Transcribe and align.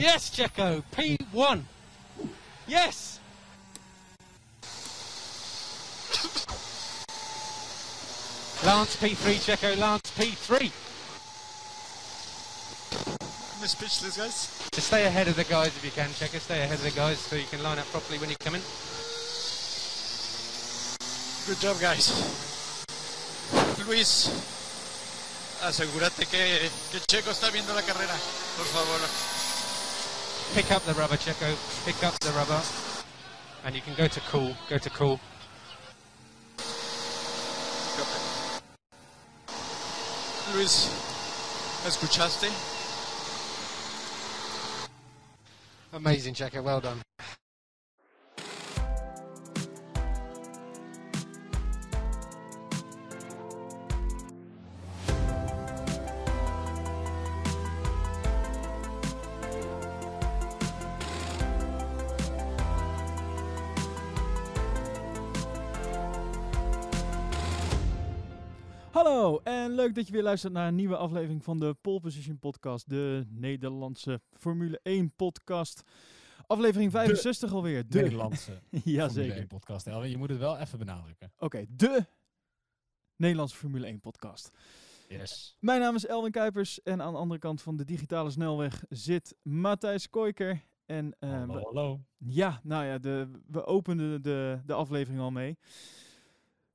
Yes, 0.00 0.30
Checo, 0.30 0.82
P1. 0.96 1.62
Yes. 2.66 3.20
Lance 8.64 8.96
P3, 8.96 9.36
Checo, 9.44 9.76
Lance 9.76 10.10
P3. 10.16 10.72
I'm 13.60 13.68
speechless, 13.68 14.16
guys. 14.16 14.70
Just 14.72 14.86
stay 14.86 15.04
ahead 15.04 15.28
of 15.28 15.36
the 15.36 15.44
guys 15.44 15.66
if 15.66 15.84
you 15.84 15.90
can, 15.90 16.08
Checo. 16.16 16.40
Stay 16.40 16.62
ahead 16.62 16.78
of 16.78 16.82
the 16.82 16.92
guys 16.92 17.18
so 17.18 17.36
you 17.36 17.44
can 17.50 17.62
line 17.62 17.78
up 17.78 17.84
properly 17.92 18.18
when 18.18 18.30
you 18.30 18.36
come 18.40 18.54
in. 18.54 18.62
Good 21.46 21.60
job, 21.60 21.78
guys. 21.78 22.08
Luis, 23.86 24.30
asegúrate 25.62 26.24
que, 26.24 26.70
que 26.90 27.00
Checo 27.06 27.32
está 27.32 27.50
viendo 27.50 27.74
la 27.74 27.82
carrera, 27.82 28.14
por 28.56 28.64
favor. 28.64 29.39
Pick 30.54 30.72
up 30.72 30.82
the 30.82 30.94
rubber, 30.94 31.16
Checo. 31.16 31.54
Pick 31.86 32.02
up 32.02 32.18
the 32.18 32.30
rubber. 32.32 32.60
And 33.64 33.74
you 33.74 33.80
can 33.80 33.94
go 33.94 34.08
to 34.08 34.20
cool. 34.20 34.54
Go 34.68 34.78
to 34.78 34.90
cool. 34.90 35.20
Luis, 40.52 40.90
¿me 41.84 41.88
escuchaste? 41.88 42.50
Amazing, 45.92 46.34
Checo. 46.34 46.62
Well 46.62 46.80
done. 46.80 47.00
Leuk 69.80 69.94
dat 69.94 70.06
je 70.06 70.12
weer 70.12 70.22
luistert 70.22 70.52
naar 70.52 70.68
een 70.68 70.74
nieuwe 70.74 70.96
aflevering 70.96 71.44
van 71.44 71.58
de 71.58 71.74
Pole 71.80 72.00
Position 72.00 72.38
Podcast, 72.38 72.88
de 72.88 73.26
Nederlandse 73.28 74.20
Formule 74.32 74.80
1 74.82 75.12
podcast. 75.16 75.82
Aflevering 76.46 76.90
65 76.90 77.52
alweer. 77.52 77.88
De 77.88 78.00
Nederlandse 78.00 78.60
Jazeker. 78.84 79.10
Formule 79.12 79.34
1 79.34 79.46
podcast. 79.46 79.84
Je 79.86 80.16
moet 80.16 80.28
het 80.30 80.38
wel 80.38 80.58
even 80.58 80.78
benadrukken. 80.78 81.32
Oké, 81.38 81.64
de 81.68 82.06
Nederlandse 83.16 83.56
Formule 83.56 83.86
1 83.86 84.00
podcast. 84.00 84.50
Yes. 85.08 85.56
Mijn 85.60 85.80
naam 85.80 85.94
is 85.94 86.06
Elwin 86.06 86.30
Kuipers 86.30 86.82
en 86.82 87.02
aan 87.02 87.12
de 87.12 87.18
andere 87.18 87.40
kant 87.40 87.62
van 87.62 87.76
de 87.76 87.84
digitale 87.84 88.30
snelweg 88.30 88.84
zit 88.88 89.36
Matthijs 89.42 90.10
Koiker. 90.10 90.64
En 90.86 91.16
eh, 91.18 91.30
hallo, 91.30 91.54
we- 91.54 91.60
hallo. 91.60 92.00
Ja, 92.18 92.60
nou 92.62 92.84
ja, 92.84 92.98
de, 92.98 93.30
we 93.46 93.64
openden 93.64 94.22
de, 94.22 94.60
de 94.64 94.72
aflevering 94.72 95.20
al 95.22 95.30
mee. 95.30 95.58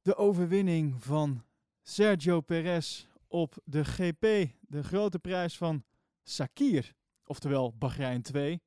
De 0.02 0.16
overwinning 0.16 1.04
van 1.04 1.44
Sergio 1.88 2.42
Perez 2.42 3.06
op 3.28 3.56
de 3.64 3.86
GP, 3.86 4.22
de 4.62 4.84
grote 4.84 5.20
prijs 5.20 5.58
van 5.58 5.84
Sakir. 6.24 6.94
Oftewel 7.26 7.74
Bahrein 7.78 8.22
2. 8.22 8.62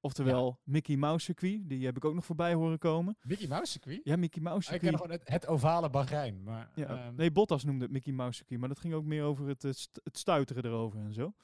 Oftewel 0.00 0.60
Mickey 0.64 0.96
Mouse 0.96 1.24
circuit. 1.24 1.68
Die 1.68 1.84
heb 1.84 1.96
ik 1.96 2.04
ook 2.04 2.14
nog 2.14 2.24
voorbij 2.24 2.54
horen 2.54 2.78
komen. 2.78 3.16
Mickey 3.22 3.46
Mouse 3.48 3.72
circuit? 3.72 4.00
Ja, 4.04 4.16
Mickey 4.16 4.42
Mouse 4.42 4.74
ik 4.74 4.80
ken 4.80 4.88
circuit. 4.88 5.10
gewoon 5.10 5.20
het, 5.20 5.28
het 5.42 5.46
ovale 5.46 5.90
Bahrein. 5.90 6.42
Maar, 6.42 6.70
Ja, 6.74 6.86
ehm, 6.86 7.14
nee, 7.14 7.30
Bottas 7.30 7.64
noemde 7.64 7.82
het 7.84 7.92
Mickey 7.92 8.12
Mouse 8.12 8.36
circuit. 8.36 8.60
Maar 8.60 8.68
dat 8.68 8.78
ging 8.78 8.94
ook 8.94 9.04
meer 9.04 9.22
over 9.24 9.46
het, 9.48 9.62
het 10.02 10.18
stuiteren 10.18 10.64
erover 10.64 11.00
en 11.00 11.12
zo. 11.12 11.34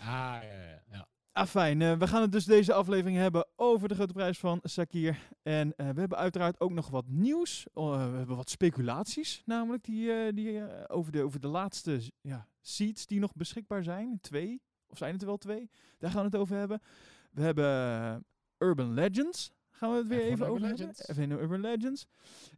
Ah, 0.00 0.06
ja, 0.06 0.40
ja, 0.42 0.82
ja. 0.90 1.08
Ah, 1.38 1.46
fijn. 1.46 1.82
Eh, 1.82 1.98
we 1.98 2.06
gaan 2.06 2.22
het 2.22 2.32
dus 2.32 2.44
deze 2.44 2.72
aflevering 2.72 3.16
hebben 3.16 3.46
over 3.56 3.88
de 3.88 3.94
grote 3.94 4.12
prijs 4.12 4.38
van 4.38 4.60
Sakir. 4.62 5.18
En 5.42 5.76
eh, 5.76 5.88
we 5.88 6.00
hebben 6.00 6.18
uiteraard 6.18 6.60
ook 6.60 6.72
nog 6.72 6.88
wat 6.88 7.04
nieuws. 7.08 7.66
Oh, 7.72 7.94
eh, 7.94 8.10
we 8.10 8.16
hebben 8.16 8.36
wat 8.36 8.50
speculaties, 8.50 9.42
namelijk 9.44 9.84
die, 9.84 10.32
die, 10.32 10.88
over, 10.88 11.12
de, 11.12 11.22
over 11.22 11.40
de 11.40 11.48
laatste 11.48 12.00
ja, 12.20 12.46
seats 12.60 13.06
die 13.06 13.20
nog 13.20 13.32
beschikbaar 13.34 13.82
zijn. 13.82 14.18
Twee, 14.20 14.62
of 14.86 14.98
zijn 14.98 15.12
het 15.12 15.20
er 15.20 15.26
wel 15.26 15.36
twee? 15.36 15.70
Daar 15.98 16.10
gaan 16.10 16.20
we 16.20 16.26
het 16.26 16.36
over 16.36 16.56
hebben. 16.56 16.80
We 17.30 17.42
hebben 17.42 18.24
Urban 18.58 18.94
Legends. 18.94 19.52
Gaan 19.70 19.90
we 19.90 19.96
het 19.96 20.06
weer 20.06 20.20
F1 20.20 20.22
even 20.22 20.46
Urban 20.46 20.64
over 20.64 20.94
hebben. 21.06 21.38
F1 21.38 21.42
Urban 21.42 21.60
Legends. 21.60 22.06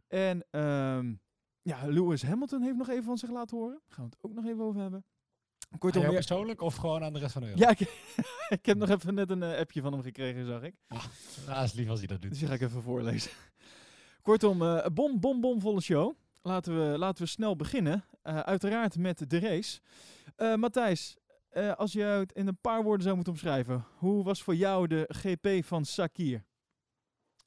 En 0.07 0.45
ehm, 0.49 1.13
ja, 1.61 1.87
Lewis 1.87 2.23
Hamilton 2.23 2.61
heeft 2.61 2.77
nog 2.77 2.89
even 2.89 3.03
van 3.03 3.17
zich 3.17 3.29
laten 3.29 3.57
horen. 3.57 3.81
Gaan 3.87 4.05
we 4.05 4.11
het 4.15 4.19
ook 4.21 4.33
nog 4.33 4.45
even 4.45 4.63
over 4.63 4.81
hebben. 4.81 5.03
Kortom, 5.77 6.01
weer- 6.01 6.11
persoonlijk 6.11 6.61
of 6.61 6.75
gewoon 6.75 7.03
aan 7.03 7.13
de 7.13 7.19
rest 7.19 7.31
van 7.33 7.41
de 7.41 7.47
wereld? 7.47 7.79
ja, 7.79 7.85
ik, 7.85 8.15
ik 8.59 8.65
heb 8.65 8.77
nog 8.77 8.89
even 8.89 9.13
net 9.13 9.29
een 9.29 9.43
eh, 9.43 9.59
appje 9.59 9.81
van 9.81 9.91
hem 9.93 10.01
gekregen, 10.01 10.45
zag 10.45 10.61
ik. 10.61 10.75
Ah, 11.47 11.63
is 11.63 11.73
lief 11.73 11.89
als 11.89 11.99
hij 11.99 12.07
dat 12.07 12.21
doet. 12.21 12.29
Dus 12.29 12.39
die 12.39 12.47
ga 12.47 12.53
ik 12.53 12.61
even 12.61 12.81
voorlezen. 12.81 13.31
Kortom, 14.21 14.61
eh, 14.61 14.79
een 14.81 14.93
bom, 14.93 15.19
bom, 15.19 15.41
bomvolle 15.41 15.81
show. 15.81 16.15
Laten 16.41 16.91
we, 16.91 16.97
laten 16.97 17.23
we 17.23 17.29
snel 17.29 17.55
beginnen. 17.55 18.05
Eh, 18.21 18.39
uiteraard 18.39 18.97
met 18.97 19.29
de 19.29 19.39
race. 19.39 19.79
Matthijs, 20.57 21.17
als 21.75 21.91
je 21.91 22.01
het 22.01 22.31
in 22.31 22.47
een 22.47 22.61
paar 22.61 22.83
woorden 22.83 23.03
zou 23.03 23.15
moeten 23.15 23.33
omschrijven. 23.33 23.85
Hoe 23.97 24.23
was 24.23 24.43
voor 24.43 24.55
jou 24.55 24.87
de 24.87 25.05
GP 25.07 25.65
van 25.65 25.85
Sakir? 25.85 26.45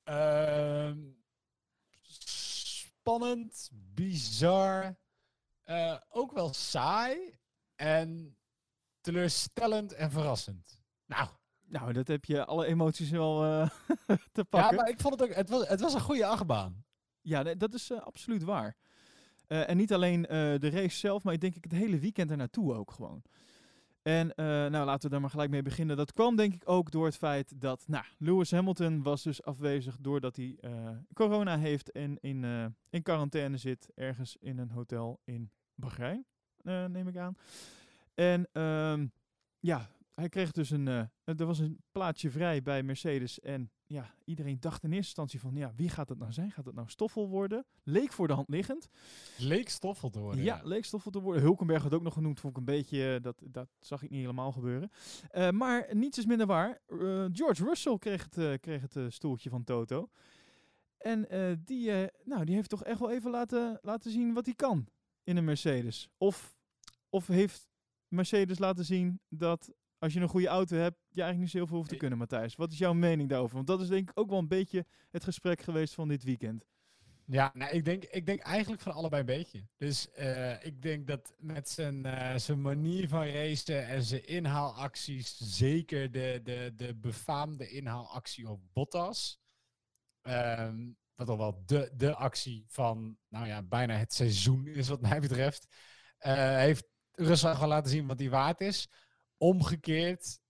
Ehm, 0.05 0.99
spannend, 2.03 3.71
bizar, 3.73 4.97
ook 6.11 6.33
wel 6.33 6.53
saai 6.53 7.39
en 7.85 8.37
teleurstellend 9.01 9.93
en 9.93 10.11
verrassend. 10.11 10.83
Nou, 11.07 11.29
Nou, 11.67 11.93
dat 11.93 12.09
heb 12.09 12.25
je 12.25 12.45
alle 12.45 12.67
emoties 12.67 13.11
wel 13.11 13.45
eh, 13.45 13.69
te 14.07 14.17
ja, 14.33 14.43
pakken. 14.49 14.77
maar 14.77 14.89
ik 14.89 15.01
vond 15.01 15.21
het 15.21 15.29
ook, 15.29 15.35
het 15.35 15.49
was, 15.49 15.69
het 15.69 15.81
was 15.81 15.95
een 15.95 16.01
goede 16.01 16.27
achtbaan. 16.27 16.85
Ja, 17.21 17.43
dat 17.43 17.75
is 17.75 17.91
eh, 17.91 18.01
absoluut 18.01 18.43
waar. 18.43 18.77
Eh, 19.47 19.69
en 19.69 19.77
niet 19.77 19.93
alleen 19.93 20.23
de 20.23 20.71
race 20.71 20.99
zelf, 20.99 21.23
maar 21.23 21.35
ik 21.35 21.41
denk 21.41 21.55
ik 21.55 21.65
het 21.65 21.73
hele 21.73 21.99
weekend 21.99 22.31
ernaartoe 22.31 22.75
ook 22.75 22.91
gewoon. 22.91 23.23
En 24.03 24.33
nou, 24.37 24.85
laten 24.85 25.03
we 25.03 25.09
daar 25.09 25.21
maar 25.21 25.31
gelijk 25.31 25.51
mee 25.51 25.63
beginnen. 25.63 25.97
Dat 25.97 26.13
kwam 26.13 26.37
denk 26.37 26.55
ik 26.55 26.63
ook 26.65 26.91
door 26.91 27.05
het 27.05 27.17
feit 27.17 27.61
dat 27.61 27.85
nou, 27.87 28.05
Lewis 28.19 28.51
Hamilton 28.51 29.03
was 29.03 29.23
dus 29.23 29.43
afwezig 29.43 29.97
doordat 30.01 30.37
hij 30.37 30.59
corona 31.13 31.59
heeft 31.59 31.91
en 31.91 32.19
in, 32.21 32.45
in 32.91 33.03
quarantaine 33.03 33.57
zit 33.57 33.89
ergens 33.95 34.37
in 34.41 34.59
een 34.59 34.71
hotel 34.71 35.21
in 35.25 35.51
Bahrein, 35.75 36.27
neem 36.65 37.09
ik 37.09 37.17
aan. 37.17 37.37
En 38.15 38.49
ehm, 38.53 39.07
ja, 39.59 39.91
hij 40.15 40.29
kreeg 40.29 40.51
dus 40.53 40.71
een, 40.71 40.89
eh, 40.89 41.03
er 41.25 41.47
was 41.47 41.59
een 41.59 41.83
plaatsje 41.93 42.31
vrij 42.31 42.63
bij 42.63 42.83
Mercedes 42.83 43.41
en 43.41 43.71
ja, 43.87 44.15
iedereen 44.25 44.61
dacht 44.61 44.83
in 44.83 44.89
eerste 44.93 45.07
instantie 45.07 45.41
van, 45.41 45.55
ja, 45.55 45.73
wie 45.77 45.89
gaat 45.89 46.09
het 46.09 46.19
nou 46.19 46.33
zijn? 46.33 46.51
Gaat 46.51 46.65
het 46.65 46.75
nou 46.75 46.89
Stoffel 46.89 47.29
worden? 47.29 47.65
Leek 47.83 48.13
voor 48.13 48.27
de 48.27 48.33
hand 48.33 48.49
liggend. 48.49 48.89
Leek 49.39 49.69
stoffel 49.69 50.11
te 50.11 50.21
worden. 50.21 50.45
Ja, 50.45 50.61
leek 50.65 50.85
Stoffel 50.85 51.11
te 51.11 51.21
worden. 51.21 51.43
Hulkenberg 51.43 51.83
werd 51.83 51.95
ook 51.95 52.03
nog 52.03 52.13
genoemd, 52.15 52.41
vond 52.41 52.53
ik 52.53 52.59
een 52.59 52.65
beetje, 52.75 53.15
eh, 53.15 53.23
dat, 53.23 53.43
dat 53.45 53.69
zag 53.81 54.03
ik 54.03 54.11
niet 54.11 54.21
helemaal 54.21 54.53
gebeuren. 54.53 54.91
Eh, 55.31 55.51
maar 55.51 55.89
niets 55.93 56.19
is 56.19 56.27
minder 56.27 56.47
waar. 56.47 56.81
Eh, 56.87 57.25
George 57.33 57.65
Russell 57.65 57.99
kreeg 57.99 58.23
het, 58.25 58.39
eh, 58.39 58.53
kreeg 58.61 58.81
het 58.81 58.97
eh, 58.97 59.05
stoeltje 59.09 59.51
van 59.51 59.65
Toto. 59.65 60.09
En 60.99 61.29
eh, 61.31 61.53
die, 61.65 61.91
eh, 61.93 62.09
nou, 62.25 62.45
die 62.45 62.55
heeft 62.55 62.69
toch 62.69 62.85
echt 62.85 62.99
wel 63.01 63.11
even 63.11 63.31
laten, 63.31 63.79
laten 63.83 64.11
zien 64.11 64.33
wat 64.33 64.45
hij 64.45 64.55
kan 64.55 64.89
in 65.25 65.37
een 65.37 65.45
Mercedes. 65.45 66.09
Of, 66.17 66.57
of 67.09 67.27
heeft 67.27 67.69
Mercedes 68.09 68.59
laten 68.59 68.85
zien 68.85 69.21
dat 69.29 69.73
als 69.99 70.13
je 70.13 70.21
een 70.21 70.29
goede 70.29 70.47
auto 70.47 70.77
hebt, 70.77 70.99
je 71.09 71.23
eigenlijk 71.23 71.41
niet 71.41 71.51
zo 71.51 71.57
heel 71.57 71.67
veel 71.67 71.77
hoeft 71.77 71.89
te 71.89 71.97
kunnen, 71.97 72.19
Matthijs. 72.19 72.57
Wat 72.57 72.73
is 72.73 72.79
jouw 72.79 72.93
mening 72.93 73.29
daarover? 73.29 73.55
Want 73.55 73.67
dat 73.67 73.81
is 73.81 73.89
denk 73.89 74.11
ik 74.11 74.19
ook 74.19 74.31
wel 74.31 74.39
een 74.39 74.49
beetje 74.49 74.87
het 75.11 75.25
gesprek 75.25 75.61
geweest 75.63 75.95
van 75.95 76.09
dit 76.09 76.25
weekend. 76.25 76.65
Ja, 77.27 77.51
nou, 77.55 77.73
ik, 77.73 77.85
denk, 77.85 78.05
ik 78.05 78.27
denk 78.27 78.41
eigenlijk 78.41 78.83
van 78.83 78.93
allebei 78.93 79.21
een 79.21 79.27
beetje. 79.27 79.67
Dus 79.77 80.11
eh, 80.11 80.65
ik 80.65 80.83
denk 80.83 81.07
dat 81.07 81.35
met 81.39 81.69
zijn, 81.69 82.07
eh, 82.07 82.37
zijn 82.37 82.61
manier 82.61 83.09
van 83.09 83.27
racen 83.27 83.87
en 83.87 84.03
zijn 84.03 84.27
inhaalacties, 84.27 85.37
zeker 85.37 86.11
de, 86.11 86.41
de, 86.43 86.73
de 86.77 86.95
befaamde 86.95 87.69
inhaalactie 87.69 88.49
op 88.49 88.61
Bottas, 88.73 89.41
ehm, 90.23 90.93
wat 91.15 91.29
al 91.29 91.39
wel 91.39 91.63
de, 91.67 91.91
de 91.97 92.15
actie 92.15 92.65
van, 92.69 93.17
nou 93.29 93.47
ja, 93.47 93.63
bijna 93.63 93.95
het 93.95 94.15
seizoen 94.15 94.67
is 94.67 94.89
wat 94.89 95.01
mij 95.01 95.21
betreft, 95.21 95.67
eh, 96.19 96.57
heeft 96.57 96.87
Russell 97.13 97.55
gewoon 97.55 97.69
laten 97.69 97.91
zien 97.91 98.07
wat 98.07 98.19
hij 98.19 98.31
waard 98.31 98.61
is. 98.61 98.89
Omgekeerd, 99.37 100.41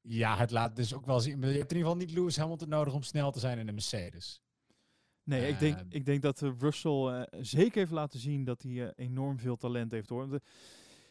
ja, 0.00 0.36
het 0.36 0.50
laat 0.50 0.76
dus 0.76 0.94
ook 0.94 1.06
wel 1.06 1.20
zien. 1.20 1.40
Je 1.40 1.46
hebt 1.46 1.52
in 1.54 1.76
ieder 1.76 1.76
geval 1.76 1.96
niet 1.96 2.10
Lewis 2.10 2.36
Hamilton 2.36 2.68
nodig 2.68 2.94
om 2.94 3.02
snel 3.02 3.30
te 3.30 3.40
zijn 3.40 3.58
in 3.58 3.68
een 3.68 3.74
Mercedes. 3.74 4.40
Nee, 5.22 5.48
ik, 5.48 5.58
denk, 5.58 5.78
Ehm. 5.78 5.86
ik 5.88 6.04
denk 6.04 6.22
dat 6.22 6.42
eh, 6.42 6.50
Russell 6.58 7.06
eh, 7.06 7.40
zeker 7.40 7.78
heeft 7.78 7.90
laten 7.90 8.20
zien 8.20 8.44
dat 8.44 8.62
hij 8.62 8.82
eh, 8.86 9.06
enorm 9.06 9.38
veel 9.38 9.56
talent 9.56 9.90
heeft 9.90 10.08
hoor. 10.08 10.32
Eh, 10.32 10.38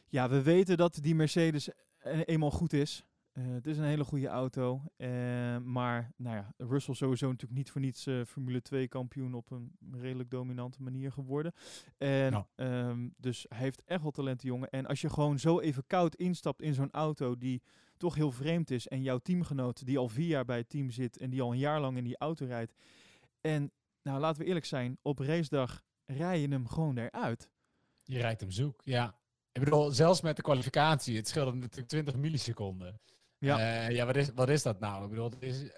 ja, 0.09 0.29
we 0.29 0.41
weten 0.41 0.77
dat 0.77 0.97
die 1.01 1.15
Mercedes 1.15 1.69
eh, 1.97 2.19
eenmaal 2.25 2.51
goed 2.51 2.73
is. 2.73 3.03
Eh, 3.35 3.43
het 3.47 3.67
is 3.67 3.77
een 3.77 3.83
hele 3.83 4.03
goede 4.03 4.27
auto. 4.27 4.81
eh, 4.97 5.09
maar 5.57 6.11
nou 6.17 6.35
ja, 6.35 6.53
Russell 6.57 6.93
sowieso 6.93 7.27
natuurlijk 7.27 7.57
niet 7.57 7.71
voor 7.71 7.81
niets 7.81 8.05
eh, 8.05 8.21
Formule 8.25 8.61
2 8.61 8.87
kampioen 8.87 9.33
op 9.33 9.51
een 9.51 9.71
redelijk 9.91 10.29
dominante 10.29 10.81
manier 10.81 11.11
geworden. 11.11 11.53
En 11.97 12.47
ehm, 12.55 13.09
dus 13.17 13.45
hij 13.49 13.57
heeft 13.57 13.83
echt 13.85 14.01
wel 14.01 14.11
talent, 14.11 14.39
die 14.39 14.49
jongen. 14.49 14.69
En 14.69 14.85
als 14.85 15.01
je 15.01 15.09
gewoon 15.09 15.39
zo 15.39 15.59
even 15.59 15.87
koud 15.87 16.15
instapt 16.15 16.61
in 16.61 16.73
zo'n 16.73 16.91
auto 16.91 17.37
die 17.37 17.61
toch 17.61 17.73
toch 17.97 18.15
heel 18.15 18.31
vreemd 18.31 18.71
is. 18.71 18.87
En 18.87 19.01
jouw 19.01 19.17
teamgenoot 19.17 19.85
die 19.85 19.97
al 19.97 20.09
vier 20.09 20.27
jaar 20.27 20.45
bij 20.45 20.57
het 20.57 20.69
team 20.69 20.89
zit 20.89 21.17
en 21.17 21.29
die 21.29 21.41
al 21.41 21.51
een 21.51 21.57
jaar 21.57 21.81
lang 21.81 21.97
in 21.97 22.03
die 22.03 22.17
auto 22.17 22.45
rijdt. 22.45 22.73
En 23.41 23.71
nou, 24.01 24.19
laten 24.19 24.41
we 24.41 24.47
eerlijk 24.47 24.65
zijn, 24.65 24.97
op 25.01 25.19
racedag 25.19 25.81
rij 26.05 26.41
je 26.41 26.47
hem 26.47 26.67
gewoon 26.67 26.97
eruit. 26.97 27.49
Je 28.03 28.19
rijdt 28.19 28.41
hem 28.41 28.51
zoek, 28.51 28.81
ja. 28.83 29.15
Ik 29.51 29.63
bedoel, 29.63 29.91
zelfs 29.91 30.21
met 30.21 30.35
de 30.35 30.41
kwalificatie, 30.41 31.17
het 31.17 31.27
scheelde 31.27 31.53
natuurlijk 31.53 31.87
20 31.87 32.15
milliseconden. 32.15 32.99
Ja. 33.37 33.59
Ja, 33.59 33.89
ja 33.89 34.05
wat, 34.05 34.15
is, 34.15 34.29
wat 34.35 34.49
is 34.49 34.63
dat 34.63 34.79
nou? 34.79 35.03
Ik 35.03 35.09
bedoel, 35.09 35.29
het 35.29 35.41
is, 35.41 35.63
eh, 35.63 35.69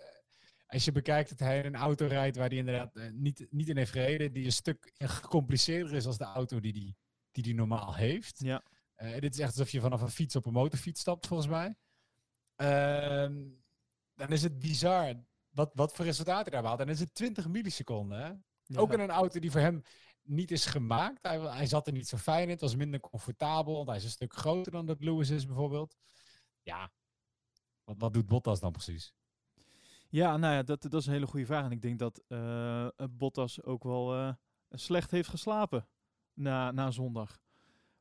als 0.67 0.85
je 0.85 0.91
bekijkt 0.91 1.29
dat 1.29 1.39
hij 1.39 1.65
een 1.65 1.75
auto 1.75 2.05
rijdt 2.05 2.37
waar 2.37 2.47
hij 2.47 2.57
inderdaad 2.57 2.95
eh, 2.95 3.09
niet, 3.11 3.47
niet 3.49 3.69
in 3.69 3.77
heeft 3.77 3.91
gereden, 3.91 4.33
die 4.33 4.45
een 4.45 4.51
stuk 4.51 4.91
gecompliceerder 4.97 5.93
is 5.93 6.05
als 6.05 6.17
de 6.17 6.23
auto 6.23 6.59
die 6.59 6.71
hij 6.71 6.81
die, 6.81 6.97
die 7.31 7.43
die 7.43 7.55
normaal 7.55 7.95
heeft. 7.95 8.39
Ja. 8.39 8.63
Eh, 8.95 9.19
dit 9.19 9.33
is 9.33 9.39
echt 9.39 9.51
alsof 9.51 9.69
je 9.69 9.81
vanaf 9.81 10.01
een 10.01 10.09
fiets 10.09 10.35
op 10.35 10.45
een 10.45 10.53
motorfiets 10.53 11.01
stapt, 11.01 11.27
volgens 11.27 11.49
mij. 11.49 11.75
Ehm, 12.55 13.43
dan 14.15 14.29
is 14.29 14.43
het 14.43 14.59
bizar 14.59 15.13
wat, 15.49 15.71
wat 15.73 15.93
voor 15.93 16.05
resultaten 16.05 16.51
daar 16.51 16.61
behaalt. 16.61 16.79
En 16.79 16.85
dan 16.85 16.95
is 16.95 17.01
het 17.01 17.13
20 17.13 17.47
milliseconden. 17.47 18.19
Hè? 18.19 18.31
Ja. 18.63 18.79
Ook 18.79 18.93
in 18.93 18.99
een 18.99 19.09
auto 19.09 19.39
die 19.39 19.51
voor 19.51 19.61
hem 19.61 19.81
niet 20.23 20.51
is 20.51 20.65
gemaakt. 20.65 21.19
Hij, 21.21 21.39
hij 21.39 21.65
zat 21.65 21.87
er 21.87 21.93
niet 21.93 22.07
zo 22.07 22.17
fijn 22.17 22.43
in. 22.43 22.49
Het 22.49 22.61
was 22.61 22.75
minder 22.75 22.99
comfortabel. 22.99 23.75
Want 23.75 23.87
hij 23.87 23.97
is 23.97 24.03
een 24.03 24.09
stuk 24.09 24.33
groter 24.33 24.71
dan 24.71 24.85
dat 24.85 25.03
Lewis 25.03 25.29
is, 25.29 25.45
bijvoorbeeld. 25.45 25.95
Ja, 26.61 26.91
wat, 27.87 27.95
wat 27.97 28.13
doet 28.13 28.27
Bottas 28.27 28.59
dan 28.59 28.71
precies? 28.71 29.13
Ja, 30.09 30.37
nou 30.37 30.53
ja, 30.53 30.63
dat, 30.63 30.81
dat 30.81 30.93
is 30.93 31.05
een 31.05 31.13
hele 31.13 31.27
goede 31.27 31.45
vraag. 31.45 31.65
En 31.65 31.71
ik 31.71 31.81
denk 31.81 31.99
dat 31.99 32.23
eh, 32.27 32.87
Bottas 33.09 33.63
ook 33.63 33.83
wel 33.83 34.15
eh, 34.15 34.33
slecht 34.71 35.11
heeft 35.11 35.29
geslapen 35.29 35.87
na, 36.33 36.71
na 36.71 36.91
zondag. 36.91 37.39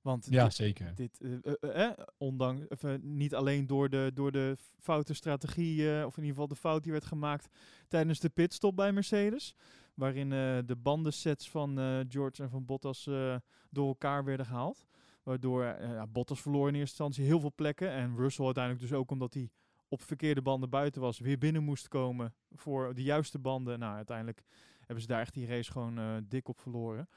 Want 0.01 0.27
Ja, 0.31 0.45
dit, 0.45 0.55
zeker. 0.55 0.95
dit 0.95 1.21
eh, 1.21 1.53
eh, 1.61 1.85
eh, 1.87 1.99
ondanks, 2.17 2.69
of, 2.69 2.83
eh, 2.85 2.95
niet 3.01 3.35
alleen 3.35 3.67
door 3.67 3.89
de, 3.89 4.11
door 4.15 4.33
de 4.33 4.57
foute 4.79 5.15
strategie, 5.15 5.99
eh, 5.99 6.07
of 6.07 6.17
in 6.17 6.23
ieder 6.23 6.29
geval 6.29 6.49
de 6.49 6.57
fout 6.57 6.83
die 6.83 6.93
werd 6.93 7.05
gemaakt 7.05 7.49
tijdens 7.89 8.21
de 8.21 8.29
pitstop 8.29 8.77
bij 8.77 8.93
Mercedes. 8.93 9.55
Waarin 9.95 10.33
eh, 10.33 10.59
de 10.67 10.77
bandensets 10.77 11.51
van 11.51 11.79
eh, 11.79 12.01
George 12.09 12.43
en 12.43 12.51
van 12.51 12.65
Bottas 12.65 13.07
eh, 13.07 13.37
door 13.71 13.87
elkaar 13.89 14.25
werden 14.25 14.47
gehaald. 14.47 14.87
Waardoor 15.23 15.65
eh, 15.65 16.03
Bottas 16.09 16.41
verloor 16.41 16.69
in 16.69 16.75
eerste 16.75 16.89
instantie 17.05 17.25
heel 17.25 17.41
veel 17.41 17.53
plekken. 17.55 17.91
En 17.91 18.17
Russell 18.17 18.45
uiteindelijk 18.45 18.89
dus 18.89 18.99
ook 18.99 19.11
omdat 19.11 19.35
hij 19.35 19.51
op 19.89 20.03
verkeerde 20.03 20.43
banden 20.43 20.71
buiten 20.71 21.01
was, 21.01 21.19
weer 21.19 21.39
binnen 21.39 21.63
moest 21.63 21.89
komen 21.89 22.35
voor 22.51 22.95
de 22.95 23.03
juiste 23.03 23.39
banden. 23.39 23.79
Nou, 23.79 23.95
uiteindelijk 23.97 24.43
hebben 24.79 25.01
ze 25.01 25.07
daar 25.07 25.21
echt 25.21 25.35
die 25.35 25.47
race 25.47 25.71
gewoon 25.71 25.99
eh, 25.99 26.17
dik 26.25 26.49
op 26.49 26.61
verloren. 26.61 27.09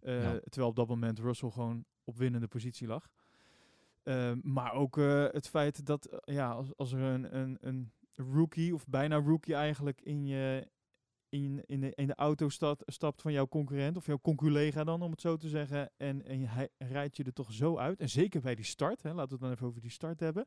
Eh, 0.00 0.22
Ja. 0.22 0.40
Terwijl 0.40 0.68
op 0.68 0.76
dat 0.76 0.88
moment 0.88 1.18
Russell 1.18 1.50
gewoon 1.50 1.84
op 2.04 2.16
winnende 2.16 2.48
positie 2.48 2.86
lag. 2.86 3.08
Ehm, 4.02 4.38
maar 4.42 4.72
ook 4.72 4.98
eh, 4.98 5.24
het 5.30 5.48
feit 5.48 5.86
dat 5.86 6.20
ja, 6.24 6.50
als, 6.50 6.76
als 6.76 6.92
er 6.92 7.00
een, 7.00 7.36
een, 7.36 7.58
een 7.60 7.92
rookie, 8.14 8.74
of 8.74 8.86
bijna 8.86 9.16
rookie 9.16 9.54
eigenlijk, 9.54 10.00
in, 10.00 10.26
je, 10.26 10.68
in, 11.28 11.62
in, 11.66 11.80
de, 11.80 11.92
in 11.94 12.06
de 12.06 12.14
auto 12.14 12.48
stapt, 12.48 12.82
stapt 12.86 13.22
van 13.22 13.32
jouw 13.32 13.48
concurrent, 13.48 13.96
of 13.96 14.06
jouw 14.06 14.20
conculega 14.20 14.84
dan, 14.84 15.02
om 15.02 15.10
het 15.10 15.20
zo 15.20 15.36
te 15.36 15.48
zeggen, 15.48 15.90
en, 15.96 16.24
en 16.24 16.40
hij 16.48 16.68
rijdt 16.78 17.16
je 17.16 17.24
er 17.24 17.32
toch 17.32 17.52
zo 17.52 17.78
uit. 17.78 18.00
En 18.00 18.08
zeker 18.08 18.40
bij 18.40 18.54
die 18.54 18.64
start, 18.64 19.02
hè, 19.02 19.12
laten 19.12 19.28
we 19.28 19.32
het 19.32 19.42
dan 19.42 19.50
even 19.52 19.66
over 19.66 19.80
die 19.80 19.90
start 19.90 20.20
hebben. 20.20 20.46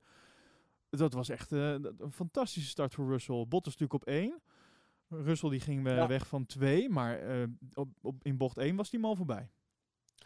Dat 0.98 1.14
was 1.14 1.30
echt 1.30 1.52
eh, 1.52 1.70
een 1.98 2.12
fantastische 2.12 2.70
start 2.70 2.94
voor 2.94 3.08
Russell. 3.10 3.46
Bottas 3.48 3.74
natuurlijk 3.78 3.94
op 3.94 4.06
één. 4.14 4.42
Russell 5.10 5.50
die 5.50 5.60
ging 5.60 5.88
eh, 5.88 5.96
Ja. 5.96 6.08
weg 6.08 6.28
van 6.28 6.46
twee, 6.46 6.90
maar 6.90 7.20
eh, 7.20 7.48
op, 7.74 7.90
op, 8.02 8.24
in 8.24 8.38
bocht 8.38 8.58
1 8.58 8.76
was 8.76 8.90
die 8.90 9.00
mal 9.00 9.16
voorbij. 9.16 9.50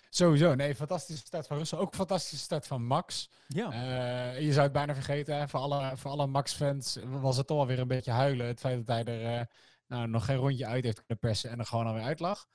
Sowieso, 0.10 0.56
nee, 0.56 0.76
fantastische 0.76 1.26
start 1.26 1.48
van 1.48 1.58
Russell. 1.58 1.78
Ook 1.80 1.96
fantastische 1.96 2.44
start 2.44 2.68
van 2.68 2.86
Max. 2.86 3.30
Ja, 3.48 4.32
je 4.32 4.52
zou 4.52 4.64
het 4.64 4.72
bijna 4.72 4.94
vergeten, 4.94 5.38
hè? 5.38 5.48
Voor, 5.48 5.60
alle, 5.60 5.98
voor 5.98 6.12
alle 6.12 6.28
Max-fans 6.28 6.98
was 7.06 7.38
het 7.38 7.48
toch 7.48 7.58
wel 7.58 7.68
weer 7.68 7.80
een 7.80 7.88
beetje 7.88 8.12
huilen. 8.12 8.48
Het 8.48 8.60
feit 8.60 8.88
dat 8.88 9.06
hij 9.06 9.24
er 9.24 9.50
nou, 9.88 10.08
nog 10.08 10.26
geen 10.26 10.36
rondje 10.36 10.66
uit 10.66 10.84
heeft 10.84 10.98
kunnen 10.98 11.18
persen 11.20 11.50
en 11.50 11.60
er 11.60 11.66
gewoon 11.66 11.86
alweer 11.86 12.04
uit 12.04 12.20
lag. 12.20 12.46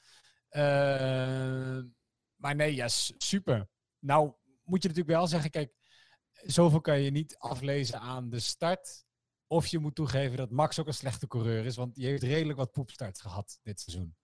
Maar 2.37 2.55
nee, 2.55 2.75
ja, 2.75 2.89
s- 2.89 3.13
super. 3.19 3.69
Nou, 3.99 4.33
moet 4.65 4.83
je 4.83 4.89
natuurlijk 4.89 5.17
wel 5.17 5.27
zeggen, 5.27 5.51
kijk, 5.51 5.73
zoveel 6.47 6.81
kan 6.81 7.01
je 7.01 7.11
niet 7.11 7.37
aflezen 7.39 8.01
aan 8.01 8.31
de 8.31 8.41
start. 8.41 9.05
Of 9.47 9.67
je 9.67 9.79
moet 9.79 9.95
toegeven 9.95 10.37
dat 10.37 10.51
Max 10.51 10.81
ook 10.81 10.87
een 10.87 10.95
slechte 10.95 11.27
coureur 11.27 11.65
is, 11.65 11.77
want 11.77 11.95
die 11.95 12.07
heeft 12.07 12.23
redelijk 12.23 12.59
wat 12.59 12.73
poepstarts 12.73 13.21
gehad 13.21 13.59
dit 13.63 13.81
seizoen. 13.81 14.17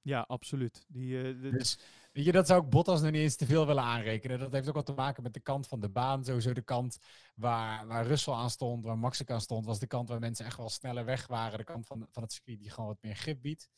ja 0.00 0.20
absoluut. 0.20 0.84
Die, 0.88 1.22
eh, 1.22 1.52
Dus 1.52 1.78
weet 2.12 2.24
je, 2.24 2.32
dat 2.32 2.46
zou 2.46 2.64
ik 2.64 2.70
Bottas 2.70 3.00
nog 3.00 3.10
niet 3.10 3.20
eens 3.20 3.36
te 3.36 3.46
veel 3.46 3.66
willen 3.66 3.82
aanrekenen. 3.82 4.38
Dat 4.38 4.52
heeft 4.52 4.68
ook 4.68 4.74
wat 4.74 4.86
te 4.86 4.92
maken 4.92 5.22
met 5.22 5.34
de 5.34 5.40
kant 5.40 5.66
van 5.68 5.80
de 5.80 5.88
baan. 5.88 6.24
Sowieso 6.24 6.52
de 6.52 6.62
kant 6.62 6.98
waar, 7.34 7.86
waar 7.86 8.06
Russell 8.06 8.34
aan 8.34 8.50
stond, 8.50 8.84
waar 8.84 8.98
Max 8.98 9.26
aan 9.26 9.40
stond, 9.40 9.66
was 9.66 9.78
de 9.78 9.86
kant 9.86 10.08
waar 10.08 10.18
mensen 10.20 10.44
echt 10.46 10.56
wel 10.56 10.68
sneller 10.68 11.04
weg 11.04 11.26
waren. 11.26 11.58
De 11.58 11.64
kant 11.64 11.86
van, 11.86 12.06
van 12.10 12.22
het 12.22 12.32
circuit 12.32 12.58
die 12.58 12.70
gewoon 12.70 12.88
wat 12.88 13.02
meer 13.02 13.14
grip 13.16 13.42
biedt. 13.42 13.68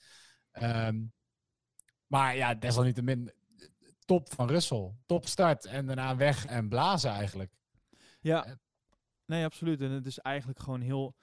Ehm, 0.51 1.05
maar 2.07 2.37
ja, 2.37 2.55
desalniettemin 2.55 3.33
top 4.09 4.33
van 4.33 4.49
Russell. 4.49 4.93
Top 5.07 5.27
start 5.27 5.65
en 5.65 5.87
daarna 5.87 6.17
weg 6.17 6.47
en 6.47 6.69
blazen 6.69 7.11
eigenlijk. 7.11 7.53
Ja, 8.21 8.45
Eh, 8.47 8.53
nee, 9.27 9.45
absoluut. 9.45 9.81
En 9.81 9.91
het 9.91 10.07
is 10.07 10.19
eigenlijk 10.19 10.59
gewoon 10.59 10.81
heel, 10.81 11.15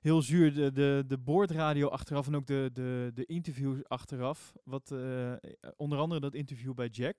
heel 0.00 0.22
zuur. 0.22 0.54
De, 0.54 0.72
de, 0.72 1.04
de 1.06 1.18
boordradio 1.18 1.88
achteraf 1.88 2.26
en 2.26 2.36
ook 2.36 2.46
de, 2.46 2.70
de, 2.72 3.10
de 3.14 3.26
interviews 3.26 3.84
achteraf. 3.88 4.52
Wat, 4.64 4.90
eh, 4.90 5.32
onder 5.76 5.98
andere 5.98 6.20
dat 6.20 6.34
interview 6.34 6.74
bij 6.74 6.88
Jack. 6.88 7.16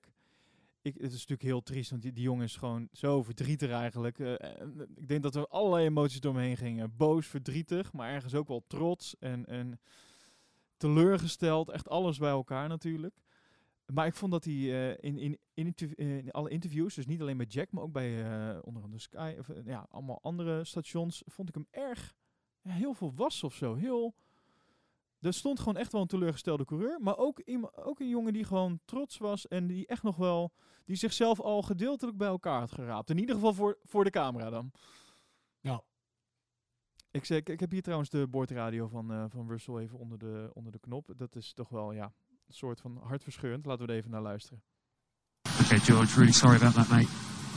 Ik, 0.82 0.94
het 0.94 1.04
is 1.12 1.12
natuurlijk 1.12 1.42
heel 1.42 1.62
triest, 1.62 1.90
want 1.90 2.02
die, 2.02 2.12
die 2.12 2.22
jongen 2.22 2.44
is 2.44 2.56
gewoon 2.56 2.88
zo 2.92 3.22
verdrietig 3.22 3.70
eigenlijk. 3.70 4.18
Eh, 4.18 4.32
ik 4.94 5.08
denk 5.08 5.22
dat 5.22 5.34
er 5.34 5.46
allerlei 5.46 5.86
emoties 5.86 6.20
door 6.20 6.34
me 6.34 6.40
heen 6.40 6.56
gingen. 6.56 6.96
Boos, 6.96 7.26
verdrietig, 7.26 7.92
maar 7.92 8.10
ergens 8.10 8.34
ook 8.34 8.48
wel 8.48 8.64
trots 8.66 9.18
en, 9.18 9.46
en 9.46 9.80
teleurgesteld. 10.76 11.70
Echt 11.70 11.88
alles 11.88 12.18
bij 12.18 12.30
elkaar 12.30 12.68
natuurlijk. 12.68 13.14
Maar 13.92 14.06
ik 14.06 14.14
vond 14.14 14.32
dat 14.32 14.44
hij 14.44 14.54
eh, 14.54 15.10
in, 15.10 15.38
in, 15.54 15.74
eh, 15.74 16.16
in 16.16 16.30
alle 16.30 16.50
interviews, 16.50 16.94
dus 16.94 17.06
niet 17.06 17.20
alleen 17.20 17.36
bij 17.36 17.46
Jack, 17.46 17.70
maar 17.70 17.82
ook 17.82 17.92
bij 17.92 18.24
eh, 18.24 18.58
onder 18.62 18.82
andere 18.82 19.02
Sky, 19.02 19.34
of 19.38 19.48
ja, 19.64 19.86
allemaal 19.90 20.18
andere 20.22 20.64
stations, 20.64 21.22
vond 21.26 21.48
ik 21.48 21.54
hem 21.54 21.66
erg 21.70 22.14
ja, 22.60 22.72
heel 22.72 22.94
volwassen 22.94 23.48
of 23.48 23.54
zo. 23.54 23.74
Heel, 23.74 24.14
er 25.20 25.32
stond 25.32 25.58
gewoon 25.58 25.76
echt 25.76 25.92
wel 25.92 26.00
een 26.00 26.06
teleurgestelde 26.06 26.64
coureur, 26.64 27.00
maar 27.00 27.16
ook, 27.16 27.42
ook 27.74 28.00
een 28.00 28.08
jongen 28.08 28.32
die 28.32 28.44
gewoon 28.44 28.80
trots 28.84 29.18
was 29.18 29.48
en 29.48 29.66
die 29.66 29.86
echt 29.86 30.02
nog 30.02 30.16
wel, 30.16 30.52
die 30.84 30.96
zichzelf 30.96 31.40
al 31.40 31.62
gedeeltelijk 31.62 32.16
bij 32.16 32.28
elkaar 32.28 32.60
had 32.60 32.72
geraapt. 32.72 33.10
In 33.10 33.18
ieder 33.18 33.34
geval 33.34 33.54
voor, 33.54 33.78
voor 33.82 34.04
de 34.04 34.10
camera 34.10 34.50
dan. 34.50 34.72
Ja. 35.60 35.82
Ik, 37.10 37.24
zeg, 37.24 37.42
ik 37.42 37.60
heb 37.60 37.70
hier 37.70 37.82
trouwens 37.82 38.10
de 38.10 38.26
boordradio 38.28 38.88
van, 38.88 39.30
van 39.30 39.48
Russell 39.48 39.76
even 39.76 39.98
onder 39.98 40.18
de, 40.18 40.50
onder 40.52 40.72
de 40.72 40.78
knop. 40.78 41.12
Dat 41.16 41.36
is 41.36 41.52
toch 41.52 41.68
wel 41.68 41.92
ja, 41.92 42.12
soort 42.54 42.80
van 42.80 43.00
hartverscheurend. 43.06 43.66
Laten 43.66 43.86
we 43.86 43.92
er 43.92 43.98
even 43.98 44.10
naar 44.10 44.20
luisteren. 44.20 44.62
Okay, 45.60 45.78
George, 45.78 46.18
really 46.18 46.32
sorry 46.32 46.56
about 46.56 46.74
that, 46.74 46.88
mate. 46.88 47.08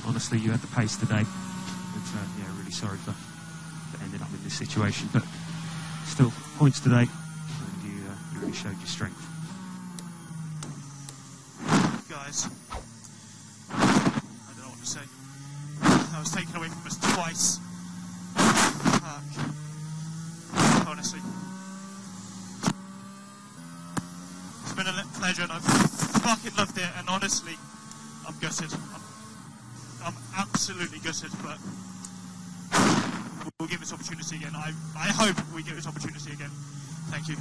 Honestly, 0.06 0.40
you 0.40 0.52
had 0.52 0.62
the 0.62 0.68
pace 0.68 0.98
today. 0.98 1.24
But 1.94 2.08
uh, 2.14 2.20
yeah, 2.38 2.58
really 2.58 2.72
sorry 2.72 2.98
for, 2.98 3.14
for 3.92 4.04
ending 4.04 4.22
up 4.22 4.30
in 4.30 4.44
this 4.44 4.56
situation. 4.56 5.10
But 5.12 5.24
still, 6.06 6.32
points 6.58 6.80
today, 6.80 7.08
and 7.08 7.84
you, 7.84 7.96
uh, 8.10 8.34
you 8.34 8.40
really 8.40 8.54
showed 8.54 8.78
your 8.78 8.88
strength. 8.88 9.36
guys. 12.26 12.48
I 13.72 14.52
don't 14.56 14.64
know 14.64 14.70
what 14.70 14.80
to 14.80 14.86
say. 14.86 15.06
I 15.84 16.20
was 16.20 16.32
taken 16.32 16.56
away 16.56 16.68
from 16.70 16.86
us 16.88 16.98
twice. 17.14 17.60
Fuck. 19.04 19.28
Honestly. 20.88 21.20
Pleasure 25.36 25.52
I've 25.52 25.64
fucking 26.22 26.56
loved 26.58 26.78
it 26.78 26.90
and 26.98 27.10
honestly, 27.10 27.54
I'm 28.28 28.36
gutted. 28.40 28.72
I'm, 30.04 30.14
I'm 30.14 30.16
absolutely 30.38 31.00
gutted, 31.00 31.32
but 31.44 31.58
we'll 33.60 33.70
give 33.70 33.80
this 33.80 33.94
opportunity 33.94 34.38
again. 34.38 34.54
I, 34.56 34.72
I 34.96 35.10
hope 35.12 35.36
we 35.54 35.64
get 35.64 35.76
this 35.76 35.88
opportunity 35.88 36.32
again. 36.32 36.52
Thank 37.12 37.28
you. 37.28 37.36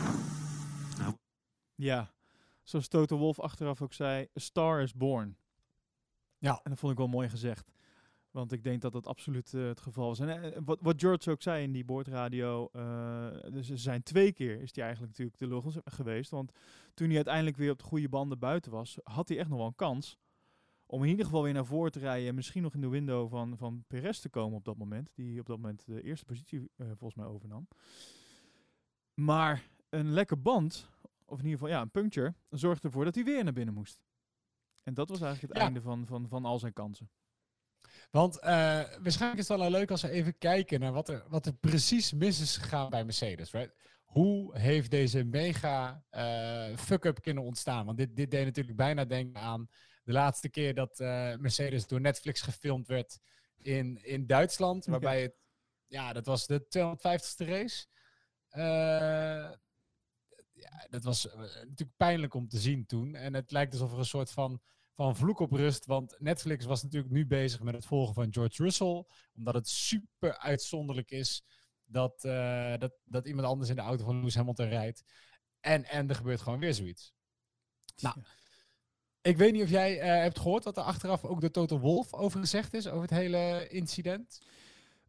Ja, 1.77 2.11
zoals 2.63 2.89
Toto 2.89 3.17
Wolf 3.17 3.41
achteraf 3.41 3.83
ook 3.83 3.93
zei, 3.93 4.29
a 4.37 4.41
star 4.41 4.83
is 4.83 4.95
born. 4.95 5.37
Ja. 6.39 6.61
En 6.63 6.71
dat 6.71 6.79
vond 6.79 6.93
ik 6.93 6.99
wel 6.99 7.09
mooi 7.09 7.29
gezegd. 7.29 7.71
Want 8.35 8.53
ik 8.53 8.62
denk 8.64 8.81
dat 8.81 8.93
dat 8.93 9.07
absoluut 9.07 9.55
eh, 9.55 9.67
het 9.67 9.81
geval 9.81 10.07
was. 10.07 10.21
En 10.21 10.43
eh, 10.55 10.61
wat, 10.64 10.79
wat 10.81 11.00
George 11.00 11.31
ook 11.31 11.43
zei 11.43 11.62
in 11.62 11.73
die 11.73 11.85
boordradio, 11.85 12.69
eh, 12.73 13.29
dus 13.50 13.71
er 13.71 13.79
zijn 13.79 14.03
twee 14.03 14.33
keer 14.33 14.61
is 14.61 14.75
hij 14.75 14.85
eigenlijk 14.85 15.12
natuurlijk 15.12 15.38
de 15.38 15.47
lul 15.47 15.83
geweest. 15.85 16.31
Want 16.31 16.53
toen 16.95 17.07
hij 17.07 17.17
uiteindelijk 17.17 17.57
weer 17.57 17.71
op 17.71 17.79
de 17.79 17.85
goede 17.85 18.09
banden 18.09 18.38
buiten 18.38 18.73
was, 18.73 18.99
had 19.03 19.29
hij 19.29 19.38
echt 19.38 19.49
nog 19.49 19.59
wel 19.59 19.67
een 19.67 19.75
kans 19.75 20.19
om 20.87 21.03
in 21.03 21.09
ieder 21.09 21.25
geval 21.25 21.43
weer 21.43 21.53
naar 21.53 21.64
voren 21.67 21.93
te 21.93 21.99
rijden 21.99 22.29
en 22.29 22.35
misschien 22.35 22.62
nog 22.62 22.75
in 22.75 22.81
de 22.81 22.88
window 22.88 23.31
van, 23.31 23.57
van 23.57 23.85
Perez 23.87 24.19
te 24.19 24.29
komen 24.29 24.57
op 24.59 24.64
dat 24.64 24.76
moment. 24.76 25.11
Die 25.14 25.41
op 25.41 25.47
dat 25.47 25.57
moment 25.57 25.87
de 25.87 26.03
eerste 26.03 26.25
positie 26.25 26.71
eh, 26.76 26.87
volgens 26.87 27.14
mij 27.14 27.26
overnam. 27.26 27.69
Maar 29.14 29.69
een 29.88 30.12
lekke 30.12 30.37
band, 30.37 30.91
of 31.25 31.38
in 31.38 31.45
ieder 31.45 31.59
geval 31.59 31.75
ja, 31.75 31.81
een 31.83 31.91
puncture, 31.91 32.35
zorgde 32.50 32.87
ervoor 32.87 33.05
dat 33.05 33.14
hij 33.14 33.25
weer 33.25 33.45
naar 33.45 33.53
binnen 33.53 33.75
moest. 33.75 34.03
En 34.83 34.95
dat 34.95 35.09
was 35.09 35.21
eigenlijk 35.21 35.53
het 35.53 35.62
Ja. 35.62 35.67
einde 35.69 35.81
van, 35.81 36.07
van, 36.07 36.29
van 36.29 36.45
al 36.45 36.59
zijn 36.59 36.73
kansen. 36.73 37.11
Want 38.11 38.39
eh, 38.39 38.51
waarschijnlijk 39.03 39.41
is 39.41 39.49
het 39.49 39.59
wel 39.59 39.71
leuk 39.71 39.91
als 39.91 40.03
we 40.03 40.11
even 40.11 40.39
kijken 40.39 40.81
naar 40.81 40.93
wat 40.93 41.09
er, 41.09 41.25
wat 41.29 41.47
er 41.47 41.55
precies 41.55 42.13
mis 42.13 42.41
is 42.41 42.57
gegaan 42.57 42.91
bij 42.91 43.05
Mercedes. 43.05 43.51
Right? 43.51 43.75
Hoe 44.05 44.59
heeft 44.59 44.91
deze 44.91 45.25
mega 45.25 46.05
eh, 46.11 46.77
fuck-up 46.77 47.23
kunnen 47.23 47.43
ontstaan? 47.43 47.87
Want 47.87 47.99
dit, 47.99 48.17
dit 48.17 48.31
deed 48.31 48.45
natuurlijk 48.45 48.77
bijna 48.77 49.05
denken 49.05 49.41
aan 49.41 49.69
de 50.05 50.13
laatste 50.13 50.49
keer 50.49 50.75
dat 50.75 51.01
eh, 51.01 51.37
Mercedes 51.37 51.87
door 51.87 52.01
Netflix 52.01 52.41
gefilmd 52.41 52.87
werd 52.87 53.19
in, 53.59 54.05
in 54.05 54.27
Duitsland. 54.27 54.87
Waarbij 54.87 55.23
het, 55.23 55.35
ja, 55.87 56.13
dat 56.13 56.27
was 56.27 56.47
de 56.47 56.67
250ste 56.79 57.47
race. 57.49 57.87
Ja, 60.53 60.87
dat 60.91 61.05
was 61.05 61.25
natuurlijk 61.35 61.97
pijnlijk 61.97 62.35
om 62.35 62.49
te 62.49 62.59
zien 62.59 62.87
toen. 62.87 63.15
En 63.15 63.35
het 63.35 63.51
lijkt 63.51 63.73
alsof 63.73 63.93
er 63.93 63.99
een 63.99 64.05
soort 64.05 64.31
van, 64.31 64.61
van 64.95 65.17
vloek 65.17 65.39
op 65.39 65.53
rust. 65.53 65.87
Want 65.87 66.17
Netflix 66.19 66.65
was 66.65 66.83
natuurlijk 66.83 67.13
nu 67.13 67.27
bezig 67.27 67.61
met 67.63 67.75
het 67.75 67.87
volgen 67.87 68.15
van 68.15 68.33
George 68.33 68.63
Russell. 68.63 69.05
Omdat 69.37 69.55
het 69.55 69.69
super 69.69 70.39
uitzonderlijk 70.39 71.11
is 71.11 71.45
dat, 71.85 72.25
eh, 72.25 72.77
dat, 72.79 72.93
dat 73.05 73.27
iemand 73.27 73.47
anders 73.47 73.71
in 73.71 73.77
de 73.77 73.83
auto 73.83 74.05
van 74.05 74.17
Lewis 74.17 74.35
Hamilton 74.35 74.69
rijdt. 74.69 75.03
En, 75.61 75.85
en 75.85 76.09
er 76.09 76.15
gebeurt 76.15 76.41
gewoon 76.41 76.59
weer 76.59 76.75
zoiets. 76.75 77.13
Nou, 78.03 78.17
ik 79.21 79.37
weet 79.37 79.53
niet 79.53 79.63
of 79.63 79.71
jij 79.71 80.01
eh, 80.01 80.23
hebt 80.23 80.39
gehoord 80.39 80.63
dat 80.63 80.77
er 80.77 80.83
achteraf 80.83 81.25
ook 81.25 81.41
de 81.41 81.51
Toto 81.51 81.79
Wolf 81.79 82.13
over 82.15 82.41
gezegd 82.41 82.75
is, 82.75 82.87
over 82.87 83.01
het 83.03 83.11
hele 83.11 83.69
incident. 83.69 84.41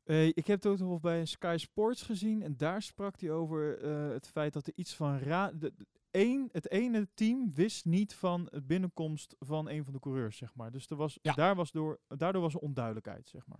Eh, 0.04 0.27
ik 0.27 0.48
heb 0.48 0.60
Toto 0.62 0.86
Wolff 0.86 1.01
bij 1.01 1.25
Sky 1.25 1.56
Sports 1.60 2.01
gezien 2.01 2.42
en 2.42 2.58
daar 2.58 2.82
sprak 2.82 3.20
hij 3.20 3.32
over 3.32 3.80
het 4.13 4.27
feit 4.27 4.54
dat 4.54 4.68
er 4.68 4.74
iets 4.75 4.94
van 4.96 5.18
ra 5.20 5.51
de- 5.51 5.74
één, 6.15 6.50
het 6.51 6.72
ene 6.72 7.07
team 7.13 7.53
wist 7.53 7.86
niet 7.86 8.13
van 8.13 8.48
de 8.51 8.62
binnenkomst 8.62 9.36
van 9.39 9.69
een 9.69 9.84
van 9.84 9.93
de 9.93 10.00
coureurs, 10.00 10.38
zeg 10.38 10.55
maar. 10.55 10.72
Dus 10.72 10.89
er 10.89 10.95
was, 10.95 11.19
Ja. 11.22 11.34
daar 11.34 11.55
was 11.55 11.72
door, 11.72 12.00
daardoor 12.07 12.41
was 12.41 12.53
er 12.53 12.60
onduidelijkheid, 12.60 13.29
zeg 13.29 13.48
maar. 13.48 13.60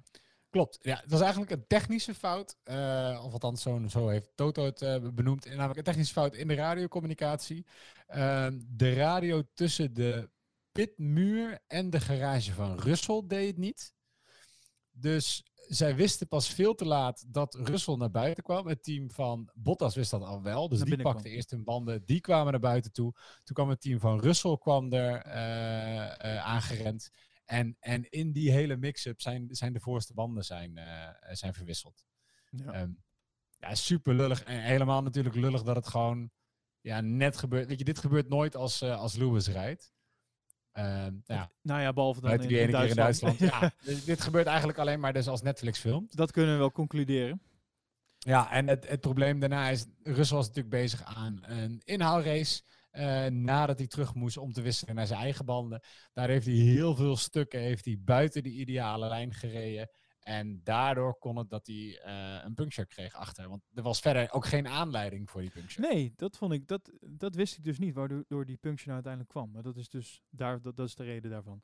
Klopt. 0.50 0.78
Ja, 0.82 1.00
het 1.02 1.12
was 1.12 1.22
eigenlijk 1.22 1.52
een 1.52 1.68
technische 1.68 2.14
fout. 2.14 2.58
eh, 2.64 3.22
of 3.26 3.34
althans, 3.34 3.62
zo, 3.62 3.82
zo 3.88 4.08
heeft 4.08 4.32
Toto 4.36 4.66
het 4.66 4.82
eh, 4.82 5.10
benoemd. 5.14 5.46
Namelijk 5.46 5.78
een 5.78 5.84
technische 5.84 6.14
fout 6.14 6.36
in 6.36 6.48
de 6.48 6.54
radiocommunicatie. 6.54 7.66
Ehm, 8.08 8.60
de 8.68 8.94
radio 8.94 9.44
tussen 9.54 9.94
de 9.94 10.30
pitmuur 10.72 11.60
en 11.68 11.90
de 11.90 12.00
garage 12.00 12.54
van 12.54 12.80
Russell 12.80 13.24
deed 13.28 13.48
het 13.48 13.58
niet. 13.58 13.94
Dus 14.92 15.44
zij 15.68 15.96
wisten 15.96 16.28
pas 16.28 16.50
veel 16.50 16.76
te 16.76 16.86
laat 16.86 17.34
dat 17.34 17.56
Russell 17.56 17.96
naar 17.96 18.12
buiten 18.12 18.44
kwam. 18.44 18.68
Het 18.68 18.84
team 18.84 19.12
van 19.12 19.50
Bottas 19.54 19.96
wist 19.96 20.12
dat 20.12 20.22
al 20.22 20.42
wel. 20.42 20.70
Dus 20.70 20.80
Naar 20.80 20.88
die 20.88 21.02
pakte 21.02 21.22
kwam. 21.22 21.34
eerst 21.34 21.52
hun 21.52 21.64
banden. 21.64 22.06
Die 22.06 22.22
kwamen 22.22 22.52
naar 22.52 22.62
buiten 22.62 22.92
toe. 22.92 23.14
Toen 23.44 23.56
kwam 23.56 23.70
het 23.70 23.82
team 23.82 24.00
van 24.00 24.20
Russell 24.20 24.58
kwam 24.58 24.94
er 24.94 25.22
eh, 25.22 26.36
eh, 26.36 26.46
aangerend. 26.46 27.10
En, 27.46 27.78
en 27.80 28.10
in 28.10 28.32
die 28.32 28.52
hele 28.52 28.78
mix-up 28.78 29.22
zijn, 29.22 29.48
zijn 29.50 29.74
de 29.74 29.80
voorste 29.80 30.14
banden 30.14 30.44
zijn, 30.44 30.78
eh, 30.78 31.10
zijn 31.32 31.54
verwisseld. 31.54 32.06
Ja. 32.50 32.72
Ehm, 32.72 32.92
ja, 33.58 33.76
super 33.76 34.14
lullig. 34.14 34.44
En 34.44 34.62
helemaal 34.62 35.04
natuurlijk 35.04 35.36
lullig 35.36 35.64
dat 35.64 35.76
het 35.76 35.88
gewoon 35.88 36.32
ja, 36.82 37.02
net 37.02 37.38
gebeurt. 37.38 37.68
Weet 37.68 37.80
je, 37.80 37.86
dit 37.86 38.00
gebeurt 38.00 38.30
nooit 38.30 38.56
als, 38.56 38.82
als 38.82 39.16
Lewis 39.16 39.48
rijdt. 39.48 39.94
Ehm, 40.76 41.14
ja, 41.26 41.52
nou 41.62 41.82
ja, 41.82 41.94
behalve 41.94 42.22
dan 42.22 42.32
in, 42.32 42.40
die 42.40 42.58
in 42.58 42.68
ene 42.68 42.78
keer 42.78 42.90
in 42.90 42.96
Duitsland. 42.96 43.40
Ja, 43.40 43.72
dit, 43.84 44.06
dit 44.06 44.22
gebeurt 44.22 44.48
eigenlijk 44.48 44.78
alleen 44.78 45.00
maar 45.00 45.14
dus 45.14 45.28
als 45.28 45.42
Netflix 45.42 45.80
filmt. 45.80 46.16
Dat 46.16 46.32
kunnen 46.32 46.54
we 46.54 46.60
wel 46.60 46.72
concluderen. 46.72 47.42
Ja, 48.18 48.52
en 48.52 48.68
het, 48.68 48.88
het 48.88 49.00
probleem 49.00 49.40
daarna 49.40 49.70
is, 49.70 49.86
Russell 50.04 50.38
was 50.38 50.48
natuurlijk 50.48 50.76
bezig 50.76 51.04
aan 51.04 51.40
een 51.42 51.82
inhaalrace. 51.86 52.62
eh, 52.92 53.26
nadat 53.26 53.78
hij 53.78 53.88
terug 53.88 54.14
moest 54.14 54.38
om 54.38 54.54
te 54.54 54.62
wisselen 54.62 54.96
naar 54.96 55.08
zijn 55.08 55.20
eigen 55.20 55.46
banden. 55.46 55.82
Daar 56.14 56.30
heeft 56.30 56.46
hij 56.46 56.56
heel 56.56 56.96
veel 56.96 57.18
stukken 57.18 57.60
heeft 57.60 57.86
hij 57.86 57.98
buiten 58.00 58.44
de 58.44 58.50
ideale 58.50 59.08
lijn 59.08 59.34
gereden. 59.34 59.90
En 60.26 60.62
daardoor 60.64 61.18
kon 61.18 61.38
het 61.38 61.50
dat 61.50 61.68
hij 61.68 62.00
eh, 62.04 62.44
een 62.44 62.54
puncture 62.54 62.88
kreeg 62.88 63.14
achter. 63.14 63.50
Want 63.50 63.62
er 63.74 63.84
was 63.84 64.00
verder 64.00 64.32
ook 64.32 64.46
geen 64.46 64.68
aanleiding 64.68 65.30
voor 65.30 65.42
die 65.42 65.50
puncture. 65.50 65.88
Nee, 65.88 66.14
dat 66.16 66.38
vond 66.38 66.54
ik, 66.54 66.68
dat, 66.68 66.92
dat 67.02 67.36
wist 67.36 67.58
ik 67.58 67.64
dus 67.64 67.80
niet, 67.80 67.94
waardoor 67.94 68.24
door 68.28 68.46
die 68.46 68.58
puncture 68.58 68.92
nou 68.92 68.94
uiteindelijk 68.96 69.34
kwam. 69.34 69.52
Maar 69.52 69.64
dat 69.64 69.78
is 69.78 69.90
dus, 69.90 70.24
daar, 70.30 70.62
dat, 70.62 70.76
dat 70.76 70.88
is 70.88 70.96
de 70.96 71.04
reden 71.04 71.32
daarvan. 71.32 71.64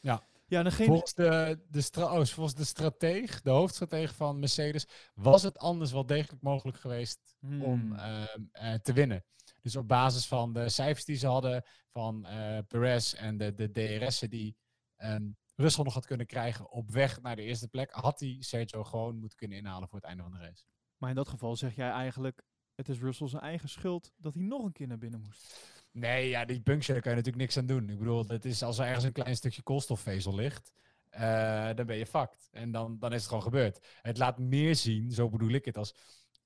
Ja. 0.00 0.22
Ja. 0.46 0.70
Volgens 0.70 1.14
de, 1.14 1.60
de, 1.68 1.80
stra- 1.80 2.18
oh, 2.18 2.24
volgens 2.24 2.54
de 2.54 2.64
strateeg, 2.64 3.40
de 3.40 3.50
hoofdstratege 3.50 4.14
van 4.14 4.38
Mercedes, 4.38 4.86
was 5.14 5.42
het 5.42 5.58
anders 5.58 5.92
wel 5.92 6.06
degelijk 6.06 6.42
mogelijk 6.42 6.78
geweest 6.78 7.36
Hmm. 7.40 7.62
om 7.62 7.92
ehm, 7.92 8.40
eh, 8.52 8.74
te 8.74 8.92
winnen. 8.92 9.24
Dus 9.60 9.76
op 9.76 9.88
basis 9.88 10.26
van 10.26 10.52
de 10.52 10.68
cijfers 10.68 11.04
die 11.04 11.16
ze 11.16 11.26
hadden 11.26 11.62
van 11.88 12.26
eh 12.26 12.58
Perez 12.68 13.12
en 13.14 13.36
de, 13.36 13.54
de 13.54 13.70
DRS'en 13.70 14.30
die 14.30 14.56
ehm 14.96 15.30
Russell 15.62 15.84
nog 15.84 15.94
had 15.94 16.06
kunnen 16.06 16.26
krijgen 16.26 16.70
op 16.70 16.90
weg 16.90 17.20
naar 17.20 17.36
de 17.36 17.42
eerste 17.42 17.68
plek, 17.68 17.90
had 17.90 18.20
hij 18.20 18.36
Sergio 18.40 18.84
gewoon 18.84 19.18
moeten 19.18 19.38
kunnen 19.38 19.58
inhalen 19.58 19.88
voor 19.88 19.98
het 19.98 20.08
einde 20.08 20.22
van 20.22 20.32
de 20.32 20.38
race. 20.38 20.64
Maar 20.96 21.10
in 21.10 21.16
dat 21.16 21.28
geval 21.28 21.56
zeg 21.56 21.74
jij 21.74 21.90
eigenlijk, 21.90 22.44
het 22.74 22.88
is 22.88 22.98
Russell 22.98 23.28
zijn 23.28 23.42
eigen 23.42 23.68
schuld 23.68 24.12
dat 24.16 24.34
hij 24.34 24.42
nog 24.42 24.64
een 24.64 24.72
keer 24.72 24.86
naar 24.86 24.98
binnen 24.98 25.20
moest. 25.20 25.70
Nee, 25.90 26.28
ja, 26.28 26.44
die 26.44 26.60
puncture 26.60 26.92
daar 26.92 27.02
kan 27.02 27.10
je 27.10 27.16
natuurlijk 27.16 27.44
niks 27.44 27.56
aan 27.56 27.66
doen. 27.66 27.90
Ik 27.90 27.98
bedoel, 27.98 28.26
het 28.26 28.44
is 28.44 28.62
als 28.62 28.78
er 28.78 28.86
ergens 28.86 29.04
een 29.04 29.12
klein 29.12 29.36
stukje 29.36 29.62
koolstofvezel 29.62 30.34
ligt, 30.34 30.72
eh, 31.08 31.74
dan 31.74 31.86
ben 31.86 31.96
je 31.96 32.06
fucked. 32.06 32.48
En 32.50 32.70
dan, 32.70 32.98
dan 32.98 33.12
is 33.12 33.18
het 33.18 33.28
gewoon 33.28 33.42
gebeurd. 33.42 33.86
Het 34.02 34.18
laat 34.18 34.38
meer 34.38 34.76
zien, 34.76 35.10
zo 35.10 35.28
bedoel 35.28 35.50
ik 35.50 35.64
het, 35.64 35.76
als 35.76 35.94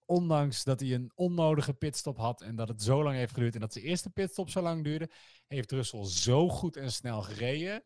ondanks 0.04 0.64
dat 0.64 0.80
hij 0.80 0.94
een 0.94 1.12
onnodige 1.14 1.75
pitstop 1.75 2.16
had 2.16 2.42
en 2.42 2.56
dat 2.56 2.68
het 2.68 2.82
zo 2.82 3.02
lang 3.02 3.16
heeft 3.16 3.35
geduurd 3.35 3.54
en 3.54 3.61
dat 3.61 3.73
zijn 3.73 3.85
eerste 3.85 4.11
pitstop 4.11 4.50
zo 4.50 4.61
lang 4.61 4.85
duurde, 4.85 5.11
heeft 5.46 5.73
Russell 5.73 6.04
zo 6.04 6.49
goed 6.49 6.76
en 6.76 6.92
snel 6.92 7.23
gereden 7.23 7.85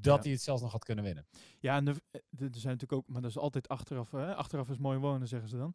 dat 0.00 0.16
Ja. 0.16 0.22
hij 0.22 0.32
het 0.32 0.42
zelfs 0.42 0.62
nog 0.62 0.72
had 0.72 0.84
kunnen 0.84 1.04
winnen. 1.04 1.26
Ja, 1.58 1.76
en 1.76 1.86
er 1.88 1.96
eh, 2.10 2.20
er 2.40 2.48
zijn 2.52 2.72
natuurlijk 2.72 2.92
ook, 2.92 3.06
maar 3.08 3.20
dat 3.22 3.30
is 3.30 3.38
altijd 3.38 3.68
achteraf, 3.68 4.10
hè? 4.10 4.34
achteraf 4.34 4.70
is 4.70 4.78
mooi 4.78 4.98
wonen, 4.98 5.28
zeggen 5.28 5.48
ze 5.48 5.56
dan. 5.56 5.74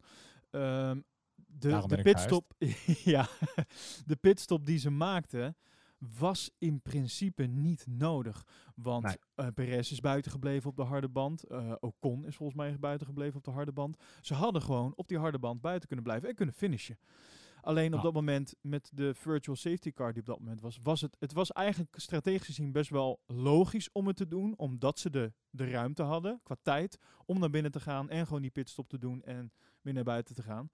Ehm, 0.50 1.00
de, 1.46 1.68
de 1.86 2.02
pitstop, 2.02 2.52
ja, 3.14 3.28
de 4.06 4.16
pitstop 4.16 4.66
die 4.66 4.78
ze 4.78 4.90
maakten, 4.90 5.56
was 5.98 6.50
in 6.58 6.80
principe 6.82 7.42
niet 7.44 7.86
nodig. 7.86 8.46
Want 8.74 9.04
Nee. 9.04 9.16
eh, 9.34 9.46
Perez 9.54 9.90
is 9.90 10.00
buiten 10.00 10.30
gebleven 10.30 10.70
op 10.70 10.76
de 10.76 10.82
harde 10.82 11.08
band. 11.08 11.44
eh 11.44 11.72
Ocon 11.80 12.26
is 12.26 12.36
volgens 12.36 12.58
mij 12.58 12.78
buiten 12.78 13.06
gebleven 13.06 13.36
op 13.38 13.44
de 13.44 13.50
harde 13.50 13.72
band. 13.72 13.96
Ze 14.20 14.34
hadden 14.34 14.62
gewoon 14.62 14.92
op 14.96 15.08
die 15.08 15.18
harde 15.18 15.38
band 15.38 15.60
buiten 15.60 15.86
kunnen 15.86 16.04
blijven 16.04 16.28
en 16.28 16.34
kunnen 16.34 16.54
finishen. 16.54 16.98
Alleen 17.68 17.92
op 17.92 17.96
Ja. 17.98 18.02
dat 18.04 18.12
moment 18.12 18.54
met 18.60 18.90
de 18.94 19.14
virtual 19.14 19.56
safety 19.56 19.92
car 19.92 20.12
die 20.12 20.20
op 20.20 20.26
dat 20.26 20.38
moment 20.38 20.60
was, 20.60 20.78
was 20.82 21.00
het, 21.00 21.16
het 21.18 21.32
was 21.32 21.52
eigenlijk 21.52 21.98
strategisch 22.00 22.46
gezien 22.46 22.72
best 22.72 22.90
wel 22.90 23.20
logisch 23.26 23.92
om 23.92 24.06
het 24.06 24.16
te 24.16 24.28
doen, 24.28 24.54
omdat 24.56 24.98
ze 24.98 25.10
de, 25.10 25.32
de 25.50 25.70
ruimte 25.70 26.02
hadden 26.02 26.40
qua 26.42 26.56
tijd 26.62 26.98
om 27.26 27.38
naar 27.38 27.50
binnen 27.50 27.70
te 27.72 27.80
gaan 27.80 28.10
en 28.10 28.26
gewoon 28.26 28.42
die 28.42 28.50
pitstop 28.50 28.88
te 28.88 28.98
doen 28.98 29.22
en 29.22 29.52
weer 29.80 29.94
naar 29.94 30.04
buiten 30.04 30.34
te 30.34 30.42
gaan. 30.42 30.70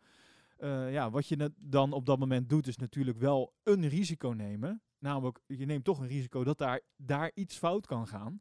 Eh, 0.56 0.92
ja, 0.92 1.10
wat 1.10 1.28
je 1.28 1.36
net 1.36 1.52
dan 1.56 1.92
op 1.92 2.06
dat 2.06 2.18
moment 2.18 2.48
doet, 2.48 2.66
is 2.66 2.76
natuurlijk 2.76 3.18
wel 3.18 3.52
een 3.62 3.88
risico 3.88 4.28
nemen. 4.28 4.82
Namelijk, 4.98 5.40
je 5.46 5.66
neemt 5.66 5.84
toch 5.84 5.98
een 6.00 6.06
risico 6.08 6.44
dat 6.44 6.58
daar, 6.58 6.80
daar 6.96 7.30
iets 7.34 7.56
fout 7.58 7.86
kan 7.86 8.06
gaan. 8.06 8.40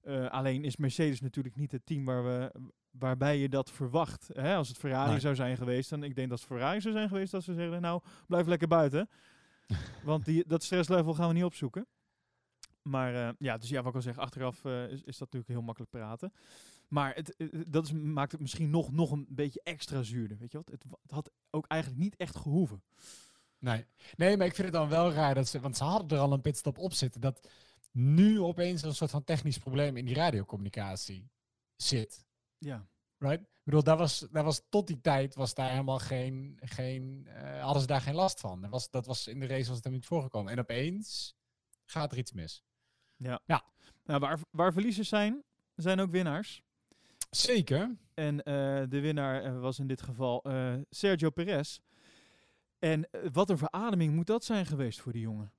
Eh, 0.00 0.26
alleen 0.30 0.64
is 0.64 0.76
Mercedes 0.76 1.20
natuurlijk 1.20 1.56
niet 1.56 1.72
het 1.72 1.86
team 1.86 2.04
waar 2.04 2.24
we, 2.24 2.52
waarbij 2.90 3.38
je 3.38 3.48
dat 3.48 3.70
verwacht. 3.70 4.28
Hè? 4.32 4.54
Als 4.56 4.68
het 4.68 4.76
Ferrari 4.78 5.10
Nee. 5.10 5.20
zou 5.20 5.34
zijn 5.34 5.56
geweest, 5.56 5.90
dan 5.90 6.02
ik 6.04 6.14
denk 6.14 6.28
dat 6.28 6.38
het 6.38 6.48
Ferrari 6.48 6.80
zou 6.80 6.94
zijn 6.94 7.08
geweest 7.08 7.32
dat 7.32 7.42
ze 7.44 7.54
zeggen, 7.54 7.80
nou, 7.80 8.02
blijf 8.26 8.46
lekker 8.46 8.68
buiten. 8.68 9.08
Want 10.04 10.24
die, 10.24 10.44
dat 10.46 10.62
stresslevel 10.62 11.14
gaan 11.14 11.28
we 11.28 11.34
niet 11.34 11.44
opzoeken. 11.44 11.86
Maar 12.82 13.14
eh, 13.14 13.34
ja, 13.38 13.58
dus 13.58 13.68
ja, 13.68 13.78
wat 13.82 13.88
ik 13.88 13.94
al 13.94 14.02
zeg, 14.02 14.18
achteraf 14.18 14.64
eh, 14.64 14.82
is, 14.84 15.02
is 15.02 15.18
dat 15.18 15.32
natuurlijk 15.32 15.48
heel 15.48 15.62
makkelijk 15.62 15.90
praten. 15.92 16.32
Maar 16.88 17.14
het, 17.14 17.36
eh, 17.36 17.48
dat 17.66 17.84
is, 17.84 17.92
maakt 17.92 18.32
het 18.32 18.40
misschien 18.40 18.70
nog, 18.70 18.92
nog 18.92 19.10
een 19.10 19.26
beetje 19.28 19.60
extra 19.64 20.02
zuurder. 20.02 20.38
Weet 20.38 20.52
je 20.52 20.56
wat? 20.56 20.68
Het, 20.70 20.84
wa- 20.88 20.98
het 21.02 21.10
had 21.10 21.30
ook 21.50 21.66
eigenlijk 21.66 22.02
niet 22.02 22.16
echt 22.16 22.36
gehoeven. 22.36 22.82
Nee. 23.58 23.86
nee, 24.16 24.36
maar 24.36 24.46
ik 24.46 24.54
vind 24.54 24.66
het 24.66 24.76
dan 24.76 24.88
wel 24.88 25.12
raar 25.12 25.34
dat 25.34 25.48
ze, 25.48 25.60
want 25.60 25.76
ze 25.76 25.84
hadden 25.84 26.18
er 26.18 26.24
al 26.24 26.32
een 26.32 26.40
pitstop 26.40 26.78
op 26.78 26.92
zitten, 26.92 27.20
dat 27.20 27.48
nu 27.92 28.40
opeens 28.40 28.82
een 28.82 28.94
soort 28.94 29.10
van 29.10 29.24
technisch 29.24 29.58
probleem 29.58 29.96
in 29.96 30.04
die 30.04 30.14
radiocommunicatie 30.14 31.28
zit. 31.76 32.24
Ja. 32.60 32.86
Right? 33.18 33.40
Ik 33.40 33.64
bedoel, 33.64 33.82
daar 33.82 33.96
was, 33.96 34.26
daar 34.30 34.44
was 34.44 34.62
tot 34.68 34.86
die 34.86 35.00
tijd 35.00 35.34
was 35.34 35.54
daar 35.54 35.70
helemaal 35.70 35.98
geen, 35.98 36.58
geen 36.60 37.26
eh, 37.26 37.62
hadden 37.62 37.80
ze 37.80 37.86
daar 37.86 38.00
geen 38.00 38.14
last 38.14 38.40
van. 38.40 38.60
Dat 38.60 38.70
was, 38.70 38.90
dat 38.90 39.06
was 39.06 39.26
in 39.26 39.40
de 39.40 39.46
race 39.46 39.66
was 39.66 39.76
het 39.76 39.84
hem 39.84 39.92
niet 39.92 40.06
voorgekomen. 40.06 40.52
En 40.52 40.58
opeens 40.58 41.34
gaat 41.84 42.12
er 42.12 42.18
iets 42.18 42.32
mis. 42.32 42.64
Nou, 44.04 44.20
waar, 44.20 44.38
waar 44.50 44.72
verliezers 44.72 45.08
zijn, 45.08 45.44
zijn 45.74 46.00
ook 46.00 46.10
winnaars. 46.10 46.62
Zeker. 47.30 47.96
En 48.14 48.42
eh, 48.42 48.54
de 48.88 49.00
winnaar 49.00 49.42
eh, 49.42 49.60
was 49.60 49.78
in 49.78 49.86
dit 49.86 50.02
geval 50.02 50.44
Sergio 50.90 51.30
Perez. 51.30 51.78
En 52.78 53.08
wat 53.32 53.50
een 53.50 53.58
verademing 53.58 54.14
moet 54.14 54.26
dat 54.26 54.44
zijn 54.44 54.66
geweest 54.66 55.00
voor 55.00 55.12
die 55.12 55.22
jongen. 55.22 55.52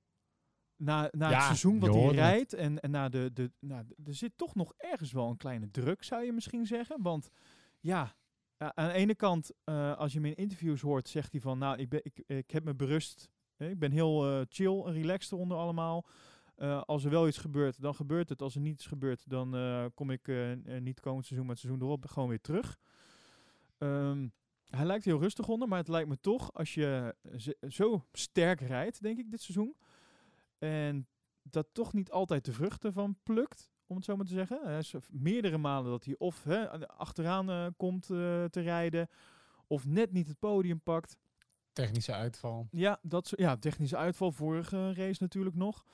Na, 0.84 1.08
na 1.12 1.30
Ja, 1.30 1.34
het 1.36 1.44
seizoen 1.44 1.78
wat 1.78 1.94
hij 1.94 2.08
rijdt 2.08 2.52
en, 2.52 2.80
en 2.80 2.90
na 2.90 3.08
de, 3.08 3.30
de, 3.32 3.50
nou, 3.60 3.84
er 4.04 4.14
zit 4.14 4.32
toch 4.36 4.54
nog 4.54 4.72
ergens 4.76 5.12
wel 5.12 5.28
een 5.28 5.36
kleine 5.36 5.70
druk, 5.70 6.02
zou 6.02 6.24
je 6.24 6.32
misschien 6.32 6.66
zeggen. 6.66 7.02
Want 7.02 7.30
ja, 7.80 8.14
aan 8.58 8.88
de 8.88 8.92
ene 8.92 9.14
kant, 9.14 9.50
eh, 9.64 9.96
als 9.96 10.12
je 10.12 10.18
hem 10.18 10.28
in 10.28 10.34
interviews 10.34 10.80
hoort, 10.80 11.08
zegt 11.08 11.32
hij 11.32 11.40
van, 11.40 11.58
nou, 11.58 11.78
ik, 11.78 11.88
ben, 11.88 12.00
ik, 12.02 12.22
ik 12.26 12.50
heb 12.50 12.64
me 12.64 12.74
berust. 12.74 13.30
hè, 13.56 13.68
Ik 13.68 13.78
ben 13.78 13.90
heel 13.90 14.26
eh, 14.30 14.40
chill 14.48 14.82
en 14.84 14.92
relaxed 14.92 15.32
eronder 15.32 15.56
allemaal. 15.56 16.06
Eh, 16.56 16.82
als 16.82 17.04
er 17.04 17.10
wel 17.10 17.28
iets 17.28 17.38
gebeurt, 17.38 17.80
dan 17.80 17.94
gebeurt 17.94 18.28
het. 18.28 18.42
Als 18.42 18.54
er 18.54 18.60
niets 18.60 18.86
gebeurt, 18.86 19.28
dan 19.28 19.56
eh, 19.56 19.84
kom 19.94 20.10
ik 20.10 20.28
eh, 20.28 20.52
eh, 20.52 20.82
niet 20.82 21.00
komend 21.00 21.24
seizoen, 21.26 21.46
maar 21.46 21.56
het 21.56 21.64
seizoen 21.64 21.86
erop 21.86 22.06
gewoon 22.06 22.28
weer 22.28 22.40
terug. 22.40 22.78
Ehm, 23.78 24.28
hij 24.70 24.84
lijkt 24.86 25.04
heel 25.04 25.20
rustig 25.20 25.48
onder, 25.48 25.68
maar 25.68 25.78
het 25.78 25.88
lijkt 25.88 26.08
me 26.08 26.20
toch, 26.20 26.52
als 26.54 26.74
je 26.74 27.14
zo 27.68 28.04
sterk 28.12 28.60
rijdt, 28.60 29.02
denk 29.02 29.18
ik, 29.18 29.30
dit 29.30 29.40
seizoen. 29.42 29.74
En 30.62 31.08
dat 31.42 31.66
toch 31.72 31.92
niet 31.92 32.10
altijd 32.10 32.44
de 32.44 32.52
vruchten 32.52 32.92
van 32.92 33.16
plukt, 33.22 33.70
om 33.86 33.96
het 33.96 34.04
zo 34.04 34.16
maar 34.16 34.26
te 34.26 34.32
zeggen. 34.32 34.60
Hij 34.64 34.78
is 34.78 34.94
meerdere 35.10 35.58
malen 35.58 35.90
dat 35.90 36.04
hij 36.04 36.14
of 36.18 36.44
hè, 36.44 36.88
achteraan 36.88 37.50
eh, 37.50 37.66
komt 37.76 38.10
eh, 38.10 38.44
te 38.44 38.60
rijden, 38.60 39.08
of 39.66 39.86
net 39.86 40.12
niet 40.12 40.26
het 40.26 40.38
podium 40.38 40.80
pakt. 40.80 41.16
Technische 41.72 42.12
uitval. 42.12 42.68
Ja, 42.70 42.98
dat 43.02 43.32
ja, 43.36 43.56
technische 43.56 43.96
uitval, 43.96 44.32
vorige 44.32 44.92
race 44.94 45.22
natuurlijk 45.22 45.56
nog. 45.56 45.84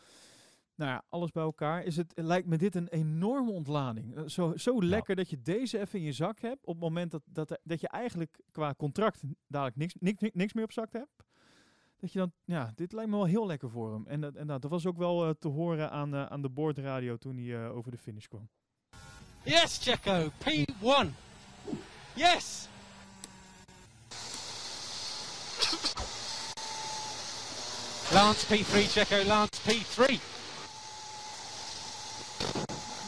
Nou 0.75 0.91
ja, 0.91 1.05
alles 1.09 1.31
bij 1.31 1.43
elkaar. 1.43 1.85
Is 1.85 1.97
het, 1.97 2.13
lijkt 2.15 2.47
me 2.47 2.57
dit 2.57 2.75
een 2.75 2.89
enorme 2.89 3.51
ontlading. 3.51 4.17
Eh, 4.17 4.23
Zo, 4.27 4.57
zo 4.57 4.83
lekker 4.83 5.17
dat 5.17 5.31
je 5.31 5.43
deze 5.43 5.79
even 5.79 5.99
in 5.99 6.05
je 6.05 6.13
zak 6.13 6.41
hebt. 6.41 6.67
Op 6.67 6.75
het 6.75 6.83
moment 6.83 7.11
dat, 7.11 7.23
dat, 7.27 7.59
dat 7.63 7.81
je 7.81 7.89
eigenlijk 7.89 8.41
qua 8.51 8.75
contract 8.75 9.23
dadelijk 9.47 9.77
niks, 9.77 9.95
niks, 9.99 10.33
niks 10.35 10.53
meer 10.53 10.65
op 10.65 10.73
zak 10.73 10.93
hebt. 10.93 11.27
Dat 12.01 12.13
je 12.13 12.19
dan, 12.19 12.33
ja, 12.45 12.73
dit 12.75 12.93
lijkt 12.93 13.11
me 13.11 13.17
wel 13.17 13.25
heel 13.25 13.47
lekker 13.47 13.71
voor 13.71 13.93
hem. 13.93 14.07
En 14.07 14.21
dat, 14.21 14.35
en 14.35 14.47
dat, 14.47 14.63
dat 14.63 14.71
was 14.71 14.87
ook 14.87 14.97
wel 14.97 15.25
eh, 15.25 15.31
te 15.39 15.49
horen 15.49 15.91
aan, 15.91 16.15
eh, 16.15 16.27
aan 16.27 16.43
de 16.43 16.49
boordradio 16.49 17.17
toen 17.17 17.37
hij 17.37 17.65
eh, 17.65 17.77
over 17.77 17.91
de 17.91 17.99
finish 17.99 18.27
kwam. 18.27 18.49
Yes, 19.43 19.79
Checo, 19.83 20.31
P1. 20.45 21.09
Yes. 22.15 22.69
Lance 28.13 28.47
P3, 28.47 28.91
Checo, 28.91 29.25
Lance 29.27 29.61
P3. 29.63 30.21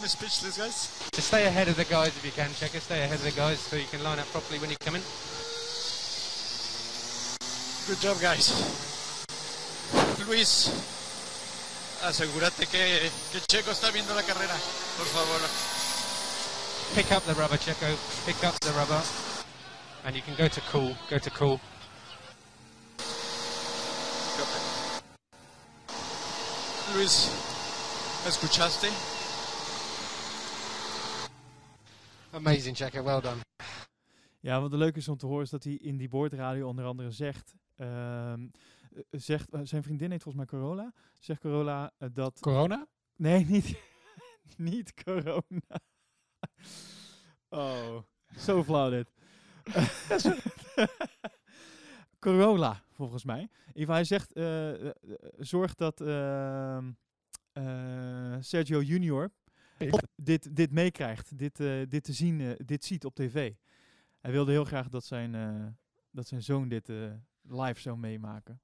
I'm 0.02 0.08
speechless, 0.08 0.56
guys. 0.56 0.88
Just 1.10 1.26
stay 1.26 1.46
ahead 1.46 1.68
of 1.68 1.76
the 1.76 1.84
guys 1.84 2.08
if 2.08 2.24
you 2.24 2.32
can, 2.32 2.50
Checo. 2.54 2.80
Stay 2.80 3.02
ahead 3.02 3.18
of 3.18 3.24
the 3.24 3.40
guys 3.40 3.58
so 3.58 3.76
you 3.76 3.88
can 3.90 4.02
line 4.02 4.18
up 4.18 4.26
properly 4.32 4.58
when 4.58 4.70
you 4.70 4.76
come 4.78 4.96
in. 4.96 5.02
Good 7.86 8.00
job, 8.00 8.20
guys. 8.20 8.52
Luis, 10.26 10.70
asegúrate 12.04 12.66
que, 12.66 13.10
que 13.32 13.40
Checo 13.48 13.70
está 13.72 13.90
viendo 13.90 14.14
la 14.14 14.22
carrera, 14.22 14.54
por 14.96 15.06
favor. 15.06 15.40
Pick 16.94 17.10
up 17.10 17.24
the 17.24 17.34
rubber, 17.34 17.56
Checo. 17.58 17.86
Pick 18.26 18.44
up 18.44 18.54
the 18.60 18.70
rubber. 18.72 19.02
And 20.04 20.14
you 20.14 20.22
can 20.22 20.34
go 20.36 20.48
to 20.48 20.60
cool. 20.70 20.94
Go 21.08 21.18
to 21.18 21.30
cool. 21.30 21.60
Luis, 26.94 27.28
¿me 28.24 28.30
escuchaste? 28.30 28.88
Amazing, 32.32 32.74
Checo. 32.74 33.02
Well 33.02 33.20
done. 33.20 33.40
Ja, 34.42 34.60
wat 34.60 34.72
leuk 34.72 34.96
is 34.96 35.08
om 35.08 35.16
te 35.16 35.26
horen 35.26 35.44
is 35.44 35.50
dat 35.50 35.64
hij 35.64 35.78
in 35.82 35.96
die 35.96 36.08
boordradio 36.08 36.68
onder 36.68 36.84
andere 36.84 37.10
zegt... 37.10 37.54
ehm, 37.80 38.48
eh, 38.92 39.02
zegt 39.10 39.50
eh, 39.50 39.60
zijn 39.64 39.82
vriendin 39.82 40.10
heet 40.10 40.22
volgens 40.22 40.44
mij 40.44 40.60
Corolla. 40.60 40.92
Zegt 41.18 41.40
Corolla 41.40 41.92
eh, 41.98 42.08
dat 42.12 42.40
Corona? 42.40 42.86
Nee, 43.16 43.44
niet, 43.54 43.78
niet 44.56 44.94
corona. 45.04 45.80
Oh, 47.48 48.02
zo 48.36 48.64
flauw 48.64 48.90
dit. 48.90 49.12
Corolla, 52.18 52.82
volgens 52.90 53.24
mij. 53.24 53.48
Geval, 53.74 53.94
hij 53.94 54.04
zegt, 54.04 54.32
eh, 54.32 54.72
zorg 55.38 55.74
dat 55.74 56.00
ehm, 56.00 56.90
eh, 57.52 58.36
Sergio 58.40 58.82
Junior 58.82 59.30
dit, 60.16 60.56
dit 60.56 60.72
meekrijgt, 60.72 61.38
dit, 61.38 61.56
dit 61.88 62.04
te 62.04 62.12
zien, 62.12 62.56
dit 62.64 62.84
ziet 62.84 63.04
op 63.04 63.14
tv. 63.14 63.52
Hij 64.20 64.30
wilde 64.32 64.50
heel 64.50 64.64
graag 64.64 64.88
dat 64.88 65.04
zijn, 65.04 65.32
dat 66.10 66.26
zijn 66.26 66.42
zoon 66.42 66.68
dit 66.68 66.88
eh, 66.88 67.12
live 67.50 67.80
zou 67.80 67.96
meemaken. 67.98 68.60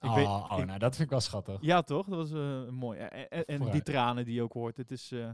Ik 0.00 0.08
oh, 0.08 0.14
weet- 0.14 0.26
oh, 0.26 0.56
ik- 0.58 0.66
nou, 0.66 0.78
dat 0.78 0.90
vind 0.90 1.04
ik 1.04 1.10
wel 1.10 1.20
schattig. 1.20 1.58
ja, 1.60 1.82
toch? 1.82 2.06
Dat 2.06 2.16
was 2.16 2.30
eh, 2.32 2.68
mooi. 2.68 2.98
En, 2.98 3.28
en- 3.30 3.44
en 3.44 3.70
die 3.70 3.82
tranen 3.82 4.24
die 4.24 4.34
je 4.34 4.42
ook 4.42 4.52
hoort. 4.52 4.76
Het 4.76 4.90
is 4.90 5.12
eh, 5.12 5.30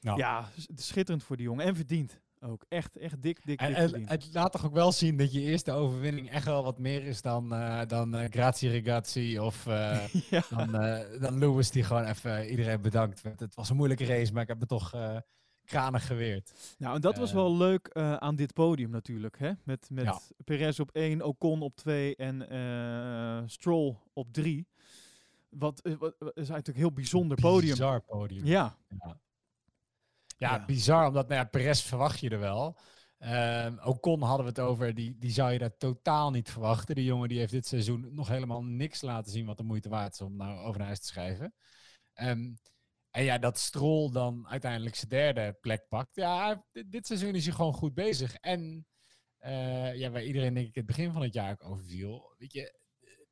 Ja. 0.00 0.16
ja, 0.16 0.48
schitterend 0.74 1.22
voor 1.24 1.36
die 1.36 1.46
jongen. 1.46 1.64
En 1.64 1.76
verdiend 1.76 2.20
ook. 2.40 2.64
Echt, 2.68 2.96
echt 2.96 3.22
dik, 3.22 3.46
dik, 3.46 3.60
En, 3.60 3.66
dik 3.68 3.76
en 3.76 3.88
verdiend. 3.88 4.08
het 4.10 4.28
laat 4.34 4.52
toch 4.52 4.64
ook 4.66 4.72
wel 4.72 4.92
zien 4.92 5.16
dat 5.16 5.32
je 5.32 5.40
eerste 5.40 5.72
overwinning 5.72 6.30
echt 6.30 6.44
wel 6.44 6.62
wat 6.64 6.78
meer 6.78 7.02
is 7.04 7.22
dan, 7.22 7.52
eh 7.54 7.80
dan 7.86 8.28
Grazie 8.30 8.80
Ragazzi 8.80 9.38
of 9.38 9.64
ja. 10.30 10.42
dan, 10.50 10.72
dan 11.20 11.38
Lewis 11.38 11.70
die 11.70 11.82
gewoon 11.82 12.04
even 12.04 12.48
iedereen 12.50 12.80
bedankt. 12.80 13.22
Het 13.22 13.54
was 13.54 13.70
een 13.70 13.76
moeilijke 13.76 14.04
race, 14.06 14.32
maar 14.32 14.42
ik 14.42 14.48
heb 14.48 14.60
het 14.60 14.68
toch 14.68 14.92
kranig 15.66 16.06
geweerd. 16.06 16.52
Nou, 16.78 16.94
en 16.94 17.00
dat 17.00 17.16
was 17.16 17.28
eh, 17.28 17.34
wel 17.34 17.56
leuk 17.56 17.86
eh, 17.86 18.14
aan 18.14 18.36
dit 18.36 18.52
podium 18.52 18.90
natuurlijk. 18.90 19.38
Hè? 19.38 19.52
Met, 19.64 19.88
met 19.90 20.04
Ja. 20.04 20.20
Perez 20.44 20.78
op 20.78 20.90
1, 20.90 21.22
Ocon 21.22 21.62
op 21.62 21.76
2 21.76 22.16
en 22.16 22.48
eh, 22.48 23.42
Stroll 23.46 23.96
op 24.12 24.32
3. 24.32 24.68
Wat, 25.48 25.84
is 25.84 25.92
eigenlijk 26.34 26.66
een 26.66 26.74
heel 26.74 26.92
bijzonder 26.92 27.40
podium. 27.40 27.70
Bizar 27.70 28.00
podium. 28.00 28.44
Ja, 28.44 28.76
Ja, 28.88 29.20
ja, 30.38 30.54
Ja. 30.54 30.64
bizar, 30.64 31.06
omdat 31.06 31.28
nou 31.28 31.40
ja, 31.40 31.46
Perez 31.46 31.82
verwacht 31.82 32.20
je 32.20 32.30
er 32.30 32.38
wel. 32.38 32.76
Ocon 33.84 34.22
hadden 34.22 34.44
we 34.44 34.50
het 34.50 34.60
over, 34.60 34.94
die, 34.94 35.16
die 35.18 35.30
zou 35.30 35.52
je 35.52 35.58
daar 35.58 35.76
totaal 35.76 36.30
niet 36.30 36.50
verwachten. 36.50 36.94
Die 36.94 37.04
jongen 37.04 37.28
die 37.28 37.38
heeft 37.38 37.52
dit 37.52 37.66
seizoen 37.66 38.08
nog 38.14 38.28
helemaal 38.28 38.64
niks 38.64 39.00
laten 39.00 39.32
zien 39.32 39.46
wat 39.46 39.56
de 39.56 39.62
moeite 39.62 39.88
waard 39.88 40.12
is 40.12 40.20
om 40.20 40.36
nou 40.36 40.58
over 40.58 40.78
naar 40.78 40.86
huis 40.86 41.00
te 41.00 41.06
schrijven. 41.06 41.54
Ehm, 42.12 42.52
en 43.16 43.24
ja, 43.24 43.38
dat 43.38 43.58
Stroll 43.58 44.10
dan 44.10 44.46
uiteindelijk 44.48 44.94
zijn 44.94 45.08
derde 45.08 45.56
plek 45.60 45.88
pakt. 45.88 46.14
Ja, 46.14 46.64
dit, 46.72 47.06
seizoen 47.06 47.34
is 47.34 47.44
hij 47.44 47.54
gewoon 47.54 47.72
goed 47.72 47.94
bezig. 47.94 48.34
En 48.34 48.86
eh, 49.38 49.94
ja, 49.94 50.10
waar 50.10 50.24
iedereen 50.24 50.54
denk 50.54 50.66
ik 50.66 50.74
het 50.74 50.86
begin 50.86 51.12
van 51.12 51.22
het 51.22 51.34
jaar 51.34 51.52
ook 51.52 51.64
over 51.64 51.84
viel. 51.84 52.34
Weet 52.38 52.52
je, 52.52 52.78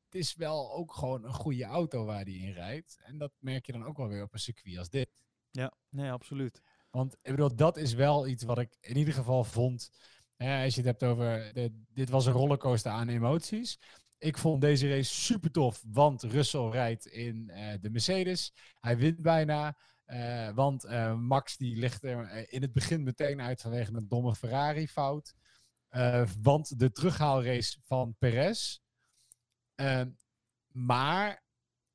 het 0.05 0.15
is 0.15 0.35
wel 0.35 0.73
ook 0.73 0.93
gewoon 0.93 1.23
een 1.23 1.33
goede 1.33 1.63
auto 1.63 2.05
waar 2.05 2.23
hij 2.23 2.33
in 2.33 2.53
rijdt. 2.53 2.99
En 3.03 3.17
dat 3.17 3.31
merk 3.39 3.65
je 3.65 3.71
dan 3.71 3.85
ook 3.85 3.97
wel 3.97 4.07
weer 4.07 4.23
op 4.23 4.33
een 4.33 4.39
circuit 4.39 4.77
als 4.77 4.89
dit. 4.89 5.09
ja, 5.51 5.73
nee, 5.89 6.11
absoluut. 6.11 6.61
Want 6.89 7.13
ik 7.13 7.31
bedoel, 7.31 7.55
dat 7.55 7.77
is 7.77 7.93
wel 7.93 8.27
iets 8.27 8.43
wat 8.43 8.59
ik 8.59 8.77
in 8.79 8.97
ieder 8.97 9.13
geval 9.13 9.43
vond. 9.43 9.89
Hè, 10.35 10.63
als 10.63 10.75
je 10.75 10.81
het 10.81 10.89
hebt 10.89 11.03
over. 11.03 11.53
De, 11.53 11.83
dit 11.93 12.09
was 12.09 12.25
een 12.25 12.33
rollercoaster 12.33 12.91
aan 12.91 13.07
emoties. 13.07 13.79
Ik 14.17 14.37
vond 14.37 14.61
deze 14.61 14.89
race 14.89 15.13
super 15.13 15.51
tof, 15.51 15.83
want 15.87 16.23
Russell 16.23 16.69
rijdt 16.69 17.05
in 17.05 17.49
eh, 17.49 17.73
de 17.81 17.89
Mercedes. 17.89 18.53
Hij 18.79 18.97
wint 18.97 19.21
bijna. 19.21 19.77
eh, 20.05 20.49
want 20.53 20.83
eh, 20.83 21.15
Max 21.15 21.57
die 21.57 21.75
ligt 21.75 22.03
er 22.03 22.51
in 22.51 22.61
het 22.61 22.73
begin 22.73 23.03
meteen 23.03 23.41
uit 23.41 23.61
vanwege 23.61 23.93
een 23.93 24.07
domme 24.07 24.35
Ferrari-fout. 24.35 25.33
Want 26.41 26.79
de 26.79 26.91
terughaalrace 26.91 27.77
van 27.83 28.15
Perez. 28.19 28.79
Ehm, 29.75 30.09
maar 30.67 31.43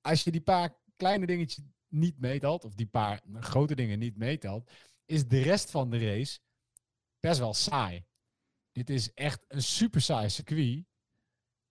als 0.01 0.25
je 0.25 0.31
die 0.31 0.41
paar 0.41 0.77
kleine 0.97 1.27
dingetjes 1.27 1.65
niet 1.89 2.19
meetelt, 2.19 2.65
of 2.65 2.75
die 2.75 2.87
paar 2.87 3.23
grote 3.35 3.75
dingen 3.75 3.99
niet 3.99 4.17
meetelt, 4.17 4.71
is 5.07 5.27
de 5.29 5.43
rest 5.43 5.71
van 5.71 5.91
de 5.91 5.99
race 5.99 6.39
best 7.21 7.39
wel 7.39 7.55
saai. 7.55 8.05
Dit 8.73 8.91
is 8.91 9.13
echt 9.13 9.45
een 9.49 9.63
super 9.63 10.01
saai 10.01 10.31
circuit, 10.31 10.85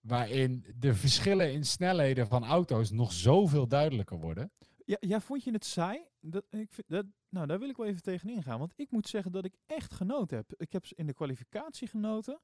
waarin 0.02 0.66
de 0.76 0.94
verschillen 0.96 1.54
in 1.54 1.66
snelheden 1.66 2.28
van 2.28 2.46
auto's 2.46 2.92
nog 2.92 3.12
zoveel 3.12 3.68
duidelijker 3.68 4.20
worden. 4.20 4.52
Ja, 4.86 4.98
ja, 5.00 5.22
vond 5.22 5.44
je 5.44 5.52
het 5.52 5.66
saai? 5.66 6.02
Dat, 6.20 6.46
ik 6.50 6.72
vind, 6.72 6.88
dat, 6.88 7.06
nou, 7.30 7.48
daar 7.48 7.60
wil 7.60 7.70
ik 7.70 7.78
wel 7.78 7.86
even 7.86 8.02
tegen 8.02 8.30
ingaan. 8.30 8.60
Want 8.60 8.74
ik 8.76 8.92
moet 8.92 9.08
zeggen 9.08 9.32
dat 9.32 9.46
ik 9.46 9.56
echt 9.66 9.94
genoten 9.94 10.38
heb. 10.38 10.54
Ik 10.58 10.72
heb 10.72 10.86
in 10.96 11.06
de 11.06 11.14
kwalificatie 11.14 11.88
genoten. 11.88 12.40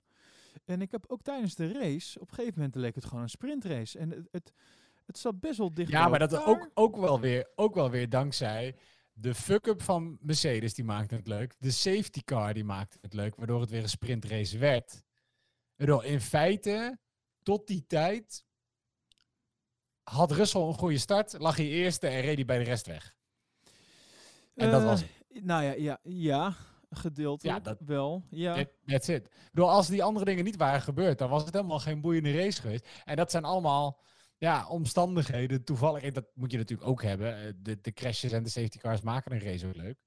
En 0.66 0.82
ik 0.82 0.92
heb 0.92 1.04
ook 1.08 1.22
tijdens 1.22 1.56
de 1.56 1.72
race, 1.72 2.20
op 2.20 2.30
een 2.30 2.36
gegeven 2.36 2.54
moment 2.58 2.76
leek 2.76 2.96
het 2.96 3.06
gewoon 3.06 3.24
een 3.24 3.30
sprintrace. 3.30 4.00
En 4.00 4.10
het, 4.10 4.28
het, 4.32 4.54
het 5.06 5.18
zat 5.18 5.40
best 5.40 5.58
wel 5.58 5.74
dicht 5.74 5.92
Ja, 5.92 6.08
maar 6.08 6.20
dat 6.20 6.44
ook, 6.46 6.70
ook, 6.74 6.98
wel 6.98 7.20
weer, 7.20 7.52
ook 7.56 7.76
wel 7.76 7.90
weer 7.90 8.10
dankzij 8.10 8.76
de 9.18 9.36
fuck-up 9.36 9.82
van 9.82 10.18
Mercedes, 10.22 10.74
die 10.74 10.86
maakte 10.86 11.16
het 11.16 11.28
leuk. 11.28 11.56
De 11.60 11.72
safety 11.72 12.22
car, 12.24 12.54
die 12.54 12.64
maakte 12.64 12.98
het 13.02 13.14
leuk, 13.14 13.36
waardoor 13.36 13.62
het 13.62 13.70
weer 13.70 13.82
een 13.82 13.90
sprintrace 13.90 14.58
werd. 14.58 15.04
In 16.02 16.22
feite, 16.22 17.00
tot 17.46 17.68
die 17.68 17.86
tijd 17.88 18.46
had 20.04 20.32
Russell 20.32 20.62
een 20.62 20.74
goede 20.74 20.98
start, 20.98 21.36
lag 21.40 21.56
hij 21.58 21.66
eerste 21.68 22.08
en 22.08 22.22
reed 22.22 22.36
hij 22.36 22.46
bij 22.46 22.58
de 22.58 22.64
rest 22.64 22.86
weg. 22.88 23.16
En 24.56 24.72
dat 24.72 24.84
was 24.84 25.02
Eh, 25.02 25.08
Nou 25.42 25.64
ja, 25.64 25.74
ja, 25.74 26.00
ja 26.04 26.56
gedeeltelijk 26.90 27.58
Ja, 27.58 27.64
dat- 27.64 27.80
wel. 27.86 28.26
Ja. 28.30 28.56
That- 28.56 28.72
That's 28.86 29.08
it. 29.08 29.26
Ik 29.26 29.50
bedoel, 29.52 29.70
als 29.70 29.88
die 29.88 30.04
andere 30.04 30.26
dingen 30.26 30.44
niet 30.44 30.56
waren 30.56 30.82
gebeurd, 30.82 31.18
dan 31.18 31.30
was 31.30 31.46
het 31.46 31.54
helemaal 31.54 31.80
geen 31.80 32.02
boeiende 32.02 32.38
race 32.38 32.62
geweest. 32.62 32.88
En 33.04 33.16
dat 33.16 33.32
zijn 33.32 33.44
allemaal 33.44 34.00
ja, 34.38 34.68
omstandigheden. 34.68 35.64
Toevallig, 35.64 36.12
dat 36.14 36.26
moet 36.34 36.52
je 36.52 36.58
natuurlijk 36.58 36.90
ook 36.90 37.02
hebben. 37.04 37.38
Eh, 37.46 37.54
De, 37.58 37.82
de 37.82 37.92
crashes 37.94 38.32
en 38.32 38.44
de 38.44 38.50
safety 38.50 38.78
cars 38.78 39.02
maken 39.02 39.32
een 39.32 39.40
race 39.40 39.68
ook 39.68 39.76
leuk. 39.76 39.98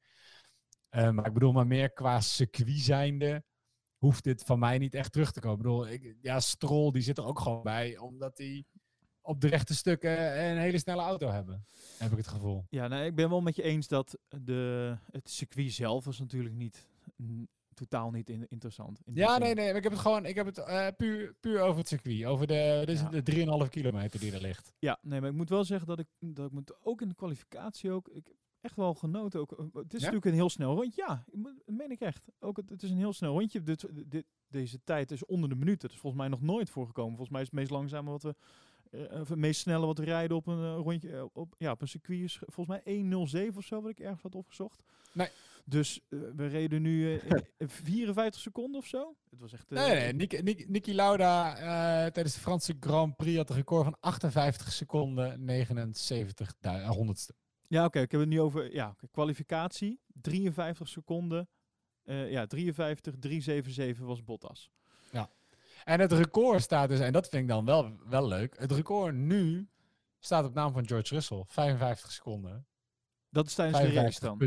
Eh, 0.89 1.11
maar 1.11 1.27
ik 1.27 1.33
bedoel, 1.33 1.53
maar 1.53 1.67
meer 1.67 1.93
qua 1.93 2.21
circuit 2.21 2.79
zijnde 2.79 3.45
hoeft 3.99 4.25
dit 4.25 4.43
van 4.43 4.59
mij 4.59 4.79
niet 4.79 4.95
echt 4.95 5.13
terug 5.13 5.33
te 5.33 5.41
komen. 5.41 5.57
Ik 5.57 5.63
bedoel, 5.63 5.89
ik, 5.89 6.17
ja, 6.21 6.41
Stroll 6.41 6.91
die 6.91 7.03
zit 7.03 7.19
er 7.19 7.25
ook 7.25 7.41
gewoon 7.41 7.63
bij, 7.63 7.97
omdat 7.99 8.39
hij 8.39 8.65
op 9.23 9.41
de 9.41 9.49
rechte 9.49 9.75
stukken 9.75 10.41
een 10.45 10.59
hele 10.59 10.79
snelle 10.79 11.03
auto 11.03 11.29
hebben. 11.29 11.65
Heb 11.99 12.11
ik 12.11 12.17
het 12.17 12.29
gevoel. 12.29 12.65
Ja, 12.71 12.89
nou, 12.89 13.05
ik 13.05 13.15
ben 13.15 13.29
wel 13.29 13.41
met 13.41 13.57
je 13.57 13.63
eens 13.63 13.89
dat 13.89 14.19
de, 14.29 14.95
het 15.11 15.31
circuit 15.31 15.73
zelf 15.73 16.05
was 16.05 16.19
natuurlijk 16.19 16.55
niet, 16.55 16.87
totaal 17.75 18.11
niet 18.11 18.31
in- 18.31 18.47
interessant. 18.49 19.01
In 19.05 19.15
Ja, 19.15 19.39
nee, 19.39 19.55
nee. 19.55 19.75
Ik 19.75 19.83
heb 19.83 19.93
het 19.93 20.01
gewoon 20.01 20.27
ik 20.27 20.35
heb 20.35 20.47
het, 20.47 20.59
eh, 20.59 20.87
puur, 20.97 21.35
puur 21.41 21.61
over 21.61 21.79
het 21.79 21.89
circuit. 21.89 22.25
Over 22.25 22.47
de, 22.47 22.83
dus 22.87 23.01
Ja. 23.01 23.09
de 23.09 23.23
3,5 23.23 23.69
kilometer 23.71 24.21
die 24.21 24.33
er 24.33 24.41
ligt. 24.41 24.73
Ja, 24.79 24.99
nee, 25.03 25.21
maar 25.21 25.31
ik 25.31 25.37
moet 25.37 25.49
wel 25.49 25.65
zeggen 25.65 25.87
dat 25.87 25.99
ik, 25.99 26.07
dat 26.19 26.47
ik 26.47 26.53
moet 26.53 26.85
ook 26.85 27.01
in 27.03 27.09
de 27.09 27.15
kwalificatie 27.15 27.91
ook, 27.91 28.09
ik 28.09 28.33
echt 28.69 28.77
wel 28.77 28.95
genoten. 28.95 29.41
Ook, 29.41 29.53
eh, 29.53 29.59
het 29.59 29.95
is 29.95 30.01
natuurlijk 30.01 30.25
een 30.25 30.33
heel 30.33 30.51
snel 30.51 30.75
rondje. 30.75 31.03
Ja, 31.07 31.25
dat 31.33 31.53
meen 31.77 31.91
ik 31.91 32.01
echt. 32.01 32.25
Ook 32.41 32.57
het, 32.57 32.69
het 32.71 32.83
is 32.83 32.91
een 32.91 32.97
heel 32.97 33.13
snel 33.13 33.33
rondje. 33.39 33.63
Dit, 33.63 33.87
dit, 34.11 34.25
deze 34.49 34.81
tijd 34.85 35.11
is 35.11 35.25
onder 35.27 35.49
de 35.49 35.55
minuut. 35.55 35.81
Dat 35.81 35.91
is 35.91 35.97
volgens 35.99 36.23
mij 36.23 36.31
nog 36.31 36.43
nooit 36.43 36.71
voorgekomen. 36.71 37.11
Volgens 37.17 37.31
mij 37.31 37.41
is 37.41 37.47
het 37.47 37.57
meest 37.57 37.71
langzame 37.71 38.11
wat 38.11 38.23
we, 38.23 38.35
of 39.21 39.29
het 39.29 39.39
meest 39.39 39.61
snelle 39.61 39.87
wat 39.87 39.99
we 39.99 40.05
rijden 40.05 40.37
op 40.37 40.47
een 40.47 40.63
eh, 40.63 40.75
rondje, 40.83 41.31
op, 41.33 41.55
ja, 41.59 41.71
op 41.71 41.81
een 41.81 41.89
circuit 41.89 42.21
is 42.21 42.41
volgens 42.47 42.81
mij 42.85 43.03
1.07 43.51 43.57
of 43.57 43.65
zo, 43.65 43.81
wat 43.83 43.91
ik 43.91 44.01
ergens 44.01 44.23
had 44.23 44.35
opgezocht. 44.35 44.83
Nee. 45.13 45.29
Dus 45.65 46.01
we 46.09 46.47
reden 46.47 46.83
nu 46.83 47.15
eh, 47.19 47.31
in- 47.31 47.45
in 47.59 47.69
54 47.69 48.41
seconden 48.41 48.81
of 48.81 48.87
zo. 48.87 49.15
Het 49.31 49.41
was 49.41 49.53
echt... 49.53 49.71
Nee, 49.71 49.95
nee, 49.95 50.13
Niki, 50.13 50.43
Niki, 50.43 50.65
Niki 50.69 50.95
Lauda 50.95 51.55
tijdens 52.11 52.35
de 52.35 52.41
Franse 52.41 52.77
Grand 52.81 53.17
Prix 53.17 53.37
had 53.37 53.51
een 53.51 53.57
record 53.57 53.85
van 53.85 53.97
58 54.01 54.73
seconden 54.73 55.45
79 55.45 56.55
du- 56.61 56.69
eh, 56.69 56.89
honderdste. 56.91 57.35
Ja, 57.69 57.85
oké. 57.85 58.01
ik 58.01 58.11
heb 58.11 58.21
het 58.21 58.29
nu 58.29 58.41
over 58.41 58.75
ja, 58.75 58.97
kwalificatie. 59.11 60.01
53 60.07 60.89
seconden. 60.89 61.49
Eh, 62.05 62.31
ja, 62.31 62.47
53, 62.47 63.15
377 63.19 64.07
was 64.07 64.25
Bottas. 64.25 64.71
En 65.89 66.01
het 66.01 66.13
record 66.13 66.63
staat 66.63 66.89
dus, 66.89 67.01
en 67.01 67.13
dat 67.13 67.29
vind 67.29 67.43
ik 67.43 67.49
dan 67.49 67.65
wel, 67.65 67.93
wel 68.09 68.29
leuk. 68.29 68.59
Het 68.59 68.73
record 68.73 69.15
nu 69.15 69.69
staat 70.19 70.45
op 70.45 70.55
naam 70.55 70.73
van 70.73 70.87
George 70.87 71.15
Russell. 71.15 71.45
55 71.47 72.13
seconden. 72.13 72.67
Dat 73.31 73.47
is 73.47 73.55
tijdens 73.55 73.79
de 73.79 73.93
race 73.93 74.21
dan. 74.21 74.39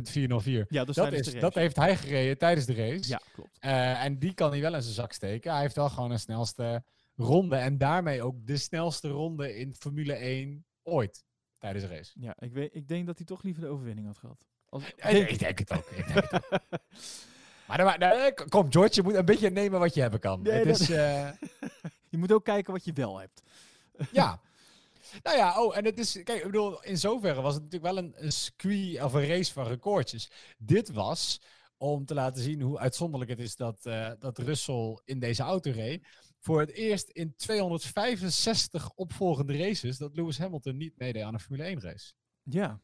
55.404. 0.41 0.67
Ja, 0.67 0.85
dat 0.85 0.89
is 0.89 0.95
Dat, 0.95 1.11
is, 1.13 1.39
dat 1.39 1.53
heeft 1.53 1.75
hij 1.75 1.97
gereden 1.97 2.37
tijdens 2.37 2.65
de 2.65 2.73
race. 2.73 3.09
Ja, 3.09 3.21
klopt. 3.33 3.57
Eh, 3.59 4.03
en 4.03 4.19
die 4.19 4.33
kan 4.33 4.51
hij 4.51 4.61
wel 4.61 4.75
in 4.75 4.81
zijn 4.81 4.93
zak 4.93 5.13
steken. 5.13 5.51
Hij 5.51 5.61
heeft 5.61 5.75
wel 5.75 5.89
gewoon 5.89 6.11
een 6.11 6.19
snelste 6.19 6.83
ronde. 7.15 7.55
En 7.55 7.77
daarmee 7.77 8.23
ook 8.23 8.45
de 8.45 8.57
snelste 8.57 9.07
ronde 9.07 9.57
in 9.57 9.75
Formule 9.75 10.13
1 10.13 10.65
ooit 10.83 11.23
tijdens 11.61 11.85
de 11.85 11.95
race. 11.95 12.11
Ja, 12.19 12.35
ik, 12.39 12.53
weet, 12.53 12.75
ik 12.75 12.87
denk 12.87 13.05
dat 13.05 13.17
hij 13.17 13.25
toch 13.25 13.43
liever 13.43 13.61
de 13.61 13.67
overwinning 13.67 14.07
had 14.07 14.17
gehad. 14.17 14.45
Als, 14.69 14.83
Ja, 14.97 15.05
ik 15.05 15.39
denk 15.39 15.59
het 15.59 15.71
ook. 15.71 15.89
Ik 15.89 16.07
denk 16.07 16.31
het 16.31 16.33
ook. 16.51 16.59
Maar, 17.67 17.99
dan- 17.99 18.33
kom, 18.49 18.71
George, 18.71 18.91
je 18.93 19.01
moet 19.01 19.13
een 19.15 19.25
beetje 19.25 19.49
nemen 19.49 19.79
wat 19.79 19.93
je 19.93 20.01
hebben 20.01 20.19
kan. 20.19 20.41
Nee, 20.41 20.65
het 20.65 20.79
is, 20.79 20.89
eh, 20.89 21.29
je 22.11 22.17
moet 22.17 22.31
ook 22.31 22.43
kijken 22.45 22.73
wat 22.73 22.85
je 22.85 22.93
wel 22.93 23.19
hebt. 23.19 23.43
ja. 24.11 24.41
Nou 25.23 25.37
ja, 25.37 25.63
oh, 25.63 25.77
en 25.77 25.85
het 25.85 25.99
is, 25.99 26.11
kijk, 26.23 26.39
ik 26.39 26.45
bedoel, 26.45 26.83
in 26.83 26.97
zoverre 26.97 27.41
was 27.41 27.53
het 27.53 27.63
natuurlijk 27.63 27.93
wel 27.93 28.03
een, 28.03 28.13
een 28.15 28.31
circuit 28.31 29.03
of 29.03 29.13
een 29.13 29.27
race 29.27 29.53
van 29.53 29.67
recordjes. 29.67 30.31
Dit 30.57 30.91
was 30.91 31.41
om 31.77 32.05
te 32.05 32.13
laten 32.13 32.43
zien 32.43 32.61
hoe 32.61 32.79
uitzonderlijk 32.79 33.31
het 33.31 33.39
is 33.39 33.55
dat, 33.55 33.85
eh, 33.85 34.11
dat 34.19 34.37
Russell 34.37 34.99
in 35.05 35.19
deze 35.19 35.43
auto 35.43 35.71
reed. 35.71 36.07
Voor 36.43 36.59
het 36.59 36.71
eerst 36.71 37.09
in 37.09 37.35
265 37.35 38.91
opvolgende 38.95 39.57
races 39.57 39.97
dat 39.97 40.15
Lewis 40.15 40.37
Hamilton 40.37 40.77
niet 40.77 40.97
meedeed 40.97 41.23
aan 41.23 41.33
een 41.33 41.39
Formule 41.39 41.63
1 41.63 41.81
race. 41.81 42.13
Ja. 42.43 42.81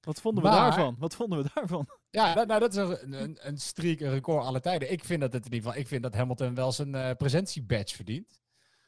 Wat 0.00 0.20
vonden 0.20 0.42
we 0.42 0.48
Maar- 0.48 0.60
daarvan? 0.60 0.96
Wat 0.98 1.14
vonden 1.14 1.42
we 1.42 1.50
daarvan? 1.54 1.88
Ja, 2.10 2.34
dat, 2.34 2.46
nou, 2.46 2.60
dat 2.60 2.70
is 2.70 2.76
een, 2.76 3.12
een, 3.12 3.38
een 3.46 3.58
streak, 3.58 4.00
een 4.00 4.10
record 4.10 4.44
alle 4.44 4.60
tijden. 4.60 4.92
Ik 4.92 5.04
vind 5.04 5.20
dat 5.20 5.32
het 5.32 5.44
in 5.46 5.52
ieder 5.52 5.66
geval, 5.66 5.82
ik 5.82 5.88
vind 5.88 6.02
dat 6.02 6.14
Hamilton 6.14 6.54
wel 6.54 6.72
zijn 6.72 6.94
eh 6.94 7.10
presentiebadge 7.16 7.96
verdient. 7.96 8.40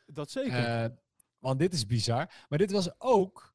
Dat 0.07 0.31
zeker. 0.31 0.65
Eh, 0.65 0.91
want 1.39 1.59
dit 1.59 1.73
is 1.73 1.87
bizar. 1.87 2.45
Maar 2.49 2.59
dit 2.59 2.71
was 2.71 3.01
ook 3.01 3.55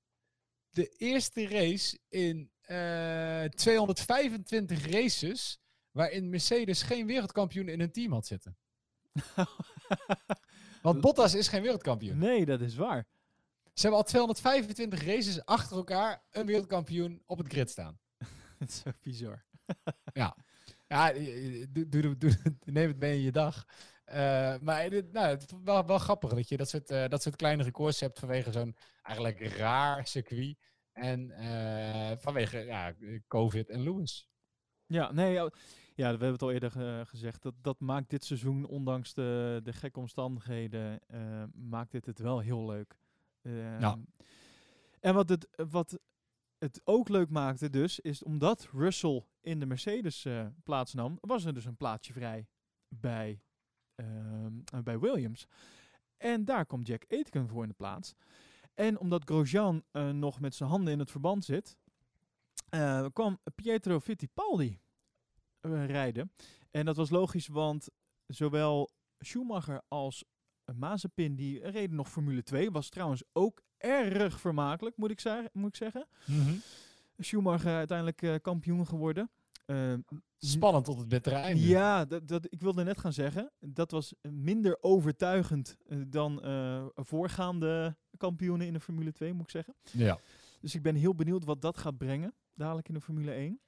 de 0.69 0.87
eerste 0.97 1.47
race 1.47 1.99
in 2.09 2.51
eh, 2.61 3.43
225 3.43 4.87
races 4.91 5.59
waarin 5.91 6.29
Mercedes 6.29 6.81
geen 6.81 7.05
wereldkampioen 7.05 7.67
in 7.69 7.79
hun 7.79 7.91
team 7.91 8.11
had 8.11 8.25
zitten. 8.27 8.57
Want 10.85 11.01
Bottas 11.01 11.33
is 11.33 11.47
geen 11.47 11.61
wereldkampioen. 11.61 12.17
nee, 12.17 12.45
dat 12.45 12.61
is 12.61 12.75
waar. 12.75 13.07
Ze 13.73 13.81
hebben 13.81 13.99
al 13.99 14.05
225 14.05 15.05
races 15.05 15.45
achter 15.45 15.77
elkaar 15.77 16.23
een 16.31 16.45
wereldkampioen 16.45 17.21
op 17.25 17.37
het 17.37 17.47
grid 17.47 17.69
staan. 17.69 17.99
Dat 18.59 18.69
is 18.69 18.77
zo 18.77 18.91
bizar. 19.01 19.45
Ja, 20.87 21.11
eh, 21.11 21.61
eh, 21.61 21.67
doe, 21.69 21.89
doe, 21.89 22.01
doe, 22.01 22.17
doe- 22.17 22.55
neem 22.73 22.87
het 22.87 22.99
mee 22.99 23.17
in 23.17 23.23
je 23.23 23.31
dag. 23.31 23.65
Eh, 24.05 24.55
maar 24.61 24.89
dit, 24.89 25.11
nou, 25.11 25.27
het 25.27 25.41
is 25.41 25.57
wel, 25.63 25.85
wel 25.85 25.97
grappig 25.97 26.33
dat 26.33 26.49
je 26.49 26.57
dat 26.57 26.69
soort, 26.69 26.87
dat 26.87 27.21
soort 27.21 27.35
kleine 27.35 27.63
records 27.63 27.99
hebt 27.99 28.19
vanwege 28.19 28.51
zo'n 28.51 28.75
eigenlijk 29.01 29.39
raar 29.57 30.07
circuit. 30.07 30.57
En 30.93 31.31
vanwege 32.19 32.57
ja, 32.59 32.93
COVID 33.27 33.69
en 33.69 33.83
Lewis. 33.83 34.29
Ja, 34.85 35.11
nee, 35.11 35.49
ja, 35.95 36.09
ja, 36.09 36.17
we 36.17 36.23
hebben 36.23 36.31
het 36.31 36.41
al 36.41 36.51
eerder 36.51 36.99
eh, 36.99 37.05
gezegd. 37.05 37.41
Dat, 37.41 37.53
dat 37.61 37.79
maakt 37.79 38.09
dit 38.09 38.25
seizoen, 38.25 38.65
ondanks 38.65 39.13
de, 39.13 39.59
de 39.63 39.73
gekke 39.73 39.99
omstandigheden, 39.99 40.99
eh, 41.07 41.43
maakt 41.53 41.91
dit 41.91 42.05
het 42.05 42.19
wel 42.19 42.39
heel 42.39 42.65
leuk. 42.65 42.97
Ehm, 43.41 43.79
En 44.99 45.13
wat 45.13 45.29
het, 45.29 45.47
wat 45.69 45.99
het 46.57 46.81
ook 46.83 47.09
leuk 47.09 47.29
maakte 47.29 47.69
dus, 47.69 47.99
is 47.99 48.23
omdat 48.23 48.69
Russell 48.71 49.25
in 49.41 49.59
de 49.59 49.65
Mercedes 49.65 50.25
eh, 50.25 50.45
plaatsnam, 50.63 51.17
was 51.21 51.45
er 51.45 51.53
dus 51.53 51.65
een 51.65 51.77
plaatsje 51.77 52.13
vrij 52.13 52.47
bij, 52.87 53.41
ehm, 53.95 54.59
eh, 54.73 54.79
bij 54.79 54.99
Williams. 54.99 55.47
En 56.17 56.45
daar 56.45 56.65
komt 56.65 56.87
Jack 56.87 57.05
Aitken 57.09 57.47
voor 57.47 57.61
in 57.61 57.69
de 57.69 57.75
plaats. 57.75 58.13
En 58.73 58.99
omdat 58.99 59.23
Grosjean 59.23 59.83
nog 60.11 60.39
met 60.39 60.55
zijn 60.55 60.69
handen 60.69 60.93
in 60.93 60.99
het 60.99 61.11
verband 61.11 61.45
zit, 61.45 61.77
kwam 63.13 63.39
Pietro 63.55 63.99
Fittipaldi 63.99 64.79
rijden. 65.85 66.31
En 66.71 66.85
dat 66.85 66.95
was 66.95 67.09
logisch, 67.09 67.47
want 67.47 67.89
zowel 68.27 68.89
Schumacher 69.19 69.81
als 69.87 70.23
Mazepin 70.75 71.35
die 71.35 71.69
reden 71.69 71.95
nog 71.95 72.09
Formule 72.09 72.43
2. 72.43 72.71
Was 72.71 72.89
trouwens 72.89 73.23
ook 73.33 73.61
erg 73.77 74.39
vermakelijk, 74.39 74.97
moet 74.97 75.11
ik, 75.11 75.19
zeggen, 75.19 75.49
moet 75.53 75.69
ik 75.69 75.75
zeggen. 75.75 76.07
Schumacher 77.17 77.75
uiteindelijk 77.75 78.21
eh, 78.21 78.35
kampioen 78.41 78.87
geworden. 78.87 79.29
Eh, 79.65 79.93
Spannend 80.37 80.85
tot 80.85 80.97
het 80.97 81.07
bittere 81.07 81.35
einde. 81.35 81.67
ja, 81.67 82.05
dat, 82.05 82.27
dat, 82.27 82.45
ik 82.49 82.61
wilde 82.61 82.83
net 82.83 82.99
gaan 82.99 83.13
zeggen. 83.13 83.51
Dat 83.59 83.91
was 83.91 84.13
minder 84.21 84.77
overtuigend 84.81 85.77
eh, 85.87 85.97
dan 86.07 86.43
eh, 86.43 86.85
voorgaande 86.95 87.97
kampioenen 88.17 88.67
in 88.67 88.73
de 88.73 88.79
Formule 88.79 89.11
2, 89.11 89.33
moet 89.33 89.43
ik 89.43 89.49
zeggen. 89.49 89.75
ja. 89.91 90.19
Dus 90.61 90.75
ik 90.75 90.81
ben 90.81 90.95
heel 90.95 91.15
benieuwd 91.15 91.43
wat 91.43 91.61
dat 91.61 91.77
gaat 91.77 91.97
brengen, 91.97 92.33
dadelijk 92.53 92.87
in 92.87 92.93
de 92.93 93.01
Formule 93.01 93.31
1. 93.31 93.59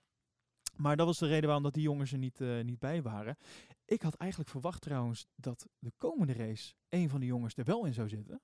Maar 0.78 0.98
dat 0.98 1.06
was 1.06 1.18
de 1.18 1.28
reden 1.28 1.44
waarom 1.46 1.64
dat 1.64 1.74
die 1.74 1.84
jongens 1.84 2.12
er 2.12 2.18
niet, 2.18 2.42
eh, 2.42 2.62
niet 2.64 2.80
bij 2.80 3.02
waren. 3.02 3.38
Ik 3.86 4.02
had 4.02 4.16
eigenlijk 4.16 4.50
verwacht 4.50 4.82
trouwens 4.82 5.28
dat 5.36 5.68
de 5.80 5.92
komende 5.98 6.34
race 6.34 6.74
een 6.90 7.10
van 7.10 7.20
de 7.20 7.26
jongens 7.26 7.56
er 7.58 7.64
wel 7.64 7.86
in 7.86 7.94
zou 7.94 8.10
zitten. 8.10 8.42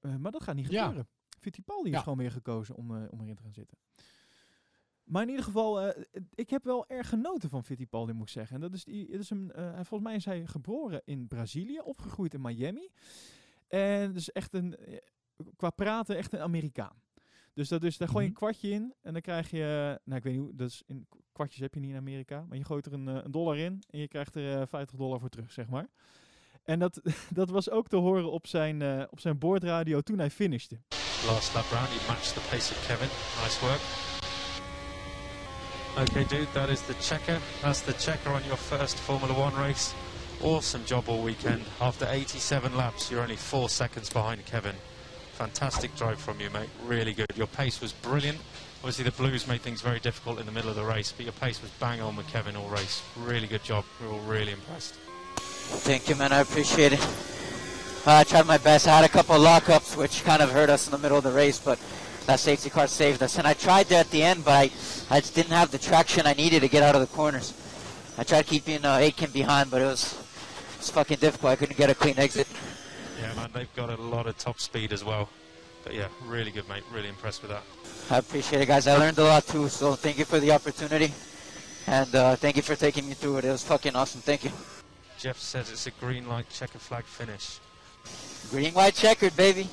Eh, 0.00 0.16
maar 0.16 0.32
dat 0.32 0.42
gaat 0.42 0.54
niet 0.54 0.70
Ja. 0.70 0.82
gebeuren. 0.82 1.08
Fittipaldi 1.38 1.88
is 1.88 1.94
Ja. 1.96 2.02
gewoon 2.02 2.18
weer 2.18 2.30
gekozen 2.30 2.74
om, 2.74 2.96
eh, 2.96 3.12
om 3.12 3.20
erin 3.20 3.34
te 3.34 3.42
gaan 3.42 3.52
zitten. 3.52 3.78
Maar 5.04 5.22
in 5.22 5.28
ieder 5.28 5.44
geval, 5.44 5.88
ik 6.34 6.50
heb 6.50 6.64
wel 6.64 6.88
erg 6.88 7.08
genoten 7.08 7.48
van 7.50 7.64
Fittipaldi, 7.64 8.12
moet 8.12 8.22
ik 8.26 8.32
zeggen. 8.32 8.54
En 8.54 8.60
dat 8.62 8.74
is, 8.74 8.84
die, 8.84 9.10
het 9.10 9.20
is 9.20 9.30
een, 9.30 9.52
volgens 9.74 10.00
mij 10.02 10.14
is 10.14 10.24
hij 10.24 10.46
geboren 10.46 11.02
in 11.04 11.26
Brazilië, 11.26 11.80
opgegroeid 11.80 12.34
in 12.34 12.40
Miami. 12.40 12.88
En 13.68 14.12
dus 14.12 14.32
echt 14.32 14.54
een, 14.54 14.76
qua 15.56 15.70
praten 15.70 16.16
echt 16.16 16.32
een 16.32 16.40
Amerikaan. 16.40 17.02
Dus 17.54 17.68
dat 17.68 17.82
is, 17.84 17.96
daar 17.96 18.08
gooi 18.08 18.20
je 18.24 18.26
een 18.30 18.36
Mhm. 18.36 18.44
kwartje 18.44 18.70
in 18.70 18.94
en 19.02 19.12
dan 19.12 19.22
krijg 19.22 19.50
je, 19.50 19.98
nou 20.04 20.18
ik 20.18 20.24
weet 20.24 20.32
niet 20.32 20.42
hoe, 20.42 20.54
dat 20.54 20.68
is 20.68 20.82
in 20.86 21.06
kwartjes 21.32 21.60
heb 21.60 21.74
je 21.74 21.80
niet 21.80 21.90
in 21.90 21.96
Amerika, 21.96 22.44
maar 22.48 22.58
je 22.58 22.64
gooit 22.64 22.86
er 22.86 22.92
een, 22.92 23.08
eh, 23.08 23.14
een 23.22 23.30
dollar 23.30 23.56
in 23.58 23.82
en 23.90 23.98
je 23.98 24.08
krijgt 24.08 24.34
er 24.34 24.60
eh, 24.60 24.66
50 24.66 24.98
dollar 24.98 25.20
voor 25.20 25.28
terug, 25.28 25.52
zeg 25.52 25.68
maar. 25.68 25.86
En 26.64 26.78
dat, 26.78 27.00
dat 27.40 27.50
was 27.50 27.70
ook 27.70 27.88
te 27.88 27.96
horen 27.96 28.30
op 28.30 28.46
zijn, 28.46 28.82
eh, 28.82 29.02
op 29.10 29.20
zijn 29.20 29.38
boordradio 29.38 30.00
toen 30.00 30.18
hij 30.18 30.30
finishte. 30.30 30.78
Last 31.26 31.54
lap 31.54 31.64
round, 31.70 31.88
you 31.88 32.00
matched 32.06 32.34
the 32.34 32.40
pace 32.50 32.72
of 32.72 32.86
Kevin. 32.86 33.08
Nice 33.42 33.60
work. 33.66 33.80
Okay, 35.98 36.24
dude, 36.26 36.50
that 36.52 36.68
is 36.68 36.80
the 36.86 36.94
checker. 36.94 37.38
That's 37.60 37.82
the 37.82 37.92
checker 37.92 38.32
on 38.32 38.42
your 38.44 38.56
first 38.56 38.94
Formula 39.00 39.34
One 39.34 39.56
race. 39.66 39.94
Awesome 40.42 40.84
job 40.84 41.08
all 41.08 41.22
weekend. 41.24 41.60
After 41.78 42.06
87 42.06 42.74
laps, 42.76 43.08
you're 43.08 43.22
only 43.22 43.36
four 43.36 43.68
seconds 43.68 44.08
behind 44.12 44.44
Kevin. 44.44 44.74
Fantastic 45.40 45.96
drive 45.96 46.18
from 46.18 46.38
you, 46.38 46.50
mate. 46.50 46.68
Really 46.84 47.14
good. 47.14 47.24
Your 47.34 47.46
pace 47.46 47.80
was 47.80 47.94
brilliant. 47.94 48.36
Obviously, 48.80 49.04
the 49.04 49.12
Blues 49.12 49.48
made 49.48 49.62
things 49.62 49.80
very 49.80 49.98
difficult 49.98 50.38
in 50.38 50.44
the 50.44 50.52
middle 50.52 50.68
of 50.68 50.76
the 50.76 50.84
race, 50.84 51.14
but 51.16 51.24
your 51.24 51.32
pace 51.32 51.62
was 51.62 51.70
bang 51.80 52.02
on 52.02 52.14
with 52.14 52.28
Kevin 52.28 52.56
all 52.56 52.68
race. 52.68 53.02
Really 53.16 53.46
good 53.46 53.64
job. 53.64 53.86
We 53.98 54.06
are 54.06 54.10
all 54.10 54.18
really 54.18 54.52
impressed. 54.52 54.96
Thank 55.36 56.10
you, 56.10 56.14
man. 56.16 56.30
I 56.30 56.40
appreciate 56.40 56.92
it. 56.92 57.00
Uh, 58.06 58.16
I 58.16 58.24
tried 58.24 58.46
my 58.46 58.58
best. 58.58 58.86
I 58.86 58.96
had 58.96 59.06
a 59.06 59.08
couple 59.08 59.34
of 59.34 59.40
lockups, 59.40 59.96
which 59.96 60.24
kind 60.24 60.42
of 60.42 60.50
hurt 60.50 60.68
us 60.68 60.86
in 60.86 60.90
the 60.90 60.98
middle 60.98 61.16
of 61.16 61.24
the 61.24 61.32
race, 61.32 61.58
but 61.58 61.78
that 62.26 62.38
safety 62.38 62.68
car 62.68 62.86
saved 62.86 63.22
us. 63.22 63.38
And 63.38 63.46
I 63.46 63.54
tried 63.54 63.86
that 63.86 64.00
at 64.06 64.10
the 64.10 64.22
end, 64.22 64.44
but 64.44 64.52
I, 64.52 64.64
I 65.08 65.20
just 65.20 65.34
didn't 65.34 65.52
have 65.52 65.70
the 65.70 65.78
traction 65.78 66.26
I 66.26 66.34
needed 66.34 66.60
to 66.60 66.68
get 66.68 66.82
out 66.82 66.94
of 66.94 67.00
the 67.00 67.16
corners. 67.16 67.54
I 68.18 68.24
tried 68.24 68.46
keeping 68.46 68.84
uh, 68.84 68.98
Aiken 68.98 69.30
behind, 69.30 69.70
but 69.70 69.80
it 69.80 69.86
was, 69.86 70.12
it 70.12 70.80
was 70.80 70.90
fucking 70.90 71.16
difficult. 71.16 71.52
I 71.52 71.56
couldn't 71.56 71.78
get 71.78 71.88
a 71.88 71.94
clean 71.94 72.18
exit. 72.18 72.46
Yeah, 73.20 73.34
man, 73.34 73.50
they've 73.52 73.74
got 73.76 73.90
a 73.90 74.02
lot 74.02 74.26
of 74.26 74.36
top 74.38 74.58
speed 74.58 74.92
as 74.92 75.04
well. 75.04 75.28
But 75.84 75.94
yeah, 75.94 76.08
really 76.26 76.50
good, 76.50 76.68
mate. 76.68 76.82
Really 76.92 77.08
impressed 77.08 77.42
with 77.42 77.50
that. 77.50 77.62
I 78.10 78.18
appreciate 78.18 78.62
it, 78.62 78.66
guys. 78.66 78.86
I 78.86 78.96
learned 78.96 79.18
a 79.18 79.24
lot 79.24 79.46
too, 79.46 79.68
so 79.68 79.94
thank 79.94 80.18
you 80.18 80.24
for 80.24 80.40
the 80.40 80.52
opportunity. 80.52 81.12
And 81.86 82.14
uh, 82.14 82.36
thank 82.36 82.56
you 82.56 82.62
for 82.62 82.76
taking 82.76 83.06
me 83.08 83.14
through 83.14 83.38
it. 83.38 83.44
It 83.44 83.50
was 83.50 83.62
fucking 83.62 83.96
awesome. 83.96 84.20
Thank 84.20 84.44
you. 84.44 84.50
Jeff 85.18 85.38
says 85.38 85.70
it's 85.70 85.86
a 85.86 85.90
green 86.00 86.28
light 86.28 86.48
checker 86.50 86.78
flag 86.78 87.04
finish. 87.04 87.58
Green, 88.50 88.72
white, 88.72 88.94
checkered, 88.94 89.36
baby. 89.36 89.66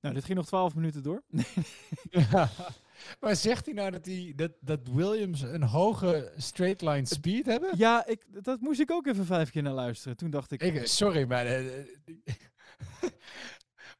Nou, 0.00 0.14
dit 0.14 0.24
ging 0.24 0.38
nog 0.38 0.46
12 0.46 0.74
minuten 0.74 1.02
door. 1.02 1.22
maar 3.20 3.36
zegt 3.36 3.64
hij 3.64 3.74
nou 3.74 3.90
dat, 3.90 4.06
hij, 4.06 4.32
dat, 4.36 4.50
dat 4.60 4.80
Williams 4.92 5.40
een 5.40 5.62
hoge 5.62 6.32
straight 6.36 6.80
line 6.80 7.06
speed 7.06 7.46
hebben? 7.46 7.70
ja, 7.76 8.06
ik, 8.06 8.24
dat 8.44 8.60
moest 8.60 8.80
ik 8.80 8.90
ook 8.90 9.06
even 9.06 9.26
vijf 9.26 9.50
keer 9.50 9.62
naar 9.62 9.72
luisteren. 9.72 10.16
Toen 10.16 10.30
dacht 10.30 10.52
ik... 10.52 10.62
Ik, 10.62 10.86
sorry, 10.86 11.24
maar... 11.24 11.46
eh, 11.46 11.64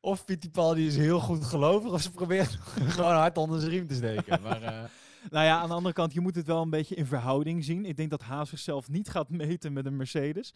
of 0.00 0.20
Fittipaldi 0.20 0.86
is 0.86 0.96
heel 0.96 1.20
goed 1.20 1.44
gelovig, 1.44 1.92
of 1.92 2.02
ze 2.02 2.10
proberen 2.10 2.46
gewoon 2.94 3.12
hard 3.12 3.36
onder 3.36 3.60
zijn 3.60 3.72
riem 3.72 3.86
te 3.86 3.94
steken. 3.94 4.42
Maar, 4.42 4.62
eh, 4.62 4.84
Nou 5.30 5.44
ja, 5.44 5.60
aan 5.60 5.68
de 5.68 5.74
andere 5.74 5.94
kant, 5.94 6.12
je 6.12 6.20
moet 6.20 6.34
het 6.34 6.46
wel 6.46 6.62
een 6.62 6.70
beetje 6.70 6.94
in 6.94 7.06
verhouding 7.06 7.64
zien. 7.64 7.84
Ik 7.84 7.96
denk 7.96 8.10
dat 8.10 8.22
Haas 8.22 8.48
zichzelf 8.48 8.88
niet 8.88 9.08
gaat 9.08 9.28
meten 9.28 9.72
met 9.72 9.86
een 9.86 9.96
Mercedes. 9.96 10.54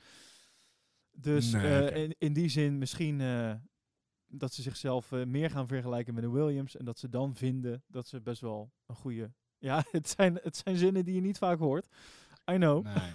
Dus 1.13 1.51
Nee, 1.53 1.89
eh, 1.89 2.03
in, 2.03 2.15
in 2.19 2.33
die 2.33 2.49
zin 2.49 2.79
misschien 2.79 3.21
eh, 3.21 3.53
dat 4.27 4.53
ze 4.53 4.63
zichzelf 4.63 5.11
meer 5.11 5.51
gaan 5.51 5.69
vergelijken 5.69 6.15
met 6.15 6.25
een 6.25 6.33
Williams. 6.33 6.77
En 6.77 6.85
dat 6.85 6.99
ze 6.99 7.09
dan 7.09 7.35
vinden 7.35 7.83
dat 7.87 8.07
ze 8.07 8.21
best 8.21 8.41
wel 8.41 8.73
een 8.87 8.97
goede... 8.97 9.33
Ja, 9.59 9.85
het 9.91 10.09
zijn, 10.09 10.39
het 10.43 10.57
zijn 10.57 10.77
zinnen 10.77 11.05
die 11.05 11.15
je 11.15 11.21
niet 11.21 11.39
vaak 11.39 11.59
hoort. 11.59 11.89
I 12.51 12.55
know. 12.55 12.85
nee. 12.85 13.13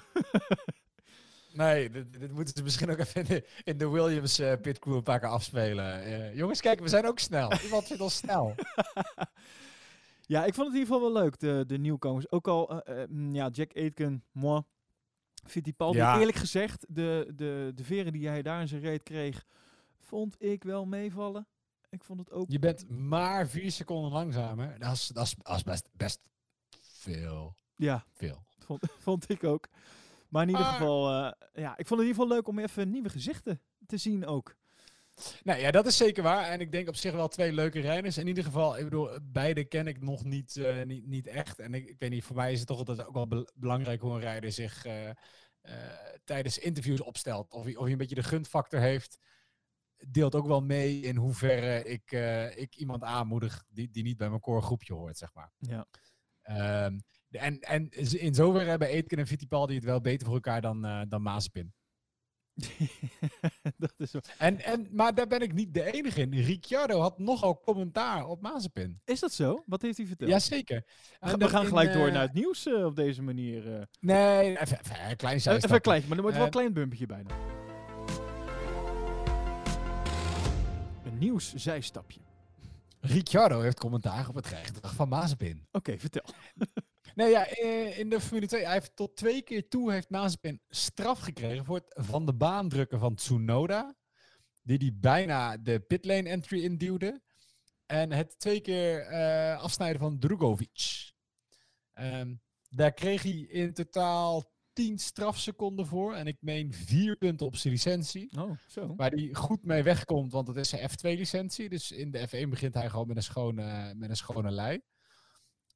Nee, 1.53 1.89
dit, 1.89 2.19
dit 2.19 2.31
moeten 2.31 2.53
ze 2.57 2.63
misschien 2.63 2.89
ook 2.91 2.97
even 2.97 3.21
in 3.21 3.27
de, 3.27 3.47
in 3.63 3.77
de 3.77 3.89
Williams 3.89 4.39
eh 4.39 4.53
pitcrew 4.61 4.95
een 4.95 5.03
paar 5.03 5.19
keer 5.19 5.29
afspelen. 5.29 6.03
Eh, 6.03 6.35
jongens, 6.35 6.61
kijk, 6.61 6.79
we 6.79 6.87
zijn 6.87 7.05
ook 7.07 7.19
snel. 7.19 7.53
Iemand 7.63 7.87
vindt 7.87 8.01
ons 8.01 8.15
snel. 8.15 8.55
Ja, 10.29 10.45
ik 10.45 10.53
vond 10.53 10.67
het 10.67 10.75
in 10.75 10.81
ieder 10.81 10.95
geval 10.95 11.13
wel 11.13 11.21
leuk, 11.23 11.39
de, 11.39 11.63
de 11.67 11.77
nieuwkomers. 11.77 12.31
Ook 12.31 12.47
al, 12.47 12.81
eh, 12.83 13.01
eh, 13.01 13.09
mm, 13.09 13.35
ja, 13.35 13.47
Jack 13.47 13.75
Aitken, 13.75 14.23
moi. 14.31 14.61
Fittipaldi, 15.45 15.97
Ja. 15.97 16.19
eerlijk 16.19 16.37
gezegd, 16.37 16.85
de, 16.89 17.31
de, 17.35 17.71
de 17.75 17.83
veren 17.83 18.11
die 18.11 18.27
hij 18.27 18.41
daar 18.41 18.61
in 18.61 18.67
zijn 18.67 18.81
reet 18.81 19.03
kreeg, 19.03 19.45
vond 19.97 20.35
ik 20.39 20.63
wel 20.63 20.85
meevallen. 20.85 21.47
Ik 21.89 22.03
vond 22.03 22.19
het 22.19 22.31
ook... 22.31 22.45
Je 22.49 22.59
bent 22.59 22.89
maar 22.89 23.47
vier 23.47 23.71
seconden 23.71 24.11
langzamer. 24.11 24.79
Dat 24.79 24.93
is, 24.93 25.07
dat 25.07 25.25
is, 25.25 25.35
dat 25.41 25.55
is 25.55 25.63
best, 25.63 25.89
best 25.91 26.19
veel. 26.81 27.55
Ja, 27.75 28.05
veel. 28.13 28.43
vond, 28.57 28.81
vond 29.07 29.29
ik 29.29 29.43
ook. 29.43 29.67
Maar 30.29 30.41
in 30.43 30.49
ieder 30.49 30.63
Maar- 30.63 30.73
geval, 30.73 31.09
eh, 31.09 31.31
ja, 31.63 31.77
ik 31.77 31.87
vond 31.87 31.99
het 31.99 31.99
in 31.99 32.05
ieder 32.07 32.13
geval 32.21 32.27
leuk 32.27 32.47
om 32.47 32.59
even 32.59 32.89
nieuwe 32.89 33.09
gezichten 33.09 33.61
te 33.85 33.97
zien 33.97 34.25
ook. 34.25 34.55
Nou 35.43 35.59
ja, 35.59 35.71
dat 35.71 35.85
is 35.85 35.97
zeker 35.97 36.23
waar. 36.23 36.43
En 36.45 36.59
ik 36.59 36.71
denk 36.71 36.87
op 36.87 36.95
zich 36.95 37.13
wel 37.13 37.27
twee 37.27 37.51
leuke 37.53 37.79
rijders. 37.79 38.17
In 38.17 38.27
ieder 38.27 38.43
geval, 38.43 38.77
ik 38.77 38.83
bedoel, 38.83 39.09
beide 39.23 39.65
ken 39.65 39.87
ik 39.87 40.01
nog 40.01 40.23
niet, 40.23 40.55
eh, 40.55 40.83
niet, 40.83 41.07
niet 41.07 41.27
echt. 41.27 41.59
En 41.59 41.73
ik, 41.73 41.87
ik 41.89 41.99
weet 41.99 42.09
niet, 42.09 42.23
voor 42.23 42.35
mij 42.35 42.51
is 42.51 42.59
het 42.59 42.67
toch 42.67 42.77
altijd 42.77 43.05
ook 43.05 43.13
wel 43.13 43.27
be- 43.27 43.51
belangrijk 43.55 44.01
hoe 44.01 44.13
een 44.13 44.19
rijder 44.19 44.51
zich 44.51 44.85
eh, 44.85 45.09
tijdens 46.23 46.57
interviews 46.57 47.01
opstelt. 47.01 47.51
Of 47.51 47.63
hij, 47.63 47.75
of 47.75 47.81
hij 47.83 47.91
een 47.91 47.97
beetje 47.97 48.15
de 48.15 48.23
gunfactor 48.23 48.79
heeft. 48.79 49.17
Deelt 50.07 50.35
ook 50.35 50.47
wel 50.47 50.61
mee 50.61 50.99
in 50.99 51.15
hoeverre 51.15 51.83
ik, 51.83 52.11
ik 52.57 52.75
iemand 52.75 53.03
aanmoedig 53.03 53.65
die, 53.69 53.89
die 53.91 54.03
niet 54.03 54.17
bij 54.17 54.29
mijn 54.29 54.41
core 54.41 54.61
groepje 54.61 54.93
hoort, 54.93 55.17
zeg 55.17 55.33
maar. 55.33 55.51
Ja. 55.57 55.85
Ehm, 56.41 56.99
en, 57.31 57.59
en 57.59 57.89
in 58.19 58.33
zoverre 58.35 58.69
hebben 58.69 58.87
Aitken 58.87 59.17
en 59.17 59.27
Fittipaldi 59.27 59.75
het 59.75 59.83
wel 59.83 60.01
beter 60.01 60.25
voor 60.25 60.35
elkaar 60.35 60.61
dan, 60.61 60.85
eh 60.85 61.01
dan 61.07 61.21
Mazepin. 61.21 61.73
dat 63.77 63.93
is 63.97 64.11
wel- 64.11 64.21
En, 64.37 64.59
en, 64.63 64.87
maar 64.91 65.13
daar 65.15 65.27
ben 65.27 65.41
ik 65.41 65.53
niet 65.53 65.73
de 65.73 65.91
enige 65.93 66.21
in. 66.21 66.33
Ricciardo 66.33 66.99
had 66.99 67.19
nogal 67.19 67.59
commentaar 67.59 68.27
op 68.27 68.41
Mazepin. 68.41 69.01
Is 69.05 69.19
dat 69.19 69.33
zo? 69.33 69.63
Wat 69.65 69.81
heeft 69.81 69.97
hij 69.97 70.05
verteld? 70.05 70.29
Jazeker. 70.29 70.83
We, 71.19 71.37
we 71.37 71.49
gaan 71.49 71.61
in, 71.61 71.67
gelijk 71.67 71.93
door 71.93 72.07
eh, 72.07 72.13
naar 72.13 72.21
het 72.21 72.33
nieuws 72.33 72.65
eh, 72.67 72.85
op 72.85 72.95
deze 72.95 73.21
manier. 73.21 73.75
eh. 73.75 73.81
Nee, 73.99 74.59
even, 74.59 74.79
even 74.79 75.09
een 75.09 75.15
klein 75.15 75.35
even 75.35 75.41
zijstapje. 75.41 75.75
een 75.75 75.81
kleintje, 75.81 76.07
maar 76.09 76.17
er 76.17 76.23
wordt 76.23 76.37
wel 76.37 76.45
een 76.45 76.51
klein 76.51 76.73
bumpje 76.73 77.05
bijna. 77.05 77.29
Een 81.05 81.17
nieuws 81.17 81.53
zijstapje. 81.55 82.19
Ricciardo 83.01 83.59
heeft 83.61 83.79
commentaar 83.79 84.27
op 84.29 84.35
het 84.35 84.45
rijgedrag 84.47 84.93
van 84.95 85.09
Mazepin. 85.09 85.67
Oké, 85.71 85.97
vertel. 85.99 86.23
Nee, 87.19 87.29
ja, 87.29 87.47
eh, 87.47 87.99
in 87.99 88.09
de 88.09 88.19
Formule 88.19 88.47
2, 88.47 88.63
hij 88.63 88.73
heeft 88.73 88.95
tot 88.95 89.15
twee 89.15 89.41
keer 89.41 89.67
toe 89.67 89.91
heeft 89.91 90.09
Mazepin 90.09 90.61
straf 90.69 91.19
gekregen 91.19 91.65
voor 91.65 91.75
het 91.75 92.05
van 92.05 92.25
de 92.25 92.33
baan 92.33 92.69
drukken 92.69 92.99
van 92.99 93.15
Tsunoda. 93.15 93.95
Die 94.63 94.77
die 94.77 94.93
bijna 94.93 95.57
de 95.57 95.79
pitlane 95.79 96.29
entry 96.29 96.63
induwde. 96.63 97.21
En 97.85 98.11
het 98.11 98.39
twee 98.39 98.61
keer 98.61 98.99
eh, 98.99 99.61
afsnijden 99.61 99.99
van 99.99 100.19
Drugovic. 100.19 101.11
Ehm, 101.93 102.35
daar 102.69 102.93
kreeg 102.93 103.23
hij 103.23 103.31
in 103.31 103.73
totaal 103.73 104.51
10 104.73 104.99
strafseconden 104.99 105.85
voor. 105.85 106.13
En 106.13 106.27
ik 106.27 106.37
meen 106.39 106.73
vier 106.73 107.15
punten 107.15 107.45
op 107.45 107.55
zijn 107.55 107.73
licentie. 107.73 108.37
Oh, 108.39 108.51
zo. 108.67 108.95
Waar 108.95 109.11
hij 109.11 109.29
goed 109.33 109.65
mee 109.65 109.83
wegkomt, 109.83 110.31
want 110.31 110.47
dat 110.47 110.57
is 110.57 110.69
zijn 110.69 110.89
F2-licentie. 110.89 111.69
Dus 111.69 111.91
in 111.91 112.11
de 112.11 112.27
F1 112.27 112.49
begint 112.49 112.73
hij 112.73 112.89
gewoon 112.89 113.07
met 113.07 113.17
een 113.17 113.23
schone, 113.23 113.93
met 113.95 114.09
een 114.09 114.15
schone 114.15 114.51
lei. 114.51 114.81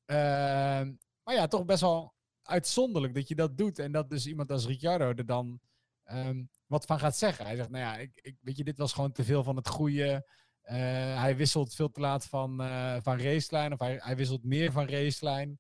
Ehm, 0.06 0.92
maar 1.24 1.36
ja, 1.36 1.48
toch 1.48 1.66
best 1.66 1.82
wel 1.82 2.14
uitzonderlijk 2.42 3.14
dat 3.14 3.28
je 3.28 3.36
dat 3.36 3.58
doet. 3.58 3.80
En 3.80 3.92
dat 3.92 4.10
dus 4.10 4.28
iemand 4.28 4.52
als 4.52 4.66
Ricciardo 4.66 5.06
er 5.06 5.26
dan 5.26 5.60
ehm, 6.04 6.44
wat 6.66 6.86
van 6.86 7.00
gaat 7.00 7.18
zeggen. 7.18 7.46
Hij 7.46 7.56
zegt, 7.56 7.70
nou 7.70 7.84
ja, 7.84 7.98
ik, 7.98 8.12
ik, 8.22 8.38
weet 8.42 8.58
je, 8.58 8.64
dit 8.64 8.78
was 8.78 8.94
gewoon 8.94 9.12
te 9.12 9.24
veel 9.24 9.44
van 9.44 9.56
het 9.56 9.68
goede. 9.68 10.28
Eh, 10.62 10.76
hij 11.22 11.36
wisselt 11.38 11.76
veel 11.76 11.90
te 11.90 12.00
laat 12.00 12.26
van, 12.26 12.62
eh 12.62 12.98
van 13.02 13.18
racelijn. 13.20 13.74
Of 13.74 13.80
hij, 13.80 14.00
hij 14.02 14.16
wisselt 14.16 14.44
meer 14.44 14.72
van 14.72 14.88
racelijn. 14.88 15.60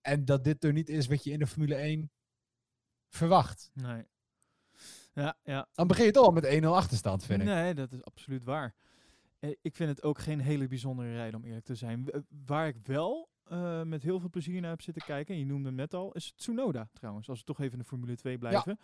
En 0.00 0.24
dat 0.24 0.44
dit 0.44 0.64
er 0.64 0.72
niet 0.72 0.88
is 0.88 1.06
wat 1.06 1.24
je 1.24 1.30
in 1.30 1.38
de 1.38 1.46
Formule 1.46 1.74
1 1.74 2.10
verwacht. 3.08 3.70
Nee. 3.72 4.04
Ja, 5.12 5.38
ja. 5.42 5.68
Dan 5.72 5.86
begin 5.86 6.04
je 6.04 6.10
toch 6.10 6.24
al 6.24 6.32
met 6.32 6.62
1-0 6.62 6.66
achterstand, 6.66 7.24
vind 7.24 7.40
ik. 7.40 7.46
Nee, 7.46 7.74
dat 7.74 7.92
is 7.92 8.04
absoluut 8.04 8.44
waar. 8.44 8.74
Eh, 9.38 9.50
Ik 9.60 9.76
vind 9.76 9.88
het 9.90 10.02
ook 10.02 10.18
geen 10.18 10.40
hele 10.40 10.68
bijzondere 10.68 11.12
rijden, 11.12 11.40
om 11.40 11.46
eerlijk 11.46 11.64
te 11.64 11.74
zijn. 11.74 12.24
Waar 12.28 12.66
ik 12.66 12.76
wel 12.82 13.30
eh, 13.44 13.82
met 13.82 14.02
heel 14.02 14.20
veel 14.20 14.30
plezier 14.30 14.60
naar 14.60 14.70
heb 14.70 14.82
zitten 14.82 15.02
kijken, 15.02 15.34
en 15.34 15.40
je 15.40 15.46
noemde 15.46 15.68
hem 15.68 15.76
net 15.76 15.94
al, 15.94 16.12
is 16.12 16.32
Tsunoda 16.36 16.88
trouwens. 16.92 17.28
Als 17.28 17.38
we 17.38 17.44
toch 17.44 17.60
even 17.60 17.72
in 17.72 17.78
de 17.78 17.84
Formule 17.84 18.16
2 18.16 18.38
blijven. 18.38 18.78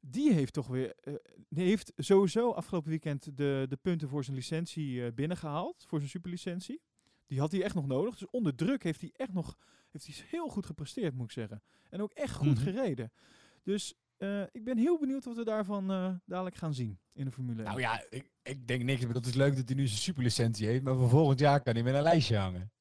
Die 0.00 0.32
heeft 0.32 0.52
toch 0.52 0.66
weer, 0.66 0.94
eh, 1.00 1.14
die 1.48 1.64
heeft 1.66 1.92
sowieso 1.96 2.50
afgelopen 2.50 2.90
weekend 2.90 3.36
de, 3.36 3.66
de 3.68 3.76
punten 3.76 4.08
voor 4.08 4.24
zijn 4.24 4.36
licentie 4.36 5.04
eh, 5.04 5.12
binnengehaald, 5.12 5.84
voor 5.86 5.98
zijn 5.98 6.10
superlicentie. 6.10 6.80
Die 7.26 7.40
had 7.40 7.52
hij 7.52 7.62
echt 7.62 7.74
nog 7.74 7.86
nodig. 7.86 8.18
Dus 8.18 8.30
onder 8.30 8.54
druk 8.54 8.82
heeft 8.82 9.00
hij 9.00 9.10
echt 9.16 9.32
nog, 9.32 9.56
heeft 9.90 10.06
hij 10.06 10.14
heel 10.28 10.48
goed 10.48 10.66
gepresteerd, 10.66 11.14
moet 11.14 11.24
ik 11.24 11.32
zeggen. 11.32 11.62
En 11.90 12.02
ook 12.02 12.12
echt 12.12 12.34
goed 12.34 12.54
Mhm. 12.54 12.62
gereden. 12.62 13.12
Dus 13.62 13.94
ik 14.52 14.64
ben 14.64 14.78
heel 14.78 14.98
benieuwd 14.98 15.24
wat 15.24 15.36
we 15.36 15.44
daarvan 15.44 15.86
dadelijk 16.26 16.56
gaan 16.56 16.74
zien 16.74 16.98
in 17.12 17.24
de 17.24 17.30
Formule 17.30 17.62
1. 17.62 17.68
Nou 17.68 17.80
ja, 17.80 18.04
ik, 18.10 18.30
ik 18.42 18.66
denk 18.66 18.82
niks. 18.82 19.04
Maar 19.04 19.12
dat 19.14 19.26
is 19.26 19.34
leuk 19.34 19.56
dat 19.56 19.66
hij 19.68 19.76
nu 19.76 19.86
zijn 19.86 20.00
superlicentie 20.00 20.66
heeft. 20.66 20.82
Maar 20.82 20.96
voor 20.96 21.08
volgend 21.08 21.38
jaar 21.38 21.62
kan 21.62 21.74
hij 21.74 21.82
met 21.82 21.94
een 21.94 22.02
lijstje 22.02 22.36
hangen. 22.36 22.72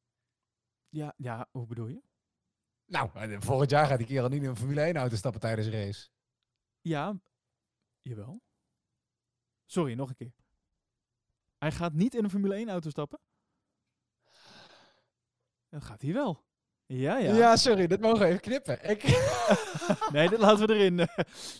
Ja, 0.89 1.13
ja, 1.17 1.47
hoe 1.51 1.65
bedoel 1.65 1.87
je? 1.87 2.01
Nou, 2.85 3.09
eh, 3.13 3.41
volgend 3.41 3.69
jaar 3.69 3.85
gaat 3.85 3.97
die 3.97 4.07
kerel 4.07 4.29
niet 4.29 4.41
in 4.43 4.49
een 4.49 4.55
Formule 4.55 4.81
1 4.81 4.95
auto 4.95 5.15
stappen 5.15 5.41
tijdens 5.41 5.67
een 5.67 5.73
race. 5.73 6.09
Ja, 6.81 7.19
jawel. 8.01 8.41
Sorry, 9.65 9.93
nog 9.93 10.09
een 10.09 10.15
keer. 10.15 10.33
Hij 11.57 11.71
gaat 11.71 11.93
niet 11.93 12.15
in 12.15 12.23
een 12.23 12.29
Formule 12.29 12.55
1 12.55 12.69
auto 12.69 12.89
stappen? 12.89 13.19
Dat 15.69 15.83
gaat 15.83 16.01
hij 16.01 16.13
wel. 16.13 16.47
Ja, 16.91 17.17
ja. 17.17 17.55
sorry, 17.55 17.87
dat 17.87 17.99
mogen 17.99 18.19
we 18.19 18.25
even 18.25 18.39
knippen. 18.39 18.89
Ik, 18.89 19.03
Nee, 20.13 20.29
dit 20.29 20.39
laten 20.39 20.67
we 20.67 20.73
erin. 20.73 20.95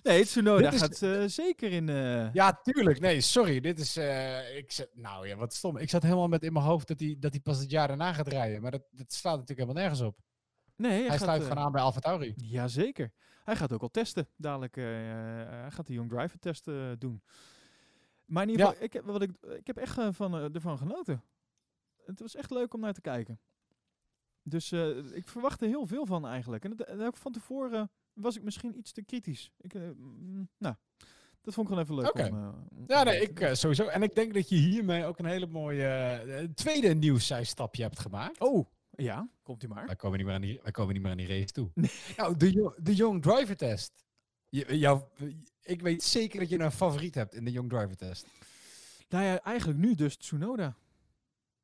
nee, 0.04 0.26
Tsunoda 0.26 0.70
Dit 0.70 0.74
is- 0.74 0.80
gaat 0.82 1.02
eh, 1.02 1.24
zeker 1.26 1.72
in... 1.72 1.90
eh, 1.90 2.34
ja, 2.34 2.60
tuurlijk. 2.64 3.00
Nee, 3.00 3.22
sorry. 3.22 3.60
Dit 3.60 3.80
is. 3.80 3.98
eh, 3.98 4.58
ik 4.58 4.72
zat, 4.72 4.88
nou 4.94 5.28
ja, 5.28 5.36
wat 5.36 5.54
stom. 5.54 5.78
Ik 5.78 5.90
zat 5.90 6.04
helemaal 6.04 6.28
met 6.28 6.44
in 6.44 6.54
mijn 6.54 6.66
hoofd 6.66 6.88
dat 6.88 7.00
hij, 7.00 7.16
dat 7.20 7.32
hij 7.32 7.40
pas 7.40 7.60
het 7.60 7.70
jaar 7.70 7.88
daarna 7.88 8.14
gaat 8.14 8.28
rijden. 8.28 8.62
Maar 8.62 8.72
dat, 8.72 8.84
dat 8.92 9.14
slaat 9.14 9.38
natuurlijk 9.38 9.60
helemaal 9.60 9.82
nergens 9.82 10.02
op. 10.08 10.18
nee, 10.76 10.92
hij, 10.92 11.00
Hij, 11.00 11.10
gaat, 11.10 11.20
sluit 11.20 11.42
gewoon 11.42 11.58
aan 11.58 11.72
bij 11.72 11.82
AlphaTauri. 11.82 12.34
Jazeker. 12.36 13.12
Hij 13.44 13.56
gaat 13.56 13.74
ook 13.74 13.82
al 13.82 13.90
testen. 13.92 14.28
Dadelijk 14.36 14.76
hij 14.76 15.72
gaat 15.72 15.88
de 15.88 15.94
Young 15.94 16.10
Driver 16.10 16.40
test 16.40 16.68
eh, 16.68 16.92
doen. 16.98 17.24
Maar 18.26 18.44
in 18.44 18.50
ieder 18.50 18.66
Ja. 18.66 18.72
geval, 18.72 18.86
ik, 18.86 18.94
heb, 18.94 19.06
wat 19.06 19.22
ik, 19.22 19.32
ik 19.58 19.68
heb 19.68 19.78
echt 19.78 19.98
van, 20.12 20.54
ervan 20.54 20.78
genoten. 20.78 21.24
Het 22.06 22.20
was 22.20 22.36
echt 22.36 22.52
leuk 22.52 22.74
om 22.74 22.80
naar 22.80 22.94
te 22.94 23.02
kijken. 23.02 23.40
Dus 24.50 24.72
eh, 24.72 24.98
ik 25.16 25.28
verwachtte 25.28 25.66
heel 25.66 25.86
veel 25.86 26.06
van 26.06 26.28
eigenlijk. 26.28 26.66
En, 26.66 27.02
ook 27.02 27.18
van 27.18 27.32
tevoren 27.32 27.92
was 28.14 28.36
ik 28.36 28.44
misschien 28.44 28.78
iets 28.78 28.92
te 28.92 29.04
kritisch. 29.04 29.52
Ik, 29.58 29.74
eh, 29.74 29.82
mm, 29.96 30.50
nou, 30.58 30.76
dat 31.42 31.54
vond 31.54 31.70
ik 31.70 31.74
gewoon 31.74 31.80
even 31.84 31.96
leuk 31.96 32.08
Oké. 32.08 32.28
om, 32.28 32.38
eh, 32.38 32.78
om- 32.78 32.84
Ja, 32.88 33.04
nee, 33.04 33.22
ik 33.22 33.50
sowieso. 33.54 33.86
En 33.86 34.04
ik 34.04 34.16
denk 34.16 34.34
dat 34.34 34.50
je 34.50 34.56
hiermee 34.56 35.06
ook 35.06 35.20
een 35.20 35.26
hele 35.26 35.48
mooie 35.48 36.52
tweede 36.56 36.94
nieuwszijstapje 36.94 37.84
hebt 37.84 38.00
gemaakt. 38.00 38.40
Oh, 38.40 38.68
ja, 38.92 39.30
komt 39.44 39.64
u 39.64 39.68
maar. 39.68 39.86
Wij 39.86 39.96
komen 39.96 40.18
niet 40.18 40.26
meer 40.28 40.36
aan 40.36 40.42
die, 40.42 40.60
wij 40.64 40.72
komen 40.72 40.94
niet 40.94 41.02
meer 41.02 41.12
aan 41.12 41.18
die 41.18 41.28
race 41.28 41.52
toe. 41.52 41.70
Nou, 42.18 42.38
de, 42.38 42.74
de 42.78 42.96
Young 42.96 43.22
Driver 43.22 43.56
Test. 43.58 44.06
Je, 44.50 44.78
jou, 44.78 45.02
ik 45.64 45.82
weet 45.82 46.04
zeker 46.04 46.40
dat 46.40 46.50
je 46.50 46.60
een 46.60 46.72
favoriet 46.72 47.16
hebt 47.16 47.34
in 47.36 47.46
de 47.46 47.52
Young 47.52 47.70
Driver 47.70 47.96
Test. 47.96 48.28
Nou 49.10 49.24
ja, 49.24 49.42
eigenlijk 49.42 49.80
nu 49.80 49.96
dus 49.96 50.18
Tsunoda. 50.18 50.76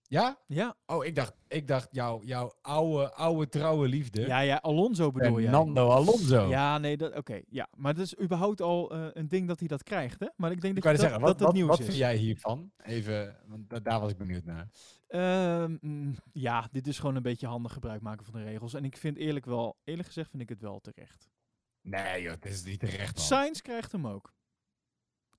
Ja? 0.08 0.38
Ja, 0.48 0.76
Oh, 0.86 1.06
ik 1.06 1.16
dacht, 1.16 1.34
ik 1.48 1.68
dacht 1.68 1.88
jouw, 1.92 2.22
jouw 2.24 2.54
oude, 2.62 3.14
oude 3.14 3.50
trouwe 3.50 3.88
liefde. 3.88 4.22
ja, 4.22 4.40
ja 4.40 4.56
Alonso 4.58 5.12
bedoel 5.12 5.40
jij. 5.40 5.44
Fernando 5.52 5.90
Alonso. 5.90 6.48
Ja, 6.48 6.78
nee, 6.78 6.98
dat, 6.98 7.16
oké. 7.16 7.42
ja, 7.50 7.68
maar 7.78 7.94
het 7.94 8.02
is 8.02 8.20
überhaupt 8.20 8.62
al 8.62 8.92
eh, 8.92 9.08
een 9.14 9.28
ding 9.28 9.48
dat 9.48 9.60
hij 9.60 9.68
dat 9.68 9.84
krijgt, 9.84 10.20
hè? 10.20 10.28
Maar 10.36 10.52
ik 10.52 10.62
denk 10.62 10.78
Ik 10.78 10.84
dat, 10.84 10.92
je 10.92 10.98
zeggen, 11.00 11.20
dat, 11.20 11.30
wat, 11.30 11.38
dat 11.40 11.48
het 11.48 11.48
wat, 11.48 11.54
nieuws 11.56 11.68
wat 11.70 11.80
is. 11.80 11.86
vind 11.86 11.98
jij 11.98 12.16
hiervan? 12.16 12.72
Even, 12.78 13.38
want 13.48 13.70
da- 13.70 13.80
daar 13.80 14.00
was 14.00 14.12
ik 14.12 14.18
benieuwd 14.18 14.44
naar. 14.46 14.70
Ehm, 15.08 15.78
mm, 15.82 16.16
ja, 16.32 16.68
dit 16.72 16.88
is 16.88 17.00
gewoon 17.00 17.16
een 17.16 17.22
beetje 17.22 17.48
handig 17.48 17.74
gebruik 17.74 18.02
maken 18.02 18.26
van 18.26 18.34
de 18.34 18.44
regels. 18.44 18.74
En 18.74 18.86
ik 18.86 18.98
vind 18.98 19.18
eerlijk 19.18 19.46
wel, 19.46 19.78
eerlijk 19.84 20.08
gezegd 20.08 20.30
vind 20.30 20.42
ik 20.42 20.50
het 20.50 20.62
wel 20.62 20.80
terecht. 20.80 21.30
Nee 21.82 22.22
joh, 22.22 22.32
het 22.34 22.46
is 22.46 22.64
niet 22.64 22.80
terecht 22.80 23.16
man. 23.16 23.26
Sainz 23.26 23.62
krijgt 23.62 23.92
hem 23.92 24.08
ook. 24.08 24.34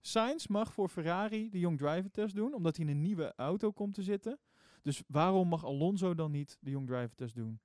Sainz 0.01 0.47
mag 0.47 0.73
voor 0.73 0.89
Ferrari 0.89 1.51
de 1.51 1.59
Young 1.59 1.79
Driver 1.79 2.11
Test 2.11 2.35
doen, 2.35 2.55
omdat 2.55 2.77
hij 2.77 2.85
in 2.87 2.91
een 2.91 3.03
nieuwe 3.03 3.33
auto 3.37 3.73
komt 3.73 3.95
te 3.95 4.03
zitten. 4.03 4.39
Dus 4.87 5.03
waarom 5.07 5.49
mag 5.49 5.65
Alonso 5.65 6.15
dan 6.15 6.31
niet 6.31 6.59
de 6.61 6.71
Young 6.71 6.87
Driver 6.87 7.15
Test 7.15 7.35
doen? 7.35 7.61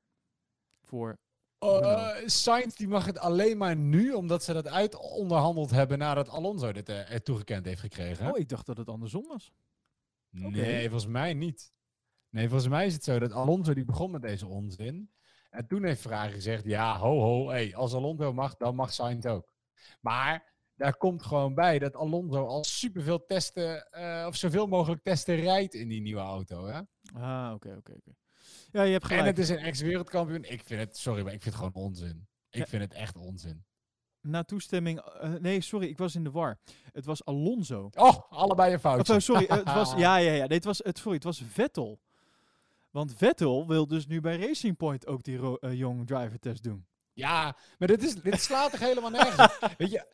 Voor 0.84 1.20
Uh, 1.64 2.10
Sainz 2.26 2.76
die 2.76 2.88
mag 2.88 3.06
het 3.06 3.20
alleen 3.20 3.58
maar 3.58 3.76
nu, 3.76 4.14
omdat 4.14 4.44
ze 4.44 4.54
dat 4.54 4.68
uit 4.68 4.96
onderhandeld 4.96 5.72
hebben 5.72 5.98
nadat 5.98 6.30
Alonso 6.30 6.72
dit 6.72 6.90
eh, 6.90 7.12
er 7.12 7.24
toegekend 7.24 7.66
heeft 7.66 7.80
gekregen. 7.80 8.32
Oh, 8.32 8.38
ik 8.38 8.50
dacht 8.50 8.66
dat 8.66 8.78
het 8.78 8.88
andersom 8.88 9.28
was. 9.28 9.54
Nee, 10.30 10.90
volgens 10.90 11.12
mij 11.12 11.34
niet. 11.34 11.74
Nee, 12.30 12.48
volgens 12.50 12.70
mij 12.70 12.86
is 12.86 12.94
het 12.94 13.04
zo 13.04 13.20
dat 13.20 13.32
Alonso 13.32 13.74
die 13.74 13.86
begon 13.86 14.12
met 14.12 14.22
deze 14.22 14.48
onzin. 14.48 15.12
En 15.50 15.68
toen 15.68 15.84
heeft 15.84 16.02
Ferrari 16.02 16.32
gezegd, 16.32 16.66
ja, 16.66 16.98
ho 16.98 17.20
ho, 17.20 17.50
hey, 17.50 17.76
als 17.76 17.94
Alonso 17.94 18.34
mag, 18.34 18.58
dan 18.58 18.76
mag 18.76 18.94
Sainz 18.94 19.26
ook. 19.26 19.54
Maar 20.00 20.54
daar 20.82 20.98
komt 20.98 21.24
gewoon 21.24 21.54
bij 21.54 21.80
dat 21.80 21.96
Alonso 21.96 22.46
al 22.46 22.64
superveel 22.64 23.26
testen, 23.26 23.92
eh, 23.92 24.26
of 24.28 24.36
zoveel 24.36 24.68
mogelijk 24.68 25.04
testen 25.04 25.36
rijdt 25.36 25.74
in 25.74 25.88
die 25.88 26.02
nieuwe 26.02 26.22
auto. 26.22 26.66
Hè? 26.66 26.80
Ah, 27.14 27.52
oké, 27.54 27.76
oké. 27.78 27.94
Ja, 28.72 28.82
je 28.84 28.92
hebt 28.92 29.04
En 29.04 29.10
gelijk. 29.10 29.26
het 29.26 29.40
is 29.40 29.50
een 29.50 29.58
ex-wereldkampioen. 29.58 30.44
Ik 30.44 30.62
vind 30.66 30.80
het, 30.80 30.98
sorry, 30.98 31.24
maar 31.24 31.34
ik 31.34 31.42
vind 31.42 31.56
het 31.56 31.64
gewoon 31.64 31.86
onzin. 31.86 32.28
Ik 32.50 32.60
Ja. 32.60 32.66
vind 32.66 32.82
het 32.82 32.94
echt 32.94 33.18
onzin. 33.18 33.64
Na 34.22 34.44
toestemming... 34.44 35.00
eh, 35.00 35.34
nee, 35.34 35.62
sorry, 35.62 35.88
ik 35.88 35.98
was 35.98 36.16
in 36.16 36.24
de 36.24 36.32
war. 36.32 36.60
Het 36.92 37.06
was 37.06 37.26
Alonso. 37.26 37.90
Oh, 37.94 38.32
allebei 38.32 38.70
een 38.70 38.76
Of, 38.76 38.82
foutje. 38.82 39.14
eh, 39.14 39.20
sorry, 39.20 39.46
het 39.48 39.64
was... 39.74 39.94
Ja, 39.98 40.16
ja, 40.18 40.32
ja. 40.32 40.46
Nee, 40.48 40.58
het 40.58 40.64
was, 40.66 40.78
het, 40.84 40.98
sorry, 40.98 41.14
het 41.16 41.24
was 41.24 41.44
Vettel. 41.48 42.00
Want 42.92 43.14
Vettel 43.18 43.68
wil 43.68 43.88
dus 43.88 44.08
nu 44.08 44.22
bij 44.22 44.38
Racing 44.38 44.78
Point 44.78 45.08
ook 45.08 45.24
die 45.24 45.38
ro- 45.38 45.56
eh, 45.56 45.74
Young 45.74 46.08
Driver 46.08 46.40
Test 46.40 46.64
doen. 46.64 46.86
Ja, 47.14 47.56
maar 47.78 47.88
dit, 47.88 48.04
is, 48.04 48.14
dit 48.16 48.42
slaat 48.42 48.72
toch 48.72 48.80
helemaal 48.80 49.10
nergens. 49.10 49.58
Weet 49.78 49.92
je, 49.92 50.06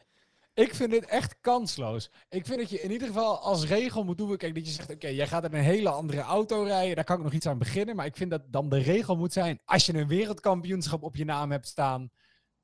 ik 0.58 0.76
vind 0.76 0.92
dit 0.92 1.06
echt 1.06 1.36
kansloos. 1.42 2.10
Ik 2.30 2.46
vind 2.46 2.60
dat 2.60 2.70
je 2.70 2.82
in 2.82 2.92
ieder 2.92 3.08
geval 3.08 3.40
als 3.40 3.66
regel 3.66 4.04
moet 4.04 4.18
doen. 4.18 4.38
Kijk, 4.38 4.56
dat 4.56 4.66
je 4.66 4.72
zegt: 4.72 4.92
oké, 4.92 5.08
jij 5.08 5.28
gaat 5.28 5.44
in 5.44 5.54
een 5.54 5.64
hele 5.64 5.90
andere 5.90 6.22
auto 6.22 6.64
rijden. 6.64 6.96
Daar 6.96 7.04
kan 7.04 7.18
ik 7.18 7.24
nog 7.24 7.34
iets 7.34 7.46
aan 7.46 7.58
beginnen. 7.58 7.96
Maar 7.96 8.06
ik 8.06 8.16
vind 8.16 8.32
dat 8.32 8.42
dan 8.52 8.70
de 8.70 8.78
regel 8.78 9.16
moet 9.16 9.34
zijn: 9.34 9.60
als 9.66 9.86
je 9.86 9.94
een 9.94 10.08
wereldkampioenschap 10.08 11.04
op 11.04 11.16
je 11.16 11.26
naam 11.26 11.52
hebt 11.52 11.68
staan, 11.68 12.10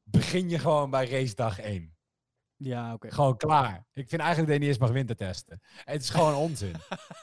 begin 0.04 0.50
je 0.50 0.60
gewoon 0.60 0.90
bij 0.90 1.10
race 1.10 1.36
dag 1.36 1.60
1. 1.60 1.96
Ja, 2.64 2.94
oké. 2.94 3.12
Gewoon 3.12 3.38
klaar. 3.38 3.86
Ik 3.94 4.10
vind 4.10 4.22
eigenlijk 4.22 4.52
dat 4.52 4.54
je 4.54 4.60
niet 4.60 4.70
eens 4.70 4.78
mag 4.78 4.92
wintertesten. 4.92 5.62
Het 5.64 6.02
is 6.02 6.10
gewoon 6.10 6.36
onzin. 6.36 6.76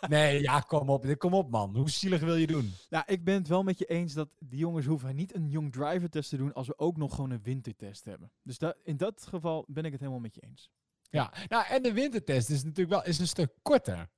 Nee, 0.08 0.42
ja, 0.42 0.60
kom 0.60 0.90
op. 0.90 1.14
Kom 1.18 1.34
op, 1.34 1.50
man. 1.50 1.76
Hoe 1.76 1.90
zielig 1.90 2.20
wil 2.20 2.34
je 2.36 2.46
doen? 2.46 2.72
Nou, 2.88 3.04
ik 3.06 3.24
ben 3.24 3.34
het 3.34 3.48
wel 3.48 3.62
met 3.62 3.78
je 3.78 3.84
eens 3.84 4.12
dat 4.12 4.28
die 4.38 4.58
jongens 4.58 4.86
hoeven 4.86 5.14
niet 5.14 5.34
een 5.34 5.48
Young 5.48 5.72
Driver 5.72 6.10
Test 6.10 6.30
te 6.30 6.36
doen 6.36 6.52
als 6.52 6.66
we 6.66 6.78
ook 6.78 6.96
nog 6.96 7.14
gewoon 7.14 7.30
een 7.30 7.42
wintertest 7.42 8.04
hebben. 8.04 8.32
Dus 8.42 8.58
da 8.58 8.74
in 8.84 8.96
dat 8.96 9.26
geval 9.28 9.64
ben 9.68 9.84
ik 9.84 9.90
het 9.90 10.00
helemaal 10.00 10.20
met 10.20 10.34
je 10.34 10.40
eens. 10.40 10.70
Ja, 11.10 11.32
nou, 11.48 11.66
en 11.66 11.82
de 11.82 11.92
wintertest 11.92 12.50
is 12.50 12.62
natuurlijk 12.62 12.90
wel 12.90 13.04
is 13.04 13.18
een 13.18 13.26
stuk 13.26 13.52
korter. 13.62 14.08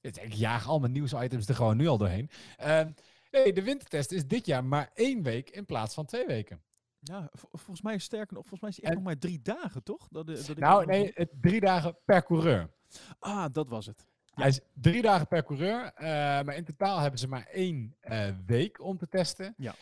Ik 0.00 0.32
jaag 0.32 0.68
al 0.68 0.78
mijn 0.78 0.92
nieuwsitems 0.92 1.48
er 1.48 1.54
gewoon 1.54 1.76
nu 1.76 1.86
al 1.86 1.98
doorheen. 1.98 2.30
Ehm, 2.56 2.90
nee, 3.30 3.52
de 3.52 3.62
wintertest 3.62 4.12
is 4.12 4.26
dit 4.26 4.46
jaar 4.46 4.64
maar 4.64 4.90
één 4.94 5.22
week 5.22 5.50
in 5.50 5.64
plaats 5.64 5.94
van 5.94 6.06
twee 6.06 6.26
weken. 6.26 6.62
Ja, 7.04 7.28
volgens 7.52 7.82
mij 7.82 7.94
is 7.94 8.04
sterker 8.04 8.34
nog, 8.34 8.46
volgens 8.46 8.60
mij 8.60 8.70
is 8.70 8.76
het 8.76 8.84
En- 8.84 8.90
echt 8.90 8.98
nog 9.00 9.08
maar 9.08 9.18
drie 9.18 9.42
dagen, 9.42 9.82
toch? 9.82 10.08
Dat, 10.10 10.28
eh, 10.28 10.34
dat 10.34 10.48
ik 10.48 10.58
Nou, 10.58 10.86
nee, 10.86 11.10
het, 11.14 11.28
drie 11.40 11.60
dagen 11.60 11.96
per 12.04 12.22
coureur. 12.24 12.70
Ah, 13.18 13.44
dat 13.52 13.68
was 13.68 13.86
het. 13.86 14.06
Hij 14.34 14.48
is 14.48 14.60
drie 14.74 15.02
dagen 15.02 15.26
per 15.26 15.44
coureur, 15.44 15.84
eh, 15.94 16.06
maar 16.44 16.56
in 16.56 16.64
totaal 16.64 16.98
hebben 16.98 17.18
ze 17.20 17.28
maar 17.28 17.46
één 17.46 17.96
eh, 18.00 18.28
week 18.46 18.80
om 18.82 18.96
te 18.98 19.08
testen. 19.08 19.54
Ja. 19.56 19.74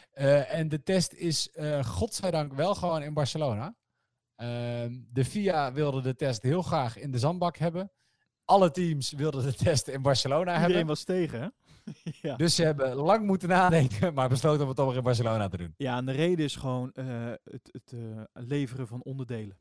En 0.45 0.69
de 0.69 0.83
test 0.83 1.13
is, 1.13 1.49
godzijdank, 1.85 2.53
wel 2.53 2.75
gewoon 2.75 3.03
in 3.03 3.15
Barcelona. 3.15 3.75
Ehm, 4.37 4.99
de 5.13 5.25
FIA 5.25 5.73
wilde 5.73 6.01
de 6.01 6.15
test 6.15 6.43
heel 6.43 6.63
graag 6.63 6.99
in 6.99 7.11
de 7.11 7.19
zandbak 7.19 7.57
hebben. 7.57 7.91
Alle 8.45 8.71
teams 8.71 9.13
wilden 9.13 9.43
de 9.45 9.55
test 9.55 9.89
in 9.89 10.03
Barcelona 10.03 10.53
Iedereen 10.53 10.69
hebben. 10.69 10.87
was 10.87 11.05
tegen, 11.05 11.41
hè? 11.41 11.49
ja. 12.23 12.37
Dus 12.37 12.55
ze 12.55 12.63
hebben 12.63 12.95
lang 12.95 13.27
moeten 13.27 13.49
nadenken, 13.49 14.15
maar 14.15 14.29
besloten 14.29 14.63
om 14.63 14.69
het 14.69 14.77
toch 14.77 14.95
in 14.95 15.03
Barcelona 15.03 15.49
te 15.49 15.57
doen. 15.57 15.75
ja, 15.77 15.97
en 15.97 16.07
de 16.07 16.13
reden 16.13 16.45
is 16.45 16.57
gewoon 16.57 16.93
eh, 16.93 17.07
het, 17.45 17.69
het 17.73 17.93
eh, 17.93 18.23
leveren 18.33 18.87
van 18.87 19.03
onderdelen. 19.03 19.59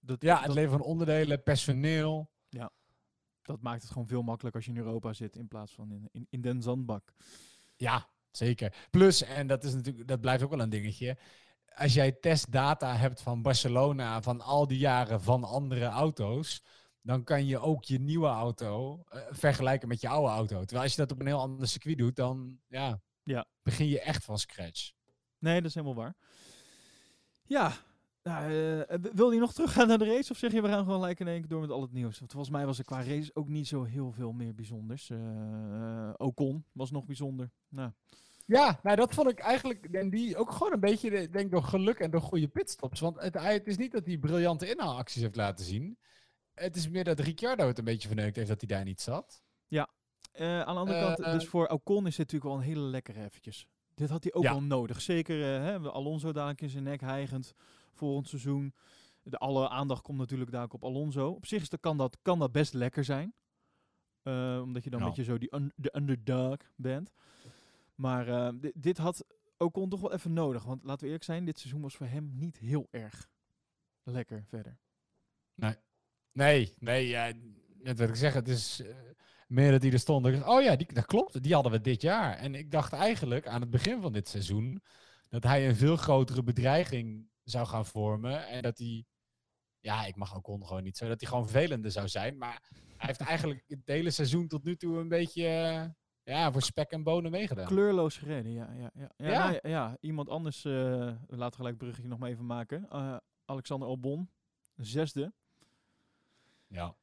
Dat, 0.00 0.22
Ja, 0.22 0.34
dat, 0.34 0.44
het 0.44 0.54
leveren 0.54 0.78
van 0.78 0.88
onderdelen, 0.88 1.42
personeel. 1.42 2.30
dat 3.42 3.60
maakt 3.60 3.82
het 3.82 3.90
gewoon 3.90 4.08
veel 4.08 4.22
makkelijker 4.22 4.60
als 4.60 4.70
je 4.70 4.76
in 4.78 4.86
Europa 4.86 5.12
zit 5.12 5.36
in 5.36 5.48
plaats 5.48 5.72
van 5.72 5.92
in, 5.92 6.08
in, 6.12 6.26
in 6.30 6.40
den 6.40 6.62
zandbak. 6.62 7.12
Ja, 7.76 8.08
zeker. 8.30 8.74
Plus, 8.90 9.22
en 9.22 9.46
dat, 9.46 9.64
is 9.64 9.74
natuurlijk, 9.74 10.08
dat 10.08 10.20
blijft 10.20 10.42
ook 10.42 10.50
wel 10.50 10.60
een 10.60 10.70
dingetje. 10.70 11.18
Als 11.74 11.94
jij 11.94 12.12
testdata 12.12 12.96
hebt 12.96 13.22
van 13.22 13.42
Barcelona 13.42 14.22
van 14.22 14.40
al 14.40 14.66
die 14.66 14.78
jaren 14.78 15.22
van 15.22 15.44
andere 15.44 15.84
auto's, 15.84 16.62
dan 17.04 17.24
kan 17.24 17.46
je 17.46 17.58
ook 17.58 17.84
je 17.84 17.98
nieuwe 18.00 18.26
auto 18.26 19.04
eh, 19.08 19.20
vergelijken 19.30 19.88
met 19.88 20.00
je 20.00 20.08
oude 20.08 20.28
auto. 20.32 20.58
Terwijl 20.60 20.82
als 20.82 20.94
je 20.94 21.00
dat 21.00 21.12
op 21.12 21.20
een 21.20 21.26
heel 21.26 21.38
ander 21.40 21.68
circuit 21.68 21.98
doet, 21.98 22.16
dan 22.16 22.58
ja, 22.68 23.00
Ja. 23.22 23.46
begin 23.62 23.88
je 23.88 24.00
echt 24.00 24.24
van 24.24 24.38
scratch. 24.38 24.92
Nee, 25.38 25.56
dat 25.56 25.64
is 25.68 25.74
helemaal 25.74 25.94
waar. 25.96 26.14
Ja, 27.42 27.72
nou, 28.22 28.44
eh, 28.52 28.96
w- 29.00 29.14
wil 29.14 29.30
je 29.30 29.40
nog 29.40 29.52
teruggaan 29.52 29.88
naar 29.88 29.98
de 29.98 30.04
race? 30.14 30.32
Of 30.32 30.38
zeg 30.38 30.52
je, 30.52 30.62
we 30.62 30.68
gaan 30.68 30.84
gewoon 30.84 31.00
gelijk 31.00 31.20
in 31.20 31.28
één 31.28 31.40
keer 31.40 31.48
door 31.48 31.60
met 31.60 31.70
al 31.70 31.80
het 31.82 31.92
nieuws? 31.92 32.18
Want 32.18 32.32
volgens 32.32 32.52
mij 32.52 32.66
was 32.66 32.78
er 32.78 32.84
qua 32.84 33.02
race 33.04 33.30
ook 33.34 33.48
niet 33.48 33.66
zo 33.68 33.84
heel 33.84 34.12
veel 34.12 34.32
meer 34.32 34.54
bijzonders. 34.54 35.10
Eh 35.10 35.18
eh, 36.08 36.14
Ocon 36.16 36.64
was 36.72 36.90
nog 36.90 37.06
bijzonder. 37.06 37.50
Nou, 37.68 37.90
Ja, 38.46 38.80
nou 38.82 38.96
dat 38.96 39.14
vond 39.14 39.28
ik 39.30 39.38
eigenlijk, 39.38 39.84
en 39.84 40.10
die 40.10 40.36
ook 40.36 40.50
gewoon 40.50 40.72
een 40.72 40.80
beetje, 40.80 41.10
de- 41.10 41.30
denk 41.30 41.44
ik, 41.44 41.50
door 41.50 41.62
geluk 41.62 41.98
en 41.98 42.10
door 42.10 42.20
goede 42.20 42.48
pitstops. 42.48 43.00
Want 43.00 43.20
het 43.20 43.66
is 43.66 43.76
niet 43.76 43.92
dat 43.92 44.06
hij 44.06 44.18
briljante 44.18 44.70
inhaalacties 44.70 45.22
heeft 45.22 45.36
laten 45.36 45.64
zien. 45.64 45.98
Het 46.54 46.76
is 46.76 46.88
meer 46.88 47.04
dat 47.04 47.18
Ricciardo 47.20 47.66
het 47.66 47.78
een 47.78 47.84
beetje 47.84 48.08
verneukt 48.08 48.36
heeft 48.36 48.48
dat 48.48 48.60
hij 48.60 48.76
daar 48.76 48.84
niet 48.84 49.00
zat. 49.00 49.42
Eh, 50.32 50.60
aan 50.60 50.74
de 50.74 50.80
andere 50.80 50.98
Eh, 50.98 51.04
kant, 51.06 51.20
eh. 51.20 51.32
dus 51.32 51.46
voor 51.46 51.66
Ocon 51.66 52.06
is 52.06 52.16
dit 52.16 52.18
natuurlijk 52.18 52.44
wel 52.44 52.54
een 52.54 52.60
hele 52.68 52.80
lekkere 52.90 53.24
eventjes. 53.24 53.66
Dit 53.94 54.08
had 54.10 54.22
hij 54.24 54.32
ook 54.32 54.42
Ja. 54.42 54.50
wel 54.50 54.62
nodig. 54.62 55.00
Zeker 55.00 55.54
eh, 55.54 55.62
hè, 55.62 55.78
Alonso 55.90 56.32
dadelijk 56.32 56.60
in 56.60 56.68
zijn 56.68 56.82
nek 56.84 57.00
hijgend 57.00 57.54
volgend 57.92 58.28
seizoen. 58.28 58.74
De 59.22 59.38
alle 59.38 59.68
aandacht 59.68 60.02
komt 60.02 60.18
natuurlijk 60.18 60.50
dadelijk 60.50 60.74
op 60.74 60.84
Alonso. 60.84 61.28
Op 61.28 61.46
zich 61.46 61.62
is 61.62 61.68
dat, 61.68 61.80
kan, 61.80 61.96
dat, 61.96 62.18
kan 62.22 62.38
dat 62.38 62.52
best 62.52 62.72
lekker 62.72 63.04
zijn. 63.04 63.34
Eh, 64.22 64.60
omdat 64.62 64.84
je 64.84 64.90
dan 64.90 64.98
Ja. 65.00 65.04
een 65.06 65.10
beetje 65.14 65.32
zo 65.32 65.38
die 65.38 65.54
un- 65.54 65.72
de 65.76 65.96
underdog 65.96 66.56
bent. 66.76 67.12
Maar 67.94 68.28
eh, 68.28 68.52
di- 68.54 68.72
dit 68.74 68.98
had 68.98 69.24
Ocon 69.56 69.88
toch 69.88 70.00
wel 70.00 70.12
even 70.12 70.32
nodig. 70.32 70.64
Want 70.64 70.82
laten 70.82 71.00
we 71.00 71.06
eerlijk 71.06 71.24
zijn, 71.24 71.44
dit 71.44 71.58
seizoen 71.58 71.80
was 71.82 71.96
voor 71.96 72.06
hem 72.06 72.30
niet 72.34 72.58
heel 72.58 72.88
erg 72.90 73.28
lekker 74.02 74.44
verder. 74.48 74.78
Nee, 75.54 75.74
nee, 76.78 77.08
ja, 77.08 77.32
net 77.78 77.98
wat 77.98 78.08
ik 78.08 78.14
zeg, 78.14 78.34
het 78.34 78.48
is 78.48 78.80
eh, 78.80 78.94
meer 79.48 79.70
dat 79.70 79.80
die 79.80 79.92
er 79.92 79.98
stond. 79.98 80.26
Ik 80.26 80.48
Oh 80.48 80.62
ja, 80.62 80.76
die, 80.76 80.92
dat 80.92 81.06
klopt, 81.06 81.42
die 81.42 81.54
hadden 81.54 81.72
we 81.72 81.80
dit 81.80 82.02
jaar. 82.02 82.36
En 82.36 82.54
ik 82.54 82.70
dacht 82.70 82.92
eigenlijk 82.92 83.46
aan 83.46 83.60
het 83.60 83.70
begin 83.70 84.00
van 84.00 84.12
dit 84.12 84.28
seizoen 84.28 84.82
dat 85.28 85.42
hij 85.42 85.68
een 85.68 85.76
veel 85.76 85.96
grotere 85.96 86.42
bedreiging 86.42 87.28
zou 87.44 87.66
gaan 87.66 87.86
vormen. 87.86 88.46
En 88.46 88.62
dat 88.62 88.78
hij, 88.78 89.04
ja, 89.80 90.04
ik 90.04 90.16
mag 90.16 90.36
ook 90.36 90.66
gewoon 90.66 90.82
niet 90.82 90.96
zo, 90.96 91.08
dat 91.08 91.20
hij 91.20 91.28
gewoon 91.28 91.48
vervelender 91.48 91.90
zou 91.90 92.08
zijn. 92.08 92.38
Maar 92.38 92.62
hij 92.96 93.06
heeft 93.06 93.20
eigenlijk 93.20 93.64
het 93.66 93.80
hele 93.84 94.10
seizoen 94.10 94.48
tot 94.48 94.64
nu 94.64 94.76
toe 94.76 94.98
een 94.98 95.08
beetje, 95.08 95.46
eh, 95.46 95.84
ja, 96.22 96.52
voor 96.52 96.62
spek 96.62 96.90
en 96.90 97.02
bonen 97.02 97.30
meegedaan. 97.30 97.66
Kleurloos 97.66 98.16
gereden, 98.16 98.52
ja. 98.52 98.72
Ja, 98.72 98.90
ja. 98.94 99.10
ja, 99.16 99.30
Ja. 99.30 99.48
nou 99.48 99.68
ja, 99.68 99.96
iemand 100.00 100.28
anders, 100.28 100.64
eh 100.64 100.72
we 101.26 101.36
laten 101.36 101.56
gelijk 101.56 101.74
het 101.74 101.82
bruggetje 101.82 102.08
nog 102.08 102.18
maar 102.18 102.30
even 102.30 102.46
maken. 102.46 102.88
Alexander 103.44 103.88
Albon, 103.88 104.30
zesde. 104.76 105.32
Ja. 106.74 106.94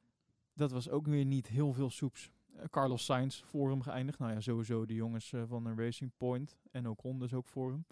Dat 0.53 0.71
was 0.71 0.89
ook 0.89 1.07
weer 1.07 1.25
niet 1.25 1.47
heel 1.47 1.73
veel 1.73 1.89
soeps. 1.89 2.31
Eh, 2.55 2.63
Carlos 2.69 3.05
Sainz 3.05 3.41
voor 3.43 3.69
hem 3.69 3.81
geëindigd. 3.81 4.19
Nou 4.19 4.31
ja, 4.31 4.39
sowieso 4.39 4.85
de 4.85 4.93
jongens 4.93 5.33
eh, 5.33 5.43
van 5.47 5.65
een 5.65 5.77
Racing 5.77 6.11
Point. 6.17 6.57
En 6.71 6.87
ook 6.87 7.19
dus 7.19 7.33
ook 7.33 7.47
voor 7.47 7.71
hem. 7.71 7.85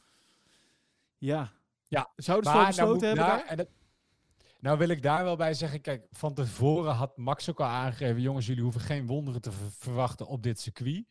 Ja. 1.18 1.52
Ja, 1.88 2.12
Zouden 2.16 2.52
ze 2.52 2.74
zo 2.74 2.82
nou, 2.82 3.06
hebben 3.06 3.16
daar, 3.26 3.46
daar? 3.48 3.56
dat- 3.56 3.70
nou 4.60 4.78
wil 4.78 4.90
ik 4.90 5.02
daar 5.02 5.24
wel 5.24 5.36
bij 5.36 5.54
zeggen, 5.54 5.82
kijk, 5.82 6.08
van 6.12 6.34
tevoren 6.34 6.94
had 6.94 7.18
Max 7.18 7.50
ook 7.50 7.60
al 7.60 7.66
aangegeven, 7.66 8.22
jongens, 8.22 8.46
jullie 8.46 8.64
hoeven 8.64 8.82
geen 8.82 9.06
wonderen 9.08 9.42
te 9.42 9.52
ver- 9.52 9.72
verwachten 9.72 10.28
op 10.28 10.44
dit 10.44 10.60
circuit. 10.60 11.06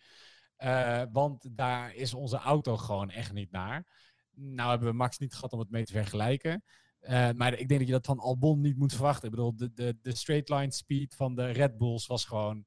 Eh, 0.56 1.02
want 1.12 1.48
daar 1.56 1.94
is 1.94 2.14
onze 2.14 2.36
auto 2.36 2.76
gewoon 2.76 3.10
echt 3.10 3.32
niet 3.32 3.50
naar. 3.50 3.86
Nou 4.30 4.70
hebben 4.70 4.88
we 4.88 4.94
Max 4.94 5.18
niet 5.18 5.34
gehad 5.34 5.52
om 5.52 5.58
het 5.58 5.70
mee 5.70 5.84
te 5.84 5.92
vergelijken. 5.92 6.64
Eh, 6.98 7.30
maar 7.30 7.52
ik 7.52 7.68
denk 7.68 7.80
dat 7.80 7.88
je 7.88 7.94
dat 7.94 8.06
van 8.06 8.18
Albon 8.18 8.60
niet 8.60 8.76
moet 8.76 8.92
verwachten. 8.92 9.24
Ik 9.24 9.30
bedoel, 9.30 9.56
de, 9.56 9.72
de, 9.72 9.98
de 10.02 10.16
straight 10.16 10.48
line 10.48 10.72
speed 10.72 11.14
van 11.14 11.34
de 11.34 11.46
Red 11.46 11.78
Bulls 11.78 12.06
was 12.06 12.24
gewoon 12.24 12.66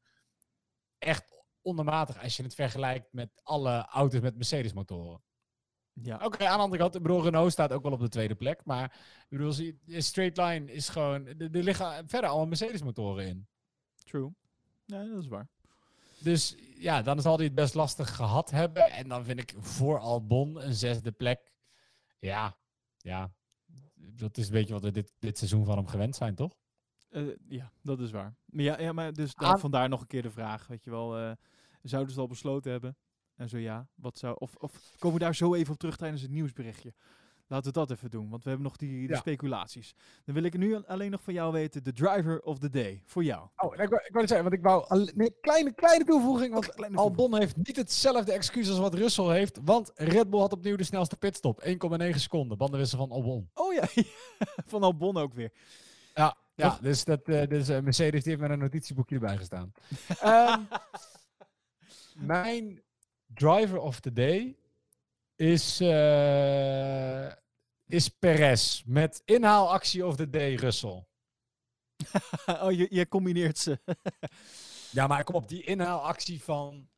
echt 0.98 1.44
ondermatig 1.62 2.24
als 2.24 2.38
je 2.38 2.44
het 2.44 2.56
vergelijkt 2.56 3.14
met 3.14 3.42
alle 3.44 3.86
auto's 3.86 4.22
met 4.22 4.36
Mercedes 4.36 4.74
motoren. 4.74 5.24
Ja, 5.94 6.16
Oké, 6.24 6.46
aan 6.48 6.58
de 6.58 6.64
andere 6.64 6.82
kant, 6.82 6.96
ik 6.96 7.02
bedoel, 7.02 7.24
Renault 7.24 7.52
staat 7.52 7.74
ook 7.74 7.84
wel 7.84 7.92
op 7.92 8.00
de 8.00 8.10
tweede 8.10 8.36
plek. 8.36 8.66
Maar 8.66 8.84
ik 9.30 9.38
bedoel, 9.38 9.54
straight 9.88 10.38
line 10.38 10.72
is 10.72 10.90
gewoon, 10.90 11.28
er 11.28 11.64
liggen 11.64 12.08
verder 12.08 12.30
allemaal 12.30 12.48
Mercedes 12.48 12.84
motoren 12.84 13.28
in. 13.28 13.48
true. 14.04 14.34
Ja, 14.86 15.04
dat 15.04 15.20
is 15.20 15.28
waar. 15.28 15.50
Dus 16.20 16.56
ja, 16.76 17.02
dan 17.02 17.22
zal 17.22 17.36
hij 17.36 17.46
het 17.46 17.56
best 17.56 17.74
lastig 17.74 18.16
gehad 18.16 18.50
hebben. 18.52 18.92
En 18.92 19.08
dan 19.08 19.26
vind 19.26 19.40
ik 19.40 19.54
voor 19.58 20.00
Albon 20.00 20.62
een 20.62 20.74
zesde 20.74 21.12
plek. 21.12 21.54
Ja, 22.20 22.58
ja. 22.98 23.34
Dat 24.22 24.38
is 24.38 24.46
een 24.48 24.54
beetje 24.54 24.74
wat 24.74 24.84
we 24.84 24.92
dit, 24.92 25.14
dit 25.20 25.38
seizoen 25.38 25.66
van 25.66 25.78
hem 25.78 25.88
gewend 25.88 26.16
zijn, 26.16 26.36
toch? 26.36 26.56
Eh, 27.10 27.24
ja, 27.48 27.72
dat 27.82 28.00
is 28.00 28.12
waar. 28.12 28.36
Maar 28.46 28.64
ja, 28.64 28.80
ja 28.80 28.94
maar 28.94 29.14
dus 29.14 29.34
daar, 29.34 29.50
Aan- 29.50 29.60
vandaar 29.60 29.90
nog 29.90 30.02
een 30.02 30.08
keer 30.08 30.22
de 30.22 30.32
vraag, 30.32 30.68
weet 30.68 30.84
je 30.84 30.90
wel. 30.90 31.18
eh, 31.18 31.32
zouden 31.82 32.14
ze 32.14 32.20
het 32.20 32.28
al 32.28 32.28
besloten 32.28 32.72
hebben? 32.72 32.98
En 33.36 33.50
zo 33.50 33.58
ja, 33.58 33.88
wat 33.96 34.18
zou... 34.18 34.36
Of, 34.40 34.56
of 34.56 34.96
komen 34.98 35.18
we 35.20 35.24
daar 35.24 35.36
zo 35.36 35.54
even 35.54 35.74
op 35.74 35.80
terug 35.80 35.98
tijdens 35.98 36.22
het 36.22 36.32
nieuwsberichtje? 36.32 36.94
Laten 37.52 37.74
we 37.74 37.80
dat 37.80 37.92
even 37.92 38.10
doen, 38.10 38.30
want 38.30 38.44
we 38.44 38.50
hebben 38.50 38.68
nog 38.68 38.78
die, 38.78 39.08
Ja. 39.08 39.18
speculaties. 39.18 39.96
Dan 40.26 40.36
wil 40.36 40.44
ik 40.44 40.58
nu 40.58 40.76
al- 40.76 40.86
alleen 40.86 41.12
nog 41.12 41.22
van 41.24 41.34
jou 41.34 41.52
weten, 41.52 41.84
de 41.84 41.94
driver 41.94 42.42
of 42.42 42.60
the 42.60 42.70
day, 42.70 43.02
voor 43.06 43.24
jou. 43.24 43.48
Oh, 43.56 43.74
ik 43.74 43.90
wou, 43.90 44.02
ik 44.02 44.12
wou 44.12 44.20
het 44.20 44.28
zeggen, 44.30 44.42
want 44.50 44.54
ik 44.54 44.62
wou 44.62 45.10
nee, 45.16 45.36
kleine, 45.42 45.74
kleine 45.74 46.06
toevoeging. 46.06 46.54
Want 46.54 46.74
kleine 46.74 46.98
Albon 46.98 47.38
heeft 47.38 47.56
niet 47.58 47.76
hetzelfde 47.76 48.32
excuus 48.32 48.70
als 48.70 48.80
wat 48.80 48.94
Russell 48.94 49.26
heeft. 49.26 49.60
Want 49.64 49.92
Red 49.96 50.30
Bull 50.30 50.40
had 50.40 50.54
opnieuw 50.54 50.76
de 50.76 50.84
snelste 50.84 51.18
pitstop. 51.18 51.62
1,9 51.64 52.20
seconden. 52.20 52.58
Bandenwissel 52.58 52.98
van 52.98 53.12
Albon. 53.12 53.50
Oh 53.54 53.74
ja, 53.80 53.88
van 54.66 54.84
Albon 54.84 55.18
ook 55.18 55.34
weer. 55.34 55.52
Ja, 56.16 56.36
ja 56.56 56.78
dus, 56.82 57.04
dat, 57.04 57.22
eh, 57.28 57.48
dus 57.48 57.70
eh, 57.70 57.80
Mercedes 57.80 58.24
die 58.24 58.30
heeft 58.32 58.42
met 58.48 58.52
een 58.52 58.60
notitieboekje 58.60 59.16
erbij 59.16 59.38
gestaan. 59.38 59.72
Ehm, 60.20 60.60
mijn 62.34 62.82
driver 63.34 63.80
of 63.80 64.00
the 64.00 64.14
day 64.14 64.56
is, 65.42 65.80
eh 65.80 67.32
is 67.86 68.10
Perez. 68.10 68.84
Met 68.86 69.22
inhaalactie 69.26 70.06
of 70.06 70.16
the 70.16 70.30
day, 70.30 70.56
Russell. 70.56 71.06
oh, 72.64 72.72
je, 72.72 72.88
je 72.90 73.08
combineert 73.08 73.58
ze. 73.58 73.80
Ja, 74.92 75.08
maar 75.08 75.24
kom 75.24 75.36
op, 75.36 75.48
die 75.48 75.64
inhaalactie 75.64 76.44
van 76.44 76.90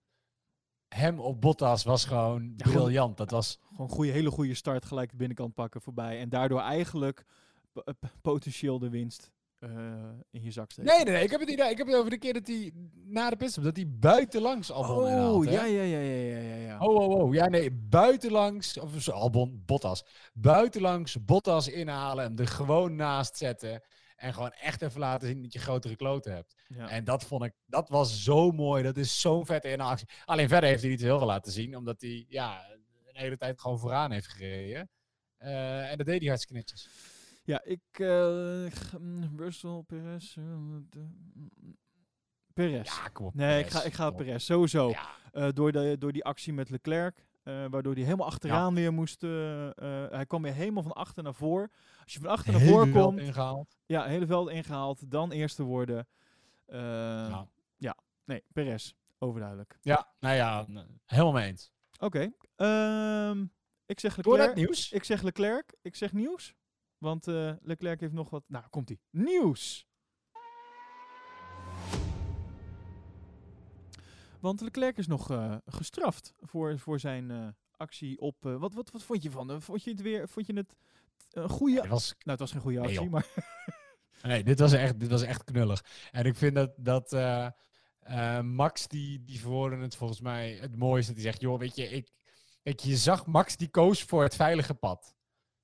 hem 0.96 1.20
op 1.20 1.42
Bottas 1.42 1.84
was 1.84 2.06
gewoon 2.06 2.54
Ja, 2.58 2.66
gewoon- 2.66 2.78
briljant. 2.78 3.18
Dat 3.18 3.32
was... 3.32 3.60
Gewoon 3.68 3.88
een 3.88 3.96
goede, 3.96 4.12
hele 4.12 4.32
goede 4.32 4.54
start, 4.54 4.86
gelijk 4.86 5.10
de 5.10 5.16
binnenkant 5.18 5.54
pakken 5.54 5.82
voorbij. 5.82 6.20
En 6.20 6.30
daardoor 6.30 6.60
eigenlijk 6.60 7.26
eh, 7.74 7.94
potentieel 8.22 8.80
de 8.80 8.90
winst 8.90 9.32
eh, 9.64 9.70
in 10.32 10.44
je 10.44 10.52
zak 10.52 10.72
steken. 10.72 10.96
Nee, 10.96 11.04
nee, 11.04 11.14
nee. 11.14 11.24
Ik 11.24 11.32
heb 11.32 11.40
het, 11.40 11.50
idee, 11.50 11.70
ik 11.70 11.78
heb 11.78 11.88
het 11.88 11.96
over 11.96 12.10
de 12.10 12.18
keer 12.18 12.34
dat 12.34 12.48
hij 12.48 12.72
na 13.06 13.30
de 13.30 13.36
pitstop, 13.36 13.64
dat 13.64 13.76
hij 13.76 13.88
buitenlangs 13.90 14.72
Albon 14.72 14.98
Oh, 14.98 15.46
ja, 15.46 15.66
ja, 15.66 15.82
ja, 15.84 16.00
ja, 16.00 16.14
ja, 16.14 16.38
ja. 16.38 16.56
ja. 16.56 16.80
Oh, 16.80 16.96
oh, 16.96 17.20
oh. 17.20 17.34
Ja, 17.34 17.48
nee, 17.48 17.72
buitenlangs, 17.72 18.80
of 18.80 19.10
Albon, 19.10 19.64
Bottas. 19.66 20.06
Buitenlangs 20.34 21.26
Bottas 21.26 21.68
inhalen, 21.68 22.24
hem 22.24 22.38
er 22.38 22.48
gewoon 22.48 22.96
naast 22.96 23.38
zetten. 23.38 23.82
En 24.16 24.34
gewoon 24.34 24.52
echt 24.52 24.82
even 24.82 25.00
laten 25.00 25.28
zien 25.28 25.42
dat 25.42 25.54
je 25.54 25.60
grotere 25.60 25.96
kloten 25.96 26.34
hebt. 26.34 26.56
Ja. 26.68 26.90
En 26.90 27.04
dat 27.04 27.24
vond 27.24 27.44
ik, 27.44 27.54
dat 27.66 27.90
was 27.90 28.24
zo 28.24 28.52
mooi. 28.52 28.84
Dat 28.84 28.98
is 28.98 29.22
zo'n 29.22 29.46
vette 29.46 29.72
inhaalactie. 29.72 30.08
Alleen 30.26 30.48
verder 30.48 30.70
heeft 30.70 30.82
hij 30.82 30.92
niet 30.92 31.02
heel 31.02 31.18
veel 31.18 31.28
laten 31.28 31.52
zien, 31.52 31.78
omdat 31.78 32.02
hij, 32.02 32.26
ja, 32.28 32.66
een 33.04 33.20
hele 33.20 33.38
tijd 33.38 33.62
gewoon 33.62 33.80
vooraan 33.80 34.12
heeft 34.12 34.28
gereden. 34.28 34.90
Eh, 35.38 35.92
en 35.92 35.98
dat 35.98 36.06
deed 36.06 36.20
hij 36.20 36.28
hartstikke 36.28 36.58
netjes. 36.58 36.90
Ja, 37.44 37.64
ik... 37.64 37.82
eh, 37.92 38.66
g- 38.72 38.98
mm, 39.00 39.34
Russell, 39.40 39.84
Perez... 39.88 40.38
eh, 40.38 40.44
mm, 40.44 40.88
Perez. 42.54 42.88
Ja, 42.98 43.08
kom 43.08 43.26
op. 43.26 43.34
nee, 43.34 43.60
ik 43.64 43.70
ga, 43.70 43.84
ik 43.84 43.94
ga 43.94 44.08
op. 44.08 44.18
Perez, 44.18 44.46
sowieso. 44.46 44.90
Ja, 44.90 45.10
Eh, 45.32 45.48
door, 45.54 45.72
de, 45.72 45.96
door 46.00 46.12
die 46.12 46.24
actie 46.24 46.54
met 46.54 46.70
Leclerc. 46.70 47.26
eh, 47.44 47.66
waardoor 47.70 47.94
hij 47.94 48.04
helemaal 48.04 48.26
achteraan 48.28 48.74
weer 48.74 48.94
moest. 48.94 49.24
eh, 49.24 49.68
eh, 49.68 50.12
hij 50.12 50.26
kwam 50.26 50.42
weer 50.42 50.54
helemaal 50.54 50.84
van 50.84 50.92
achter 50.94 51.24
naar 51.24 51.34
voor. 51.34 51.70
Als 52.04 52.14
je 52.14 52.20
van 52.20 52.30
achter 52.30 52.52
naar 52.54 52.62
voor 52.62 52.90
komt. 52.90 53.20
ingehaald. 53.20 53.78
Ja, 53.86 54.04
hele 54.06 54.26
veld 54.26 54.50
ingehaald. 54.50 55.12
Dan 55.12 55.32
eerste 55.32 55.64
worden. 55.64 56.08
Eh, 56.66 56.80
Ja. 56.80 57.48
ja, 57.78 57.98
nee, 58.26 58.44
Perez. 58.54 58.94
Overduidelijk. 59.18 59.78
Ja, 59.82 60.14
nou 60.20 60.36
ja, 60.36 60.66
helemaal 61.06 61.32
mee 61.32 61.48
eens. 61.48 61.72
Oké. 62.00 62.32
ehm, 62.56 63.46
ik 63.86 64.00
zeg 64.00 64.16
Door 64.16 64.34
Leclerc. 64.38 64.56
nieuws? 64.58 64.92
Ik 64.92 65.04
zeg 65.04 65.22
Leclerc. 65.22 65.74
Ik 65.82 65.96
zeg 65.96 66.14
nieuws. 66.14 66.56
Want 67.04 67.28
eh, 67.28 67.52
Leclerc 67.62 68.00
heeft 68.00 68.14
nog 68.14 68.30
wat. 68.30 68.44
Nou, 68.48 68.66
komt 68.70 68.90
ie. 68.90 69.00
Nieuws. 69.10 69.88
Want 74.40 74.62
Leclerc 74.62 74.98
is 74.98 75.08
nog 75.08 75.32
eh, 75.32 75.56
gestraft 75.66 76.34
voor, 76.40 76.80
voor 76.80 77.00
zijn 77.00 77.32
eh, 77.32 77.48
actie 77.72 78.20
op. 78.20 78.36
wat, 78.42 78.74
wat, 78.74 78.92
wat 78.92 79.04
vond 79.04 79.24
je 79.24 79.32
van? 79.32 79.62
Vond 79.62 79.84
je 79.84 79.92
het 79.92 80.02
weer? 80.02 80.30
Vond 80.30 80.46
je 80.46 80.54
het 80.54 80.76
een 81.32 81.50
goede? 81.50 81.88
Was 81.88 82.10
Nou, 82.10 82.22
het 82.24 82.40
was 82.40 82.52
geen 82.52 82.62
goede 82.62 82.80
Nee, 82.80 82.88
actie, 82.88 83.04
joh. 83.04 83.12
maar. 83.12 83.28
Nee, 84.22 84.44
dit 84.44 84.60
was 84.60 84.74
echt, 84.74 85.00
dit 85.00 85.10
was 85.10 85.22
echt 85.22 85.44
knullig. 85.44 85.86
En 86.12 86.26
ik 86.26 86.36
vind 86.36 86.56
dat, 86.56 86.74
dat 86.78 87.12
Max, 88.44 88.88
die, 88.88 89.24
die 89.24 89.40
verwoordde 89.40 89.78
het 89.78 89.96
volgens 89.96 90.22
mij 90.22 90.58
het 90.62 90.76
mooiste. 90.76 91.14
Die 91.14 91.22
zegt, 91.22 91.42
joh, 91.42 91.60
weet 91.60 91.76
je, 91.76 91.90
ik, 91.90 92.10
je, 92.64 92.90
je 92.90 92.98
zag 92.98 93.26
Max 93.26 93.58
die 93.58 93.68
koos 93.68 94.04
voor 94.04 94.24
het 94.24 94.36
veilige 94.36 94.74
pad. 94.74 95.16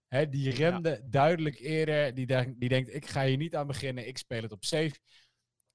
Hè, 0.10 0.30
die 0.30 0.52
remde 0.52 1.02
duidelijk 1.10 1.60
eerder. 1.60 2.14
Die, 2.14 2.26
denkt- 2.26 2.60
die 2.60 2.70
denkt, 2.70 2.94
ik 2.94 3.06
ga 3.08 3.26
hier 3.26 3.38
niet 3.38 3.56
aan 3.56 3.68
beginnen. 3.68 4.08
Ik 4.08 4.18
speel 4.18 4.42
het 4.42 4.52
op 4.52 4.64
safe. 4.64 5.00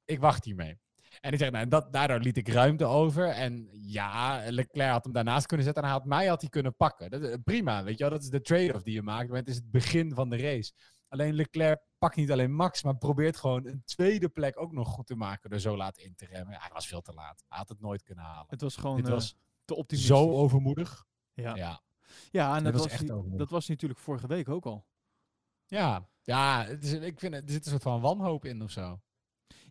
Ik 0.05 0.21
wacht 0.21 0.45
hiermee. 0.45 0.79
En 1.21 1.33
ik 1.33 1.39
zeg, 1.39 1.51
nou, 1.51 1.69
dat, 1.69 1.93
daardoor 1.93 2.19
liet 2.19 2.37
ik 2.37 2.49
ruimte 2.49 2.85
over. 2.85 3.29
En 3.29 3.69
ja, 3.73 4.43
Leclerc 4.49 4.91
had 4.91 5.05
hem 5.05 5.13
daarnaast 5.13 5.47
kunnen 5.47 5.67
zetten. 5.67 5.83
En 5.83 5.89
hij 5.89 5.99
had 5.99 6.09
mij 6.09 6.27
had 6.27 6.41
hij 6.41 6.51
kunnen 6.51 6.77
pakken. 6.77 7.11
Dat, 7.11 7.23
is 7.23 7.37
prima, 7.45 7.85
weet 7.85 7.99
je 7.99 8.05
wel. 8.05 8.13
Dat 8.13 8.23
is 8.23 8.29
de 8.31 8.41
trade-off 8.41 8.83
die 8.85 8.95
je 8.95 9.03
maakt. 9.03 9.29
Maar 9.29 9.39
het 9.39 9.49
is 9.49 9.55
het 9.57 9.71
begin 9.71 10.15
van 10.15 10.29
de 10.31 10.37
race. 10.37 10.73
Alleen 11.09 11.35
Leclerc 11.35 11.81
pakt 11.99 12.17
niet 12.17 12.31
alleen 12.31 12.55
Max, 12.55 12.83
maar 12.83 12.97
probeert 12.97 13.37
gewoon 13.37 13.67
een 13.67 13.83
tweede 13.85 14.29
plek 14.29 14.61
ook 14.61 14.73
nog 14.73 14.89
goed 14.89 15.07
te 15.07 15.15
maken 15.15 15.51
door 15.51 15.59
zo 15.59 15.77
laat 15.77 15.99
in 15.99 16.15
te 16.15 16.27
remmen. 16.27 16.61
Hij 16.61 16.71
was 16.73 16.87
veel 16.87 17.01
te 17.01 17.13
laat. 17.13 17.45
Hij 17.49 17.59
had 17.59 17.69
het 17.69 17.81
nooit 17.81 18.03
kunnen 18.03 18.25
halen. 18.25 18.45
Het 18.49 18.61
was 18.61 18.77
gewoon 18.77 19.05
eh, 19.05 19.11
was 19.11 19.37
te 19.65 19.75
optimistisch. 19.75 20.17
zo 20.17 20.31
overmoedig. 20.31 21.05
Ja, 21.33 21.55
Ja, 21.55 21.81
ja 22.31 22.57
en 22.57 22.65
dat 22.65 22.75
was 22.75 22.89
echt 22.89 23.07
dat 23.39 23.51
was 23.51 23.69
natuurlijk 23.69 24.01
vorige 24.01 24.27
week 24.27 24.49
ook 24.49 24.67
al. 24.67 24.87
ja. 25.67 26.09
ja 26.23 26.65
het 26.65 26.85
is, 26.85 26.93
ik 26.93 27.19
vind 27.21 27.35
het, 27.35 27.45
er 27.45 27.51
zit 27.51 27.65
een 27.65 27.71
soort 27.71 27.83
van 27.83 28.01
wanhoop 28.01 28.45
in 28.45 28.63
of 28.63 28.71
zo. 28.71 29.01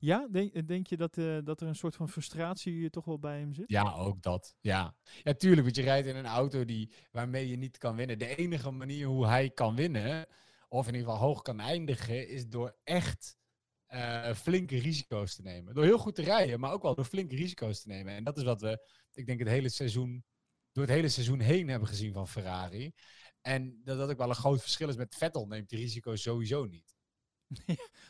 Ja, 0.03 0.27
denk, 0.31 0.67
denk 0.67 0.87
je 0.87 0.97
dat, 0.97 1.17
eh, 1.17 1.37
dat 1.43 1.61
er 1.61 1.67
een 1.67 1.75
soort 1.75 1.95
van 1.95 2.09
frustratie 2.09 2.83
eh, 2.83 2.89
toch 2.89 3.05
wel 3.05 3.19
bij 3.19 3.39
hem 3.39 3.53
zit? 3.53 3.69
Ja, 3.69 3.93
ook 3.93 4.21
dat. 4.21 4.55
Ja, 4.59 4.95
ja 5.23 5.33
tuurlijk, 5.33 5.63
want 5.63 5.75
je 5.75 5.81
rijdt 5.81 6.07
in 6.07 6.15
een 6.15 6.25
auto 6.25 6.65
die, 6.65 6.91
waarmee 7.11 7.49
je 7.49 7.57
niet 7.57 7.77
kan 7.77 7.95
winnen. 7.95 8.19
De 8.19 8.35
enige 8.35 8.71
manier 8.71 9.07
hoe 9.07 9.27
hij 9.27 9.49
kan 9.49 9.75
winnen, 9.75 10.25
of 10.67 10.87
in 10.87 10.93
ieder 10.93 11.09
geval 11.09 11.27
hoog 11.27 11.41
kan 11.41 11.59
eindigen, 11.59 12.27
is 12.27 12.47
door 12.47 12.75
echt 12.83 13.37
eh, 13.85 14.33
flinke 14.33 14.77
risico's 14.77 15.35
te 15.35 15.41
nemen. 15.41 15.73
Door 15.73 15.83
heel 15.83 15.97
goed 15.97 16.15
te 16.15 16.23
rijden, 16.23 16.59
maar 16.59 16.71
ook 16.71 16.81
wel 16.81 16.95
door 16.95 17.05
flinke 17.05 17.35
risico's 17.35 17.81
te 17.81 17.87
nemen. 17.87 18.13
En 18.13 18.23
dat 18.23 18.37
is 18.37 18.43
wat 18.43 18.61
we, 18.61 18.89
ik 19.13 19.25
denk, 19.25 19.39
het 19.39 19.47
hele 19.47 19.69
seizoen, 19.69 20.25
door 20.73 20.83
het 20.83 20.93
hele 20.93 21.09
seizoen 21.09 21.39
heen 21.39 21.69
hebben 21.69 21.87
gezien 21.87 22.13
van 22.13 22.27
Ferrari. 22.27 22.93
En 23.41 23.81
dat 23.83 23.97
dat 23.97 24.09
ook 24.09 24.17
wel 24.17 24.29
een 24.29 24.35
groot 24.35 24.61
verschil 24.61 24.89
is 24.89 24.95
met 24.95 25.15
Vettel, 25.15 25.47
neemt 25.47 25.69
die 25.69 25.79
risico's 25.79 26.21
sowieso 26.21 26.65
niet. 26.65 26.95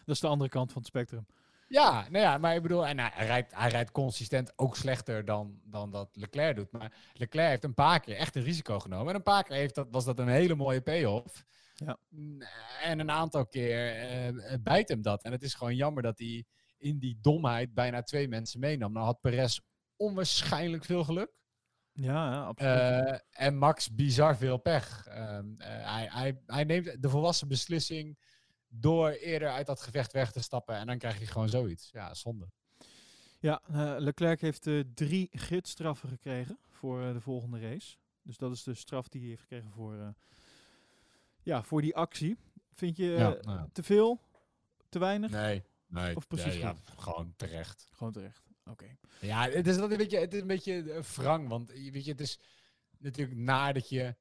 Dat 0.06 0.16
is 0.16 0.20
de 0.20 0.28
andere 0.28 0.50
kant 0.50 0.72
van 0.72 0.82
het 0.82 0.90
spectrum. 0.90 1.26
Ja, 1.68 2.08
nou 2.10 2.24
ja, 2.24 2.38
maar 2.38 2.56
ik 2.56 2.62
bedoel, 2.62 2.88
en 2.88 3.00
hij, 3.00 3.26
rijdt, 3.26 3.56
hij 3.56 3.70
rijdt 3.70 3.92
consistent 3.92 4.54
ook 4.56 4.76
slechter 4.76 5.26
dan, 5.26 5.60
dan 5.64 5.92
dat 5.92 6.10
Leclerc 6.14 6.56
doet. 6.56 6.72
Maar 6.72 6.94
Leclerc 7.14 7.50
heeft 7.50 7.64
een 7.64 7.74
paar 7.74 8.00
keer 8.00 8.16
echt 8.16 8.36
een 8.36 8.44
risico 8.44 8.80
genomen. 8.80 9.08
En 9.08 9.16
een 9.16 9.24
paar 9.24 9.44
keer 9.44 9.56
heeft 9.56 9.76
dat, 9.76 9.88
was 9.92 10.06
dat 10.06 10.20
een 10.20 10.28
hele 10.28 10.56
mooie 10.56 10.82
payoff. 10.82 11.46
Ja. 11.74 11.98
En 12.82 13.00
een 13.00 13.12
aantal 13.12 13.46
keer 13.46 13.96
eh, 13.96 14.58
bijt 14.62 14.90
hem 14.90 15.02
dat. 15.02 15.24
En 15.24 15.32
het 15.32 15.44
is 15.44 15.54
gewoon 15.54 15.76
jammer 15.76 16.04
dat 16.04 16.18
hij 16.18 16.46
in 16.78 17.00
die 17.00 17.18
domheid 17.22 17.74
bijna 17.74 18.04
twee 18.04 18.28
mensen 18.28 18.60
meenam. 18.60 18.94
Nou 18.94 19.06
had 19.06 19.22
Perez 19.22 19.60
onwaarschijnlijk 19.96 20.86
veel 20.86 21.04
geluk. 21.04 21.32
Ja, 21.94 22.32
ja 22.32 22.44
absoluut. 22.44 22.80
Eh, 22.80 23.46
en 23.46 23.58
Max 23.58 23.96
bizar 23.96 24.38
veel 24.38 24.58
pech. 24.58 25.08
Ehm, 25.08 25.54
eh, 25.58 25.68
hij, 25.68 26.08
hij, 26.12 26.42
hij 26.46 26.64
neemt 26.64 27.02
de 27.02 27.10
volwassen 27.10 27.48
beslissing 27.48 28.18
door 28.68 29.10
eerder 29.10 29.50
uit 29.50 29.66
dat 29.66 29.82
gevecht 29.82 30.12
weg 30.12 30.32
te 30.32 30.42
stappen. 30.42 30.76
En 30.76 30.88
dan 30.88 30.98
krijg 30.98 31.20
je 31.20 31.26
gewoon 31.26 31.50
zoiets. 31.50 31.90
Ja, 31.92 32.14
zonde. 32.14 32.48
Ja, 33.40 33.62
eh, 33.68 33.96
Leclerc 33.98 34.42
heeft 34.42 34.70
drie 34.94 35.30
gidsstraffen 35.32 36.10
gekregen 36.10 36.58
voor 36.70 37.14
de 37.14 37.22
volgende 37.22 37.60
race. 37.60 37.98
Dus 38.22 38.38
dat 38.38 38.52
is 38.52 38.64
de 38.64 38.74
straf 38.74 39.08
die 39.08 39.22
hij 39.22 39.30
heeft 39.30 39.42
gekregen 39.42 39.72
voor, 39.72 40.14
ja, 41.42 41.64
voor 41.64 41.82
die 41.82 41.96
actie. 41.96 42.38
Vind 42.74 42.98
je 42.98 43.06
Ja, 43.06 43.30
nou 43.42 43.58
ja. 43.58 43.68
te 43.72 43.84
veel? 43.84 44.20
Te 44.90 45.00
weinig? 45.00 45.32
Nee, 45.32 45.64
nee. 45.88 46.16
Of 46.16 46.28
precies 46.28 46.56
ja, 46.56 46.70
goed? 46.70 46.80
gewoon 46.98 47.34
terecht. 47.36 47.88
Gewoon 47.92 48.14
terecht. 48.14 48.53
Oké. 48.70 48.96
Ja, 49.22 49.50
het 49.50 49.68
is, 49.68 49.78
dat 49.78 49.92
een 49.92 49.98
beetje, 49.98 50.20
het 50.20 50.34
is 50.34 50.42
een 50.42 50.48
beetje 50.48 50.92
eh, 50.94 51.02
wrang. 51.04 51.48
Want 51.48 51.72
je- 51.76 51.92
weet 51.92 52.06
je, 52.06 52.12
het 52.12 52.22
is 52.22 52.40
natuurlijk 52.98 53.38
naar 53.38 53.74
dat 53.74 53.90
je 53.90 54.16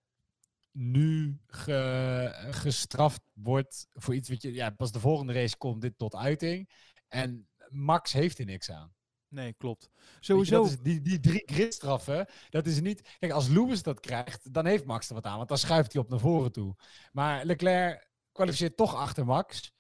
nu 0.71 1.39
ge- 1.47 2.49
gestraft 2.51 3.21
wordt 3.33 3.87
voor 3.93 4.15
iets 4.15 4.29
wat 4.29 4.43
je... 4.43 4.53
Ja, 4.53 4.71
pas 4.71 4.93
de 4.93 5.01
volgende 5.01 5.33
race 5.33 5.57
komt 5.57 5.81
dit 5.81 5.99
tot 5.99 6.15
uiting. 6.15 6.71
En 7.09 7.49
Max 7.69 8.13
heeft 8.13 8.39
er 8.39 8.45
niks 8.45 8.71
aan. 8.71 8.95
Nee, 9.29 9.53
klopt. 9.53 9.89
Je, 9.95 10.01
Sowieso. 10.21 10.63
dat 10.63 10.71
is 10.71 10.79
die, 10.79 11.01
die 11.01 11.21
drie 11.21 11.43
gridstraffen, 11.45 12.27
dat 12.51 12.67
is 12.67 12.81
niet... 12.81 13.17
Kijk, 13.19 13.33
als 13.33 13.49
Lewis 13.49 13.83
dat 13.83 14.01
krijgt, 14.01 14.53
dan 14.53 14.67
heeft 14.67 14.85
Max 14.85 15.09
er 15.09 15.15
wat 15.15 15.25
aan. 15.27 15.37
Want 15.37 15.49
dan 15.49 15.59
schuift 15.59 15.93
hij 15.93 16.03
op 16.03 16.09
naar 16.09 16.19
voren 16.21 16.53
toe. 16.53 16.77
Maar 17.13 17.45
Leclerc 17.45 18.09
kwalificeert 18.33 18.77
toch 18.77 18.95
achter 18.95 19.25
Max. 19.25 19.73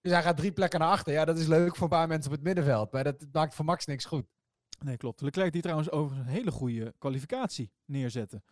Dus 0.00 0.12
hij 0.12 0.22
gaat 0.22 0.36
drie 0.36 0.52
plekken 0.52 0.80
naar 0.80 0.88
achter. 0.88 1.12
Ja, 1.12 1.24
dat 1.24 1.38
is 1.38 1.46
leuk 1.46 1.74
voor 1.76 1.82
een 1.82 1.88
paar 1.98 2.08
mensen 2.08 2.30
op 2.30 2.36
het 2.36 2.46
middenveld. 2.46 2.92
Maar 2.92 3.04
dat 3.04 3.26
maakt 3.32 3.54
voor 3.54 3.64
Max 3.64 3.86
niks 3.86 4.04
goed. 4.04 4.26
Nee, 4.84 4.96
klopt. 4.96 5.20
Leclerc 5.20 5.52
die 5.52 5.62
trouwens 5.62 5.90
overigens 5.90 6.28
een 6.28 6.34
hele 6.34 6.50
goede 6.50 6.94
kwalificatie 6.98 7.70
neerzette. 7.84 8.42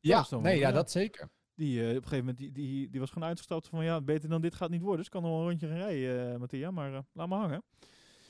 Ja, 0.00 0.26
nee, 0.30 0.40
wel, 0.40 0.52
ja, 0.52 0.72
dat 0.72 0.90
zeker. 0.90 1.28
Die 1.54 1.80
eh, 1.80 1.88
op 1.88 1.94
een 1.94 2.02
gegeven 2.02 2.18
moment 2.18 2.36
die, 2.36 2.52
die, 2.52 2.90
die 2.90 3.00
was 3.00 3.10
gewoon 3.10 3.28
uitgestapt 3.28 3.68
van 3.68 3.84
ja, 3.84 4.00
beter 4.00 4.28
dan 4.28 4.40
dit 4.40 4.54
gaat 4.54 4.70
niet 4.70 4.80
worden. 4.80 4.98
Dus 4.98 5.08
kan 5.08 5.22
nog 5.22 5.30
wel 5.30 5.40
een 5.40 5.46
rondje 5.46 5.68
gaan 5.68 5.76
rijden, 5.76 6.32
eh 6.32 6.38
Mattia. 6.38 6.70
Maar 6.70 6.94
eh, 6.94 7.00
laat 7.12 7.28
maar 7.28 7.38
hangen. 7.38 7.62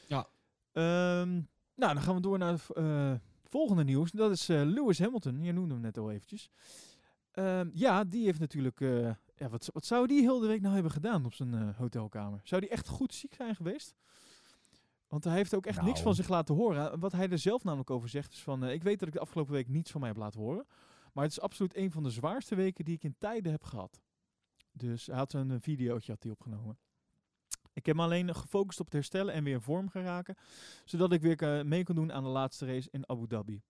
Ja. 0.06 0.26
Ehm, 0.72 1.32
nou, 1.74 1.94
dan 1.94 2.02
gaan 2.02 2.14
we 2.14 2.20
door 2.20 2.38
naar 2.38 2.52
het 2.52 3.20
volgende 3.44 3.84
nieuws. 3.84 4.10
Dat 4.10 4.30
is 4.30 4.46
Lewis 4.46 4.98
Hamilton. 4.98 5.42
Je 5.42 5.52
noemde 5.52 5.74
hem 5.74 5.82
net 5.82 5.98
al 5.98 6.10
eventjes. 6.10 6.50
Ehm, 7.30 7.68
ja, 7.72 8.04
die 8.04 8.24
heeft 8.24 8.40
natuurlijk... 8.40 8.80
ja, 9.38 9.48
wat, 9.48 9.68
wat 9.72 9.84
zou 9.86 10.06
die 10.06 10.20
heel 10.20 10.38
de 10.40 10.46
week 10.46 10.60
nou 10.60 10.74
hebben 10.74 10.92
gedaan 10.92 11.24
op 11.24 11.34
zijn 11.34 11.54
eh, 11.54 11.76
hotelkamer? 11.76 12.40
Zou 12.44 12.60
die 12.60 12.70
echt 12.70 12.88
goed 12.88 13.14
ziek 13.14 13.34
zijn 13.34 13.54
geweest? 13.56 13.94
Want 15.08 15.24
hij 15.24 15.34
heeft 15.34 15.54
ook 15.54 15.66
echt 15.66 15.78
niks 15.82 15.90
Nou. 15.92 16.02
van 16.02 16.14
zich 16.14 16.28
laten 16.28 16.54
horen. 16.54 17.00
Wat 17.00 17.12
hij 17.12 17.28
er 17.30 17.38
zelf 17.38 17.64
namelijk 17.64 17.90
over 17.90 18.08
zegt 18.08 18.32
is 18.32 18.42
van... 18.42 18.64
eh, 18.64 18.72
ik 18.72 18.82
weet 18.82 18.98
dat 18.98 19.08
ik 19.08 19.14
de 19.14 19.20
afgelopen 19.20 19.52
week 19.52 19.68
niets 19.68 19.90
van 19.90 20.00
mij 20.00 20.08
heb 20.10 20.18
laten 20.18 20.40
horen. 20.40 20.66
Maar 21.12 21.24
het 21.24 21.32
is 21.32 21.40
absoluut 21.40 21.76
een 21.76 21.90
van 21.90 22.02
de 22.02 22.10
zwaarste 22.10 22.54
weken 22.54 22.84
die 22.84 22.94
ik 22.94 23.02
in 23.04 23.14
tijden 23.18 23.52
heb 23.52 23.62
gehad. 23.64 24.00
Dus 24.72 25.06
hij 25.06 25.16
had 25.16 25.32
een 25.32 25.60
videootje 25.60 26.12
had 26.12 26.22
hij 26.22 26.32
opgenomen. 26.32 26.78
Ik 27.72 27.86
heb 27.86 27.96
me 27.96 28.02
alleen 28.02 28.34
gefocust 28.34 28.78
op 28.80 28.84
het 28.84 28.94
herstellen 28.94 29.34
en 29.34 29.44
weer 29.44 29.54
in 29.54 29.60
vorm 29.60 29.88
geraken. 29.88 30.34
Zodat 30.84 31.12
ik 31.12 31.20
weer 31.22 31.42
eh, 31.42 31.64
mee 31.64 31.84
kon 31.84 31.94
doen 31.94 32.12
aan 32.12 32.22
de 32.22 32.28
laatste 32.28 32.66
race 32.66 32.88
in 32.90 33.08
Abu 33.08 33.26
Dhabi. 33.26 33.62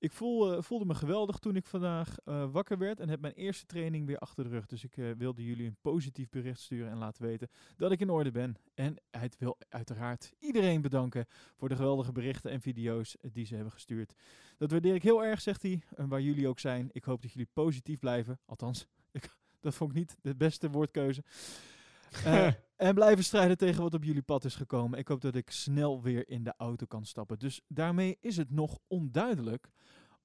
Ik 0.00 0.12
voel, 0.12 0.56
eh, 0.56 0.62
voelde 0.62 0.84
me 0.84 0.94
geweldig 0.94 1.38
toen 1.38 1.56
ik 1.56 1.66
vandaag 1.66 2.16
eh, 2.24 2.50
wakker 2.50 2.78
werd 2.78 3.00
en 3.00 3.08
heb 3.08 3.20
mijn 3.20 3.34
eerste 3.34 3.66
training 3.66 4.06
weer 4.06 4.18
achter 4.18 4.44
de 4.44 4.50
rug. 4.50 4.66
Dus 4.66 4.84
ik 4.84 4.96
eh, 4.96 5.10
wilde 5.18 5.44
jullie 5.44 5.66
een 5.66 5.76
positief 5.80 6.28
bericht 6.30 6.60
sturen 6.60 6.90
en 6.90 6.98
laten 6.98 7.22
weten 7.22 7.48
dat 7.76 7.92
ik 7.92 8.00
in 8.00 8.10
orde 8.10 8.30
ben. 8.30 8.56
En 8.74 8.96
het 9.10 9.36
wil 9.38 9.58
uiteraard 9.68 10.32
iedereen 10.38 10.80
bedanken 10.80 11.26
voor 11.56 11.68
de 11.68 11.76
geweldige 11.76 12.12
berichten 12.12 12.50
en 12.50 12.60
video's 12.60 13.16
die 13.32 13.46
ze 13.46 13.54
hebben 13.54 13.72
gestuurd. 13.72 14.14
Dat 14.58 14.70
waardeer 14.70 14.94
ik 14.94 15.02
heel 15.02 15.24
erg, 15.24 15.40
zegt 15.40 15.62
hij. 15.62 15.82
En 15.96 16.08
waar 16.08 16.20
jullie 16.20 16.48
ook 16.48 16.58
zijn. 16.58 16.88
Ik 16.92 17.04
hoop 17.04 17.22
dat 17.22 17.32
jullie 17.32 17.48
positief 17.52 17.98
blijven. 17.98 18.38
Althans, 18.46 18.86
ik, 19.12 19.36
dat 19.60 19.74
vond 19.74 19.90
ik 19.90 19.96
niet 19.96 20.16
de 20.22 20.36
beste 20.36 20.70
woordkeuze. 20.70 21.22
En 22.80 22.94
blijven 22.94 23.24
strijden 23.24 23.56
tegen 23.56 23.82
wat 23.82 23.94
op 23.94 24.04
jullie 24.04 24.22
pad 24.22 24.44
is 24.44 24.54
gekomen. 24.54 24.98
Ik 24.98 25.08
hoop 25.08 25.20
dat 25.20 25.34
ik 25.34 25.50
snel 25.50 26.02
weer 26.02 26.28
in 26.28 26.42
de 26.44 26.54
auto 26.56 26.86
kan 26.86 27.04
stappen. 27.04 27.38
Dus 27.38 27.60
daarmee 27.68 28.16
is 28.20 28.36
het 28.36 28.50
nog 28.50 28.78
onduidelijk 28.86 29.70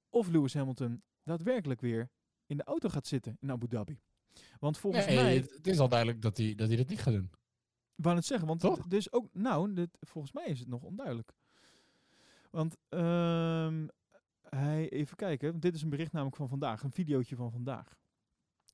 of 0.10 0.28
Lewis 0.28 0.53
Hamilton 0.53 1.03
daadwerkelijk 1.24 1.82
weer 1.82 2.10
in 2.45 2.58
de 2.58 2.64
auto 2.64 2.89
gaat 2.89 3.08
zitten 3.08 3.38
in 3.39 3.51
Abu 3.51 3.68
Dhabi. 3.68 3.99
Want 4.60 4.78
volgens 4.78 5.06
Nee, 5.06 5.16
mij, 5.16 5.36
het, 5.36 5.51
het 5.51 5.68
is 5.68 5.80
al 5.80 5.89
duidelijk 5.89 6.22
dat 6.22 6.38
hij, 6.38 6.56
dat 6.56 6.68
hij 6.68 6.78
dat 6.78 6.88
niet 6.88 6.99
gaat 6.99 7.14
doen. 7.14 7.32
wou 7.95 8.16
het 8.16 8.26
zeggen, 8.26 8.47
want 8.47 8.60
Toch? 8.60 8.84
het 8.84 8.93
is 8.93 9.12
ook, 9.12 9.28
nou, 9.34 9.74
dit, 9.74 9.89
volgens 9.99 10.34
mij 10.34 10.45
is 10.45 10.60
het 10.60 10.68
nog 10.68 10.84
onduidelijk. 10.84 11.34
Want 12.49 12.78
ehm, 12.89 13.88
hij, 14.49 14.89
even 14.89 15.16
kijken, 15.16 15.60
dit 15.60 15.76
is 15.76 15.82
een 15.82 15.89
bericht 15.89 16.12
namelijk 16.12 16.36
van 16.36 16.49
vandaag, 16.49 16.84
een 16.84 16.91
videootje 16.91 17.36
van 17.36 17.51
vandaag. 17.51 17.97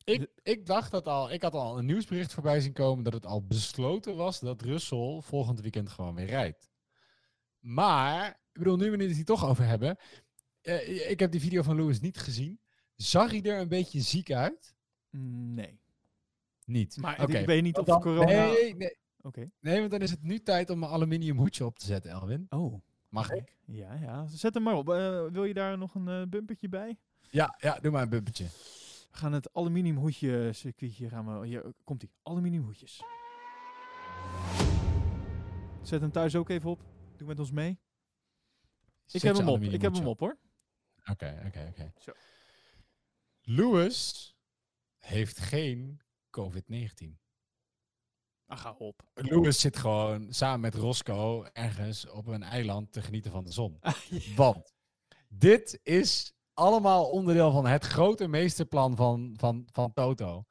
Ik, 0.04 0.28
ik 0.44 0.66
dacht 0.66 0.92
dat 0.92 1.06
al, 1.08 1.32
ik 1.32 1.42
had 1.42 1.54
al 1.54 1.78
een 1.78 1.86
nieuwsbericht 1.86 2.34
voorbij 2.34 2.60
zien 2.60 2.74
komen 2.74 3.04
dat 3.04 3.14
het 3.14 3.26
al 3.26 3.46
besloten 3.46 4.16
was 4.16 4.40
dat 4.40 4.62
Russell 4.62 5.20
volgend 5.24 5.62
weekend 5.62 5.90
gewoon 5.90 6.16
weer 6.16 6.26
rijdt. 6.26 6.70
Maar, 7.60 8.28
ik 8.30 8.60
bedoel, 8.60 8.76
nu 8.78 8.92
we 8.92 9.04
het 9.04 9.16
hier 9.16 9.26
toch 9.26 9.46
over 9.46 9.66
hebben. 9.66 9.98
eh, 10.62 11.10
ik 11.10 11.20
heb 11.20 11.32
die 11.32 11.42
video 11.42 11.62
van 11.62 11.76
Lewis 11.76 12.00
niet 12.00 12.18
gezien. 12.18 12.60
Zag 12.96 13.32
hij 13.32 13.42
er 13.42 13.60
een 13.60 13.68
beetje 13.68 14.02
ziek 14.02 14.32
uit? 14.32 14.76
Nee. 15.10 15.80
Niet. 16.66 16.98
Maar 16.98 17.30
ik 17.30 17.46
weet 17.46 17.64
niet 17.64 17.78
of 17.78 17.86
Dan- 17.86 18.02
corona... 18.02 18.26
Nee, 18.46 18.76
nee, 18.76 18.98
Oké. 19.22 19.50
nee, 19.60 19.80
want 19.80 19.92
dan 19.92 20.02
is 20.02 20.12
het 20.12 20.24
nu 20.24 20.40
tijd 20.40 20.70
om 20.70 20.84
een 20.84 20.90
aluminium 20.90 21.38
hoedje 21.38 21.66
op 21.66 21.80
te 21.80 21.86
zetten, 21.86 22.12
Elwin. 22.12 22.46
Oh. 22.50 22.82
Mag 23.10 23.32
ik? 23.32 23.56
Ja, 23.66 23.94
ja. 23.94 24.28
Zet 24.28 24.54
hem 24.54 24.64
maar 24.64 24.76
op. 24.76 24.90
Eh, 24.90 25.26
wil 25.32 25.44
je 25.46 25.54
daar 25.54 25.78
nog 25.78 25.96
een 25.96 26.08
eh, 26.08 26.22
bumpertje 26.30 26.70
bij? 26.70 26.98
Ja, 27.30 27.56
ja, 27.60 27.80
doe 27.80 27.92
maar 27.92 28.02
een 28.02 28.10
bumpertje. 28.10 28.46
We 29.12 29.18
gaan 29.18 29.34
het 29.34 29.54
aluminium 29.54 29.98
hoedje 29.98 30.54
circuitje 30.54 31.10
gaan 31.10 31.40
we... 31.40 31.48
Hier, 31.48 31.74
komt 31.84 32.04
ie. 32.04 32.12
Aluminium 32.24 32.64
hoedjes. 32.64 33.02
Zet 35.82 36.02
hem 36.02 36.12
thuis 36.12 36.36
ook 36.36 36.50
even 36.50 36.70
op. 36.70 36.84
Doe 37.18 37.28
met 37.28 37.40
ons 37.40 37.52
mee. 37.52 37.80
Ik 39.12 39.22
heb 39.22 39.36
hem 39.36 39.50
op. 39.50 39.62
Ik 39.62 39.82
heb 39.82 39.94
hem 39.94 40.08
op 40.08 40.20
hoor. 40.20 40.38
Oké, 41.12 41.44
oké, 41.46 41.68
oké. 41.70 41.94
Zo. 41.98 42.12
Lewis 43.42 44.36
heeft 44.98 45.40
geen 45.40 46.02
COVID-19. 46.30 47.20
Ah, 48.46 48.58
ga 48.58 48.72
op. 48.72 49.04
Lewis 49.14 49.60
zit 49.60 49.78
gewoon 49.78 50.34
samen 50.34 50.60
met 50.60 50.76
Roscoe 50.76 51.50
ergens 51.54 52.08
op 52.08 52.28
een 52.28 52.44
eiland 52.44 52.92
te 52.92 53.02
genieten 53.02 53.32
van 53.32 53.44
de 53.44 53.52
zon. 53.52 53.78
Ah, 53.82 54.36
Want 54.36 54.74
dit 55.28 55.80
is 55.84 56.34
allemaal 56.54 57.10
onderdeel 57.10 57.52
van 57.52 57.66
het 57.66 57.84
grote 57.86 58.28
meesterplan 58.28 58.96
van, 58.96 59.34
van, 59.38 59.68
van 59.72 59.94
Toto. 59.94 60.44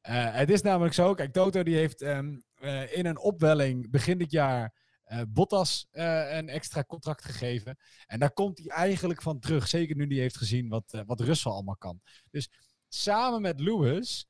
Eh, 0.00 0.34
het 0.34 0.50
is 0.50 0.62
namelijk 0.62 0.94
zo, 0.94 1.14
kijk, 1.14 1.32
Toto 1.32 1.62
die 1.62 1.76
heeft 1.76 2.02
ehm, 2.02 2.38
eh, 2.54 2.96
in 2.96 3.06
een 3.06 3.18
opwelling 3.18 3.90
begin 3.90 4.18
dit 4.18 4.30
jaar 4.30 4.74
eh, 5.04 5.20
Bottas 5.28 5.86
een 5.90 6.48
extra 6.48 6.84
contract 6.84 7.24
gegeven. 7.24 7.78
En 8.06 8.18
daar 8.18 8.32
komt 8.32 8.58
hij 8.58 8.66
eigenlijk 8.66 9.22
van 9.22 9.38
terug, 9.38 9.68
zeker 9.68 9.96
nu 9.96 10.06
hij 10.06 10.16
heeft 10.16 10.36
gezien 10.36 10.68
wat, 10.68 11.02
wat 11.06 11.20
Russell 11.20 11.52
allemaal 11.52 11.76
kan. 11.76 12.00
Dus 12.30 12.50
samen 12.88 13.42
met 13.42 13.60
Lewis 13.60 14.28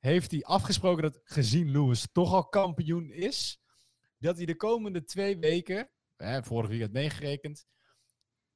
heeft 0.00 0.30
hij 0.30 0.42
afgesproken 0.42 1.02
dat 1.02 1.20
gezien 1.24 1.70
Lewis 1.70 2.08
toch 2.12 2.32
al 2.32 2.48
kampioen 2.48 3.10
is, 3.10 3.60
dat 4.18 4.36
hij 4.36 4.46
de 4.46 4.56
komende 4.56 5.04
twee 5.04 5.38
weken, 5.38 5.90
eh, 6.16 6.38
vorig 6.42 6.68
weekend 6.68 6.92
meegerekend, 6.92 7.66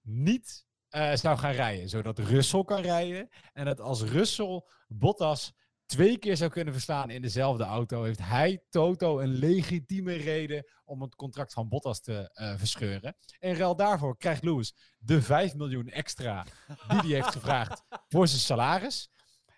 niet 0.01 0.67
eh, 0.95 1.15
zou 1.15 1.39
gaan 1.39 1.53
rijden. 1.53 1.89
Zodat 1.89 2.19
Russell 2.19 2.65
kan 2.65 2.81
rijden. 2.81 3.29
En 3.53 3.65
dat 3.65 3.81
als 3.81 4.03
Russell 4.03 4.63
Bottas 4.89 5.53
twee 5.87 6.19
keer 6.19 6.37
zou 6.37 6.51
kunnen 6.51 6.73
verslaan 6.73 7.11
in 7.11 7.23
dezelfde 7.23 7.65
auto, 7.65 8.03
heeft 8.03 8.23
hij, 8.23 8.63
Toto, 8.71 9.21
een 9.21 9.33
legitieme 9.33 10.13
reden 10.13 10.67
om 10.85 11.03
het 11.03 11.15
contract 11.15 11.53
van 11.53 11.69
Bottas 11.69 12.01
te 12.01 12.31
eh, 12.33 12.55
verscheuren. 12.57 13.17
En 13.39 13.55
ruil 13.55 13.77
daarvoor 13.77 14.17
krijgt 14.17 14.43
Lewis 14.43 14.75
de 14.99 15.23
5 15.23 15.55
miljoen 15.55 15.89
extra 15.89 16.47
die 16.89 16.99
hij 16.99 17.09
heeft 17.09 17.33
gevraagd 17.33 17.83
voor 18.13 18.29
zijn 18.29 18.41
salaris. 18.41 19.11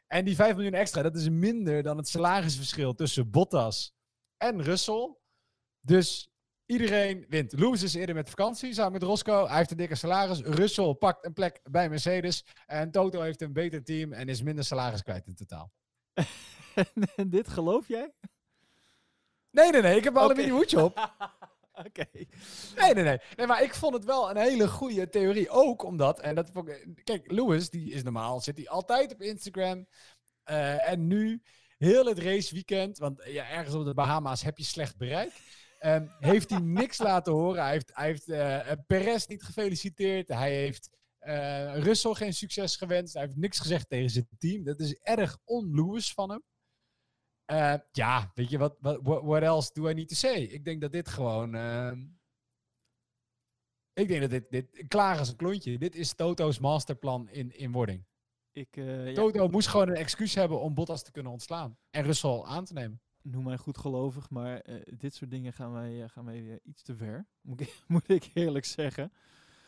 En 0.06 0.24
die 0.24 0.34
5 0.34 0.54
miljoen 0.54 0.74
extra, 0.74 1.02
dat 1.02 1.16
is 1.16 1.28
minder 1.28 1.82
dan 1.82 1.96
het 1.96 2.08
salarisverschil 2.08 2.94
tussen 2.94 3.30
Bottas 3.30 3.94
en 4.36 4.62
Russell. 4.62 5.16
Dus 5.80 6.30
iedereen 6.66 7.24
wint. 7.28 7.52
Lewis 7.52 7.82
is 7.82 7.94
eerder 7.94 8.14
met 8.14 8.28
vakantie 8.28 8.74
samen 8.74 8.92
met 8.92 9.02
Roscoe. 9.02 9.46
Hij 9.48 9.56
heeft 9.56 9.70
een 9.70 9.76
dikke 9.76 9.94
salaris. 9.94 10.40
Russell 10.40 10.94
pakt 10.94 11.24
een 11.24 11.32
plek 11.32 11.60
bij 11.70 11.88
Mercedes. 11.88 12.44
En 12.66 12.90
Toto 12.90 13.20
heeft 13.20 13.42
een 13.42 13.52
beter 13.52 13.84
team 13.84 14.12
en 14.12 14.28
is 14.28 14.42
minder 14.42 14.64
salaris 14.64 15.02
kwijt 15.02 15.26
in 15.26 15.34
totaal. 15.34 15.72
en 17.16 17.30
dit 17.36 17.48
geloof 17.48 17.88
jij? 17.88 18.12
Nee, 19.50 19.70
nee, 19.70 19.82
nee. 19.82 19.96
Ik 19.96 20.04
heb 20.04 20.12
een 20.14 20.18
Oké. 20.20 20.28
aluminium 20.28 20.56
hoedje 20.56 20.84
op. 20.84 20.98
Oké. 21.86 22.06
Nee, 22.76 22.94
nee, 22.94 23.04
nee. 23.04 23.18
Nee, 23.36 23.46
maar 23.46 23.62
ik 23.62 23.74
vond 23.74 23.94
het 23.94 24.04
wel 24.04 24.30
een 24.30 24.36
hele 24.36 24.68
goede 24.68 25.08
theorie. 25.08 25.50
Ook 25.50 25.82
omdat, 25.82 26.20
en 26.20 26.34
dat 26.34 26.50
Kijk, 27.04 27.30
Lewis, 27.30 27.70
die 27.70 27.92
is 27.92 28.02
normaal, 28.02 28.40
zit 28.40 28.56
hij 28.56 28.68
altijd 28.68 29.12
op 29.12 29.22
Instagram. 29.22 29.86
Eh, 30.42 30.88
en 30.90 31.06
nu, 31.06 31.42
heel 31.78 32.06
het 32.06 32.18
raceweekend, 32.18 32.98
want 32.98 33.22
ja, 33.24 33.48
ergens 33.48 33.74
op 33.74 33.84
de 33.84 33.94
Bahama's 33.94 34.42
heb 34.42 34.58
je 34.58 34.64
slecht 34.64 34.96
bereik. 34.96 35.32
Ehm, 35.78 36.06
heeft 36.18 36.50
hij 36.50 36.60
niks 36.60 36.98
laten 36.98 37.32
horen. 37.32 37.62
Hij 37.62 37.72
heeft, 37.72 37.90
hij 37.94 38.06
heeft 38.06 38.28
eh, 38.28 38.70
eh, 38.70 38.78
Perez 38.86 39.26
niet 39.26 39.42
gefeliciteerd. 39.42 40.28
Hij 40.28 40.54
heeft 40.54 40.90
eh 41.18 41.78
Russell 41.78 42.14
geen 42.14 42.34
succes 42.34 42.76
gewenst. 42.76 43.14
Hij 43.14 43.22
heeft 43.22 43.36
niks 43.36 43.58
gezegd 43.58 43.88
tegen 43.88 44.10
zijn 44.10 44.28
team. 44.38 44.64
Dat 44.64 44.80
is 44.80 44.94
erg 44.94 45.38
on-Lewis 45.44 46.12
van 46.12 46.30
hem. 46.30 46.42
Eh, 47.44 47.74
ja, 47.92 48.30
weet 48.34 48.50
je, 48.50 48.58
wat 48.58 48.76
what, 48.80 49.22
what 49.22 49.42
else 49.42 49.70
do 49.72 49.88
I 49.88 49.94
need 49.94 50.08
to 50.08 50.14
say? 50.14 50.36
Ik 50.36 50.64
denk 50.64 50.80
dat 50.80 50.92
dit 50.92 51.08
gewoon... 51.08 51.54
ehm, 51.54 52.04
ik 53.92 54.08
denk 54.08 54.20
dat 54.20 54.30
dit, 54.30 54.50
dit 54.50 54.84
klaar 54.88 55.20
is 55.20 55.28
een 55.28 55.36
klontje. 55.36 55.78
Dit 55.78 55.94
is 55.94 56.14
Toto's 56.14 56.58
masterplan 56.58 57.28
in, 57.28 57.56
in 57.56 57.72
wording. 57.72 58.06
Ik 58.52 58.76
eh, 58.76 59.08
ja, 59.08 59.14
Toto 59.14 59.48
moest 59.48 59.68
gewoon 59.68 59.88
een 59.88 59.96
excuus 59.96 60.34
hebben 60.34 60.60
om 60.60 60.74
Bottas 60.74 61.02
te 61.02 61.10
kunnen 61.10 61.32
ontslaan. 61.32 61.78
En 61.90 62.02
Russell 62.02 62.42
aan 62.42 62.64
te 62.64 62.72
nemen. 62.72 63.00
Noem 63.30 63.44
mij 63.44 63.56
goed 63.56 63.78
gelovig, 63.78 64.30
maar 64.30 64.60
eh, 64.60 64.74
dit 64.98 65.14
soort 65.14 65.30
dingen 65.30 65.52
gaan 65.52 65.72
wij, 65.72 66.02
eh, 66.02 66.08
gaan 66.08 66.24
wij 66.24 66.50
eh, 66.50 66.56
iets 66.64 66.82
te 66.82 66.96
ver. 66.96 67.26
Moet 67.42 67.60
ik, 67.60 67.82
moet 67.86 68.08
ik 68.08 68.30
eerlijk 68.34 68.64
zeggen. 68.64 69.12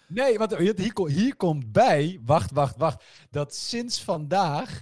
Nee, 0.06 0.38
want 0.38 0.56
hier, 0.56 0.78
hier, 0.80 0.92
ko- 0.92 1.06
hier 1.06 1.36
komt 1.36 1.72
bij, 1.72 2.20
wacht, 2.24 2.50
wacht, 2.50 2.76
wacht, 2.76 3.04
dat 3.30 3.54
sinds 3.54 4.02
vandaag 4.04 4.80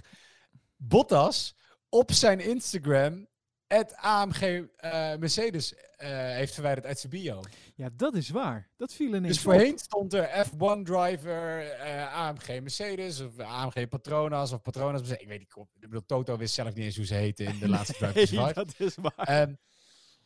Bottas 0.77 1.55
op 1.89 2.11
zijn 2.11 2.39
Instagram 2.39 3.27
het 3.67 3.95
AMG 3.95 4.41
eh, 4.75 5.15
Mercedes 5.15 5.73
eh, 5.75 6.09
heeft 6.09 6.53
verwijderd 6.53 6.85
uit 6.85 6.99
zijn 6.99 7.11
bio. 7.11 7.41
Ja, 7.75 7.89
dat 7.93 8.15
is 8.15 8.29
waar. 8.29 8.69
Dat 8.77 8.93
viel 8.93 9.07
ineens 9.07 9.27
Dus 9.27 9.37
op. 9.37 9.43
voorheen 9.43 9.77
stond 9.77 10.13
er 10.13 10.45
F1 10.47 10.81
driver, 10.83 11.69
eh, 11.71 12.13
AMG 12.13 12.47
Mercedes 12.61 13.19
of 13.19 13.39
AMG 13.39 13.87
Patronas 13.89 14.51
of 14.51 14.61
Patronas. 14.61 14.99
Mercedes. 15.01 15.21
Ik 15.21 15.27
weet 15.27 15.39
niet, 15.39 15.55
ik 15.73 15.79
bedoel, 15.79 16.05
Toto 16.05 16.37
wist 16.37 16.53
zelf 16.53 16.73
niet 16.73 16.85
eens 16.85 16.95
hoe 16.95 17.05
ze 17.05 17.13
heten 17.13 17.45
in 17.45 17.59
de 17.59 17.69
laatste 17.77 17.93
Drive 17.93 18.11
to 18.13 18.17
Nee, 18.19 18.25
Survive. 18.27 18.53
dat 18.53 18.73
is 18.79 18.95
waar. 18.95 19.13
Ehm, 19.27 19.53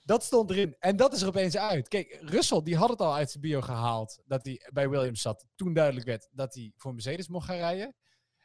dat 0.03 0.23
stond 0.23 0.49
erin. 0.49 0.75
En 0.79 0.95
dat 0.95 1.13
is 1.13 1.21
er 1.21 1.27
opeens 1.27 1.57
uit. 1.57 1.87
Kijk, 1.87 2.17
Russell 2.21 2.61
die 2.63 2.75
had 2.75 2.89
het 2.89 3.01
al 3.01 3.13
uit 3.15 3.29
zijn 3.31 3.41
bio 3.43 3.61
gehaald 3.61 4.21
dat 4.25 4.45
hij 4.45 4.69
bij 4.73 4.89
Williams 4.89 5.21
zat. 5.21 5.45
Toen 5.55 5.73
duidelijk 5.73 6.05
werd 6.05 6.27
dat 6.31 6.53
hij 6.53 6.71
voor 6.75 6.93
Mercedes 6.93 7.27
mocht 7.27 7.45
gaan 7.45 7.55
rijden. 7.57 7.95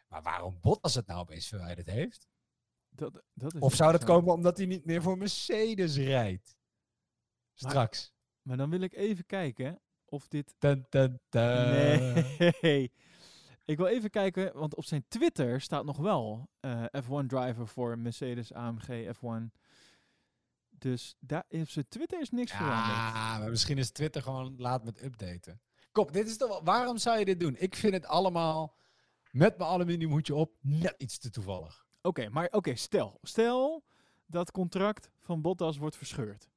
Maar 0.09 0.23
waarom 0.23 0.59
Bottas 0.61 0.95
het 0.95 1.07
nou 1.07 1.21
opeens 1.21 1.49
verwijderd 1.49 1.87
heeft? 1.87 2.29
Dat, 2.97 3.23
dat 3.35 3.55
is 3.55 3.61
Of 3.61 3.75
zou 3.75 3.93
dat 3.93 4.05
komen 4.05 4.33
omdat 4.33 4.57
hij 4.57 4.67
niet 4.67 4.85
meer 4.85 5.03
voor 5.03 5.19
Mercedes 5.19 5.97
rijdt? 5.97 6.57
Straks. 7.55 8.15
Maar 8.43 8.57
dan 8.57 8.71
wil 8.71 8.81
ik 8.81 8.95
even 8.95 9.27
kijken 9.27 9.81
of 10.05 10.29
dit... 10.29 10.55
Dun, 10.59 10.87
dun, 10.89 11.21
dun. 11.29 11.71
Nee. 12.61 12.93
Ik 13.65 13.77
wil 13.77 13.87
even 13.87 14.11
kijken, 14.11 14.59
want 14.59 14.75
op 14.75 14.85
zijn 14.85 15.05
Twitter 15.09 15.61
staat 15.61 15.85
nog 15.85 15.97
wel 15.97 16.51
eh, 16.61 16.85
F1 16.85 17.27
driver 17.27 17.69
voor 17.69 17.99
Mercedes 17.99 18.53
AMG 18.53 19.17
F1. 19.17 19.61
Dus 20.69 21.17
daar, 21.19 21.45
op 21.49 21.69
zijn 21.69 21.89
Twitter 21.89 22.21
is 22.21 22.31
niks 22.31 22.53
veranderd. 22.53 22.97
Ja, 22.97 23.39
maar 23.39 23.51
misschien 23.51 23.79
is 23.79 23.91
Twitter 23.91 24.23
gewoon 24.23 24.55
laat 24.59 24.85
met 24.85 25.03
updaten. 25.03 25.61
Kom, 25.93 26.13
dit 26.13 26.27
is 26.29 26.37
toch 26.37 26.61
waarom 26.65 26.99
zou 26.99 27.19
je 27.19 27.25
dit 27.25 27.41
doen? 27.41 27.57
Ik 27.59 27.77
vind 27.77 27.93
het 27.93 28.07
allemaal 28.07 28.77
met 29.31 29.59
mijn 29.59 29.71
aluminiumhoedje 29.71 30.35
op 30.35 30.57
net 30.61 30.95
iets 30.99 31.19
te 31.19 31.31
toevallig. 31.31 31.86
Oké, 32.07 32.29
maar 32.29 32.49
oké, 32.51 32.75
stel. 32.75 33.19
Stel 33.23 33.85
dat 34.27 34.51
contract 34.51 35.11
van 35.21 35.41
Bottas 35.41 35.77
wordt 35.77 35.97
verscheurd. 35.97 36.49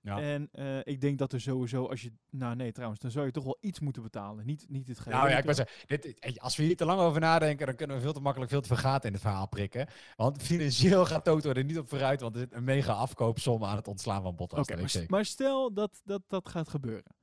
Ja. 0.00 0.20
En 0.20 0.48
eh, 0.52 0.78
ik 0.82 1.00
denk 1.00 1.18
dat 1.18 1.32
er 1.32 1.40
sowieso, 1.40 1.86
als 1.86 2.02
je... 2.02 2.12
Nou 2.30 2.56
nee, 2.56 2.72
trouwens, 2.72 3.00
dan 3.00 3.10
zou 3.10 3.26
je 3.26 3.32
toch 3.32 3.44
wel 3.44 3.58
iets 3.60 3.80
moeten 3.80 4.02
betalen. 4.02 4.46
Niet, 4.46 4.66
niet 4.68 4.88
het 4.88 4.98
gehele 4.98 5.16
Nou 5.16 5.30
ja, 5.30 5.38
ik 5.38 5.44
wou 5.44 5.56
zeggen, 5.56 5.76
dit, 5.86 6.40
als 6.40 6.56
we 6.56 6.62
hier 6.62 6.76
te 6.76 6.84
lang 6.84 7.00
over 7.00 7.20
nadenken, 7.20 7.66
dan 7.66 7.76
kunnen 7.76 7.96
we 7.96 8.02
veel 8.02 8.12
te 8.12 8.20
makkelijk 8.20 8.50
veel 8.50 8.60
te 8.60 8.68
veel 8.68 8.76
gaten 8.76 9.06
in 9.06 9.12
het 9.12 9.22
verhaal 9.22 9.48
prikken. 9.48 9.88
Want 10.16 10.42
financieel 10.42 11.04
gaat 11.06 11.24
Toto 11.24 11.50
er 11.50 11.64
niet 11.64 11.78
op 11.78 11.88
vooruit, 11.88 12.20
want 12.20 12.34
er 12.34 12.40
zit 12.40 12.52
een 12.52 12.64
mega 12.64 12.92
afkoopsom 12.92 13.64
aan 13.64 13.76
het 13.76 13.88
ontslaan 13.88 14.22
van 14.22 14.36
Bottas. 14.36 14.58
Oké, 14.58 15.06
maar, 15.08 15.24
stel 15.24 15.72
dat, 15.72 16.00
dat 16.04 16.22
dat 16.26 16.48
gaat 16.48 16.68
gebeuren. 16.68 17.14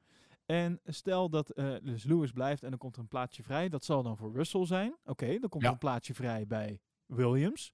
En 0.46 0.80
stel 0.86 1.30
dat 1.30 1.50
eh, 1.50 1.76
dus 1.84 2.04
Lewis 2.04 2.32
blijft 2.32 2.64
en 2.64 2.70
dan 2.70 2.80
komt 2.80 2.96
er 2.96 3.02
een 3.02 3.08
plaatsje 3.08 3.44
vrij. 3.44 3.70
Dat 3.70 3.84
zal 3.84 4.04
dan 4.04 4.18
voor 4.18 4.34
Russell 4.34 4.66
zijn. 4.66 4.96
Oké, 5.06 5.40
dan 5.40 5.50
komt 5.50 5.62
Ja. 5.64 5.68
er 5.68 5.74
een 5.74 5.80
plaatsje 5.80 6.14
vrij 6.14 6.48
bij 6.48 6.80
Williams. 7.06 7.74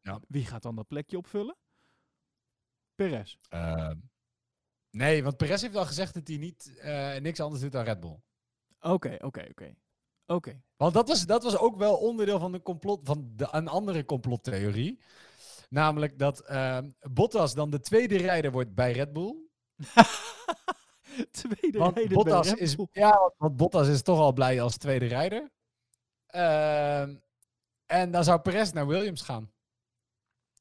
Ja. 0.00 0.20
Wie 0.28 0.44
gaat 0.46 0.62
dan 0.62 0.76
dat 0.76 0.86
plekje 0.88 1.16
opvullen? 1.16 1.56
Perez. 2.94 3.36
Ehm, 3.48 3.96
nee, 4.90 5.22
want 5.22 5.36
Perez 5.36 5.62
heeft 5.62 5.76
al 5.76 5.86
gezegd 5.86 6.14
dat 6.14 6.28
hij 6.28 6.36
niet, 6.36 6.78
eh, 6.78 7.16
niks 7.16 7.40
anders 7.40 7.62
doet 7.62 7.72
dan 7.72 7.84
Red 7.84 8.00
Bull. 8.00 8.20
Oké, 8.80 9.16
oké, 9.20 9.46
oké. 9.50 9.74
Oké. 10.26 10.62
Want 10.76 10.94
dat 10.94 11.08
was, 11.08 11.26
dat 11.26 11.42
was 11.42 11.56
ook 11.58 11.76
wel 11.76 11.96
onderdeel 11.96 12.38
van, 12.38 12.52
de 12.52 12.62
complot, 12.62 13.00
van 13.04 13.32
de, 13.36 13.48
een 13.50 13.68
andere 13.68 14.04
complottheorie. 14.04 15.00
Namelijk 15.68 16.18
dat 16.18 16.40
ehm, 16.40 16.90
Bottas 17.00 17.54
dan 17.54 17.70
de 17.70 17.80
tweede 17.80 18.16
rijder 18.16 18.52
wordt 18.52 18.74
bij 18.74 18.92
Red 18.92 19.12
Bull. 19.12 19.36
Tweede 21.30 21.78
Want 21.78 21.94
rijder 21.96 22.14
bij 22.14 22.24
Bottas, 22.24 22.48
Red 22.48 22.58
is, 22.58 22.76
Bull. 22.76 22.86
ja, 22.92 23.18
want- 23.18 23.34
want 23.36 23.56
Bottas 23.56 23.88
is 23.88 24.02
toch 24.02 24.18
al 24.18 24.32
blij 24.32 24.60
als 24.62 24.76
tweede 24.76 25.06
rijder. 25.06 25.50
Ehm, 26.26 27.16
en 27.86 28.10
dan 28.10 28.24
zou 28.24 28.40
Perez 28.40 28.70
naar 28.70 28.86
Williams 28.86 29.22
gaan. 29.22 29.52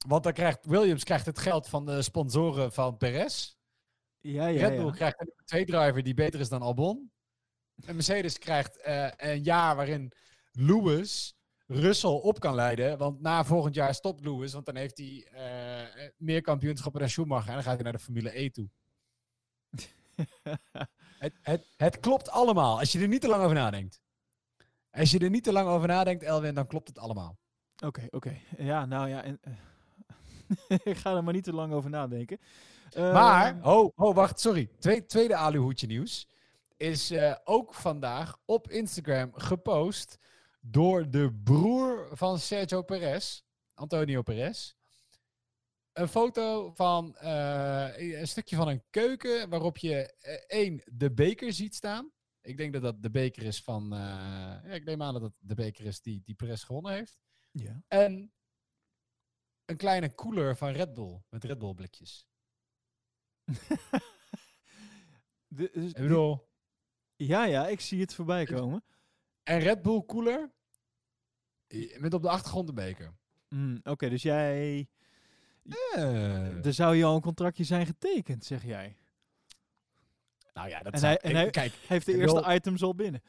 Want 0.07 0.23
dan 0.23 0.33
krijgt 0.33 0.65
Williams 0.65 1.03
krijgt 1.03 1.25
het 1.25 1.39
geld 1.39 1.67
van 1.67 1.85
de 1.85 2.01
sponsoren 2.01 2.71
van 2.71 2.97
Perez. 2.97 3.55
Ja, 4.19 4.47
ja, 4.47 4.67
Red 4.67 4.77
Bull 4.77 4.85
ja. 4.85 4.91
krijgt 4.91 5.19
een 5.19 5.33
twee 5.45 5.65
driver 5.65 6.03
die 6.03 6.13
beter 6.13 6.39
is 6.39 6.49
dan 6.49 6.61
Albon. 6.61 7.11
En 7.85 7.95
Mercedes 7.95 8.37
krijgt 8.37 8.81
eh, 8.81 9.11
een 9.17 9.43
jaar 9.43 9.75
waarin 9.75 10.11
Lewis 10.51 11.35
Russell 11.67 12.09
op 12.09 12.39
kan 12.39 12.55
leiden. 12.55 12.97
Want 12.97 13.21
na 13.21 13.43
volgend 13.43 13.75
jaar 13.75 13.93
stopt 13.93 14.25
Lewis, 14.25 14.53
want 14.53 14.65
dan 14.65 14.75
heeft 14.75 14.97
hij 14.97 15.27
eh, 15.31 16.09
meer 16.17 16.41
kampioenschappen 16.41 16.99
dan 16.99 17.09
Schumacher. 17.09 17.49
En 17.49 17.53
dan 17.53 17.63
gaat 17.63 17.73
hij 17.73 17.83
naar 17.83 17.91
de 17.91 17.99
Formule 17.99 18.39
E 18.39 18.49
toe. 18.49 18.69
Het, 21.15 21.33
het, 21.41 21.67
het 21.77 21.99
klopt 21.99 22.29
allemaal, 22.29 22.79
als 22.79 22.91
je 22.91 22.99
er 22.99 23.07
niet 23.07 23.21
te 23.21 23.27
lang 23.27 23.43
over 23.43 23.55
nadenkt. 23.55 24.01
Als 24.95 25.11
je 25.11 25.19
er 25.19 25.29
niet 25.29 25.43
te 25.43 25.51
lang 25.51 25.67
over 25.67 25.87
nadenkt, 25.87 26.23
Elwin, 26.23 26.53
dan 26.53 26.67
klopt 26.67 26.87
het 26.87 26.99
allemaal. 26.99 27.37
Oké, 27.85 28.07
oké. 28.09 28.37
Ja, 28.57 28.85
nou 28.85 29.09
ja. 29.09 29.23
En, 29.23 29.39
eh, 29.41 30.77
ik 30.91 30.97
ga 30.97 31.15
er 31.15 31.23
maar 31.23 31.33
niet 31.33 31.43
te 31.43 31.53
lang 31.53 31.73
over 31.73 31.89
nadenken. 31.89 32.39
Maar, 32.95 33.55
Ehm, 33.55 33.67
oh, 33.67 33.91
oh 33.95 34.15
wacht, 34.15 34.39
sorry. 34.39 34.69
Twee, 34.79 35.05
tweede 35.05 35.35
aluhoedje 35.35 35.87
nieuws. 35.87 36.27
Is 36.77 37.11
eh, 37.11 37.35
ook 37.43 37.73
vandaag 37.73 38.37
op 38.45 38.69
Instagram 38.69 39.31
gepost 39.33 40.17
door 40.61 41.09
de 41.09 41.33
broer 41.43 42.07
van 42.11 42.39
Sergio 42.39 42.81
Perez, 42.81 43.41
Antonio 43.73 44.21
Perez. 44.21 44.73
Een 45.93 46.07
foto 46.07 46.71
van 46.73 47.15
eh, 47.15 48.19
een 48.19 48.27
stukje 48.27 48.55
van 48.55 48.67
een 48.67 48.83
keuken 48.89 49.49
waarop 49.49 49.77
je 49.77 50.13
eh, 50.19 50.33
één, 50.47 50.81
de 50.85 51.11
beker 51.11 51.53
ziet 51.53 51.75
staan. 51.75 52.11
Ik 52.45 52.57
denk 52.57 52.73
dat 52.73 52.81
dat 52.81 53.01
de 53.01 53.09
beker 53.09 53.43
is 53.43 53.61
van, 53.61 53.93
eh, 53.93 53.99
ja, 53.99 54.61
ik 54.63 54.83
neem 54.85 55.01
aan 55.01 55.13
dat 55.13 55.21
het 55.21 55.33
de 55.39 55.55
beker 55.55 55.85
is 55.85 56.01
die, 56.01 56.21
die 56.23 56.35
Perez 56.35 56.65
gewonnen 56.65 56.91
heeft. 56.91 57.19
ja. 57.51 57.83
En 57.87 58.33
een 59.65 59.77
kleine 59.77 60.13
koeler 60.15 60.55
van 60.57 60.69
Red 60.71 60.93
Bull, 60.93 61.21
met 61.29 61.43
Red 61.43 61.57
Bull 61.59 61.73
blikjes. 61.73 62.27
De- 65.47 65.69
dus 65.73 65.89
Ik 65.89 65.95
die- 65.95 66.03
bedoel, 66.07 66.49
ja, 67.15 67.45
ja, 67.45 67.67
ik 67.67 67.79
zie 67.79 68.01
het 68.01 68.13
voorbij 68.13 68.45
komen. 68.45 68.83
en 69.43 69.59
Red 69.59 69.81
Bull 69.81 70.03
cooler 70.05 70.53
i- 71.73 71.95
met 71.99 72.13
op 72.13 72.21
de 72.21 72.29
achtergrond 72.29 72.67
de 72.67 72.73
beker. 72.73 73.17
Mm, 73.49 73.79
Oké, 73.83 74.09
dus 74.09 74.21
jij... 74.21 74.89
Eh, 75.93 76.65
Er 76.65 76.73
zou 76.73 76.95
je 76.95 77.03
al 77.03 77.15
een 77.15 77.21
contractje 77.21 77.63
zijn 77.63 77.85
getekend, 77.85 78.45
zeg 78.45 78.63
jij. 78.63 78.97
Nou 80.55 80.69
ja, 80.69 80.79
dat 80.79 80.93
en 80.93 80.99
zou- 80.99 81.11
hij- 81.21 81.21
en 81.21 81.29
ik- 81.29 81.35
hij- 81.35 81.49
Kijk, 81.49 81.73
heeft 81.87 82.05
de 82.05 82.17
eerste 82.17 82.53
items 82.53 82.83
al 82.83 82.95
binnen. 82.95 83.21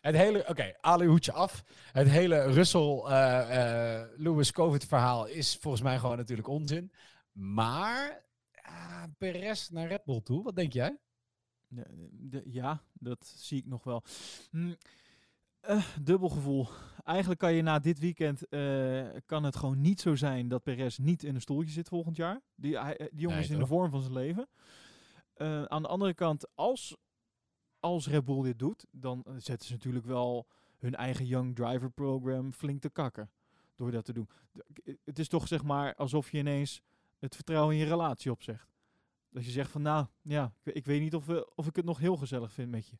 het 0.00 0.14
hele... 0.16 0.48
Oké, 0.48 0.72
Ali 0.80 1.06
hoedje 1.06 1.32
af. 1.32 1.64
Het 1.92 2.08
hele 2.08 2.42
Russell 2.52 3.02
eh, 3.06 4.00
eh, 4.00 4.08
Lewis 4.16 4.52
COVID 4.52 4.84
verhaal 4.84 5.26
is 5.26 5.56
volgens 5.60 5.82
mij 5.82 5.98
gewoon 5.98 6.16
natuurlijk 6.16 6.48
onzin. 6.48 6.92
Maar 7.32 8.24
ja, 8.50 9.06
Perez 9.18 9.68
naar 9.68 9.88
Red 9.88 10.04
Bull 10.04 10.20
toe, 10.20 10.42
wat 10.42 10.56
denk 10.56 10.72
jij? 10.72 10.98
De- 11.68 12.08
de- 12.10 12.42
ja, 12.44 12.82
dat 12.92 13.26
zie 13.36 13.58
ik 13.58 13.66
nog 13.66 13.84
wel. 13.84 14.02
Hm, 14.50 14.72
dubbel 16.00 16.28
gevoel. 16.28 16.68
Eigenlijk 17.04 17.40
kan 17.40 17.52
je 17.52 17.62
na 17.62 17.78
dit 17.78 17.98
weekend 17.98 18.48
kan 19.26 19.44
het 19.44 19.56
gewoon 19.56 19.80
niet 19.80 20.00
zo 20.00 20.14
zijn 20.14 20.48
dat 20.48 20.62
Perez 20.62 20.96
niet 20.98 21.22
in 21.24 21.34
een 21.34 21.40
stoeltje 21.40 21.72
zit 21.72 21.88
volgend 21.88 22.16
jaar. 22.16 22.40
Die, 22.54 22.70
die 22.96 23.08
jongen 23.10 23.36
Nee, 23.36 23.44
is 23.44 23.50
in 23.50 23.58
de 23.58 23.66
vorm 23.66 23.90
van 23.90 24.00
zijn 24.00 24.12
leven. 24.12 24.48
Eh, 25.34 25.62
aan 25.64 25.82
de 25.82 25.88
andere 25.88 26.14
kant, 26.14 26.46
als, 26.54 26.96
als 27.80 28.08
Red 28.08 28.24
Bull 28.24 28.42
dit 28.42 28.58
doet, 28.58 28.86
dan 28.90 29.22
eh, 29.26 29.32
zetten 29.38 29.66
ze 29.66 29.72
natuurlijk 29.72 30.06
wel 30.06 30.46
hun 30.78 30.94
eigen 30.94 31.26
Young 31.26 31.54
Driver 31.56 31.90
Program 31.90 32.52
flink 32.52 32.80
te 32.80 32.90
kakken. 32.90 33.30
Door 33.74 33.90
dat 33.90 34.04
te 34.04 34.12
doen. 34.12 34.28
K- 34.72 34.94
Het 35.04 35.18
is 35.18 35.28
toch 35.28 35.48
zeg 35.48 35.62
maar 35.62 35.94
alsof 35.94 36.30
je 36.30 36.38
ineens 36.38 36.82
het 37.18 37.34
vertrouwen 37.34 37.74
in 37.74 37.80
je 37.80 37.86
relatie 37.88 38.30
opzegt. 38.30 38.68
Dat 39.30 39.44
je 39.44 39.50
zegt 39.50 39.70
van 39.70 39.82
nou, 39.82 40.06
ja, 40.22 40.44
ik, 40.44 40.52
we- 40.62 40.72
ik 40.72 40.84
weet 40.86 41.00
niet 41.00 41.14
of, 41.14 41.26
we, 41.26 41.54
of 41.54 41.66
ik 41.66 41.76
het 41.76 41.84
nog 41.84 41.98
heel 41.98 42.16
gezellig 42.16 42.52
vind 42.52 42.70
met 42.70 42.88
je. 42.88 42.96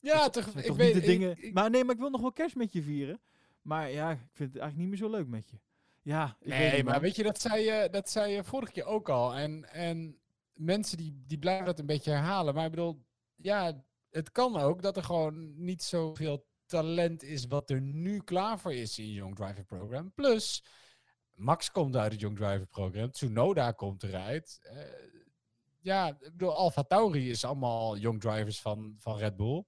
Ja, 0.00 0.18
Dat 0.18 0.32
toch, 0.32 0.46
ik 0.54 0.72
weet 0.72 0.94
de 0.94 1.00
dingen. 1.00 1.30
ik- 1.30 1.38
ik- 1.38 1.52
maar 1.54 1.70
nee, 1.70 1.84
maar 1.84 1.94
ik 1.94 2.00
wil 2.00 2.10
nog 2.10 2.20
wel 2.20 2.32
kerst 2.32 2.56
met 2.56 2.72
je 2.72 2.82
vieren. 2.82 3.20
Maar 3.62 3.90
ja, 3.90 4.10
ik 4.10 4.18
vind 4.32 4.52
het 4.52 4.62
eigenlijk 4.62 4.76
niet 4.76 4.88
meer 4.88 5.08
zo 5.08 5.16
leuk 5.16 5.26
met 5.28 5.48
je. 5.50 5.56
Ja, 6.02 6.36
ik 6.40 6.48
weet 6.48 6.58
Nee, 6.58 6.72
niet, 6.76 6.84
maar 6.84 7.00
weet 7.00 7.16
je, 7.16 7.22
dat 7.22 7.40
zei 7.40 7.64
je, 7.64 7.88
dat 7.90 8.10
zei 8.10 8.32
je 8.32 8.44
vorige 8.44 8.72
keer 8.72 8.84
ook 8.84 9.08
al. 9.08 9.34
En, 9.34 9.72
en 9.72 10.18
mensen 10.56 10.96
die, 10.96 11.22
die 11.26 11.38
blijven 11.38 11.66
dat 11.66 11.78
een 11.78 11.86
beetje 11.86 12.10
herhalen. 12.10 12.54
Maar 12.54 12.64
ik 12.64 12.70
bedoel, 12.70 13.04
ja, 13.34 13.84
het 14.10 14.32
kan 14.32 14.56
ook 14.56 14.82
dat 14.82 14.96
er 14.96 15.02
gewoon 15.04 15.64
niet 15.64 15.82
zoveel 15.82 16.46
talent 16.66 17.22
is 17.22 17.46
wat 17.46 17.70
er 17.70 17.80
nu 17.80 18.20
klaar 18.20 18.58
voor 18.58 18.74
is 18.74 18.98
in 18.98 19.12
Young 19.12 19.36
Driver 19.36 19.64
Program. 19.64 20.12
Plus, 20.12 20.64
Max 21.34 21.70
komt 21.70 21.96
uit 21.96 22.12
het 22.12 22.20
Young 22.20 22.36
Driver 22.36 22.66
Program. 22.66 23.10
Tsunoda 23.10 23.72
komt 23.72 24.02
eruit. 24.02 24.58
Eh, 24.62 24.78
ja, 25.80 26.08
ik 26.08 26.18
bedoel, 26.18 26.54
Alfa 26.54 26.82
Tauri 26.82 27.30
is 27.30 27.44
allemaal 27.44 27.96
Young 27.96 28.20
Drivers 28.20 28.60
van, 28.60 28.96
van 28.98 29.16
Red 29.16 29.36
Bull. 29.36 29.64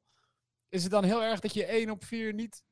Is 0.68 0.82
het 0.82 0.92
dan 0.92 1.04
heel 1.04 1.22
erg 1.22 1.40
dat 1.40 1.54
je 1.54 1.64
1 1.64 1.90
op 1.90 2.04
4 2.04 2.34
niet 2.34 2.62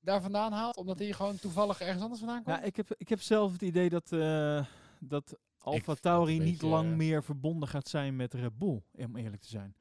daar 0.00 0.22
vandaan 0.22 0.52
haalt? 0.52 0.76
Omdat 0.76 0.98
hij 0.98 1.12
gewoon 1.12 1.38
toevallig 1.38 1.80
ergens 1.80 2.02
anders 2.02 2.20
vandaan 2.20 2.42
komt? 2.42 2.56
Ja, 2.56 2.62
ik 2.62 2.76
heb, 2.76 2.94
ik 2.96 3.08
heb 3.08 3.20
zelf 3.20 3.52
het 3.52 3.62
idee 3.62 3.88
dat, 3.88 4.12
eh 4.12 4.66
dat 5.00 5.38
Alfa 5.64 5.94
Tauri 5.94 6.38
niet 6.38 6.50
beetje, 6.50 6.66
lang 6.66 6.90
eh, 6.90 6.96
meer 6.96 7.22
verbonden 7.24 7.68
gaat 7.68 7.88
zijn 7.88 8.16
met 8.16 8.34
Red 8.34 8.58
Bull, 8.58 8.82
om 8.92 9.16
eerlijk 9.16 9.42
te 9.42 9.48
zijn. 9.48 9.74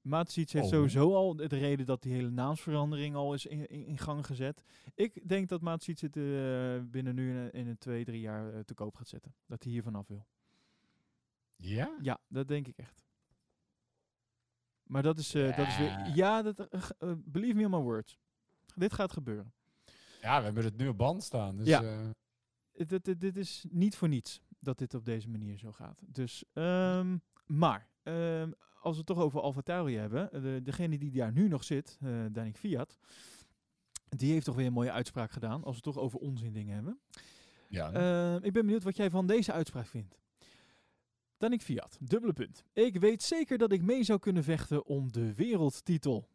Matsic 0.00 0.50
heeft 0.50 0.64
Oh. 0.64 0.70
sowieso 0.70 1.14
al 1.14 1.36
de 1.36 1.46
reden 1.46 1.86
dat 1.86 2.02
die 2.02 2.12
hele 2.12 2.30
naamsverandering 2.30 3.14
al 3.14 3.34
is 3.34 3.46
in, 3.46 3.66
in, 3.68 3.86
in 3.86 3.98
gang 3.98 4.26
gezet. 4.26 4.62
Ik 4.94 5.28
denk 5.28 5.48
dat 5.48 5.60
Matsic 5.60 5.98
het 6.00 6.16
eh, 6.16 6.22
binnen 6.90 7.14
nu 7.14 7.30
in, 7.30 7.36
een- 7.36 7.52
in 7.52 7.66
een 7.66 7.78
twee, 7.78 8.04
drie 8.04 8.20
jaar 8.20 8.52
eh, 8.54 8.60
te 8.60 8.74
koop 8.74 8.96
gaat 8.96 9.08
zetten. 9.08 9.34
Dat 9.46 9.62
hij 9.62 9.72
hier 9.72 9.82
vanaf 9.82 10.06
wil. 10.08 10.26
Ja? 11.56 11.96
Ja, 12.00 12.18
dat 12.28 12.48
denk 12.48 12.66
ik 12.68 12.76
echt. 12.78 13.04
Maar 14.82 15.02
dat 15.02 15.18
is, 15.18 15.34
eh, 15.34 15.56
dat 15.56 15.66
is 15.66 15.78
weer... 15.78 15.86
Ja. 15.88 16.12
Ja, 16.14 16.42
dat, 16.42 16.68
believe 17.24 17.56
me 17.56 17.64
on 17.64 17.70
my 17.70 17.76
words. 17.78 18.18
Dit 18.74 18.92
gaat 18.92 19.12
gebeuren. 19.12 19.52
Ja, 20.20 20.38
we 20.38 20.44
hebben 20.44 20.64
het 20.64 20.76
nu 20.76 20.88
op 20.88 20.96
band 20.98 21.22
staan. 21.22 21.56
Dus, 21.56 21.66
Ja. 21.66 21.82
het- 22.72 22.90
het- 22.90 23.20
dit 23.20 23.36
is 23.36 23.64
niet 23.70 23.96
voor 23.96 24.08
niets 24.08 24.40
dat 24.66 24.78
dit 24.78 24.94
op 24.94 25.04
deze 25.04 25.28
manier 25.28 25.58
zo 25.58 25.72
gaat. 25.72 26.02
Dus, 26.06 26.44
ehm, 26.52 27.16
maar, 27.46 27.88
ehm, 28.02 28.50
als 28.80 28.92
we 28.92 28.98
het 28.98 29.06
toch 29.06 29.18
over 29.18 29.40
Alfa 29.40 29.60
Tauri 29.60 29.96
hebben, 29.96 30.32
eh, 30.32 30.42
de, 30.42 30.60
degene 30.62 30.98
die 30.98 31.10
daar 31.10 31.32
nu 31.32 31.48
nog 31.48 31.64
zit, 31.64 31.98
eh 32.02 32.10
Danik 32.30 32.56
Fiat, 32.56 32.98
die 34.08 34.32
heeft 34.32 34.44
toch 34.44 34.54
weer 34.54 34.66
een 34.66 34.72
mooie 34.72 34.92
uitspraak 34.92 35.30
gedaan, 35.30 35.64
als 35.64 35.76
we 35.76 35.82
het 35.84 35.94
toch 35.94 36.04
over 36.04 36.18
onzin 36.18 36.52
dingen 36.52 36.74
hebben. 36.74 36.98
ja. 37.68 37.92
Ehm, 37.92 38.44
ik 38.44 38.52
ben 38.52 38.64
benieuwd 38.64 38.82
wat 38.82 38.96
jij 38.96 39.10
van 39.10 39.26
deze 39.26 39.52
uitspraak 39.52 39.86
vindt. 39.86 40.18
Danik 41.38 41.62
Fiat, 41.62 41.98
dubbele 42.00 42.32
punt. 42.32 42.64
Ik 42.72 42.96
weet 42.96 43.22
zeker 43.22 43.58
dat 43.58 43.72
ik 43.72 43.82
mee 43.82 44.04
zou 44.04 44.18
kunnen 44.18 44.44
vechten 44.44 44.86
om 44.86 45.12
de 45.12 45.34
wereldtitel. 45.34 46.28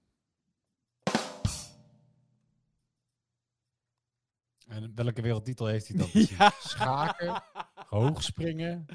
en 4.72 4.92
welke 4.96 5.22
wereldtitel 5.22 5.66
heeft 5.66 5.88
hij 5.88 5.98
dan? 5.98 6.10
precies? 6.10 6.30
Ja. 6.38 6.54
Schaken, 6.60 7.44
hoogspringen. 7.92 8.86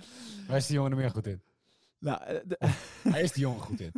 Waar 0.48 0.56
is 0.56 0.66
die 0.66 0.74
jongen 0.76 0.90
er 0.90 0.96
meer 0.96 1.10
goed 1.10 1.26
in? 1.26 1.42
Nou, 1.98 2.22
eh, 2.22 2.40
de- 2.46 2.58
Waar 3.10 3.20
is 3.20 3.32
die 3.32 3.42
jongen 3.42 3.60
goed 3.60 3.80
in? 3.80 3.92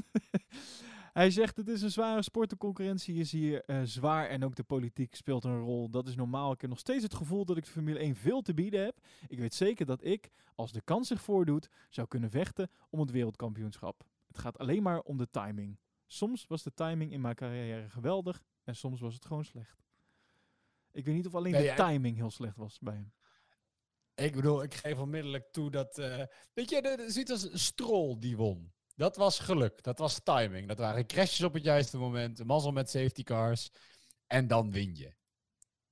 Hij 1.13 1.31
zegt 1.31 1.57
het 1.57 1.69
is 1.69 1.83
een 1.83 1.91
zware 1.91 2.23
sport, 2.23 2.51
de 2.51 2.57
concurrentie 2.57 3.15
is 3.15 3.33
hier 3.33 3.65
eh, 3.65 3.81
zwaar 3.85 4.29
en 4.29 4.45
ook 4.45 4.55
de 4.57 4.63
politiek 4.63 5.15
speelt 5.15 5.45
een 5.45 5.61
rol. 5.61 5.91
Dat 5.91 6.09
is 6.09 6.15
normaal. 6.17 6.53
Ik 6.53 6.61
heb 6.61 6.71
nog 6.71 6.79
steeds 6.79 7.03
het 7.03 7.15
gevoel 7.15 7.45
dat 7.45 7.57
ik 7.57 7.65
de 7.65 7.71
Formule 7.71 7.99
1 7.99 8.15
veel 8.17 8.41
te 8.43 8.55
bieden 8.55 8.85
heb. 8.85 8.99
Ik 9.29 9.39
weet 9.39 9.55
zeker 9.55 9.87
dat 9.87 10.05
ik, 10.05 10.31
als 10.55 10.73
de 10.73 10.81
kans 10.81 11.09
zich 11.09 11.21
voordoet, 11.23 11.69
zou 11.89 12.07
kunnen 12.09 12.31
vechten 12.31 12.71
om 12.91 13.01
het 13.01 13.11
wereldkampioenschap. 13.11 14.05
Het 14.27 14.39
gaat 14.39 14.59
alleen 14.59 14.83
maar 14.83 15.01
om 15.01 15.17
de 15.17 15.31
timing. 15.31 15.79
Soms 16.07 16.47
was 16.47 16.63
de 16.63 16.75
timing 16.75 17.13
in 17.13 17.21
mijn 17.21 17.35
carrière 17.35 17.89
geweldig 17.89 18.43
en 18.65 18.77
soms 18.77 19.01
was 19.01 19.15
het 19.15 19.25
gewoon 19.27 19.45
slecht. 19.45 19.83
Ik 20.93 21.05
weet 21.05 21.15
niet 21.15 21.27
of 21.27 21.35
alleen 21.35 21.53
Nee, 21.53 21.69
de 21.69 21.75
timing 21.75 22.17
heel 22.17 22.31
slecht 22.31 22.57
was 22.57 22.79
bij 22.79 22.95
hem. 22.95 23.13
Ik 24.19 24.35
bedoel, 24.35 24.63
ik 24.63 24.75
geef 24.75 24.99
onmiddellijk 24.99 25.53
toe 25.53 25.71
dat... 25.71 25.99
eh, 25.99 26.23
weet 26.55 26.71
je, 26.71 26.83
de, 26.83 27.05
ziet 27.07 27.31
als 27.31 27.49
Stroll 27.65 28.17
die 28.19 28.37
won. 28.37 28.73
Dat 28.97 29.17
was 29.17 29.39
geluk. 29.39 29.83
Dat 29.83 29.99
was 29.99 30.21
timing. 30.23 30.69
Dat 30.69 30.79
waren 30.79 31.07
crashes 31.07 31.43
op 31.43 31.55
het 31.55 31.65
juiste 31.65 31.99
moment. 31.99 32.45
Mazzel 32.45 32.73
met 32.73 32.91
safety 32.91 33.23
cars. 33.23 33.71
En 34.27 34.47
dan 34.47 34.71
win 34.71 34.95
je. 34.97 35.15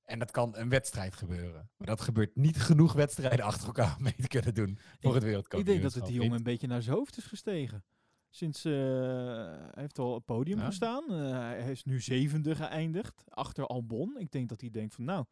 En 0.05 0.19
dat 0.19 0.31
kan 0.31 0.57
een 0.57 0.69
wedstrijd 0.69 1.17
gebeuren. 1.17 1.71
Maar 1.77 1.87
dat 1.87 2.01
gebeurt 2.01 2.37
niet 2.37 2.57
genoeg 2.57 2.93
wedstrijden 2.93 3.45
achter 3.45 3.67
elkaar 3.67 3.97
om 3.97 4.03
mee 4.03 4.15
te 4.17 4.29
kunnen 4.29 4.55
doen 4.55 4.79
voor 5.01 5.15
het 5.15 5.23
Ik 5.23 5.29
wereldkampioenschap. 5.29 5.67
denk 5.83 5.83
dat 5.83 5.95
het 5.95 6.13
die 6.13 6.21
jongen 6.23 6.37
een 6.39 6.43
beetje 6.45 6.67
naar 6.67 6.83
zijn 6.83 6.97
hoofd 6.97 7.17
is 7.17 7.25
gestegen. 7.25 7.85
Sinds 8.31 8.65
eh, 8.65 8.73
hij 8.73 9.71
heeft 9.83 9.99
al 9.99 10.09
op 10.09 10.15
het 10.15 10.25
podium 10.25 10.59
Ja. 10.59 10.65
gestaan. 10.67 11.05
Eh, 11.11 11.31
hij 11.39 11.71
is 11.71 11.85
nu 11.85 12.01
zevende 12.01 12.55
geëindigd 12.55 13.23
achter 13.29 13.67
Albon. 13.67 14.19
Ik 14.19 14.31
denk 14.31 14.49
dat 14.49 14.61
hij 14.61 14.71
denkt 14.71 14.95
van 14.95 15.05
nou, 15.05 15.25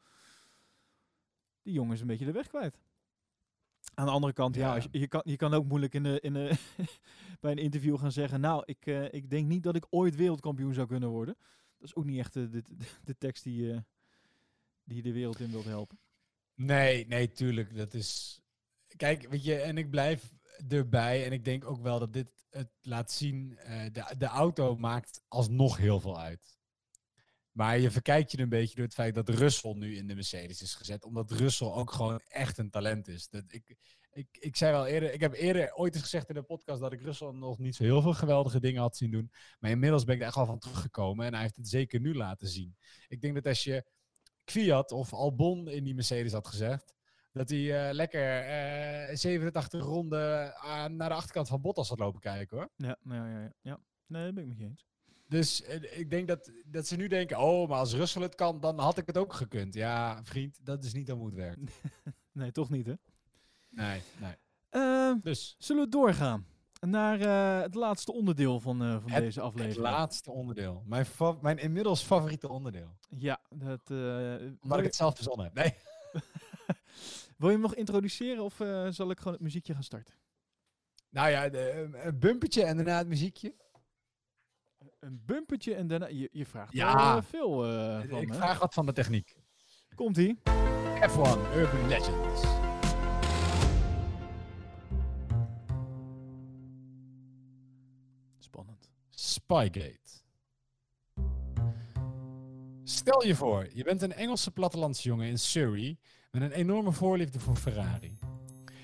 die 1.65 1.73
jongen 1.73 1.95
is 1.95 2.01
een 2.01 2.07
beetje 2.07 2.25
de 2.25 2.33
weg 2.33 2.47
kwijt. 2.47 2.79
Aan 3.95 4.07
de 4.07 4.12
andere 4.12 4.33
kant, 4.33 4.55
ja, 4.55 4.75
je, 4.75 4.89
je, 4.91 5.09
kan, 5.09 5.21
je 5.25 5.37
kan 5.37 5.55
ook 5.55 5.65
moeilijk 5.65 5.95
in 5.95 6.03
de, 6.03 6.21
in 6.21 6.33
de 6.33 6.55
bij 7.41 7.51
een 7.53 7.59
interview 7.59 7.99
gaan 7.99 8.12
zeggen, 8.12 8.41
nou, 8.41 8.62
ik, 8.65 8.87
eh, 8.87 9.12
ik 9.12 9.31
denk 9.31 9.47
niet 9.47 9.62
dat 9.62 9.77
ik 9.77 9.87
ooit 9.91 10.17
wereldkampioen 10.17 10.75
zou 10.75 10.87
kunnen 10.87 11.09
worden. 11.09 11.37
Dat 11.79 11.89
is 11.89 11.95
ook 11.95 12.05
niet 12.05 12.19
echt 12.19 12.33
de, 12.33 12.49
de, 12.49 12.62
de 13.05 13.19
tekst 13.19 13.45
die, 13.45 13.73
eh, 13.73 13.79
die 14.85 14.97
je 14.97 15.03
de 15.03 15.12
wereld 15.12 15.41
in 15.41 15.51
wilt 15.51 15.65
helpen. 15.65 15.99
Nee, 16.55 17.07
nee, 17.07 17.33
tuurlijk. 17.33 17.77
Dat 17.77 17.95
is. 17.95 18.41
Kijk, 18.97 19.29
weet 19.29 19.45
je, 19.45 19.55
en 19.55 19.79
ik 19.79 19.91
blijf 19.91 20.33
erbij. 20.69 21.25
En 21.25 21.33
ik 21.33 21.45
denk 21.45 21.65
ook 21.65 21.83
wel 21.83 21.99
dat 21.99 22.12
dit 22.12 22.45
het 22.51 22.71
laat 22.83 23.11
zien. 23.12 23.57
eh, 23.59 23.93
de, 23.93 24.15
de 24.19 24.27
auto 24.27 24.77
maakt 24.77 25.23
alsnog 25.29 25.77
heel 25.77 26.01
veel 26.01 26.21
uit. 26.21 26.59
Maar 27.55 27.79
je 27.79 27.91
verkijkt 27.91 28.31
je 28.33 28.39
een 28.39 28.49
beetje 28.49 28.75
door 28.75 28.85
het 28.85 28.95
feit 28.95 29.15
dat 29.15 29.29
Russell 29.29 29.73
nu 29.73 29.97
in 29.97 30.07
de 30.07 30.15
Mercedes 30.15 30.63
is 30.63 30.75
gezet. 30.75 31.05
Omdat 31.05 31.31
Russell 31.31 31.67
ook 31.67 31.91
gewoon 31.93 32.21
echt 32.29 32.59
een 32.59 32.71
talent 32.71 33.09
is. 33.09 33.29
Dat 33.29 33.45
ik, 33.49 33.77
ik, 34.13 34.27
ik 34.31 34.57
zei 34.57 34.73
wel 34.73 34.87
eerder, 34.87 35.13
ik 35.13 35.21
heb 35.21 35.33
eerder 35.35 35.75
ooit 35.75 35.95
eens 35.95 36.03
gezegd 36.03 36.29
in 36.29 36.35
de 36.35 36.43
podcast 36.43 36.81
dat 36.81 36.93
ik 36.93 37.01
Russell 37.03 37.31
nog 37.33 37.59
niet 37.59 37.75
zo 37.75 37.83
heel 37.83 38.03
veel 38.03 38.13
geweldige 38.15 38.61
dingen 38.61 38.81
had 38.81 38.97
zien 38.97 39.11
doen. 39.11 39.31
Maar 39.59 39.71
inmiddels 39.71 40.05
ben 40.05 40.15
ik 40.15 40.21
er 40.21 40.27
echt 40.27 40.37
al 40.37 40.47
van 40.47 40.59
teruggekomen. 40.59 41.27
En 41.27 41.33
hij 41.33 41.43
heeft 41.43 41.57
het 41.57 41.69
zeker 41.69 42.01
nu 42.01 42.15
laten 42.15 42.49
zien. 42.49 42.77
Ik 43.09 43.21
denk 43.21 43.35
dat 43.35 43.47
als 43.47 43.65
je 43.65 43.85
Kwiat 44.45 44.93
of 44.93 45.13
Albon 45.13 45.69
in 45.69 45.85
die 45.85 45.95
Mercedes 45.95 46.33
had 46.33 46.47
gezegd. 46.49 46.95
Dat 47.33 47.49
hij 47.49 47.89
eh, 47.89 47.95
lekker 47.95 48.41
eh 49.09 49.17
87 49.17 49.83
ronden 49.83 50.57
aan- 50.57 50.97
naar 50.97 51.09
de 51.09 51.15
achterkant 51.15 51.49
van 51.49 51.61
Bottas 51.61 51.89
had 51.89 51.99
lopen 51.99 52.21
kijken 52.21 52.57
hoor. 52.57 52.71
Ja, 52.77 52.97
ja, 53.05 53.29
ja, 53.41 53.53
ja. 53.63 53.81
Nee, 54.07 54.25
dat 54.25 54.35
ben 54.35 54.43
ik 54.43 54.49
met 54.49 54.59
je 54.59 54.65
eens. 54.65 54.87
Dus 55.29 55.62
eh, 55.62 55.99
ik 55.99 56.11
denk 56.11 56.29
dat, 56.29 56.51
dat 56.66 56.87
ze 56.87 56.97
nu 56.97 57.09
denken, 57.09 57.39
oh, 57.39 57.68
maar 57.68 57.79
als 57.79 57.95
Russell 57.95 58.22
het 58.22 58.35
kan, 58.35 58.61
dan 58.61 58.79
had 58.79 58.99
ik 58.99 59.07
het 59.07 59.18
ook 59.18 59.33
gekund. 59.33 59.75
Ja, 59.75 60.25
vriend, 60.25 60.59
dat 60.62 60.85
is 60.85 60.93
niet 60.93 61.09
hoe 61.11 61.27
het 61.27 61.35
werkt. 61.35 61.61
Nee, 62.33 62.53
toch 62.53 62.70
niet, 62.70 62.87
hè? 62.87 62.95
Nee, 63.70 64.03
nee. 64.20 64.35
Eh, 64.68 65.12
Dus 65.22 65.55
Zullen 65.59 65.85
we 65.85 65.89
doorgaan 65.89 66.47
naar 66.81 67.20
eh, 67.20 67.62
het 67.62 67.75
laatste 67.75 68.12
onderdeel 68.12 68.61
van, 68.61 68.83
eh, 68.83 68.93
van 69.01 69.11
Het- 69.11 69.22
deze 69.22 69.39
het 69.39 69.49
aflevering? 69.49 69.83
laatste 69.83 70.31
onderdeel. 70.31 70.83
Mijn, 70.87 71.07
mijn 71.41 71.59
inmiddels 71.59 72.03
favoriete 72.03 72.49
onderdeel. 72.49 72.97
Ja, 73.09 73.41
dat, 73.51 73.91
Omdat 74.61 74.79
ik 74.79 74.85
het 74.85 74.95
zelf 74.95 75.14
verzonnen 75.14 75.45
heb. 75.45 75.55
Nee. 75.55 75.75
wil 77.39 77.49
je 77.49 77.55
hem 77.55 77.61
nog 77.61 77.75
introduceren 77.75 78.43
of 78.45 78.55
zal 78.91 79.11
ik 79.11 79.18
gewoon 79.18 79.33
het 79.33 79.43
muziekje 79.43 79.75
gaan 79.75 79.83
starten? 79.83 80.14
Nou 81.11 81.31
ja, 81.31 81.49
de, 81.49 81.91
een 82.03 82.18
bumpertje 82.18 82.64
en 82.64 82.77
daarna 82.77 82.99
het 82.99 83.07
muziekje. 83.09 83.55
Een 85.05 85.23
bumpertje 85.27 85.75
en 85.75 85.87
daarna... 85.87 86.07
Je, 86.07 86.29
je 86.33 86.47
vraagt 86.47 86.73
Ja. 86.73 86.95
wel, 86.95 87.17
eh, 87.17 87.23
veel 87.23 87.65
eh, 87.67 88.09
van 88.09 88.21
ik 88.21 88.35
vraag 88.35 88.59
wat 88.59 88.75
van 88.75 88.87
de 88.87 88.93
techniek. 88.93 89.37
Komt-ie. 89.95 90.39
F1 91.01 91.57
Urban 91.57 91.89
Legends. 91.89 92.43
Spannend. 98.39 98.91
Spygate. 99.11 99.99
Stel 102.85 103.25
je 103.27 103.35
voor, 103.35 103.69
je 103.73 103.85
bent 103.85 104.03
een 104.03 104.13
Engelse 104.13 104.51
plattelandsjongen 104.51 105.27
in 105.29 105.39
Surrey 105.39 105.99
met 106.31 106.43
een 106.43 106.53
enorme 106.53 106.93
voorliefde 106.93 107.41
voor 107.41 107.57
Ferrari. 107.57 108.19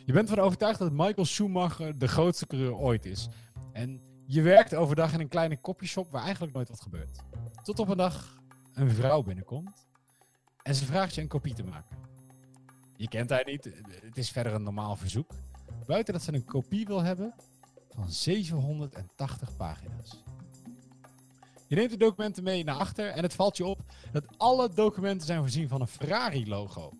Je 0.04 0.12
bent 0.12 0.28
ervan 0.28 0.44
overtuigd 0.44 0.78
dat 0.78 0.92
Michael 0.92 1.24
Schumacher 1.24 1.98
de 1.98 2.08
grootste 2.08 2.46
coureur 2.46 2.74
ooit 2.74 3.04
is. 3.04 3.28
En 3.72 4.00
je 4.32 4.42
werkt 4.42 4.74
overdag 4.74 5.12
in 5.12 5.20
een 5.20 5.28
kleine 5.28 5.60
kopjeshop 5.60 6.10
waar 6.10 6.22
eigenlijk 6.22 6.52
nooit 6.52 6.68
wat 6.68 6.80
gebeurt. 6.80 7.18
Tot 7.62 7.78
op 7.78 7.88
een 7.88 7.96
dag 7.96 8.38
een 8.74 8.90
vrouw 8.90 9.22
binnenkomt 9.22 9.86
en 10.62 10.74
ze 10.74 10.84
vraagt 10.84 11.14
je 11.14 11.20
een 11.20 11.28
kopie 11.28 11.54
te 11.54 11.64
maken. 11.64 11.96
Je 12.96 13.08
kent 13.08 13.30
haar 13.30 13.44
niet, 13.44 13.64
het 14.02 14.16
is 14.16 14.30
verder 14.30 14.54
een 14.54 14.62
normaal 14.62 14.96
verzoek. 14.96 15.30
Buiten 15.86 16.14
dat 16.14 16.22
ze 16.22 16.34
een 16.34 16.44
kopie 16.44 16.86
wil 16.86 17.02
hebben 17.02 17.34
van 17.88 18.10
780 18.10 19.56
pagina's. 19.56 20.22
Je 21.66 21.76
neemt 21.76 21.90
de 21.90 21.96
documenten 21.96 22.42
mee 22.42 22.64
naar 22.64 22.76
achter 22.76 23.08
en 23.08 23.22
het 23.22 23.34
valt 23.34 23.56
je 23.56 23.64
op 23.64 23.80
dat 24.12 24.24
alle 24.36 24.72
documenten 24.72 25.26
zijn 25.26 25.40
voorzien 25.40 25.68
van 25.68 25.80
een 25.80 25.86
Ferrari-logo. 25.86 26.92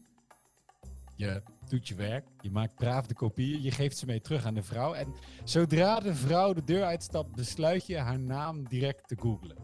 Je 1.17 1.43
doet 1.71 1.89
je 1.89 1.95
werk, 1.95 2.27
je 2.41 2.51
maakt 2.51 2.75
braaf 2.75 3.07
de 3.07 3.15
kopieën, 3.15 3.63
je 3.63 3.71
geeft 3.71 3.99
ze 3.99 4.07
mee 4.07 4.21
terug 4.21 4.45
aan 4.45 4.55
de 4.55 4.63
vrouw 4.63 4.95
en 4.95 5.15
zodra 5.45 6.01
de 6.01 6.15
vrouw 6.15 6.53
de 6.53 6.65
deur 6.65 6.85
uitstapt, 6.85 7.37
besluit 7.37 7.87
je 7.87 7.99
haar 7.99 8.19
naam 8.19 8.69
direct 8.69 9.09
te 9.09 9.17
googlen. 9.19 9.57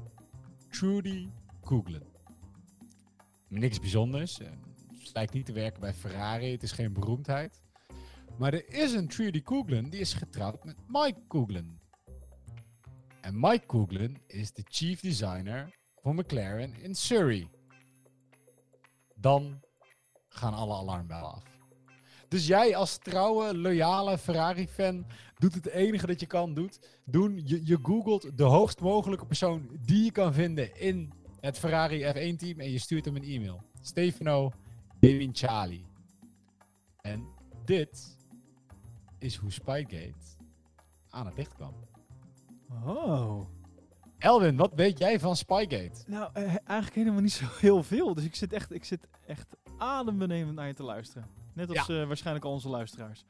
Trudy 0.71 1.29
Googlen. 1.61 2.03
Niks 3.49 3.81
bijzonders, 3.81 4.41
eh, 4.41 4.49
het 4.99 5.11
lijkt 5.15 5.33
niet 5.33 5.47
te 5.47 5.53
werken 5.53 5.81
bij 5.81 5.95
Ferrari, 5.95 6.53
het 6.53 6.63
is 6.63 6.73
geen 6.73 6.93
beroemdheid. 6.93 7.63
Maar 8.39 8.53
er 8.53 8.75
is 8.75 8.93
een 8.93 9.09
Trudy 9.09 9.43
Coughlin 9.43 9.91
die 9.91 10.01
is 10.01 10.13
getrouwd 10.13 10.65
met 10.65 10.77
Mike 10.87 11.21
Coughlin. 11.29 11.81
En 13.21 13.41
Mike 13.41 13.67
Coughlin 13.67 14.19
is 14.27 14.53
de 14.53 14.63
chief 14.69 15.01
designer 15.01 15.77
voor 16.03 16.15
McLaren 16.15 16.75
in 16.83 16.95
Surrey. 16.95 17.49
Dan 19.15 19.61
gaan 20.29 20.55
alle 20.55 20.75
alarmbellen 20.75 21.33
af. 21.33 21.56
Dus 22.29 22.47
jij 22.47 22.77
als 22.77 22.99
trouwe, 22.99 23.57
loyale 23.57 24.19
Ferrari-fan 24.19 25.07
doet 25.39 25.55
het 25.55 25.67
enige 25.67 26.07
dat 26.07 26.21
je 26.21 26.27
kan 26.27 26.55
doet, 26.55 27.01
doen. 27.05 27.41
Je, 27.45 27.67
je 27.67 27.79
googelt 27.83 28.39
de 28.39 28.43
hoogst 28.43 28.81
mogelijke 28.81 29.27
persoon 29.27 29.69
die 29.81 30.05
je 30.05 30.11
kan 30.11 30.35
vinden 30.35 30.81
in 30.81 31.13
het 31.41 31.59
Ferrari 31.59 32.03
F1-team 32.03 32.61
en 32.61 32.71
je 32.71 32.79
stuurt 32.79 33.05
hem 33.05 33.17
een 33.17 33.23
e-mail. 33.23 33.63
Stefano 33.81 34.53
Devinciali. 34.99 35.87
En 37.01 37.27
dit 37.65 38.17
is 39.19 39.37
hoe 39.37 39.53
Spygate 39.53 40.37
aan 41.11 41.27
het 41.27 41.37
licht 41.37 41.55
kwam. 41.55 41.75
Oh. 42.71 43.41
Elwin, 44.19 44.57
wat 44.57 44.73
weet 44.75 44.99
jij 44.99 45.21
van 45.21 45.37
Spygate? 45.37 46.03
Nou, 46.07 46.31
eh, 46.33 46.43
eigenlijk 46.43 46.95
helemaal 46.95 47.21
niet 47.21 47.33
zo 47.33 47.47
heel 47.59 47.83
veel. 47.83 48.15
Dus 48.15 48.25
ik 48.25 48.35
zit 48.35 48.53
echt, 48.53 48.73
ik 48.73 48.85
zit 48.85 49.09
echt 49.27 49.57
adembenemend 49.79 50.55
naar 50.55 50.67
je 50.67 50.75
te 50.75 50.83
luisteren. 50.83 51.36
Net 51.57 51.69
als 51.69 51.89
eh, 51.89 52.07
waarschijnlijk 52.07 52.45
al 52.45 52.53
onze 52.53 52.69
luisteraars. 52.69 53.25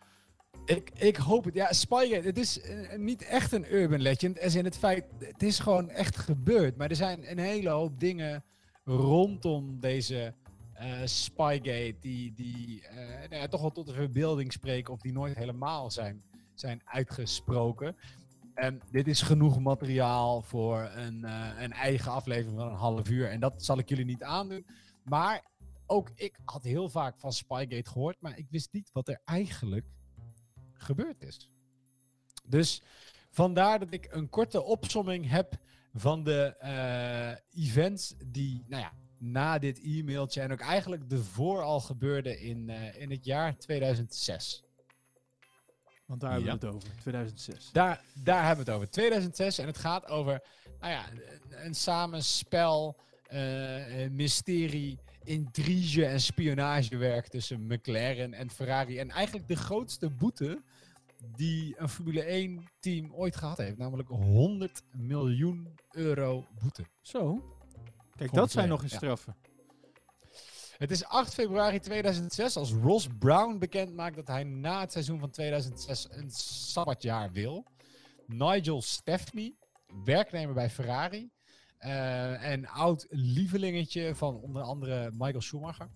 Ik, 0.64 0.90
ik 0.94 1.16
hoop 1.16 1.44
het. 1.44 1.54
Ja, 1.54 1.72
Spygate, 1.72 2.26
het 2.26 2.38
is 2.38 2.60
eh, 2.60 2.98
niet 2.98 3.22
echt 3.22 3.52
een 3.52 3.74
urban 3.74 4.00
legend. 4.00 4.40
Als 4.42 4.54
in 4.54 4.64
het 4.64 4.76
feit, 4.76 5.04
het 5.18 5.42
is 5.42 5.58
gewoon 5.58 5.90
echt 5.90 6.16
gebeurd. 6.16 6.76
Maar 6.76 6.90
er 6.90 6.96
zijn 6.96 7.30
een 7.30 7.38
hele 7.38 7.68
hoop 7.68 8.00
dingen 8.00 8.44
rondom 8.84 9.80
deze 9.80 10.34
eh, 10.76 11.00
Spygate 11.04 11.96
die, 12.00 12.32
die 12.34 12.86
eh, 12.86 12.96
nou 12.96 13.34
ja, 13.34 13.48
toch 13.48 13.60
wel 13.60 13.72
tot 13.72 13.86
de 13.86 13.92
verbeelding 13.92 14.52
spreken 14.52 14.92
of 14.92 15.00
die 15.00 15.12
nooit 15.12 15.36
helemaal 15.36 15.90
zijn, 15.90 16.22
zijn 16.54 16.80
uitgesproken. 16.84 17.96
En 18.54 18.80
dit 18.90 19.08
is 19.08 19.22
genoeg 19.22 19.60
materiaal 19.60 20.42
voor 20.42 20.90
een, 20.94 21.24
eh, 21.24 21.48
een 21.58 21.72
eigen 21.72 22.12
aflevering 22.12 22.58
van 22.58 22.68
een 22.68 22.76
half 22.76 23.08
uur. 23.08 23.30
En 23.30 23.40
dat 23.40 23.64
zal 23.64 23.78
ik 23.78 23.88
jullie 23.88 24.04
niet 24.04 24.22
aandoen. 24.22 24.66
Maar 25.02 25.44
ook 25.86 26.10
ik 26.14 26.38
had 26.44 26.64
heel 26.64 26.88
vaak 26.88 27.18
van 27.18 27.32
Spygate 27.32 27.90
gehoord, 27.90 28.16
maar 28.20 28.38
ik 28.38 28.46
wist 28.50 28.72
niet 28.72 28.90
wat 28.92 29.08
er 29.08 29.20
eigenlijk 29.24 29.86
gebeurd 30.72 31.22
is. 31.22 31.50
Dus 32.44 32.82
vandaar 33.30 33.78
dat 33.78 33.92
ik 33.92 34.08
een 34.10 34.28
korte 34.28 34.62
opsomming 34.62 35.28
heb 35.28 35.58
van 35.94 36.24
de 36.24 36.56
eh, 36.58 37.64
events 37.64 38.14
die, 38.26 38.64
nou 38.66 38.82
ja, 38.82 38.92
na 39.18 39.58
dit 39.58 39.80
e-mailtje 39.82 40.40
en 40.40 40.52
ook 40.52 40.60
eigenlijk 40.60 41.12
ervoor 41.12 41.62
al 41.62 41.80
gebeurde 41.80 42.40
in, 42.40 42.70
eh, 42.70 43.00
in 43.00 43.10
het 43.10 43.24
jaar 43.24 43.56
2006. 43.56 44.64
Want 46.06 46.20
daar 46.20 46.30
hebben 46.32 46.48
Ja. 46.50 46.58
we 46.58 46.66
het 46.66 46.74
over. 46.76 46.88
2006. 47.00 47.70
Daar, 47.72 48.04
daar 48.14 48.46
hebben 48.46 48.64
we 48.64 48.70
het 48.70 48.80
over. 48.80 48.90
2006 48.92 49.58
en 49.58 49.66
het 49.66 49.78
gaat 49.78 50.06
over 50.06 50.42
nou 50.80 50.92
ja, 50.92 51.04
een 51.50 51.74
samenspel, 51.74 53.00
eh, 53.26 54.00
een 54.02 54.14
mysterie, 54.14 54.98
intrige 55.26 56.06
en 56.06 56.20
spionagewerk 56.20 57.28
tussen 57.28 57.66
McLaren 57.66 58.34
en 58.34 58.50
Ferrari. 58.50 58.98
En 58.98 59.10
eigenlijk 59.10 59.48
de 59.48 59.56
grootste 59.56 60.10
boete 60.10 60.62
die 61.36 61.74
een 61.78 61.88
Formule 61.88 62.22
1 62.22 62.64
team 62.80 63.12
ooit 63.12 63.36
gehad 63.36 63.56
heeft. 63.56 63.76
Namelijk 63.76 64.08
100 64.08 64.82
miljoen 64.96 65.68
euro 65.90 66.46
boete. 66.60 66.84
Zo. 67.00 67.54
Kijk, 68.16 68.32
dat 68.32 68.50
zijn 68.50 68.68
nog 68.68 68.82
eens 68.82 68.92
ja. 68.92 68.96
straffen. 68.96 69.36
Het 70.76 70.90
is 70.90 71.04
8 71.04 71.34
februari 71.34 71.78
2006 71.78 72.56
als 72.56 72.72
Ross 72.72 73.08
Brown 73.18 73.58
bekend 73.58 73.94
maakt 73.94 74.16
dat 74.16 74.26
hij 74.26 74.44
na 74.44 74.80
het 74.80 74.92
seizoen 74.92 75.18
van 75.18 75.30
2006 75.30 76.06
een 76.10 76.30
sabbatjaar 76.30 77.32
wil. 77.32 77.64
Nigel 78.26 78.82
Stefani, 78.82 79.56
werknemer 80.04 80.54
bij 80.54 80.70
Ferrari 80.70 81.30
en 82.40 82.66
oud 82.66 83.06
lievelingetje 83.10 84.14
van 84.14 84.34
onder 84.34 84.62
andere 84.62 85.10
Michael 85.12 85.40
Schumacher, 85.40 85.88